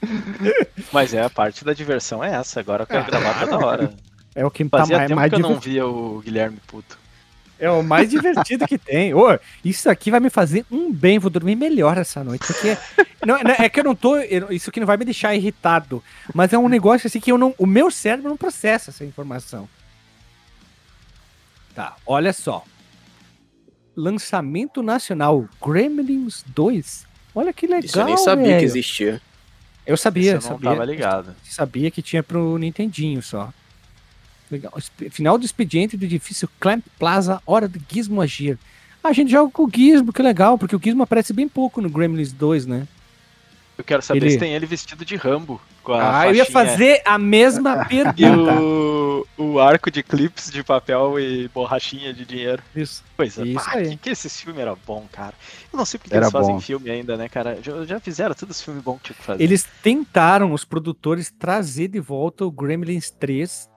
Mas 0.93 1.13
é 1.13 1.23
a 1.23 1.29
parte 1.29 1.65
da 1.65 1.73
diversão 1.73 2.23
é 2.23 2.33
essa, 2.35 2.59
agora 2.59 2.83
eu 2.83 2.87
quero 2.87 3.05
gravar 3.05 3.39
toda 3.39 3.65
hora. 3.65 3.93
É 4.35 4.45
o 4.45 4.51
que 4.51 4.63
tá 4.65 4.77
Fazia 4.79 4.97
mais, 4.97 5.07
tempo 5.07 5.19
mais 5.19 5.29
que 5.31 5.35
eu 5.35 5.39
não 5.39 5.59
via 5.59 5.87
o 5.87 6.19
Guilherme 6.21 6.57
puto. 6.67 6.99
É 7.59 7.69
o 7.69 7.83
mais 7.83 8.09
divertido 8.09 8.65
que 8.65 8.77
tem. 8.77 9.13
Ô, 9.13 9.37
isso 9.63 9.87
aqui 9.89 10.09
vai 10.09 10.19
me 10.19 10.29
fazer 10.31 10.65
um 10.71 10.91
bem, 10.91 11.19
vou 11.19 11.29
dormir 11.29 11.55
melhor 11.55 11.95
essa 11.97 12.23
noite. 12.23 12.45
Porque 12.47 12.75
não, 13.25 13.37
não, 13.43 13.51
é 13.51 13.69
que 13.69 13.79
eu 13.79 13.83
não 13.83 13.93
tô. 13.95 14.17
eu- 14.17 14.51
isso 14.51 14.69
aqui 14.71 14.79
não 14.79 14.87
vai 14.87 14.97
me 14.97 15.05
deixar 15.05 15.35
irritado. 15.35 16.03
Mas 16.33 16.53
é 16.53 16.57
um 16.57 16.67
negócio 16.67 17.05
assim 17.07 17.19
que 17.19 17.31
eu 17.31 17.37
não. 17.37 17.53
O 17.59 17.67
meu 17.67 17.91
cérebro 17.91 18.29
não 18.29 18.37
processa 18.37 18.89
essa 18.89 19.05
informação. 19.05 19.69
Tá, 21.75 21.95
olha 22.05 22.33
só. 22.33 22.63
Lançamento 23.95 24.81
nacional 24.81 25.47
Gremlins 25.65 26.43
2. 26.47 27.05
Olha 27.35 27.53
que 27.53 27.65
legal. 27.67 27.83
Isso 27.85 27.99
eu 27.99 28.05
nem 28.05 28.17
sabia 28.17 28.57
que 28.59 28.65
existia. 28.65 29.21
Eu 29.85 29.97
sabia, 29.97 30.37
Isso 30.37 30.47
eu 30.47 30.51
não 30.51 30.57
sabia. 30.59 30.69
tava 30.71 30.85
ligado. 30.85 31.35
Sabia 31.43 31.91
que 31.91 32.01
tinha 32.01 32.21
pro 32.23 32.57
Nintendinho 32.57 33.21
só. 33.21 33.51
Legal. 34.49 34.73
Final 35.09 35.37
do 35.37 35.45
expediente 35.45 35.95
do 35.97 36.05
edifício 36.05 36.49
Clamp 36.59 36.85
Plaza, 36.99 37.41
hora 37.45 37.67
do 37.67 37.81
Gizmo 37.89 38.21
agir. 38.21 38.57
Ah, 39.03 39.09
a 39.09 39.13
gente 39.13 39.31
joga 39.31 39.51
com 39.51 39.63
o 39.63 39.69
Gizmo, 39.73 40.13
que 40.13 40.21
legal, 40.21 40.57
porque 40.57 40.75
o 40.75 40.81
Gizmo 40.81 41.03
aparece 41.03 41.33
bem 41.33 41.47
pouco 41.47 41.81
no 41.81 41.89
Gremlins 41.89 42.31
2, 42.31 42.65
né? 42.65 42.87
Eu 43.77 43.83
quero 43.83 44.01
saber 44.01 44.19
Ele- 44.21 44.31
se 44.31 44.37
tem 44.37 44.53
ele 44.53 44.65
vestido 44.65 45.03
de 45.03 45.15
Rambo. 45.15 45.59
Com 45.83 45.93
a 45.93 46.19
Ah, 46.21 46.27
eu 46.27 46.35
ia 46.35 46.45
fazer 46.45 47.01
a 47.05 47.17
mesma 47.17 47.83
E 47.89 48.03
pergunta. 48.03 48.61
o, 48.61 49.27
o 49.37 49.59
arco 49.59 49.89
de 49.89 50.03
clips 50.03 50.51
de 50.51 50.63
papel 50.63 51.19
e 51.19 51.47
borrachinha 51.47 52.13
de 52.13 52.23
dinheiro. 52.25 52.61
Isso. 52.75 53.03
Coisa, 53.17 53.43
Isso 53.45 53.65
pá, 53.65 53.77
aí. 53.77 53.89
que, 53.91 53.97
que 53.97 54.09
esse 54.11 54.29
filme 54.29 54.61
era 54.61 54.75
bom, 54.85 55.07
cara. 55.11 55.33
Eu 55.71 55.77
não 55.77 55.85
sei 55.85 55.99
porque 55.99 56.13
Era 56.15 56.25
eles 56.25 56.31
fazem 56.31 56.55
bom. 56.55 56.61
filme 56.61 56.89
ainda, 56.89 57.17
né, 57.17 57.27
cara? 57.27 57.57
Já, 57.61 57.83
já 57.85 57.99
fizeram 57.99 58.35
todos 58.35 58.57
os 58.57 58.61
filmes 58.63 58.83
bons 58.83 58.97
que 58.97 59.05
tinha 59.05 59.15
que 59.15 59.23
fazer. 59.23 59.43
Eles 59.43 59.67
tentaram, 59.81 60.53
os 60.53 60.63
produtores, 60.63 61.31
trazer 61.31 61.87
de 61.87 61.99
volta 61.99 62.45
o 62.45 62.51
Gremlins 62.51 63.09
3, 63.09 63.69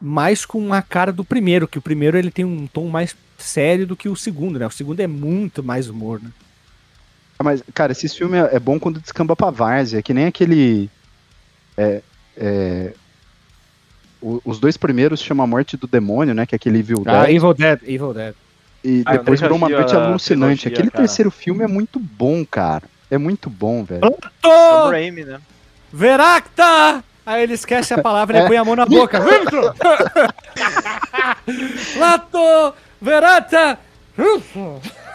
mais 0.00 0.44
com 0.46 0.72
a 0.72 0.82
cara 0.82 1.12
do 1.12 1.24
primeiro, 1.24 1.66
que 1.68 1.78
o 1.78 1.82
primeiro 1.82 2.16
ele 2.18 2.30
tem 2.30 2.44
um 2.44 2.66
tom 2.66 2.88
mais 2.88 3.16
sério 3.38 3.86
do 3.86 3.96
que 3.96 4.08
o 4.08 4.14
segundo, 4.16 4.58
né? 4.58 4.66
O 4.66 4.70
segundo 4.70 5.00
é 5.00 5.06
muito 5.06 5.62
mais 5.62 5.88
humor, 5.88 6.20
né? 6.22 6.30
Ah, 7.38 7.44
Mas, 7.44 7.62
cara, 7.74 7.90
esse 7.92 8.08
filme 8.08 8.36
é 8.38 8.50
é 8.56 8.60
bom 8.60 8.78
quando 8.78 9.00
descamba 9.00 9.34
pra 9.34 9.50
várzea, 9.50 10.02
que 10.02 10.14
nem 10.14 10.26
aquele. 10.26 10.88
É, 11.76 12.02
é, 12.36 12.92
o- 14.20 14.40
os 14.44 14.58
dois 14.60 14.76
primeiros 14.76 15.20
chamam 15.22 15.44
A 15.44 15.46
Morte 15.46 15.76
do 15.76 15.86
Demônio, 15.86 16.34
né? 16.34 16.44
Que 16.46 16.54
é 16.54 16.56
aquele 16.56 16.78
Evil 16.80 17.02
Ah, 17.06 17.22
Dead. 17.24 17.36
Evil 17.36 17.54
Dead, 17.54 17.80
Evil 17.84 18.12
Dead. 18.14 18.34
E 18.84 19.02
Ah, 19.06 19.12
depois 19.12 19.40
virou 19.40 19.56
uma 19.56 19.68
noite 19.68 19.94
alucinante. 19.94 20.62
trilogia, 20.62 20.72
Aquele 20.72 20.90
cara. 20.90 21.04
terceiro 21.04 21.30
filme 21.30 21.62
é 21.64 21.68
muito 21.68 21.98
bom, 22.00 22.44
cara. 22.44 22.82
É 23.10 23.16
muito 23.18 23.48
bom, 23.50 23.84
velho. 23.84 24.00
Tô! 24.40 24.90
Raimi, 24.90 25.24
né? 25.24 25.40
Veracta! 25.92 27.04
Aí 27.24 27.42
ele 27.44 27.52
esquece 27.54 27.94
a 27.94 28.02
palavra 28.02 28.38
e 28.38 28.40
É. 28.42 28.46
põe 28.48 28.56
a 28.56 28.64
mão 28.64 28.74
na 28.74 28.84
boca. 28.86 29.20
Lato! 31.96 32.74
Verata! 33.00 33.78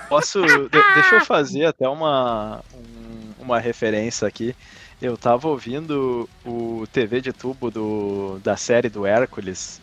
Posso. 0.09 0.41
de- 0.41 0.69
deixa 0.69 1.15
eu 1.15 1.25
fazer 1.25 1.65
até 1.65 1.87
uma, 1.87 2.61
um- 2.73 3.43
uma 3.43 3.59
referência 3.59 4.27
aqui. 4.27 4.55
Eu 5.01 5.15
tava 5.17 5.47
ouvindo 5.47 6.27
o 6.43 6.85
TV 6.91 7.21
de 7.21 7.31
tubo 7.31 7.69
do, 7.69 8.39
da 8.43 8.57
série 8.57 8.89
do 8.89 9.05
Hércules. 9.05 9.79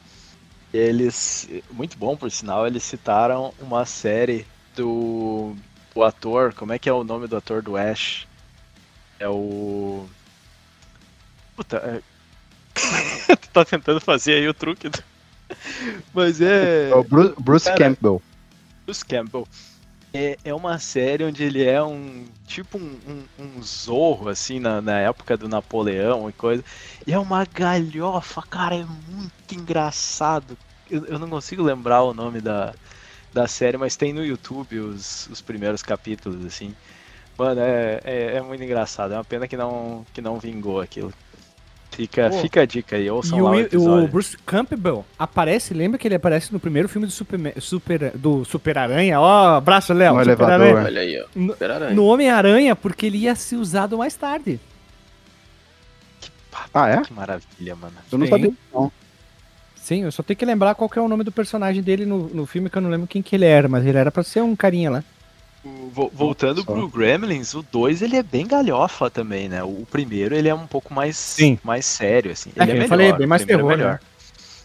Eles. 0.73 1.49
Muito 1.71 1.97
bom, 1.97 2.17
por 2.17 2.31
sinal, 2.33 2.67
eles 2.67 2.83
citaram 2.83 3.55
uma 3.61 3.85
série 3.87 4.45
do. 4.75 5.55
O 5.95 6.03
ator. 6.03 6.53
Como 6.53 6.73
é 6.73 6.79
que 6.81 6.89
é 6.89 6.93
o 6.93 7.05
nome 7.05 7.29
do 7.29 7.37
ator 7.37 7.62
do 7.62 7.77
Ash? 7.77 8.27
É 9.21 9.29
o. 9.29 10.05
Puta. 11.55 11.77
É... 11.77 12.03
tu 13.37 13.49
tá 13.51 13.65
tentando 13.65 14.01
fazer 14.01 14.35
aí 14.35 14.49
o 14.49 14.55
truque. 14.55 14.89
do- 14.89 15.03
Mas 16.12 16.41
é. 16.41 16.91
É 16.91 16.95
o 16.95 17.05
Bruce, 17.05 17.35
Bruce 17.39 17.65
Cara, 17.67 17.79
Campbell. 17.79 18.21
Bruce 18.85 19.05
Campbell. 19.05 19.47
É, 20.17 20.39
é 20.45 20.55
uma 20.55 20.79
série 20.79 21.25
onde 21.25 21.43
ele 21.43 21.65
é 21.65 21.83
um 21.83 22.33
tipo 22.47 22.79
um, 22.79 23.01
um, 23.07 23.29
um 23.59 23.62
zorro, 23.62 24.29
assim, 24.29 24.61
na, 24.61 24.81
na 24.81 25.01
época 25.01 25.37
do 25.37 25.49
Napoleão 25.49 26.31
e 26.31 26.33
coisa. 26.33 26.65
E 27.07 27.12
é 27.12 27.19
uma 27.19 27.45
galhofa, 27.45 28.41
cara, 28.43 28.77
é 28.77 28.85
muito 28.85 29.55
engraçado. 29.55 30.57
Eu, 30.89 31.05
eu 31.07 31.19
não 31.19 31.29
consigo 31.29 31.62
lembrar 31.62 32.03
o 32.05 32.15
nome 32.15 32.41
da, 32.41 32.77
da 33.33 33.49
série, 33.49 33.77
mas 33.79 33.97
tem 33.97 34.12
no 34.12 34.25
YouTube 34.25 34.79
os, 34.81 35.27
os 35.29 35.43
primeiros 35.43 35.83
capítulos, 35.83 36.45
assim. 36.47 36.77
Mano, 37.39 37.61
é, 37.61 38.01
é, 38.05 38.37
é 38.37 38.43
muito 38.43 38.62
engraçado. 38.65 39.15
É 39.15 39.17
uma 39.19 39.25
pena 39.25 39.49
que 39.49 39.57
não, 39.57 40.07
que 40.12 40.23
não 40.23 40.39
vingou 40.41 40.81
aquilo. 40.81 41.12
Fica, 41.95 42.28
Pô. 42.28 42.38
fica 42.40 42.62
a 42.62 42.66
dica 42.66 42.97
aí, 42.97 43.09
ouçam 43.09 43.38
E 43.38 43.42
lá 43.42 43.51
o 43.51 43.61
episódio. 43.61 44.05
o 44.05 44.09
Bruce 44.09 44.36
Campbell 44.45 45.05
aparece, 45.18 45.72
lembra 45.72 45.97
que 45.99 46.09
ele 46.09 46.16
aparece 46.16 46.53
no 46.53 46.59
primeiro 46.59 46.88
filme 46.88 47.07
do 47.07 47.12
Super, 47.12 47.55
Super, 47.61 48.11
do 48.16 48.45
Super 48.45 48.78
Aranha? 48.78 49.20
Ó, 49.20 49.55
abraço, 49.57 49.92
Léo. 49.92 50.14
No 50.14 50.20
Super 50.24 50.30
elevador. 50.32 50.66
Aranha. 50.66 50.84
Olha 50.86 51.01
aí, 51.01 51.20
ó. 51.22 51.26
No, 51.34 51.95
no 51.95 52.05
Homem-Aranha, 52.07 52.74
porque 52.74 53.07
ele 53.07 53.18
ia 53.18 53.34
ser 53.36 53.57
usado 53.57 53.97
mais 53.99 54.14
tarde. 54.16 54.59
Ah, 56.72 56.88
é? 56.88 57.01
Que 57.03 57.12
maravilha, 57.12 57.76
mano. 57.76 57.95
Eu 58.11 58.18
não 58.18 58.26
Sim. 58.26 58.30
sabia. 58.32 58.53
Não. 58.72 58.92
Sim, 59.76 60.03
eu 60.03 60.11
só 60.12 60.22
tenho 60.22 60.36
que 60.36 60.45
lembrar 60.45 60.74
qual 60.74 60.88
que 60.88 60.99
é 60.99 61.03
o 61.03 61.09
nome 61.09 61.22
do 61.22 61.30
personagem 61.30 61.82
dele 61.82 62.07
no, 62.07 62.28
no 62.28 62.47
filme, 62.47 62.70
que 62.70 62.78
eu 62.78 62.82
não 62.82 62.90
lembro 62.90 63.07
quem 63.07 63.22
que 63.22 63.36
ele 63.36 63.45
era, 63.45 63.68
mas 63.68 63.84
ele 63.86 63.99
era 63.99 64.11
pra 64.11 64.22
ser 64.24 64.40
um 64.40 64.57
carinha 64.57 64.90
lá. 64.90 65.05
Voltando 66.12 66.62
Só. 66.62 66.73
pro 66.73 66.89
Gremlins, 66.89 67.55
o 67.55 67.62
2 67.62 68.03
ele 68.03 68.17
é 68.17 68.23
bem 68.23 68.47
galhofa 68.47 69.09
também, 69.11 69.49
né? 69.49 69.62
O 69.62 69.87
primeiro 69.91 70.35
ele 70.35 70.49
é 70.49 70.55
um 70.55 70.67
pouco 70.67 70.93
mais, 70.93 71.17
Sim. 71.17 71.59
mais 71.65 71.87
sério, 71.87 72.33
assim. 72.33 72.51
É, 72.57 72.62
Ele 72.62 72.71
é, 72.71 72.75
eu 72.75 72.79
melhor. 72.79 72.89
falei, 72.89 73.12
bem 73.15 73.27
mais 73.27 73.43
primeiro 73.45 73.62
terror, 73.69 73.73
é 73.73 73.77
melhor. 73.77 74.01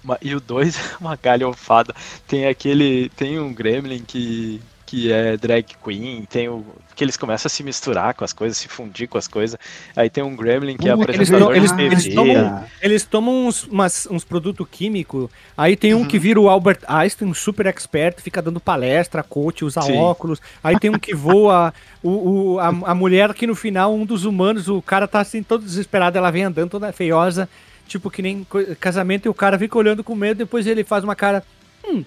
Ma- 0.03 0.17
E 0.21 0.35
o 0.35 0.39
2 0.39 0.75
é 0.77 0.97
uma 0.99 1.15
galhofada. 1.15 1.93
Tem 2.27 2.47
aquele. 2.47 3.09
Tem 3.15 3.39
um 3.39 3.53
Gremlin 3.53 4.03
que, 4.05 4.61
que 4.89 5.11
é 5.11 5.37
drag 5.37 5.65
queen, 5.83 6.25
tem 6.27 6.49
o. 6.49 6.65
que 6.95 7.03
eles 7.03 7.15
começam 7.15 7.47
a 7.47 7.49
se 7.49 7.61
misturar 7.63 8.13
com 8.15 8.25
as 8.25 8.33
coisas, 8.33 8.57
se 8.57 8.67
fundir 8.67 9.07
com 9.07 9.17
as 9.19 9.27
coisas. 9.27 9.57
Aí 9.95 10.09
tem 10.09 10.23
um 10.23 10.35
Gremlin 10.35 10.75
que 10.75 10.89
é 10.89 10.93
Uh, 10.95 11.03
eles 11.03 11.09
apresentador 11.31 11.55
eles- 11.55 11.71
de 11.71 11.77
TV. 11.77 11.93
eles 11.95 12.15
tomam- 12.15 12.65
Eles 12.81 13.05
tomam 13.05 13.47
uns, 13.47 13.63
umas- 13.65 14.07
uns 14.09 14.23
produtos 14.25 14.67
químicos, 14.69 15.29
aí 15.55 15.75
tem 15.77 15.93
um 15.93 15.99
Uhum. 15.99 16.05
que 16.07 16.17
vira 16.17 16.41
o 16.41 16.49
Albert 16.49 16.79
Einstein, 16.87 17.27
um 17.29 17.33
super 17.33 17.67
expert, 17.67 18.19
fica 18.21 18.41
dando 18.41 18.59
palestra, 18.59 19.21
coach, 19.23 19.63
usa 19.63 19.81
Sim. 19.83 19.95
óculos. 19.97 20.41
Aí 20.63 20.77
tem 20.79 20.89
um 20.89 20.97
que 20.99 21.13
voa, 21.15 21.71
o, 22.03 22.09
o- 22.55 22.59
a, 22.59 22.67
a 22.67 22.95
mulher 22.95 23.33
que 23.35 23.45
no 23.47 23.55
final, 23.55 23.93
um 23.93 24.05
dos 24.05 24.25
humanos, 24.25 24.67
o 24.67 24.81
cara 24.81 25.07
tá 25.07 25.19
assim 25.21 25.43
todo 25.43 25.63
desesperado, 25.63 26.17
ela 26.17 26.31
vem 26.31 26.43
andando 26.43 26.71
toda 26.71 26.91
feiosa, 26.91 27.47
tipo 27.87 28.09
que 28.09 28.21
nem 28.21 28.45
casamento, 28.79 29.25
e 29.27 29.29
o 29.29 29.33
cara 29.33 29.57
fica 29.59 29.77
olhando 29.77 30.03
com 30.03 30.15
medo, 30.15 30.37
depois 30.39 30.65
ele 30.67 30.83
faz 30.83 31.03
uma 31.03 31.15
cara. 31.15 31.43
Hum. 31.87 32.03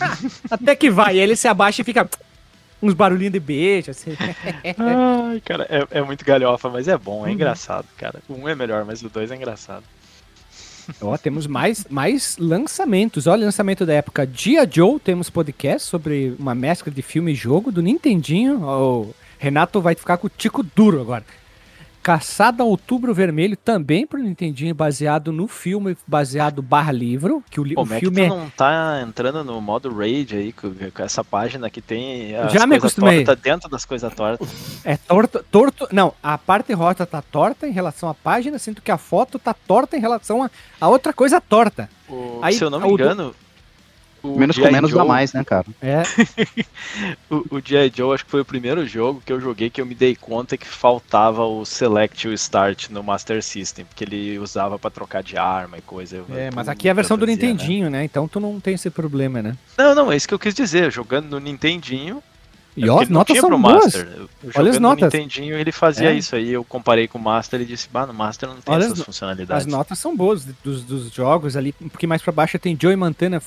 Ah, 0.00 0.16
até 0.50 0.74
que 0.76 0.90
vai, 0.90 1.16
e 1.16 1.20
ele 1.20 1.36
se 1.36 1.48
abaixa 1.48 1.82
e 1.82 1.84
fica. 1.84 2.08
Uns 2.82 2.92
barulhinhos 2.92 3.32
de 3.32 3.40
beijo, 3.40 3.90
assim. 3.90 4.10
Ai, 4.78 5.40
cara, 5.44 5.66
é, 5.70 5.98
é 5.98 6.02
muito 6.02 6.24
galhofa, 6.24 6.68
mas 6.68 6.86
é 6.88 6.96
bom, 6.98 7.24
é 7.24 7.28
Uhum. 7.28 7.34
engraçado, 7.34 7.86
cara. 7.96 8.20
O 8.28 8.34
um 8.34 8.48
é 8.48 8.54
melhor, 8.54 8.84
mas 8.84 9.02
o 9.02 9.08
dois 9.08 9.30
é 9.30 9.34
engraçado. 9.36 9.82
Ó, 11.00 11.16
temos 11.16 11.46
mais, 11.46 11.84
mais 11.90 12.36
lançamentos. 12.38 13.26
Olha, 13.26 13.44
lançamento 13.46 13.84
da 13.86 13.94
época 13.94 14.26
Dia 14.26 14.68
Joe, 14.70 15.00
temos 15.00 15.28
podcast 15.30 15.88
sobre 15.88 16.36
uma 16.38 16.54
mescla 16.54 16.92
de 16.92 17.02
filme 17.02 17.32
e 17.32 17.34
jogo 17.34 17.72
do 17.72 17.82
Nintendinho. 17.82 18.62
O 18.62 19.14
Renato 19.38 19.80
vai 19.80 19.94
ficar 19.94 20.18
com 20.18 20.26
o 20.28 20.30
tico 20.30 20.62
duro 20.62 21.00
agora. 21.00 21.24
Caçada 22.06 22.62
Outubro 22.62 23.12
Vermelho, 23.12 23.56
também 23.56 24.06
pro 24.06 24.22
Nintendinho, 24.22 24.72
baseado 24.72 25.32
no 25.32 25.48
filme, 25.48 25.96
baseado 26.06 26.62
barra 26.62 26.92
livro, 26.92 27.42
que 27.50 27.58
o, 27.60 27.64
li- 27.64 27.72
o 27.72 27.78
Como 27.78 27.92
é 27.92 27.96
que 27.98 28.04
filme 28.06 28.20
tu 28.20 28.24
é... 28.24 28.28
não 28.28 28.48
tá 28.50 29.00
entrando 29.04 29.42
no 29.42 29.60
modo 29.60 29.92
raid 29.92 30.36
aí, 30.36 30.52
com, 30.52 30.72
com 30.72 31.02
essa 31.02 31.24
página 31.24 31.68
que 31.68 31.80
tem 31.80 32.30
Já 32.52 32.64
me 32.64 32.76
acostumei. 32.76 33.24
tortas 33.24 33.42
dentro 33.42 33.68
das 33.68 33.84
coisas 33.84 34.14
tortas? 34.14 34.48
É 34.84 34.96
torto, 34.96 35.44
torto. 35.50 35.88
Não, 35.90 36.14
a 36.22 36.38
parte 36.38 36.72
rota 36.72 37.04
tá 37.04 37.20
torta 37.20 37.66
em 37.66 37.72
relação 37.72 38.08
à 38.08 38.14
página, 38.14 38.56
sendo 38.56 38.80
que 38.80 38.92
a 38.92 38.98
foto 38.98 39.36
tá 39.36 39.52
torta 39.52 39.96
em 39.96 40.00
relação 40.00 40.44
a, 40.44 40.50
a 40.80 40.88
outra 40.88 41.12
coisa 41.12 41.40
torta. 41.40 41.90
O- 42.08 42.38
Aí, 42.40 42.54
se 42.54 42.62
eu 42.62 42.70
não 42.70 42.78
me 42.78 42.86
do- 42.86 42.92
engano. 43.02 43.34
O 44.34 44.38
Menos 44.38 44.56
com 44.58 44.70
menos 44.70 44.90
dá 44.90 44.98
Joe- 44.98 45.08
mais, 45.08 45.32
né, 45.32 45.44
cara? 45.44 45.66
É, 45.82 46.02
O, 47.30 47.56
o 47.56 47.60
G.I. 47.64 47.92
Joe 47.94 48.14
acho 48.14 48.24
que 48.24 48.30
foi 48.30 48.40
o 48.40 48.44
primeiro 48.44 48.86
jogo 48.86 49.22
que 49.24 49.32
eu 49.32 49.40
joguei 49.40 49.68
que 49.70 49.80
eu 49.80 49.86
me 49.86 49.94
dei 49.94 50.14
conta 50.16 50.56
que 50.56 50.66
faltava 50.66 51.44
o 51.44 51.64
Select 51.64 52.26
e 52.26 52.30
o 52.30 52.32
Start 52.34 52.88
no 52.90 53.02
Master 53.02 53.42
System, 53.42 53.84
porque 53.84 54.04
ele 54.04 54.38
usava 54.38 54.78
pra 54.78 54.90
trocar 54.90 55.22
de 55.22 55.36
arma 55.36 55.78
e 55.78 55.82
coisa. 55.82 56.24
é, 56.34 56.50
mas 56.54 56.68
aqui 56.68 56.88
é 56.88 56.90
a 56.90 56.94
versão 56.94 57.16
do 57.16 57.24
traduzia, 57.26 57.46
né? 57.46 57.52
Nintendinho, 57.52 57.90
né? 57.90 58.04
Então 58.04 58.26
tu 58.28 58.38
não 58.40 58.58
tem 58.60 58.74
esse 58.74 58.90
problema, 58.90 59.42
né? 59.42 59.56
Não, 59.76 59.94
não, 59.94 60.12
é 60.12 60.16
isso 60.16 60.28
que 60.28 60.34
eu 60.34 60.38
quis 60.38 60.54
dizer. 60.54 60.90
Jogando 60.90 61.28
no 61.30 61.38
Nintendinho. 61.40 62.22
E 62.76 62.84
é 62.84 62.90
ó, 62.90 62.96
porque 62.96 63.04
as 63.04 63.08
notas 63.10 63.38
são 63.38 63.48
pro 63.48 63.58
boas. 63.58 63.94
Olha 64.54 64.70
as 64.70 64.78
notas. 64.78 65.00
no 65.12 65.18
Nintendinho 65.18 65.56
ele 65.56 65.72
fazia 65.72 66.10
É. 66.10 66.14
isso 66.14 66.36
aí. 66.36 66.50
Eu 66.52 66.62
comparei 66.62 67.08
com 67.08 67.18
o 67.18 67.22
Master 67.22 67.60
e 67.60 67.64
disse, 67.64 67.88
bah, 67.90 68.06
no 68.06 68.12
Master 68.12 68.48
não 68.50 68.56
tem 68.56 68.74
Olha 68.74 68.80
as 68.80 68.86
essas 68.86 68.98
no- 68.98 69.04
funcionalidades. 69.06 69.66
As 69.66 69.70
notas 69.72 69.98
são 69.98 70.14
boas 70.14 70.44
dos, 70.62 70.82
dos 70.82 71.10
jogos 71.12 71.56
ali, 71.56 71.74
um 71.80 71.88
pouquinho 71.88 72.10
mais 72.10 72.20
pra 72.22 72.32
baixo 72.32 72.58
tem 72.58 72.76
Joey 72.80 72.94
Montana. 72.96 73.42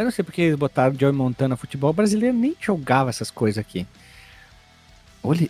Eu 0.00 0.04
não 0.04 0.10
sei 0.10 0.24
porque 0.24 0.40
eles 0.40 0.56
botaram 0.56 0.96
Joey 0.98 1.12
Montana 1.12 1.56
futebol 1.56 1.92
brasileiro, 1.92 2.34
nem 2.36 2.56
jogava 2.58 3.10
essas 3.10 3.30
coisas 3.30 3.58
aqui. 3.58 3.86
Olha, 5.22 5.48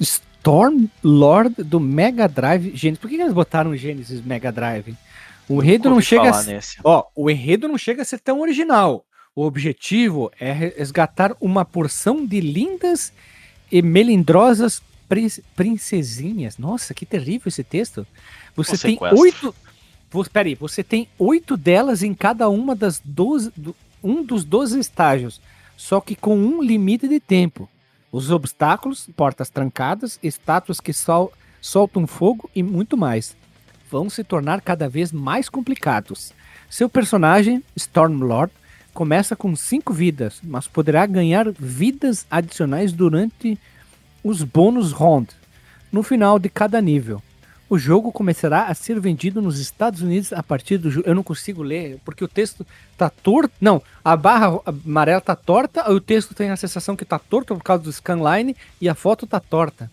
Storm 0.00 0.86
Lord 1.02 1.62
do 1.62 1.78
Mega 1.78 2.26
Drive. 2.26 2.74
Gente, 2.74 2.98
por 2.98 3.10
que 3.10 3.16
que 3.16 3.22
eles 3.22 3.34
botaram 3.34 3.72
o 3.72 3.76
Genesis 3.76 4.24
Mega 4.24 4.50
Drive? 4.50 4.96
O 5.46 5.62
enredo 5.62 5.90
não 5.90 6.00
chega 6.00 6.34
a 6.34 6.42
nesse. 6.42 6.78
Ó, 6.82 7.04
o 7.14 7.30
enredo 7.30 7.68
não 7.68 7.76
chega 7.76 8.00
a 8.00 8.04
ser 8.06 8.20
tão 8.20 8.40
original. 8.40 9.04
O 9.36 9.44
objetivo 9.44 10.32
é 10.40 10.50
resgatar 10.52 11.36
uma 11.38 11.64
porção 11.64 12.24
de 12.24 12.40
lindas 12.40 13.12
e 13.70 13.82
melindrosas 13.82 14.80
prin- 15.06 15.28
princesinhas. 15.54 16.56
Nossa, 16.56 16.94
que 16.94 17.04
terrível 17.04 17.48
esse 17.48 17.62
texto. 17.62 18.06
Você 18.56 18.76
Um 18.76 18.78
tem 18.78 18.98
oito. 19.18 19.54
Peraí, 20.28 20.54
você 20.54 20.82
tem 20.84 21.08
oito 21.18 21.56
delas 21.56 22.02
em 22.02 22.14
cada 22.14 22.48
uma 22.48 22.74
das 22.74 23.00
12. 23.04 23.50
do- 23.56 23.74
um 24.02 24.22
dos 24.22 24.44
12 24.44 24.78
estágios. 24.78 25.40
Só 25.76 26.00
que 26.00 26.14
com 26.14 26.36
um 26.38 26.62
limite 26.62 27.08
de 27.08 27.18
tempo. 27.18 27.68
Os 28.12 28.30
obstáculos, 28.30 29.08
portas 29.16 29.48
trancadas, 29.50 30.18
estátuas 30.22 30.78
que 30.78 30.92
sol- 30.92 31.32
soltam 31.60 32.06
fogo 32.06 32.48
e 32.54 32.62
muito 32.62 32.96
mais 32.96 33.34
vão 33.90 34.08
se 34.10 34.22
tornar 34.24 34.60
cada 34.60 34.88
vez 34.88 35.10
mais 35.12 35.48
complicados. 35.48 36.32
Seu 36.68 36.88
personagem, 36.88 37.62
Stormlord, 37.76 38.52
começa 38.92 39.34
com 39.36 39.54
5 39.56 39.92
vidas, 39.92 40.40
mas 40.42 40.66
poderá 40.68 41.06
ganhar 41.06 41.50
vidas 41.52 42.26
adicionais 42.30 42.92
durante 42.92 43.58
os 44.22 44.42
bônus 44.42 44.92
round, 44.92 45.28
no 45.92 46.02
final 46.02 46.38
de 46.38 46.48
cada 46.48 46.80
nível. 46.80 47.22
O 47.74 47.78
jogo 47.78 48.12
começará 48.12 48.66
a 48.66 48.74
ser 48.74 49.00
vendido 49.00 49.42
nos 49.42 49.58
Estados 49.58 50.00
Unidos 50.00 50.32
a 50.32 50.44
partir 50.44 50.78
do. 50.78 51.02
Eu 51.04 51.12
não 51.12 51.24
consigo 51.24 51.60
ler, 51.60 51.98
porque 52.04 52.22
o 52.22 52.28
texto 52.28 52.64
tá 52.96 53.10
torto. 53.10 53.52
Não, 53.60 53.82
a 54.04 54.16
barra 54.16 54.60
amarela 54.64 55.20
tá 55.20 55.34
torta, 55.34 55.90
o 55.90 56.00
texto 56.00 56.36
tem 56.36 56.50
a 56.50 56.56
sensação 56.56 56.94
que 56.94 57.04
tá 57.04 57.18
torto 57.18 57.52
por 57.56 57.64
causa 57.64 57.82
do 57.82 57.92
scanline 57.92 58.56
e 58.80 58.88
a 58.88 58.94
foto 58.94 59.26
tá 59.26 59.40
torta. 59.40 59.90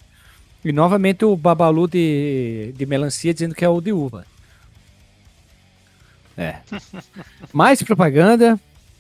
E 0.64 0.72
novamente 0.72 1.26
o 1.26 1.36
Babalu 1.36 1.88
de, 1.88 2.72
de 2.78 2.86
melancia 2.86 3.34
dizendo 3.34 3.56
que 3.56 3.66
é 3.66 3.70
o 3.70 3.82
de 3.82 3.92
uva. 3.92 4.28
É. 6.38 6.58
Mais 7.52 7.82
propaganda 7.82 8.60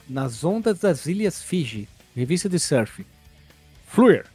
nas 0.10 0.44
ondas 0.44 0.80
das 0.80 1.06
Ilhas 1.06 1.40
Fiji. 1.44 1.88
Revista 2.16 2.50
de 2.50 2.58
surf. 2.58 3.06
Fluir. 3.86 4.26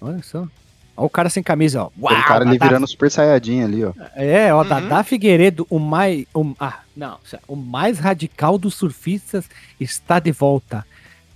Olha 0.00 0.20
só. 0.20 0.48
Olha 0.96 1.06
o 1.06 1.10
cara 1.10 1.30
sem 1.30 1.42
camisa, 1.42 1.84
ó. 1.84 1.90
Uau, 2.00 2.12
o 2.20 2.24
cara 2.24 2.44
ali 2.44 2.58
Dadá- 2.58 2.66
virando 2.70 2.86
Super 2.86 3.10
Saiyajin 3.10 3.62
ali, 3.62 3.84
ó. 3.84 3.92
É, 4.14 4.52
ó, 4.52 4.62
Uhum. 4.62 4.68
Dadá 4.68 5.02
Figueiredo, 5.02 5.66
o 5.70 5.78
mais. 5.78 6.26
O, 6.34 6.54
ah, 6.60 6.80
não. 6.96 7.18
O 7.48 7.56
mais 7.56 7.98
radical 7.98 8.58
dos 8.58 8.74
surfistas 8.74 9.48
está 9.80 10.18
de 10.20 10.30
volta. 10.32 10.86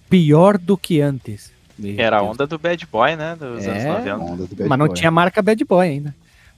Pior 0.08 0.56
do 0.58 0.76
que 0.76 1.00
antes. 1.00 1.50
Meu 1.78 1.94
Era 1.98 2.18
a 2.18 2.22
onda 2.22 2.46
do 2.46 2.58
Bad 2.58 2.86
Boy, 2.86 3.16
né? 3.16 3.34
Dos 3.36 3.64
É. 3.64 3.70
anos 3.70 3.84
90. 3.84 4.16
Onda 4.18 4.46
do 4.46 4.54
Bad 4.56 4.68
Mas 4.68 4.78
não 4.78 4.86
Boy. 4.86 4.94
tinha 4.96 5.10
marca 5.10 5.42
Bad 5.42 5.64
Boy 5.64 5.88
ainda. 5.88 6.14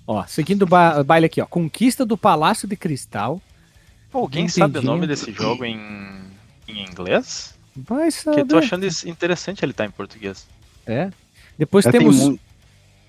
Ó, 0.07 0.25
seguindo 0.27 0.63
o 0.63 0.67
ba- 0.67 1.03
baile 1.03 1.27
aqui, 1.27 1.41
ó. 1.41 1.47
Conquista 1.47 2.05
do 2.05 2.17
Palácio 2.17 2.67
de 2.69 2.77
Cristal. 2.77 3.41
Pô, 4.11 4.19
alguém 4.21 4.49
sabe 4.49 4.79
o 4.79 4.83
nome 4.83 5.07
desse 5.07 5.31
jogo 5.33 5.65
em, 5.65 5.79
em 6.67 6.83
inglês? 6.85 7.55
Vai 7.77 8.11
Porque 8.11 8.41
eu 8.41 8.47
tô 8.47 8.55
saber. 8.55 8.65
achando 8.65 8.87
isso 8.87 9.09
interessante 9.09 9.65
ele 9.65 9.73
estar 9.73 9.85
em 9.85 9.91
português. 9.91 10.47
É. 10.87 11.11
Depois 11.59 11.85
É, 11.87 11.91
tem, 11.93 12.01
temos 12.01 12.39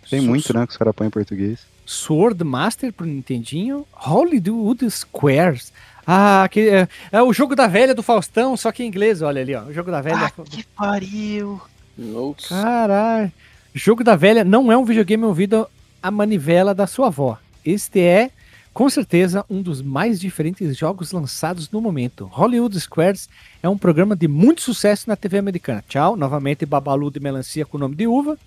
tem 0.09 0.21
Su- 0.21 0.27
muito, 0.27 0.53
né, 0.53 0.65
que 0.65 0.71
os 0.71 0.77
caras 0.77 0.95
põem 0.95 1.07
em 1.07 1.11
português. 1.11 1.59
Sword 1.85 2.43
Master 2.43 2.93
pro 2.93 3.05
Nintendinho. 3.05 3.85
Hollywood 3.91 4.89
Squares. 4.91 5.71
Ah, 6.05 6.47
que, 6.49 6.61
é, 6.69 6.87
é 7.11 7.21
o 7.21 7.31
jogo 7.33 7.55
da 7.55 7.67
velha 7.67 7.93
do 7.93 8.01
Faustão, 8.03 8.55
só 8.57 8.71
que 8.71 8.83
em 8.83 8.87
inglês, 8.87 9.21
olha 9.21 9.41
ali, 9.41 9.55
ó. 9.55 9.63
O 9.63 9.73
jogo 9.73 9.91
da 9.91 10.01
velha. 10.01 10.25
Ah, 10.25 10.31
que 10.43 10.63
pariu! 10.75 11.61
Nossa. 11.97 12.47
Caralho. 12.49 13.31
Jogo 13.73 14.03
da 14.03 14.15
velha 14.15 14.43
não 14.43 14.71
é 14.71 14.77
um 14.77 14.85
videogame 14.85 15.23
ouvido 15.23 15.67
a 16.01 16.09
manivela 16.09 16.73
da 16.73 16.87
sua 16.87 17.07
avó. 17.07 17.37
Este 17.63 17.99
é, 17.99 18.31
com 18.73 18.89
certeza, 18.89 19.45
um 19.49 19.61
dos 19.61 19.81
mais 19.81 20.19
diferentes 20.19 20.75
jogos 20.77 21.11
lançados 21.11 21.69
no 21.69 21.81
momento. 21.81 22.25
Hollywood 22.31 22.79
Squares 22.79 23.29
é 23.61 23.67
um 23.69 23.77
programa 23.77 24.15
de 24.15 24.27
muito 24.27 24.61
sucesso 24.61 25.07
na 25.09 25.15
TV 25.15 25.37
americana. 25.37 25.83
Tchau, 25.87 26.15
novamente 26.15 26.65
Babalu 26.65 27.11
de 27.11 27.19
melancia 27.19 27.65
com 27.65 27.77
o 27.77 27.79
nome 27.79 27.95
de 27.95 28.07
uva. 28.07 28.37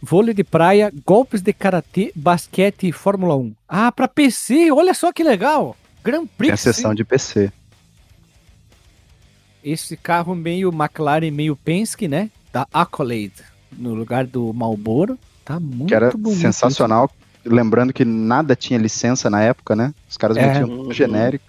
Vôlei 0.00 0.32
de 0.32 0.44
praia, 0.44 0.92
golpes 1.04 1.40
de 1.42 1.52
karatê, 1.52 2.12
basquete 2.14 2.88
e 2.88 2.92
Fórmula 2.92 3.36
1. 3.36 3.52
Ah, 3.68 3.90
pra 3.90 4.06
PC, 4.06 4.70
olha 4.70 4.94
só 4.94 5.12
que 5.12 5.24
legal. 5.24 5.76
Grand 6.04 6.20
Tem 6.20 6.30
Prix. 6.38 6.52
a 6.52 6.56
sessão 6.56 6.94
de 6.94 7.04
PC. 7.04 7.52
esse 9.62 9.96
carro 9.96 10.34
meio 10.34 10.70
McLaren, 10.70 11.30
meio 11.30 11.56
Penske, 11.56 12.06
né? 12.08 12.30
Da 12.52 12.66
Accolade, 12.72 13.32
no 13.76 13.92
lugar 13.94 14.24
do 14.26 14.52
Marlboro. 14.54 15.18
Tá 15.44 15.58
muito 15.60 15.88
Que 15.88 15.94
era 15.94 16.10
bonito. 16.12 16.40
sensacional. 16.40 17.10
Lembrando 17.44 17.92
que 17.92 18.04
nada 18.04 18.54
tinha 18.54 18.78
licença 18.78 19.28
na 19.28 19.42
época, 19.42 19.74
né? 19.74 19.92
Os 20.08 20.16
caras 20.16 20.36
É. 20.36 20.46
metiam 20.46 20.70
um 20.80 20.92
genérico. 20.92 21.44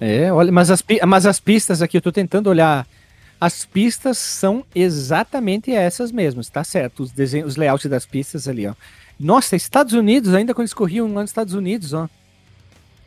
É, 0.00 0.32
olha, 0.32 0.52
mas 0.52 0.70
as, 0.70 0.82
mas 1.06 1.26
as 1.26 1.40
pistas 1.40 1.82
aqui, 1.82 1.96
eu 1.96 2.00
tô 2.02 2.12
tentando 2.12 2.48
olhar. 2.48 2.86
As 3.40 3.64
pistas 3.64 4.18
são 4.18 4.64
exatamente 4.74 5.70
essas 5.72 6.10
mesmas, 6.10 6.48
tá 6.48 6.64
certo? 6.64 7.02
Os 7.04 7.12
desenhos, 7.12 7.50
os 7.52 7.56
layouts 7.56 7.88
das 7.88 8.04
pistas 8.04 8.48
ali, 8.48 8.66
ó. 8.66 8.74
Nossa, 9.18 9.54
Estados 9.56 9.92
Unidos, 9.94 10.34
ainda 10.34 10.54
quando 10.54 10.62
eles 10.64 10.74
corriam 10.74 11.12
lá 11.12 11.20
nos 11.22 11.30
Estados 11.30 11.54
Unidos, 11.54 11.92
ó. 11.92 12.08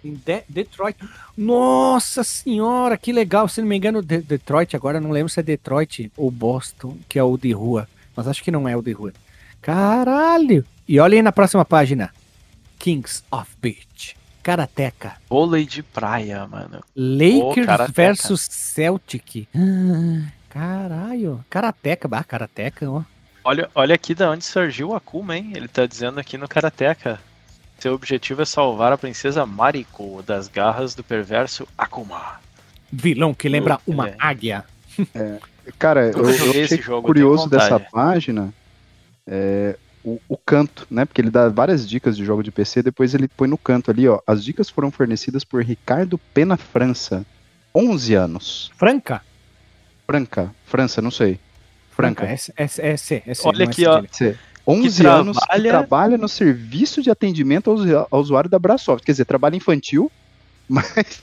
Em 0.03 0.13
De- 0.25 0.43
Detroit. 0.49 0.97
Nossa 1.38 2.23
senhora, 2.23 2.97
que 2.97 3.11
legal. 3.13 3.47
Se 3.47 3.61
não 3.61 3.67
me 3.67 3.77
engano, 3.77 4.01
De- 4.01 4.21
Detroit, 4.21 4.75
agora 4.75 4.99
não 5.01 5.11
lembro 5.11 5.29
se 5.29 5.39
é 5.39 5.43
Detroit 5.43 6.11
ou 6.17 6.32
Boston, 6.32 6.97
que 7.07 7.19
é 7.19 7.23
o 7.23 7.38
de 7.38 7.51
rua. 7.51 7.88
Mas 8.15 8.27
acho 8.27 8.43
que 8.43 8.51
não 8.51 8.67
é 8.67 8.75
o 8.75 8.82
de 8.82 8.91
rua. 8.93 9.13
Caralho! 9.61 10.65
E 10.88 10.99
olha 10.99 11.15
aí 11.15 11.21
na 11.21 11.32
próxima 11.32 11.63
página. 11.63 12.11
Kings 12.79 13.23
of 13.32 13.49
Beach. 13.61 14.15
Karateca. 14.43 15.13
Vôlei 15.29 15.65
de 15.65 15.83
praia, 15.83 16.47
mano. 16.47 16.83
Lakers 16.95 17.91
versus 17.93 18.41
Celtic. 18.41 19.47
Ah, 19.55 20.31
caralho. 20.49 21.43
Karateca, 21.49 22.07
bah, 22.07 22.23
Karateca, 22.23 22.89
ó. 22.89 23.03
Olha, 23.43 23.69
olha 23.73 23.95
aqui 23.95 24.13
da 24.13 24.29
onde 24.29 24.45
surgiu 24.45 24.89
o 24.89 24.95
Akuma, 24.95 25.37
hein? 25.37 25.53
Ele 25.55 25.67
tá 25.67 25.85
dizendo 25.85 26.19
aqui 26.19 26.37
no 26.37 26.47
Karateka. 26.47 27.19
Seu 27.79 27.95
objetivo 27.95 28.43
é 28.43 28.45
salvar 28.45 28.91
a 28.91 28.97
princesa 28.97 29.45
Mariko 29.45 30.21
das 30.21 30.47
garras 30.47 30.93
do 30.93 31.03
perverso 31.03 31.67
Akuma. 31.77 32.39
Vilão 32.91 33.33
que 33.33 33.49
lembra 33.49 33.79
uma 33.87 34.09
é. 34.09 34.15
águia. 34.19 34.63
Eu 35.15 35.39
Cara, 35.77 36.11
eu, 36.11 36.23
eu 36.23 36.29
achei 36.29 36.61
esse 36.61 36.81
jogo, 36.81 37.07
curioso 37.07 37.45
eu 37.45 37.49
dessa 37.49 37.79
página 37.79 38.53
é, 39.27 39.77
o, 40.03 40.19
o 40.27 40.37
canto, 40.52 40.86
né? 40.91 41.06
Porque 41.06 41.22
ele 41.22 41.30
dá 41.32 41.47
várias 41.49 41.88
dicas 41.88 42.16
de 42.18 42.26
jogo 42.26 42.43
de 42.43 42.52
PC, 42.52 42.84
depois 42.84 43.14
ele 43.14 43.28
põe 43.28 43.47
no 43.47 43.58
canto 43.58 43.89
ali, 43.89 44.08
ó. 44.08 44.20
As 44.28 44.43
dicas 44.43 44.70
foram 44.70 44.91
fornecidas 44.91 45.43
por 45.43 45.64
Ricardo 45.64 46.18
Pena 46.34 46.58
França, 46.58 47.26
11 47.74 48.14
anos. 48.14 48.72
Franca? 48.78 49.22
Franca, 50.06 50.54
França, 50.66 51.02
não 51.02 51.12
sei. 51.12 51.39
Franca. 51.91 52.26
É, 52.26 52.34
é, 52.34 52.64
é, 52.64 52.68
C, 52.97 53.24
é 53.26 53.34
C, 53.34 53.41
Olha 53.47 53.66
aqui, 53.66 53.86
ó. 53.86 54.04
C. 54.12 54.38
11 54.68 55.02
trabalha- 55.02 55.22
anos 55.22 55.38
que 55.39 55.62
trabalha 55.68 56.18
no 56.18 56.28
serviço 56.30 57.02
de 57.02 57.10
atendimento 57.10 57.72
ao, 57.72 58.08
ao 58.12 58.20
usuário 58.22 58.49
da 58.49 58.60
Brasoft. 58.60 59.04
Quer 59.06 59.12
dizer, 59.14 59.26
trabalho 59.26 59.56
infantil, 59.56 60.12
mas 60.70 61.22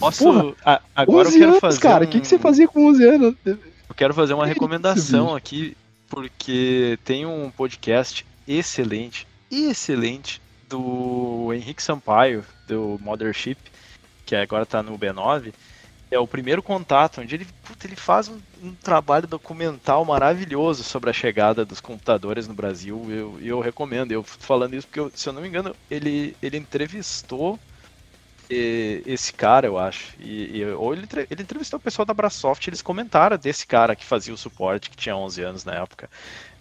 Posso. 0.00 0.24
Porra, 0.24 0.54
a- 0.64 0.80
agora 0.96 1.28
11 1.28 1.36
eu 1.36 1.38
quero 1.40 1.50
anos, 1.50 1.60
fazer. 1.60 1.80
cara. 1.80 2.04
O 2.04 2.06
um- 2.08 2.10
que, 2.10 2.20
que 2.20 2.26
você 2.26 2.38
fazia 2.38 2.66
com 2.66 2.86
11 2.88 3.04
anos? 3.04 3.34
Eu 3.44 3.58
quero 3.96 4.12
fazer 4.14 4.34
uma 4.34 4.44
Que 4.46 4.52
recomendação 4.54 5.34
aqui, 5.34 5.76
porque 6.08 6.98
tem 7.04 7.24
um 7.24 7.50
podcast 7.50 8.26
excelente, 8.50 9.26
excelente 9.50 10.42
do 10.68 11.52
Henrique 11.54 11.82
Sampaio, 11.82 12.44
do 12.66 12.98
Mothership, 13.00 13.58
que 14.26 14.34
agora 14.34 14.66
tá 14.66 14.82
no 14.82 14.98
B9. 14.98 15.52
É 16.10 16.18
o 16.18 16.26
primeiro 16.26 16.60
contato, 16.60 17.20
onde 17.20 17.36
ele, 17.36 17.46
puta, 17.62 17.86
ele 17.86 17.94
faz 17.94 18.26
um, 18.26 18.40
um, 18.60 18.74
trabalho 18.74 19.28
documental 19.28 20.04
maravilhoso 20.04 20.82
sobre 20.82 21.08
a 21.08 21.12
chegada 21.12 21.64
dos 21.64 21.80
computadores 21.80 22.48
no 22.48 22.54
Brasil. 22.54 23.06
Eu, 23.08 23.38
eu, 23.40 23.60
recomendo. 23.60 24.10
Eu 24.10 24.24
falando 24.24 24.74
isso 24.74 24.88
porque, 24.88 24.98
eu, 24.98 25.12
se 25.14 25.28
eu 25.28 25.32
não 25.32 25.40
me 25.40 25.46
engano, 25.46 25.74
ele, 25.88 26.36
ele 26.42 26.56
entrevistou 26.56 27.56
esse 29.06 29.32
cara, 29.32 29.68
eu 29.68 29.78
acho. 29.78 30.12
E, 30.18 30.58
e, 30.58 30.64
ou 30.72 30.92
ele, 30.92 31.06
ele 31.30 31.42
entrevistou 31.42 31.78
o 31.78 31.82
pessoal 31.82 32.04
da 32.04 32.12
Brasoft, 32.12 32.66
eles 32.66 32.82
comentaram 32.82 33.38
desse 33.38 33.64
cara 33.64 33.94
que 33.94 34.04
fazia 34.04 34.34
o 34.34 34.38
suporte, 34.38 34.90
que 34.90 34.96
tinha 34.96 35.16
11 35.16 35.42
anos 35.42 35.64
na 35.64 35.74
época. 35.74 36.10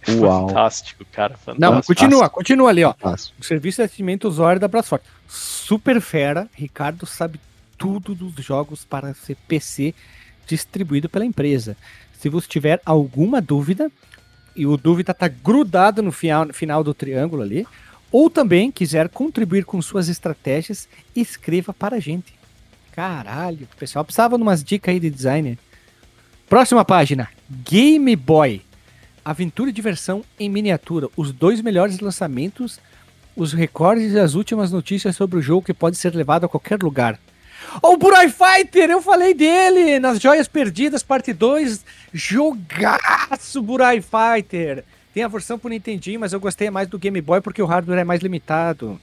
Uau. 0.08 0.48
Fantástico, 0.48 1.06
cara. 1.12 1.36
Fantástico. 1.38 1.60
Não, 1.60 1.82
continua, 1.82 2.30
continua 2.30 2.70
ali, 2.70 2.84
ó. 2.84 2.94
Fantástico. 2.94 3.38
O 3.40 3.44
serviço 3.44 3.78
de 3.78 3.84
atendimento 3.84 4.28
usuário 4.28 4.60
da 4.60 4.68
Brasoft. 4.68 5.06
Super 5.28 6.00
fera. 6.02 6.48
Ricardo 6.54 7.06
sabe 7.06 7.40
tudo 7.78 8.16
dos 8.16 8.44
jogos 8.44 8.86
para 8.86 9.14
ser 9.14 9.36
PC 9.48 9.94
distribuído 10.48 11.08
pela 11.08 11.26
empresa. 11.26 11.78
Se 12.20 12.28
você 12.28 12.48
tiver 12.48 12.82
alguma 12.86 13.42
dúvida, 13.42 13.92
e 14.56 14.66
o 14.66 14.76
dúvida 14.76 15.14
tá 15.14 15.28
grudado 15.28 16.02
no 16.02 16.12
final, 16.12 16.48
final 16.52 16.84
do 16.84 16.94
triângulo 16.94 17.42
ali, 17.42 17.66
ou 18.12 18.30
também 18.30 18.72
quiser 18.72 19.08
contribuir 19.08 19.64
com 19.64 19.82
suas 19.82 20.10
estratégias, 20.10 20.90
escreva 21.16 21.74
para 21.74 21.98
a 21.98 22.00
gente. 22.00 22.34
Caralho, 22.92 23.68
o 23.72 23.78
pessoal 23.78 24.04
precisava 24.04 24.36
de 24.36 24.44
umas 24.44 24.64
dicas 24.64 24.94
aí 24.94 25.00
de 25.00 25.10
designer. 25.10 25.58
Próxima 26.50 26.84
página, 26.84 27.30
Game 27.50 28.14
Boy. 28.16 28.62
Aventura 29.24 29.70
e 29.70 29.74
diversão 29.74 30.24
em 30.40 30.50
miniatura. 30.50 31.08
Os 31.16 31.32
dois 31.32 31.62
melhores 31.62 32.00
lançamentos, 32.00 32.80
os 33.36 33.54
recordes 33.54 34.14
e 34.14 34.20
as 34.20 34.36
últimas 34.36 34.72
notícias 34.72 35.16
sobre 35.16 35.40
o 35.40 35.42
jogo 35.42 35.66
que 35.66 35.74
pode 35.74 35.98
ser 35.98 36.16
levado 36.16 36.46
a 36.46 36.50
qualquer 36.50 36.82
lugar. 36.82 37.20
O 37.82 37.98
Burai 37.98 38.30
Fighter, 38.30 38.90
eu 38.90 39.02
falei 39.02 39.34
dele 39.34 40.00
nas 40.00 40.20
Joias 40.20 40.48
Perdidas, 40.48 41.04
parte 41.04 41.34
2. 41.34 41.86
Jogaço, 42.14 43.62
Burai 43.62 44.02
Fighter. 44.02 44.84
Tem 45.14 45.24
a 45.24 45.28
versão 45.28 45.60
pro 45.60 45.70
Nintendinho, 45.70 46.20
mas 46.20 46.34
eu 46.34 46.40
gostei 46.40 46.70
mais 46.70 46.88
do 46.88 46.98
Game 46.98 47.20
Boy 47.22 47.42
porque 47.42 47.62
o 47.62 47.66
hardware 47.66 48.00
é 48.00 48.04
mais 48.04 48.22
limitado. 48.22 49.00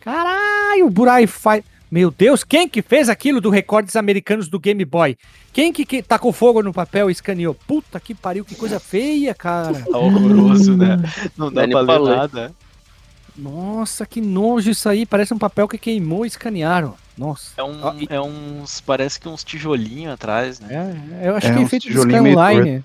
Caralho, 0.00 0.90
Burai 0.90 1.26
Fight. 1.26 1.64
Meu 1.90 2.10
Deus, 2.10 2.42
quem 2.42 2.68
que 2.68 2.80
fez 2.80 3.08
aquilo 3.08 3.40
do 3.40 3.50
recordes 3.50 3.96
americanos 3.96 4.48
do 4.48 4.58
Game 4.58 4.84
Boy? 4.84 5.16
Quem 5.52 5.72
que, 5.72 5.84
que 5.84 6.02
tacou 6.02 6.32
fogo 6.32 6.62
no 6.62 6.72
papel 6.72 7.10
e 7.10 7.12
escaneou? 7.12 7.54
Puta 7.54 8.00
que 8.00 8.14
pariu, 8.14 8.44
que 8.44 8.54
coisa 8.54 8.80
feia, 8.80 9.34
cara. 9.34 9.80
Tá 9.80 9.98
horroroso, 9.98 10.76
né? 10.76 10.96
Não 11.36 11.52
dá 11.52 11.68
pra 11.68 11.80
ler 11.80 12.16
nada. 12.16 12.54
Nossa, 13.36 14.06
que 14.06 14.20
nojo 14.20 14.70
isso 14.70 14.88
aí. 14.88 15.04
Parece 15.04 15.32
um 15.34 15.38
papel 15.38 15.68
que 15.68 15.78
queimou 15.78 16.24
e 16.24 16.28
escanearam. 16.28 16.94
Nossa. 17.16 17.52
É, 17.56 17.62
um, 17.62 17.80
é 18.08 18.20
uns. 18.20 18.80
Parece 18.80 19.20
que 19.20 19.28
uns 19.28 19.44
tijolinhos 19.44 20.14
atrás, 20.14 20.58
né? 20.60 21.18
É, 21.20 21.28
eu 21.28 21.36
acho 21.36 21.46
é 21.48 21.54
que 21.54 21.62
é 21.62 21.68
feito 21.68 21.88
de 21.88 21.98
Skyline. 21.98 22.84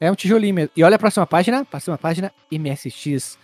É 0.00 0.10
um 0.10 0.14
tijolinho 0.14 0.54
mesmo. 0.54 0.70
E 0.76 0.82
olha 0.82 0.96
a 0.96 0.98
próxima 0.98 1.26
página. 1.26 1.64
Próxima 1.64 1.98
página, 1.98 2.32
MSX. 2.50 3.38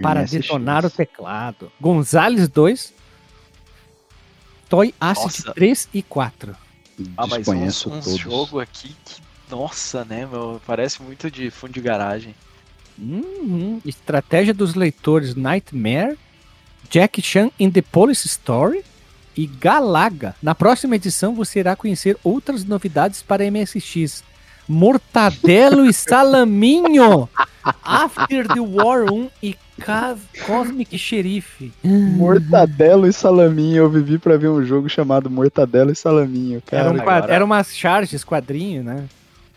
Para 0.00 0.22
MSX. 0.22 0.30
detonar 0.42 0.84
o 0.84 0.90
teclado. 0.90 1.72
Gonzales 1.80 2.48
2. 2.48 2.92
Toy 4.68 4.94
Acid 5.00 5.52
3 5.54 5.88
e 5.94 6.02
4. 6.02 6.56
Ah, 7.16 7.26
mas 7.26 7.48
uns, 7.48 7.86
uns 7.86 8.16
jogo 8.16 8.60
aqui 8.60 8.94
que. 9.04 9.22
Nossa, 9.50 10.04
né, 10.04 10.26
meu? 10.26 10.60
Parece 10.66 11.02
muito 11.02 11.30
de 11.30 11.50
fundo 11.50 11.72
de 11.72 11.80
garagem. 11.80 12.34
Uhum. 12.98 13.80
Estratégia 13.84 14.54
dos 14.54 14.74
leitores 14.74 15.34
Nightmare. 15.34 16.16
Jack 16.90 17.20
Chan 17.22 17.50
in 17.58 17.70
the 17.70 17.82
Police 17.82 18.26
Story 18.26 18.84
e 19.36 19.46
Galaga. 19.46 20.34
Na 20.42 20.54
próxima 20.54 20.96
edição 20.96 21.34
você 21.34 21.60
irá 21.60 21.74
conhecer 21.74 22.16
outras 22.22 22.64
novidades 22.64 23.22
para 23.22 23.48
MSX. 23.50 24.22
Mortadelo 24.68 25.86
e 25.86 25.92
Salaminho. 25.94 27.28
After 27.82 28.46
the 28.46 28.60
War 28.60 29.12
1 29.12 29.30
e 29.42 29.56
Cosmic 30.46 30.96
Sheriff. 30.98 31.72
Mortadelo 31.82 33.06
e 33.06 33.12
Salaminho. 33.12 33.78
Eu 33.78 33.90
vivi 33.90 34.18
para 34.18 34.36
ver 34.36 34.48
um 34.48 34.64
jogo 34.64 34.88
chamado 34.88 35.30
Mortadelo 35.30 35.90
e 35.90 35.96
Salaminho. 35.96 36.62
Cara. 36.66 36.84
Era, 36.84 36.92
um, 36.92 37.32
era 37.32 37.44
umas 37.44 37.76
charges, 37.76 38.24
quadrinho, 38.24 38.82
né? 38.82 39.04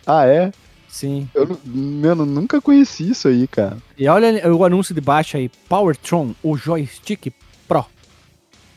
Ah, 0.06 0.26
é? 0.26 0.52
Sim. 0.88 1.30
Eu, 1.36 1.60
mano, 1.66 2.26
nunca 2.26 2.62
conheci 2.62 3.10
isso 3.10 3.28
aí, 3.28 3.48
cara. 3.48 3.78
E 3.98 4.08
olha 4.08 4.52
o 4.52 4.64
anúncio 4.64 4.96
de 4.96 5.02
baixo 5.02 5.38
aí: 5.38 5.50
Powertron, 5.70 6.34
o 6.42 6.58
joystick 6.58 7.32
Pro. 7.68 7.86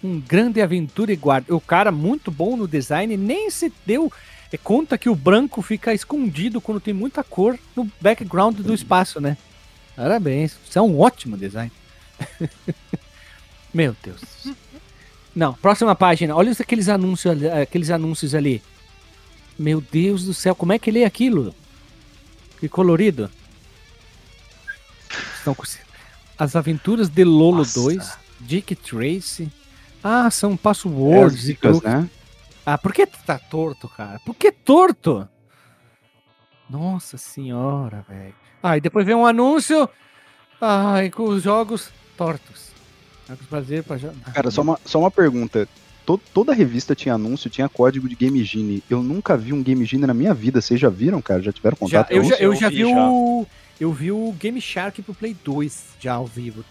Um 0.03 0.20
grande 0.20 0.61
aventura 0.61 1.12
e 1.12 1.16
guarda. 1.16 1.55
O 1.55 1.61
cara 1.61 1.93
muito 1.93 2.30
bom 2.30 2.57
no 2.57 2.66
design, 2.66 3.16
nem 3.16 3.51
se 3.51 3.72
deu 3.86 4.11
conta 4.59 4.99
que 4.99 5.09
o 5.09 5.14
branco 5.14 5.62
fica 5.62 5.95
escondido 5.95 6.61
quando 6.61 6.80
tem 6.80 6.93
muita 6.93 7.22
cor 7.22 7.59
no 7.76 7.88
background 8.01 8.59
do 8.59 8.74
espaço, 8.74 9.20
né? 9.20 9.36
Parabéns, 9.97 10.57
isso 10.66 10.78
é 10.78 10.82
um 10.82 10.99
ótimo 10.99 11.36
design. 11.36 11.70
Meu 13.72 13.95
Deus. 14.03 14.20
Não, 15.34 15.55
próxima 15.55 15.95
página. 15.95 16.34
Olha 16.34 16.53
aqueles 16.53 16.88
anúncios, 16.88 17.45
aqueles 17.45 17.91
anúncios 17.91 18.34
ali. 18.34 18.62
Meu 19.59 19.80
Deus 19.80 20.24
do 20.24 20.34
céu, 20.34 20.55
como 20.55 20.72
é 20.72 20.78
que 20.78 20.91
lê 20.91 21.05
aquilo? 21.05 21.55
Que 22.59 22.68
colorido. 22.68 23.30
Estão 25.36 25.55
com... 25.55 25.64
As 26.38 26.57
Aventuras 26.57 27.09
de 27.09 27.24
Lolo 27.24 27.59
Nossa. 27.59 27.80
2, 27.80 28.18
Dick 28.41 28.74
Tracy. 28.74 29.51
Ah, 30.03 30.30
são 30.30 30.57
passwords 30.57 31.49
é, 31.49 31.53
e 31.53 31.86
né? 31.86 32.11
Ah, 32.64 32.78
por 32.78 32.93
que 32.93 33.07
tá 33.07 33.38
torto, 33.38 33.88
cara? 33.88 34.18
Por 34.20 34.34
que 34.34 34.51
torto? 34.51 35.28
Nossa 36.68 37.18
senhora, 37.18 38.05
velho. 38.09 38.34
Ah, 38.62 38.76
e 38.76 38.80
depois 38.80 39.06
vem 39.06 39.14
um 39.14 39.26
anúncio. 39.26 39.88
Ai, 40.61 41.11
com 41.11 41.24
os 41.24 41.42
jogos 41.42 41.88
tortos. 42.16 42.70
Jogos 43.28 43.46
brasileiros 43.46 43.86
pra 43.86 43.96
ah, 44.26 44.30
Cara, 44.32 44.50
só 44.50 44.62
uma, 44.62 44.78
só 44.84 44.98
uma 44.98 45.11
pergunta. 45.11 45.68
Todo, 46.04 46.22
toda 46.34 46.52
revista 46.52 46.94
tinha 46.94 47.14
anúncio, 47.14 47.48
tinha 47.48 47.68
código 47.68 48.08
de 48.08 48.14
Game 48.14 48.42
Genie. 48.42 48.82
Eu 48.90 49.02
nunca 49.02 49.36
vi 49.36 49.52
um 49.52 49.62
Game 49.62 49.84
Genie 49.84 50.06
na 50.06 50.14
minha 50.14 50.34
vida. 50.34 50.61
Vocês 50.61 50.80
já 50.80 50.88
viram, 50.88 51.22
cara? 51.22 51.42
Já 51.42 51.52
tiveram 51.52 51.76
contato? 51.76 52.08
Já, 52.11 52.14
eu, 52.14 52.24
já, 52.24 52.36
eu 52.36 52.54
já 52.54 52.68
vi 52.68 52.84
o. 52.84 53.46
Eu 53.78 53.92
vi 53.92 54.12
o 54.12 54.32
Game 54.32 54.61
Shark 54.61 55.00
pro 55.00 55.14
Play 55.14 55.34
2 55.42 55.84
já 55.99 56.14
ao 56.14 56.26
vivo. 56.26 56.62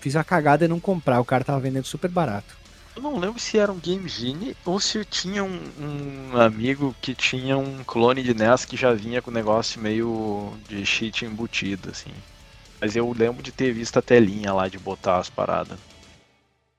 Fiz 0.00 0.14
a 0.14 0.22
cagada 0.22 0.66
e 0.66 0.68
não 0.68 0.78
comprar. 0.78 1.20
O 1.20 1.24
cara 1.24 1.42
tava 1.42 1.60
vendendo 1.60 1.86
super 1.86 2.10
barato. 2.10 2.54
Eu 2.96 3.02
não 3.02 3.18
lembro 3.18 3.40
se 3.40 3.58
era 3.58 3.72
um 3.72 3.78
Game 3.78 4.08
Genie 4.08 4.56
ou 4.64 4.78
se 4.78 4.98
eu 4.98 5.04
tinha 5.04 5.42
um, 5.42 5.60
um, 5.80 6.36
amigo 6.36 6.94
que 7.02 7.12
tinha 7.12 7.58
um 7.58 7.82
clone 7.82 8.22
de 8.22 8.32
NES 8.34 8.64
que 8.64 8.76
já 8.76 8.92
vinha 8.92 9.20
com 9.20 9.32
um 9.32 9.34
negócio 9.34 9.80
meio 9.80 10.52
de 10.68 10.86
cheat 10.86 11.24
embutido, 11.24 11.90
assim. 11.90 12.10
Mas 12.80 12.94
eu 12.94 13.12
lembro 13.12 13.42
de 13.42 13.50
ter 13.50 13.72
visto 13.72 13.98
a 13.98 14.02
telinha 14.02 14.52
lá 14.52 14.68
de 14.68 14.78
botar 14.78 15.18
as 15.18 15.28
paradas. 15.28 15.76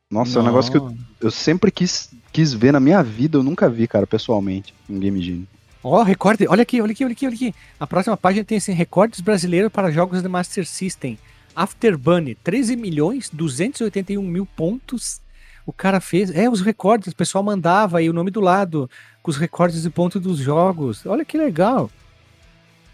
Nossa, 0.10 0.34
não. 0.34 0.40
é 0.40 0.44
um 0.44 0.46
negócio 0.46 0.72
que 0.72 0.78
eu, 0.78 0.96
eu 1.20 1.32
sempre 1.32 1.70
quis, 1.70 2.10
quis 2.32 2.54
ver 2.54 2.72
na 2.72 2.80
minha 2.80 3.04
vida, 3.04 3.38
eu 3.38 3.44
nunca 3.44 3.70
vi, 3.70 3.86
cara, 3.86 4.08
pessoalmente, 4.08 4.74
um 4.90 4.98
Game 4.98 5.22
Genie. 5.22 5.48
Ó, 5.84 6.00
oh, 6.00 6.04
recorde, 6.04 6.48
olha 6.48 6.64
aqui, 6.64 6.82
olha 6.82 6.94
aqui, 6.94 7.04
olha 7.04 7.12
aqui, 7.12 7.26
olha 7.26 7.36
aqui. 7.36 7.56
A 7.78 7.86
próxima 7.86 8.16
página 8.16 8.46
tem 8.46 8.58
assim, 8.58 8.72
recordes 8.72 9.20
brasileiros 9.20 9.72
para 9.72 9.92
jogos 9.92 10.22
de 10.22 10.30
Master 10.30 10.66
System. 10.66 11.20
Afterburner, 11.56 12.38
13 12.44 12.76
milhões 12.76 13.30
281 13.30 14.22
mil 14.22 14.46
pontos 14.46 15.22
o 15.66 15.74
cara 15.74 16.00
fez. 16.00 16.30
É, 16.32 16.50
os 16.50 16.62
recordes, 16.62 17.12
o 17.14 17.16
pessoal 17.16 17.44
mandava 17.44 17.98
aí 17.98 18.10
o 18.10 18.14
nome 18.14 18.32
do 18.32 18.40
lado, 18.40 18.90
com 19.22 19.32
os 19.32 19.38
recordes 19.38 19.82
de 19.82 19.90
ponto 19.90 20.20
dos 20.20 20.38
jogos. 20.38 21.06
Olha 21.06 21.26
que 21.26 21.38
legal. 21.38 21.90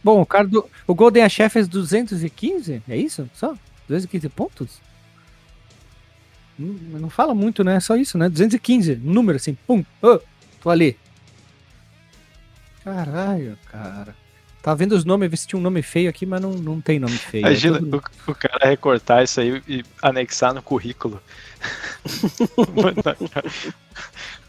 Bom, 0.03 0.21
o 0.21 0.25
cara 0.25 0.47
do. 0.47 0.67
O 0.87 0.95
Golden 0.95 1.27
Chef 1.29 1.59
é 1.59 1.63
215? 1.63 2.81
É 2.87 2.97
isso? 2.97 3.29
Só? 3.33 3.55
215 3.87 4.29
pontos? 4.29 4.81
Não, 6.57 6.99
não 6.99 7.09
fala 7.09 7.35
muito, 7.35 7.63
né? 7.63 7.75
É 7.75 7.79
só 7.79 7.95
isso, 7.95 8.17
né? 8.17 8.29
215, 8.29 8.95
número 8.95 9.35
assim, 9.35 9.57
pum, 9.67 9.83
oh, 10.01 10.19
tô 10.61 10.69
ali. 10.69 10.97
Caralho, 12.83 13.57
cara. 13.71 14.15
Tá 14.61 14.75
vendo 14.75 14.91
os 14.91 15.03
nomes, 15.03 15.29
ver 15.29 15.37
se 15.37 15.47
tinha 15.47 15.59
um 15.59 15.63
nome 15.63 15.81
feio 15.81 16.09
aqui, 16.09 16.25
mas 16.25 16.39
não, 16.39 16.51
não 16.51 16.79
tem 16.79 16.99
nome 16.99 17.17
feio. 17.17 17.41
Imagina 17.41 17.77
é 17.77 17.79
todo... 17.79 18.03
o, 18.27 18.31
o, 18.31 18.35
cara 18.35 18.69
recortar 18.69 19.23
isso 19.23 19.41
aí 19.41 19.61
e 19.67 19.83
anexar 20.01 20.53
no 20.53 20.61
currículo. 20.61 21.21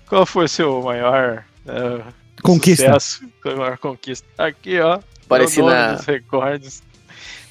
Qual 0.06 0.26
foi 0.26 0.48
seu 0.48 0.82
maior 0.82 1.42
uh, 1.64 2.12
conquista? 2.42 3.00
Sucesso, 3.00 3.32
maior 3.56 3.78
conquista? 3.78 4.28
Aqui, 4.36 4.78
ó. 4.80 5.00
Parece 5.26 5.62
na... 5.62 5.94
dos 5.94 6.04
recordes. 6.04 6.82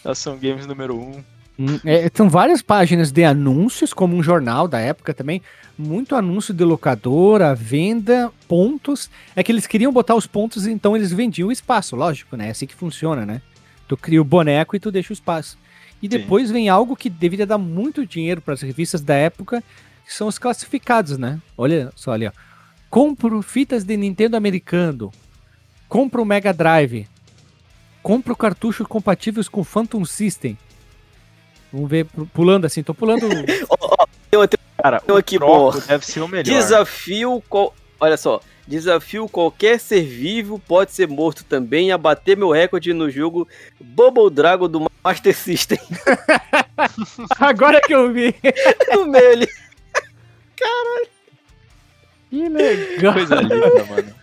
Ação 0.06 0.38
Games 0.38 0.68
número 0.68 0.96
1. 0.96 1.00
Um. 1.00 1.24
Hum, 1.60 1.80
é, 1.86 2.10
são 2.14 2.30
várias 2.30 2.62
páginas 2.62 3.12
de 3.12 3.24
anúncios, 3.24 3.94
como 3.94 4.16
um 4.16 4.24
jornal 4.24 4.68
da 4.68 4.80
época 4.80 5.14
também. 5.14 5.42
Muito 5.78 6.16
anúncio 6.16 6.54
de 6.54 6.64
locadora, 6.64 7.54
venda, 7.56 8.32
pontos. 8.48 9.10
É 9.36 9.44
que 9.44 9.52
eles 9.52 9.68
queriam 9.68 9.92
botar 9.92 10.16
os 10.16 10.28
pontos, 10.28 10.66
então 10.66 10.96
eles 10.96 11.12
vendiam 11.12 11.50
o 11.50 11.52
espaço, 11.52 11.96
lógico, 11.96 12.36
né? 12.36 12.48
É 12.48 12.52
assim 12.52 12.66
que 12.66 12.76
funciona, 12.76 13.26
né? 13.26 13.42
Tu 13.88 13.98
cria 13.98 14.22
o 14.22 14.26
boneco 14.26 14.76
e 14.76 14.80
tu 14.80 14.92
deixa 14.92 15.12
o 15.12 15.14
espaço. 15.14 15.58
E 16.02 16.08
depois 16.08 16.48
Sim. 16.48 16.54
vem 16.54 16.70
algo 16.70 16.96
que 16.96 17.10
deveria 17.10 17.46
dar 17.46 17.58
muito 17.58 18.06
dinheiro 18.06 18.42
para 18.42 18.54
as 18.54 18.62
revistas 18.62 19.02
da 19.02 19.14
época, 19.14 19.64
que 20.06 20.14
são 20.14 20.28
os 20.28 20.40
classificados, 20.40 21.18
né? 21.18 21.40
Olha 21.58 21.92
só 21.96 22.12
ali, 22.12 22.26
ó. 22.26 22.32
Compro 22.90 23.42
fitas 23.42 23.84
de 23.84 23.96
Nintendo 23.96 24.36
americano. 24.36 25.12
Compro 25.88 26.24
o 26.24 26.26
Mega 26.26 26.52
Drive. 26.52 27.08
Compro 28.02 28.36
cartuchos 28.36 28.88
compatíveis 28.88 29.48
com 29.48 29.64
Phantom 29.64 30.04
System. 30.04 30.58
Vamos 31.72 31.90
ver, 31.90 32.06
pulando 32.34 32.66
assim, 32.66 32.84
tô 32.84 32.94
pulando. 32.94 33.28
oh, 33.70 33.76
oh, 33.80 34.48
Cara, 34.82 35.02
eu 35.08 35.16
aqui, 35.16 35.38
pô. 35.38 35.72
Deve 35.72 36.06
ser 36.06 36.22
o 36.22 36.28
melhor. 36.28 36.44
Desafio. 36.44 37.44
Olha 38.00 38.18
só. 38.18 38.42
Desafio 38.68 39.28
qualquer 39.28 39.80
ser 39.80 40.02
vivo 40.02 40.58
pode 40.60 40.92
ser 40.92 41.08
morto 41.08 41.44
também 41.44 41.92
a 41.92 41.98
bater 41.98 42.38
meu 42.38 42.52
recorde 42.52 42.94
no 42.94 43.10
jogo 43.10 43.48
Bubble 43.80 44.30
Dragon 44.30 44.68
do 44.68 44.90
Master 45.04 45.36
System. 45.36 45.80
Agora 47.40 47.82
que 47.82 47.94
eu 47.94 48.12
vi. 48.14 48.34
no 48.94 49.08
meio 49.08 49.32
ali. 49.32 49.48
Caralho. 50.56 51.08
Que 52.30 52.50
legal. 52.50 53.14
Coisa 53.14 53.36
linda, 53.36 53.86
mano. 53.86 54.16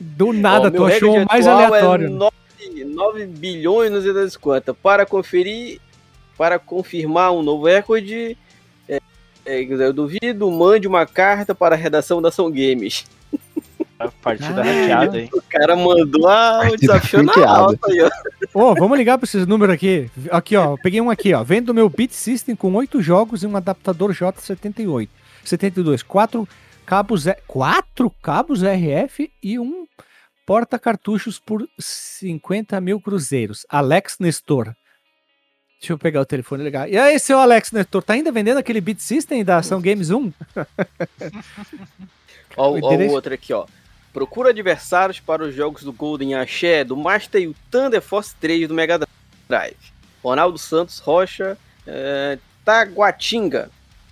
Do 0.00 0.32
nada, 0.32 0.70
tu 0.70 0.84
achou 0.84 1.22
o 1.22 1.26
mais 1.26 1.46
é 1.46 1.50
aleatório. 1.50 2.06
É 2.06 2.10
9, 2.10 2.84
9 2.84 3.26
bilhões, 3.26 4.04
das 4.04 4.36
quantas. 4.36 4.76
Para 4.76 5.06
conferir, 5.06 5.80
para 6.38 6.58
confirmar 6.58 7.32
um 7.32 7.42
novo 7.42 7.66
recorde, 7.66 8.38
é, 8.88 9.00
é, 9.44 9.60
eu 9.60 9.92
duvido, 9.92 10.48
mande 10.50 10.86
uma 10.86 11.04
carta 11.04 11.52
para 11.52 11.74
a 11.74 11.78
redação 11.78 12.22
da 12.22 12.28
Ação 12.28 12.48
Games. 12.48 13.04
A 13.98 14.06
partida 14.08 14.60
ah, 14.60 14.64
hackeada, 14.64 15.20
hein? 15.20 15.28
O 15.32 15.42
cara 15.42 15.74
mandou 15.74 16.28
a, 16.28 16.68
o 16.70 16.76
desafio 16.76 17.24
na 17.24 17.50
alta 17.50 17.90
aí, 17.90 18.00
ó. 18.00 18.08
Ô, 18.54 18.70
oh, 18.70 18.74
vamos 18.76 18.96
ligar 18.96 19.18
para 19.18 19.24
esses 19.24 19.44
números 19.44 19.74
aqui. 19.74 20.08
Aqui, 20.30 20.54
ó. 20.54 20.76
Peguei 20.76 21.00
um 21.00 21.10
aqui, 21.10 21.34
ó. 21.34 21.42
Vendo 21.42 21.74
meu 21.74 21.90
Beat 21.90 22.12
System 22.12 22.54
com 22.54 22.72
8 22.74 23.02
jogos 23.02 23.42
e 23.42 23.46
um 23.48 23.56
adaptador 23.56 24.12
J78. 24.12 25.08
72. 25.42 26.04
4 26.04 26.48
cabos, 26.86 27.24
quatro 27.48 28.08
cabos 28.22 28.62
RF 28.62 29.32
e 29.42 29.58
um 29.58 29.84
porta-cartuchos 30.46 31.40
por 31.40 31.68
50 31.78 32.80
mil 32.80 33.00
cruzeiros. 33.00 33.66
Alex 33.68 34.16
Nestor. 34.20 34.74
Deixa 35.80 35.92
eu 35.92 35.98
pegar 35.98 36.20
o 36.20 36.26
telefone 36.26 36.64
legal. 36.64 36.88
E 36.88 36.98
aí, 36.98 37.16
seu 37.20 37.38
Alex 37.38 37.70
Nestor, 37.70 38.02
tá 38.02 38.14
ainda 38.14 38.32
vendendo 38.32 38.58
aquele 38.58 38.80
Beat 38.80 38.98
System 38.98 39.44
da 39.44 39.58
Ação 39.58 39.80
Games 39.80 40.10
1? 40.10 40.32
ó, 42.56 42.70
o, 42.70 42.80
o 42.80 43.12
outro 43.12 43.32
aqui, 43.32 43.52
ó. 43.52 43.64
Procura 44.12 44.50
adversários 44.50 45.20
para 45.20 45.44
os 45.44 45.54
jogos 45.54 45.84
do 45.84 45.92
Golden 45.92 46.34
Axé, 46.34 46.82
do 46.82 46.96
Master 46.96 47.42
e 47.42 47.46
o 47.46 47.54
Thunder 47.70 48.02
Force 48.02 48.34
3 48.40 48.66
do 48.66 48.74
Mega 48.74 48.98
Drive. 49.48 49.76
Ronaldo 50.22 50.58
Santos 50.58 50.98
Rocha, 50.98 51.56
é, 51.86 52.38
Taguatinga. 52.64 53.70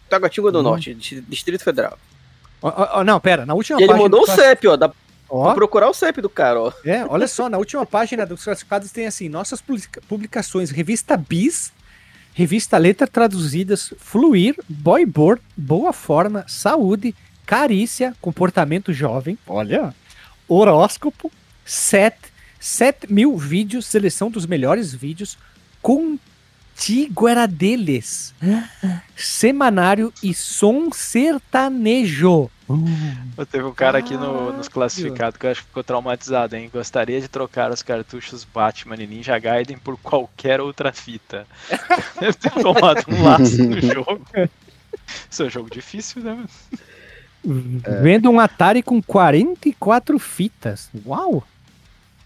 Taguatinga 0.09 0.53
do 0.53 0.61
hum. 0.61 0.63
Norte, 0.63 0.95
Distrito 0.95 1.65
Federal. 1.65 1.99
Oh, 2.63 3.01
oh, 3.01 3.05
não, 3.05 3.19
pera, 3.19 3.45
na 3.45 3.55
última 3.55 3.81
e 3.81 3.85
ele 3.85 3.95
mandou 3.95 4.23
o 4.23 4.27
CEP, 4.27 4.69
ó, 4.69 4.77
da 4.77 4.93
Ó. 5.29 5.55
procurar 5.55 5.89
o 5.89 5.95
CEP 5.95 6.21
do 6.21 6.29
cara, 6.29 6.61
ó. 6.61 6.73
É, 6.85 7.05
olha 7.05 7.27
só, 7.27 7.49
na 7.49 7.59
última 7.59 7.85
página 7.85 8.25
dos 8.25 8.45
classificados 8.45 8.91
tem 8.91 9.07
assim, 9.07 9.29
nossas 9.29 9.63
publicações, 10.09 10.71
revista 10.71 11.17
Bis, 11.17 11.73
revista 12.33 12.79
Letra 12.79 13.07
Traduzidas, 13.07 13.93
Fluir, 13.99 14.57
Boyboard, 14.69 15.43
Boa 15.57 15.93
Forma, 15.93 16.45
Saúde, 16.47 17.15
Carícia, 17.45 18.15
Comportamento 18.21 18.93
Jovem, 18.93 19.39
olha, 19.47 19.95
Horóscopo, 20.49 21.31
Set, 21.65 22.17
7 22.61 23.13
mil 23.13 23.37
vídeos, 23.37 23.87
seleção 23.87 24.31
dos 24.31 24.47
melhores 24.47 24.95
vídeos, 24.95 25.39
Contigo 25.83 27.29
era 27.29 27.47
deles, 27.47 28.35
Semanário 29.17 30.13
e 30.23 30.35
Som 30.35 30.91
Sertanejo. 30.93 32.51
Uh, 32.69 33.47
Teve 33.47 33.65
um 33.65 33.73
cara 33.73 33.99
aqui 33.99 34.17
no, 34.17 34.53
nos 34.53 34.69
classificados 34.69 35.39
que 35.39 35.47
eu 35.47 35.51
acho 35.51 35.63
que 35.63 35.69
ficou 35.69 35.85
traumatizado, 35.85 36.57
hein? 36.57 36.69
Gostaria 36.73 37.21
de 37.21 37.29
trocar 37.29 37.71
os 37.71 37.83
cartuchos 37.83 38.45
Batman 38.45 38.97
e 38.97 39.07
Ninja 39.07 39.39
Gaiden 39.39 39.79
por 39.79 39.97
qualquer 39.99 40.61
outra 40.61 40.93
fita. 40.93 41.47
Deve 42.21 42.35
ter 42.35 42.51
tomado 42.51 43.05
um 43.09 43.23
laço 43.23 43.63
no 43.63 43.81
jogo. 43.81 44.27
Isso 45.31 45.43
é 45.43 45.47
um 45.47 45.51
jogo 45.51 45.71
difícil, 45.71 46.23
né? 46.23 46.45
É. 47.85 48.01
Vendo 48.03 48.29
um 48.31 48.41
Atari 48.41 48.83
com 48.83 49.01
44 49.01 50.19
fitas. 50.19 50.91
Uau! 51.07 51.45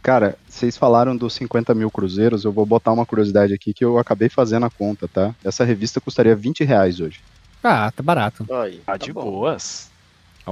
Cara, 0.03 0.39
vocês 0.49 0.79
falaram 0.79 1.15
dos 1.15 1.35
50 1.35 1.75
mil 1.75 1.91
cruzeiros, 1.91 2.45
eu 2.45 2.53
vou 2.53 2.65
botar 2.65 2.93
uma 2.93 3.05
curiosidade 3.05 3.53
aqui 3.53 3.75
que 3.75 3.85
eu 3.85 3.99
acabei 3.99 4.31
fazendo 4.31 4.65
a 4.65 4.71
conta, 4.71 5.07
tá? 5.07 5.35
Essa 5.45 5.63
revista 5.63 6.01
custaria 6.01 6.35
20 6.35 6.65
reais 6.65 7.01
hoje. 7.01 7.21
Ah, 7.63 7.93
tá 7.95 8.03
barato. 8.03 8.47
Aí, 8.51 8.79
tá, 8.79 8.93
tá 8.93 8.97
de 8.97 9.13
bom. 9.13 9.23
boas. 9.23 9.90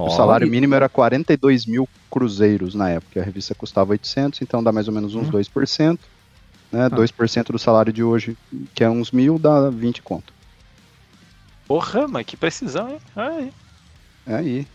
O 0.07 0.11
salário 0.11 0.49
mínimo 0.49 0.75
era 0.75 0.89
42 0.89 1.67
mil 1.67 1.89
cruzeiros 2.11 2.75
na 2.75 2.91
época. 2.91 3.21
A 3.21 3.25
revista 3.25 3.55
custava 3.55 3.93
800, 3.93 4.41
então 4.43 4.63
dá 4.63 4.73
mais 4.73 4.89
ou 4.89 4.95
menos 4.95 5.15
uns 5.15 5.29
2%. 5.29 5.95
Hum. 5.95 5.99
Né? 6.71 6.85
Ah. 6.87 6.91
2% 6.91 7.53
do 7.53 7.59
salário 7.59 7.93
de 7.93 8.03
hoje, 8.03 8.37
que 8.75 8.85
é 8.85 8.91
uns 8.91 9.11
mil, 9.11 9.39
dá 9.39 9.71
20 9.71 10.03
conto. 10.03 10.33
Porra, 11.67 12.07
mas 12.09 12.25
que 12.27 12.37
precisão, 12.37 12.91
hein? 12.91 13.01
Aí. 13.15 13.53
É 14.27 14.35
aí. 14.35 14.67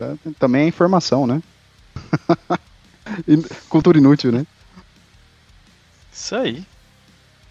É, 0.00 0.14
também 0.38 0.62
é 0.62 0.68
informação, 0.68 1.26
né? 1.26 1.42
Cultura 3.68 3.98
inútil, 3.98 4.30
né? 4.30 4.46
Isso 6.12 6.34
aí. 6.34 6.64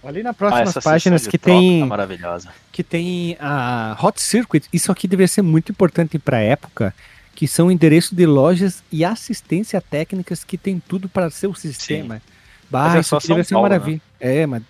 Ali 0.07 0.23
na 0.23 0.34
próximas 0.34 0.77
ah, 0.77 0.81
páginas 0.81 1.27
que 1.27 1.38
tem. 1.38 1.81
Tá 1.81 1.85
maravilhosa. 1.85 2.47
Que 2.71 2.81
tem 2.81 3.35
a 3.41 3.97
Hot 4.01 4.21
Circuit. 4.21 4.65
Isso 4.71 4.89
aqui 4.89 5.05
deveria 5.05 5.27
ser 5.27 5.41
muito 5.41 5.69
importante 5.69 6.17
para 6.17 6.38
a 6.38 6.39
época. 6.39 6.95
Que 7.35 7.45
são 7.45 7.69
endereços 7.69 8.13
de 8.13 8.25
lojas 8.25 8.81
e 8.89 9.03
assistência 9.03 9.81
técnicas 9.81 10.45
que 10.45 10.57
tem 10.57 10.79
tudo 10.79 11.09
para 11.09 11.29
seu 11.29 11.53
sistema. 11.53 12.15
Sim. 12.15 12.21
Bah, 12.69 12.95
é 12.95 13.01
isso 13.01 13.17
aqui 13.17 13.27
deveria 13.27 13.43
ser 13.43 13.55
uma 13.55 13.63
maravilha. 13.63 14.01
Né? 14.21 14.38
É, 14.38 14.45
mas 14.45 14.63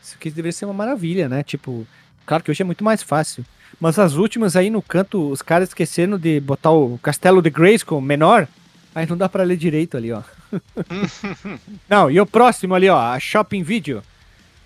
isso 0.00 0.14
aqui 0.14 0.30
deveria 0.30 0.52
ser 0.52 0.66
uma 0.66 0.74
maravilha, 0.74 1.28
né? 1.28 1.42
Tipo, 1.42 1.84
claro 2.24 2.44
que 2.44 2.52
hoje 2.52 2.62
é 2.62 2.64
muito 2.64 2.84
mais 2.84 3.02
fácil. 3.02 3.44
Mas 3.80 3.98
as 3.98 4.14
últimas 4.14 4.54
aí 4.54 4.70
no 4.70 4.80
canto, 4.80 5.32
os 5.32 5.42
caras 5.42 5.70
esqueceram 5.70 6.16
de 6.16 6.38
botar 6.38 6.70
o 6.70 6.96
Castelo 6.98 7.42
de 7.42 7.50
Grayskull 7.50 8.00
menor. 8.00 8.46
Aí 8.94 9.04
não 9.04 9.16
dá 9.16 9.28
para 9.28 9.42
ler 9.42 9.56
direito 9.56 9.96
ali, 9.96 10.12
ó. 10.12 10.22
não, 11.90 12.08
e 12.08 12.20
o 12.20 12.24
próximo 12.24 12.72
ali, 12.72 12.88
ó, 12.88 12.96
a 12.96 13.18
Shopping 13.18 13.64
Video. 13.64 14.00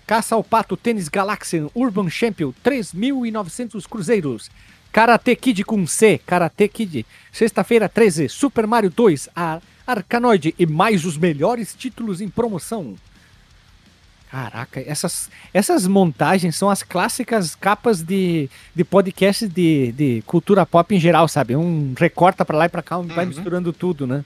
Caça 0.09 0.33
ao 0.33 0.43
Pato 0.43 0.75
Tênis 0.75 1.07
Galaxian 1.07 1.67
Urban 1.75 2.09
Champion 2.09 2.51
3.900 2.65 3.87
cruzeiros. 3.87 4.49
Karate 4.91 5.35
Kid 5.35 5.63
com 5.63 5.85
C, 5.85 6.19
Karate 6.25 6.67
Kid. 6.67 7.05
Sexta-feira 7.31 7.87
13, 7.87 8.27
Super 8.27 8.65
Mario 8.65 8.89
2, 8.89 9.29
a 9.35 9.61
Arcanoid 9.85 10.55
e 10.57 10.65
mais 10.65 11.05
os 11.05 11.15
melhores 11.15 11.75
títulos 11.75 12.21
em 12.21 12.27
promoção. 12.27 12.95
Caraca, 14.31 14.81
essas, 14.81 15.29
essas 15.53 15.85
montagens 15.85 16.55
são 16.55 16.71
as 16.71 16.81
clássicas 16.81 17.53
capas 17.53 18.01
de, 18.01 18.49
de 18.73 18.83
podcast 18.83 19.47
de, 19.47 19.91
de 19.91 20.23
cultura 20.25 20.65
pop 20.65 20.95
em 20.95 20.99
geral, 20.99 21.27
sabe? 21.27 21.55
Um 21.55 21.93
recorta 21.95 22.43
para 22.43 22.57
lá 22.57 22.65
e 22.65 22.69
pra 22.69 22.81
cá, 22.81 22.97
um 22.97 23.01
uhum. 23.01 23.07
vai 23.09 23.27
misturando 23.27 23.71
tudo, 23.71 24.07
né? 24.07 24.25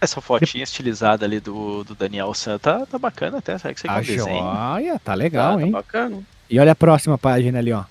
Essa 0.00 0.20
fotinha 0.20 0.62
estilizada 0.62 1.24
ali 1.24 1.40
do, 1.40 1.82
do 1.84 1.94
Daniel 1.94 2.32
San 2.34 2.58
tá, 2.58 2.84
tá 2.84 2.98
bacana 2.98 3.38
até, 3.38 3.56
sabe 3.56 3.74
que 3.74 3.80
você 3.80 3.90
um 3.90 4.00
desenho? 4.00 4.44
Olha, 4.44 4.98
tá 4.98 5.14
legal, 5.14 5.56
tá, 5.56 5.62
hein? 5.62 5.72
Tá 5.72 5.78
bacana. 5.78 6.22
E 6.50 6.60
olha 6.60 6.72
a 6.72 6.76
próxima 6.76 7.16
página 7.16 7.58
ali, 7.58 7.72
ó. 7.72 7.84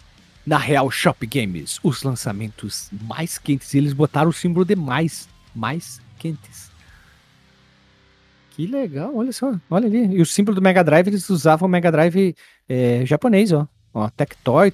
Na 0.45 0.57
Real 0.57 0.89
Shop 0.91 1.25
Games, 1.25 1.79
os 1.81 2.03
lançamentos 2.03 2.89
mais 2.91 3.37
quentes. 3.37 3.73
E 3.73 3.79
eles 3.79 3.93
botaram 3.93 4.29
o 4.29 4.33
símbolo 4.33 4.63
de 4.63 4.75
mais, 4.75 5.27
mais 5.55 5.99
quentes. 6.19 6.69
Que 8.51 8.67
legal, 8.67 9.13
olha 9.15 9.33
só, 9.33 9.53
olha 9.69 9.87
ali. 9.87 10.15
E 10.15 10.21
o 10.21 10.25
símbolo 10.25 10.55
do 10.55 10.61
Mega 10.61 10.83
Drive, 10.83 11.07
eles 11.07 11.29
usavam 11.29 11.67
o 11.67 11.71
Mega 11.71 11.91
Drive 11.91 12.35
é, 12.69 13.03
japonês, 13.05 13.51
ó. 13.51 13.67
Ó, 13.93 14.09
Tectoy, 14.09 14.71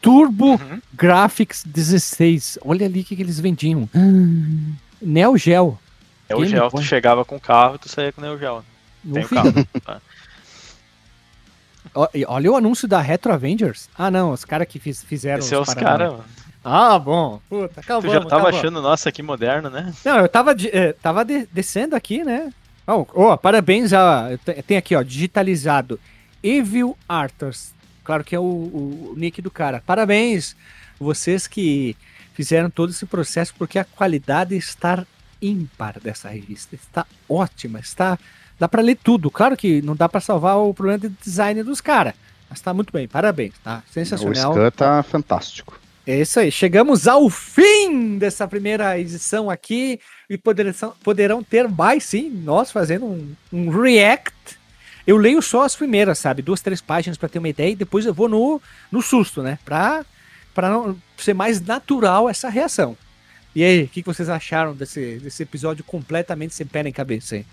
Turbo 0.00 0.52
uhum. 0.52 0.80
Graphics 0.94 1.64
16. 1.64 2.58
Olha 2.62 2.86
ali 2.86 3.00
o 3.00 3.04
que, 3.04 3.16
que 3.16 3.22
eles 3.22 3.40
vendiam. 3.40 3.88
Hum, 3.94 4.74
Neo 5.00 5.36
Geo. 5.36 5.78
Neo 6.30 6.46
Geo, 6.46 6.70
tu 6.70 6.82
chegava 6.82 7.24
com 7.24 7.36
o 7.36 7.40
carro 7.40 7.76
e 7.76 7.78
tu 7.78 7.88
saía 7.88 8.12
com 8.12 8.20
o 8.20 8.24
Neo 8.24 8.38
Geo. 8.38 8.64
Tem 9.12 9.24
o 9.24 9.28
carro. 9.28 9.52
Tá. 9.84 10.00
Olha 12.28 12.52
o 12.52 12.56
anúncio 12.56 12.86
da 12.86 13.00
Retro 13.00 13.32
Avengers. 13.32 13.88
Ah, 13.96 14.10
não, 14.10 14.32
os 14.32 14.44
caras 14.44 14.68
que 14.68 14.78
fiz, 14.78 15.02
fizeram. 15.02 15.40
Esse 15.40 15.54
é 15.54 15.58
os 15.58 15.74
caras, 15.74 16.12
mano. 16.12 16.24
Ah, 16.62 16.98
bom. 16.98 17.40
Puta, 17.48 17.80
acabou. 17.80 18.02
Tu 18.02 18.12
já 18.12 18.20
tava 18.20 18.42
acabou. 18.42 18.60
achando, 18.60 18.82
nossa, 18.82 19.10
que 19.10 19.22
moderno, 19.22 19.70
né? 19.70 19.92
Não, 20.04 20.18
eu 20.18 20.28
tava, 20.28 20.54
eh, 20.72 20.92
tava 20.92 21.24
de, 21.24 21.46
descendo 21.46 21.96
aqui, 21.96 22.22
né? 22.22 22.52
Oh, 22.86 23.06
oh, 23.14 23.36
parabéns 23.36 23.92
a. 23.92 24.28
Tem 24.66 24.76
aqui, 24.76 24.94
ó, 24.94 25.02
digitalizado. 25.02 25.98
Evil 26.42 26.96
Arthurs. 27.08 27.72
Claro 28.04 28.24
que 28.24 28.34
é 28.34 28.38
o, 28.38 28.42
o, 28.42 29.12
o 29.12 29.14
nick 29.16 29.40
do 29.40 29.50
cara. 29.50 29.82
Parabéns, 29.86 30.54
vocês 30.98 31.46
que 31.46 31.96
fizeram 32.34 32.70
todo 32.70 32.90
esse 32.90 33.06
processo, 33.06 33.54
porque 33.56 33.78
a 33.78 33.84
qualidade 33.84 34.56
está 34.56 35.06
ímpar 35.40 36.00
dessa 36.00 36.28
revista. 36.28 36.74
Está 36.74 37.06
ótima, 37.28 37.78
está 37.80 38.18
dá 38.60 38.68
pra 38.68 38.82
ler 38.82 38.98
tudo. 39.02 39.30
Claro 39.30 39.56
que 39.56 39.80
não 39.80 39.96
dá 39.96 40.08
pra 40.08 40.20
salvar 40.20 40.58
o 40.58 40.74
problema 40.74 40.98
de 40.98 41.08
design 41.08 41.62
dos 41.62 41.80
caras. 41.80 42.12
Mas 42.48 42.60
tá 42.60 42.74
muito 42.74 42.92
bem, 42.92 43.08
parabéns, 43.08 43.54
tá? 43.64 43.82
O 43.88 43.92
Sensacional. 43.92 44.52
Scan 44.52 44.70
tá 44.70 45.02
fantástico. 45.02 45.80
É 46.06 46.20
isso 46.20 46.40
aí, 46.40 46.50
chegamos 46.50 47.06
ao 47.06 47.30
fim 47.30 48.18
dessa 48.18 48.48
primeira 48.48 48.98
edição 48.98 49.48
aqui 49.48 50.00
e 50.28 50.36
poderão, 50.36 50.94
poderão 51.04 51.42
ter 51.42 51.68
mais 51.68 52.04
sim, 52.04 52.30
nós 52.30 52.72
fazendo 52.72 53.06
um, 53.06 53.34
um 53.52 53.70
react. 53.70 54.34
Eu 55.06 55.16
leio 55.16 55.40
só 55.40 55.62
as 55.62 55.76
primeiras, 55.76 56.18
sabe? 56.18 56.42
Duas, 56.42 56.60
três 56.60 56.80
páginas 56.80 57.16
para 57.16 57.28
ter 57.28 57.38
uma 57.38 57.48
ideia 57.48 57.70
e 57.70 57.76
depois 57.76 58.06
eu 58.06 58.14
vou 58.14 58.28
no, 58.28 58.60
no 58.90 59.00
susto, 59.00 59.42
né? 59.42 59.58
Pra, 59.64 60.04
pra 60.54 60.68
não 60.68 60.96
ser 61.16 61.34
mais 61.34 61.60
natural 61.60 62.28
essa 62.28 62.48
reação. 62.48 62.96
E 63.54 63.64
aí, 63.64 63.82
o 63.82 63.88
que, 63.88 64.02
que 64.02 64.08
vocês 64.08 64.28
acharam 64.28 64.74
desse, 64.74 65.18
desse 65.18 65.42
episódio 65.42 65.82
completamente 65.84 66.54
sem 66.54 66.66
pé 66.66 66.82
nem 66.82 66.92
cabeça 66.92 67.34
aí? 67.36 67.46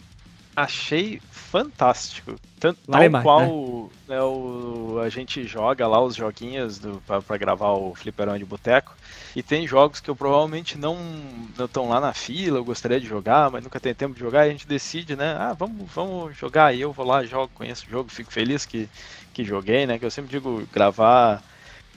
Achei 0.55 1.21
fantástico. 1.31 2.35
Tanto 2.59 2.79
tal 2.89 3.09
mais, 3.09 3.23
qual 3.23 3.91
né, 4.07 4.19
o, 4.21 4.99
a 5.03 5.09
gente 5.09 5.43
joga 5.43 5.87
lá 5.87 6.01
os 6.01 6.15
joguinhos 6.15 6.81
pra 7.05 7.37
gravar 7.37 7.73
o 7.73 7.93
fliperão 7.93 8.37
de 8.37 8.43
boteco. 8.43 8.95
E 9.35 9.43
tem 9.43 9.67
jogos 9.67 9.99
que 9.99 10.09
eu 10.09 10.15
provavelmente 10.15 10.75
não 10.75 10.97
estão 11.59 11.89
lá 11.89 11.99
na 11.99 12.11
fila, 12.11 12.57
eu 12.57 12.65
gostaria 12.65 12.99
de 12.99 13.05
jogar, 13.05 13.51
mas 13.51 13.63
nunca 13.63 13.79
tenho 13.79 13.93
tempo 13.93 14.15
de 14.15 14.19
jogar, 14.19 14.47
e 14.47 14.49
a 14.49 14.51
gente 14.51 14.67
decide, 14.67 15.15
né? 15.15 15.35
Ah, 15.37 15.53
vamos, 15.53 15.87
vamos 15.93 16.35
jogar. 16.35 16.73
E 16.73 16.81
eu 16.81 16.91
vou 16.91 17.05
lá, 17.05 17.23
jogo, 17.23 17.51
conheço 17.53 17.85
o 17.85 17.89
jogo, 17.91 18.09
fico 18.09 18.33
feliz 18.33 18.65
que, 18.65 18.89
que 19.35 19.43
joguei, 19.43 19.85
né? 19.85 19.99
Que 19.99 20.05
eu 20.05 20.11
sempre 20.11 20.31
digo, 20.31 20.67
gravar 20.73 21.43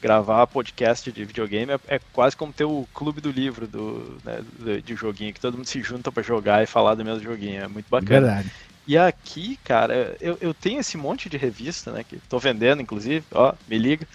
gravar 0.01 0.47
podcast 0.47 1.10
de 1.12 1.24
videogame 1.24 1.72
é, 1.72 1.97
é, 1.97 2.01
quase 2.12 2.36
como 2.36 2.52
ter 2.52 2.64
o 2.64 2.86
clube 2.94 3.20
do 3.20 3.31
livro 3.31 3.66
do, 3.66 4.18
né, 4.24 4.40
do, 4.59 4.81
de 4.81 4.94
joguinho, 4.94 5.32
que 5.32 5.40
todo 5.40 5.56
mundo 5.56 5.66
se 5.66 5.82
junta 5.82 6.10
para 6.10 6.22
jogar 6.22 6.62
e 6.62 6.66
falar 6.66 6.94
do 6.94 7.05
mesmo 7.05 7.22
joguinho. 7.22 7.62
É 7.62 7.68
muito 7.68 7.86
bacana. 7.89 8.27
Verdade. 8.27 8.51
E 8.86 8.98
aqui, 8.98 9.59
cara, 9.62 10.16
eu, 10.20 10.36
eu 10.40 10.52
tenho 10.52 10.81
esse 10.81 10.97
monte 10.97 11.28
de 11.28 11.36
revista, 11.36 11.93
né? 11.93 12.02
Que 12.02 12.16
tô 12.28 12.39
vendendo, 12.39 12.82
inclusive, 12.82 13.24
ó, 13.31 13.55
me 13.68 13.78
liga. 13.78 14.06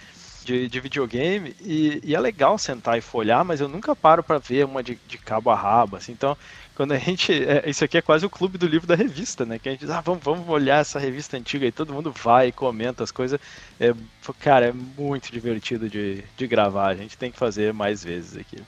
De, 0.46 0.68
de 0.68 0.78
videogame 0.78 1.56
e, 1.60 2.00
e, 2.04 2.14
é 2.14 2.20
legal 2.20 2.56
sentar 2.56 2.96
e 2.96 3.00
folhar, 3.00 3.44
mas 3.44 3.60
eu 3.60 3.66
nunca 3.66 3.96
paro 3.96 4.22
para 4.22 4.38
ver 4.38 4.64
uma 4.64 4.80
de, 4.80 4.96
de, 5.08 5.18
cabo 5.18 5.50
a 5.50 5.56
rabo, 5.56 5.96
assim, 5.96 6.12
então 6.12 6.36
quando 6.76 6.92
a 6.92 6.98
gente, 6.98 7.32
é, 7.32 7.68
isso 7.68 7.84
aqui 7.84 7.98
é 7.98 8.02
quase 8.02 8.24
o 8.24 8.30
clube 8.30 8.56
do 8.56 8.64
livro 8.64 8.86
da 8.86 8.94
revista, 8.94 9.44
né, 9.44 9.58
que 9.58 9.68
a 9.68 9.72
gente 9.72 9.80
diz, 9.80 9.90
ah, 9.90 10.00
vamos, 10.00 10.22
vamos 10.22 10.48
olhar 10.48 10.82
essa 10.82 11.00
revista 11.00 11.36
antiga 11.36 11.66
e 11.66 11.72
todo 11.72 11.92
mundo 11.92 12.12
vai 12.12 12.46
e 12.46 12.52
comenta 12.52 13.02
as 13.02 13.10
coisas, 13.10 13.40
é, 13.80 13.92
cara, 14.38 14.66
é 14.66 14.72
muito 14.72 15.32
divertido 15.32 15.88
de, 15.88 16.22
de 16.36 16.46
gravar, 16.46 16.90
a 16.90 16.94
gente 16.94 17.18
tem 17.18 17.32
que 17.32 17.38
fazer 17.38 17.72
mais 17.72 18.04
vezes 18.04 18.36
aqui, 18.36 18.62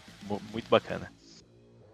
muito 0.53 0.69
bacana. 0.69 1.13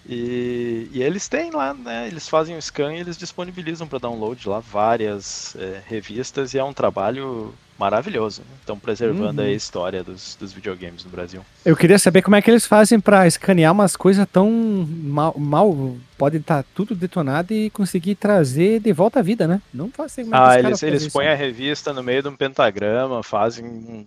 E, 0.07 0.88
e, 0.94 1.02
eles 1.02 1.27
têm 1.27 1.52
lá, 1.52 1.73
né? 1.73 2.07
Eles 2.07 2.30
fazem 2.30 2.56
o 2.56 2.61
scan 2.61 2.94
e 2.94 2.99
eles 2.99 3.18
disponibilizam 3.18 3.88
para 3.88 3.99
download 3.99 4.48
lá 4.48 4.60
várias 4.60 5.56
é, 5.56 5.82
revistas 5.88 6.53
e 6.53 6.60
é 6.60 6.64
um 6.64 6.73
trabalho 6.73 7.53
maravilhoso. 7.77 8.44
Estão 8.60 8.76
né? 8.76 8.82
preservando 8.84 9.41
uhum. 9.41 9.48
a 9.48 9.52
história 9.52 10.03
dos, 10.03 10.36
dos, 10.36 10.53
videogames 10.53 11.03
no 11.03 11.10
Brasil. 11.10 11.44
Eu 11.65 11.76
queria 11.76 11.98
saber 11.98 12.22
como 12.22 12.36
é 12.36 12.41
que 12.41 12.49
eles 12.49 12.68
fazem 12.68 12.99
para 12.99 13.26
escanear 13.26 13.72
umas 13.72 13.95
coisas 13.95 14.27
tão 14.32 14.49
mal, 14.88 15.36
mal 15.38 15.95
pode 16.18 16.38
estar 16.38 16.64
tá 16.64 16.69
tudo 16.76 16.95
detonado 16.95 17.53
e 17.53 17.72
conseguir 17.72 18.15
trazer 18.15 18.80
de 18.80 18.94
volta 18.94 19.19
à 19.19 19.23
vida, 19.23 19.48
né? 19.48 19.61
Não 19.73 19.90
fazem. 19.90 20.27
Ah, 20.32 20.60
eles, 20.60 20.84
eles 20.84 21.07
põem 21.07 21.27
a 21.27 21.36
revista 21.36 21.91
no 21.91 22.03
meio 22.03 22.22
de 22.22 22.30
um 22.30 22.36
pentagrama, 22.36 23.23
fazem 23.23 24.06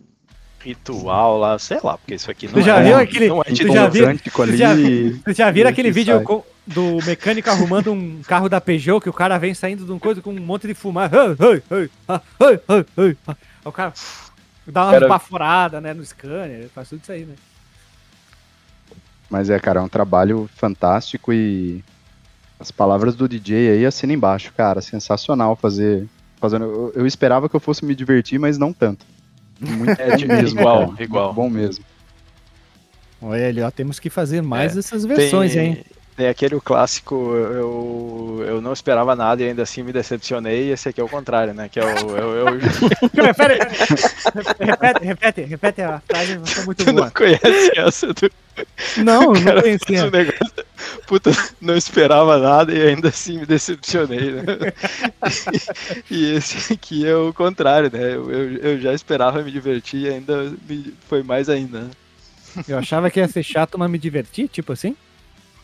ritual 0.60 1.38
lá, 1.38 1.58
sei 1.58 1.78
lá, 1.82 1.96
porque 1.96 2.14
isso 2.14 2.30
aqui 2.30 2.46
não 2.46 2.54
tu 2.54 2.62
já 2.62 2.80
é, 2.80 2.84
viu 2.84 2.96
aquele, 2.96 3.28
não 3.28 3.40
é 3.40 3.44
tu 3.44 3.72
já 3.72 3.88
viu, 3.88 4.18
tu 4.18 4.56
já, 4.56 4.74
tu 5.24 5.32
já 5.32 5.50
viram 5.50 5.70
aquele 5.70 5.90
vídeo 5.90 6.20
com, 6.22 6.42
do 6.66 6.98
mecânico 7.04 7.48
arrumando 7.48 7.92
um 7.92 8.22
carro 8.22 8.48
da 8.48 8.60
Peugeot 8.60 9.00
que 9.00 9.08
o 9.08 9.12
cara 9.12 9.38
vem 9.38 9.54
saindo 9.54 9.84
de 9.84 9.92
um 9.92 9.98
coisa 9.98 10.20
com 10.20 10.30
um 10.30 10.40
monte 10.40 10.66
de 10.66 10.74
fumaça. 10.74 11.14
O 13.64 13.72
cara 13.72 13.92
dá 14.66 14.84
uma 14.84 14.92
cara... 14.92 15.08
baforada, 15.08 15.80
né, 15.80 15.94
no 15.94 16.04
scanner, 16.04 16.68
faz 16.74 16.88
tudo 16.88 17.02
isso 17.02 17.12
aí, 17.12 17.24
né? 17.24 17.34
Mas 19.30 19.50
é, 19.50 19.58
cara, 19.58 19.80
é 19.80 19.82
um 19.82 19.88
trabalho 19.88 20.48
fantástico 20.56 21.32
e 21.32 21.84
as 22.58 22.70
palavras 22.70 23.14
do 23.14 23.28
DJ 23.28 23.72
aí 23.72 23.86
assina 23.86 24.12
embaixo, 24.12 24.52
cara, 24.56 24.80
sensacional 24.80 25.54
fazer 25.54 26.08
fazendo. 26.40 26.64
Eu, 26.64 26.92
eu 26.96 27.06
esperava 27.06 27.48
que 27.48 27.54
eu 27.54 27.60
fosse 27.60 27.84
me 27.84 27.94
divertir, 27.94 28.38
mas 28.38 28.58
não 28.58 28.72
tanto. 28.72 29.04
Muito 29.60 30.00
é, 30.00 30.16
mesmo, 30.16 30.60
igual, 30.60 30.88
cara. 30.90 31.02
igual. 31.02 31.32
bom 31.34 31.50
mesmo. 31.50 31.84
Olha 33.20 33.48
ali, 33.48 33.60
ó, 33.60 33.70
temos 33.70 33.98
que 33.98 34.08
fazer 34.08 34.42
mais 34.42 34.76
é, 34.76 34.78
essas 34.78 35.04
versões, 35.04 35.52
tem, 35.52 35.66
hein? 35.66 35.84
Tem 36.18 36.26
aquele 36.26 36.60
clássico, 36.60 37.14
eu, 37.32 38.44
eu 38.44 38.60
não 38.60 38.72
esperava 38.72 39.14
nada 39.14 39.40
e 39.40 39.46
ainda 39.46 39.62
assim 39.62 39.84
me 39.84 39.92
decepcionei, 39.92 40.64
e 40.64 40.72
esse 40.72 40.88
aqui 40.88 41.00
é 41.00 41.04
o 41.04 41.08
contrário, 41.08 41.54
né? 41.54 41.68
Que 41.68 41.78
é 41.78 41.84
o. 41.84 42.16
Eu, 42.16 42.38
eu... 42.38 43.34
pera, 43.36 43.68
repete, 44.58 45.04
repete, 45.04 45.40
repete 45.42 45.82
a 45.82 46.02
frase, 46.04 46.36
você 46.38 46.58
é 46.58 46.64
muito 46.64 46.84
tu 46.84 46.92
boa. 46.92 47.04
Não 47.04 47.12
conhece 47.12 47.70
essa 47.76 48.08
do. 48.08 48.32
Não, 48.96 49.32
não 49.32 49.60
conhecia. 49.62 50.10
Puta, 51.06 51.30
não 51.60 51.76
esperava 51.76 52.36
nada 52.36 52.74
e 52.74 52.88
ainda 52.88 53.10
assim 53.10 53.38
me 53.38 53.46
decepcionei, 53.46 54.32
né? 54.32 54.42
e 56.10 56.34
esse 56.34 56.72
aqui 56.72 57.06
é 57.06 57.14
o 57.14 57.32
contrário, 57.32 57.92
né? 57.92 58.16
Eu, 58.16 58.28
eu, 58.28 58.56
eu 58.56 58.80
já 58.80 58.92
esperava 58.92 59.40
me 59.40 59.52
divertir 59.52 60.00
e 60.00 60.08
ainda 60.08 60.52
me, 60.68 60.92
foi 61.08 61.22
mais 61.22 61.48
ainda. 61.48 61.82
Né? 61.82 61.90
Eu 62.66 62.76
achava 62.76 63.08
que 63.08 63.20
ia 63.20 63.28
ser 63.28 63.44
chato, 63.44 63.78
mas 63.78 63.88
me 63.88 63.98
divertir, 64.00 64.48
tipo 64.48 64.72
assim? 64.72 64.96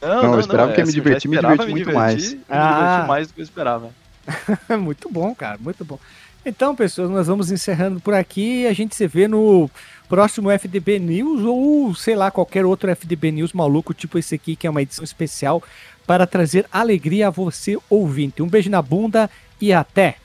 Não, 0.04 0.22
não, 0.22 0.34
eu 0.34 0.40
esperava 0.40 0.68
não, 0.68 0.74
que 0.74 0.80
ia 0.80 0.86
me 0.86 0.92
divertir, 0.92 1.30
me 1.30 1.36
diverti 1.36 1.66
muito 1.68 1.92
mais. 1.92 2.34
Me 2.34 2.40
ah. 2.48 2.78
diverti 2.78 3.08
mais 3.08 3.28
do 3.28 3.34
que 3.34 3.40
eu 3.40 3.44
esperava. 3.44 3.90
muito 4.78 5.08
bom, 5.10 5.34
cara, 5.34 5.58
muito 5.58 5.84
bom. 5.84 5.98
Então, 6.46 6.76
pessoas, 6.76 7.08
nós 7.08 7.26
vamos 7.26 7.50
encerrando 7.50 8.00
por 8.00 8.12
aqui. 8.12 8.66
A 8.66 8.72
gente 8.74 8.94
se 8.94 9.06
vê 9.06 9.26
no 9.26 9.70
próximo 10.08 10.50
FDB 10.50 10.98
News 10.98 11.42
ou, 11.42 11.94
sei 11.94 12.14
lá, 12.14 12.30
qualquer 12.30 12.66
outro 12.66 12.90
FDB 12.90 13.32
News 13.32 13.54
maluco, 13.54 13.94
tipo 13.94 14.18
esse 14.18 14.34
aqui, 14.34 14.54
que 14.54 14.66
é 14.66 14.70
uma 14.70 14.82
edição 14.82 15.02
especial 15.02 15.62
para 16.06 16.26
trazer 16.26 16.66
alegria 16.70 17.28
a 17.28 17.30
você, 17.30 17.78
ouvinte. 17.88 18.42
Um 18.42 18.48
beijo 18.48 18.68
na 18.68 18.82
bunda 18.82 19.30
e 19.58 19.72
até. 19.72 20.16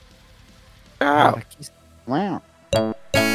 Tchau. 0.99 1.39
Ah, 2.11 3.28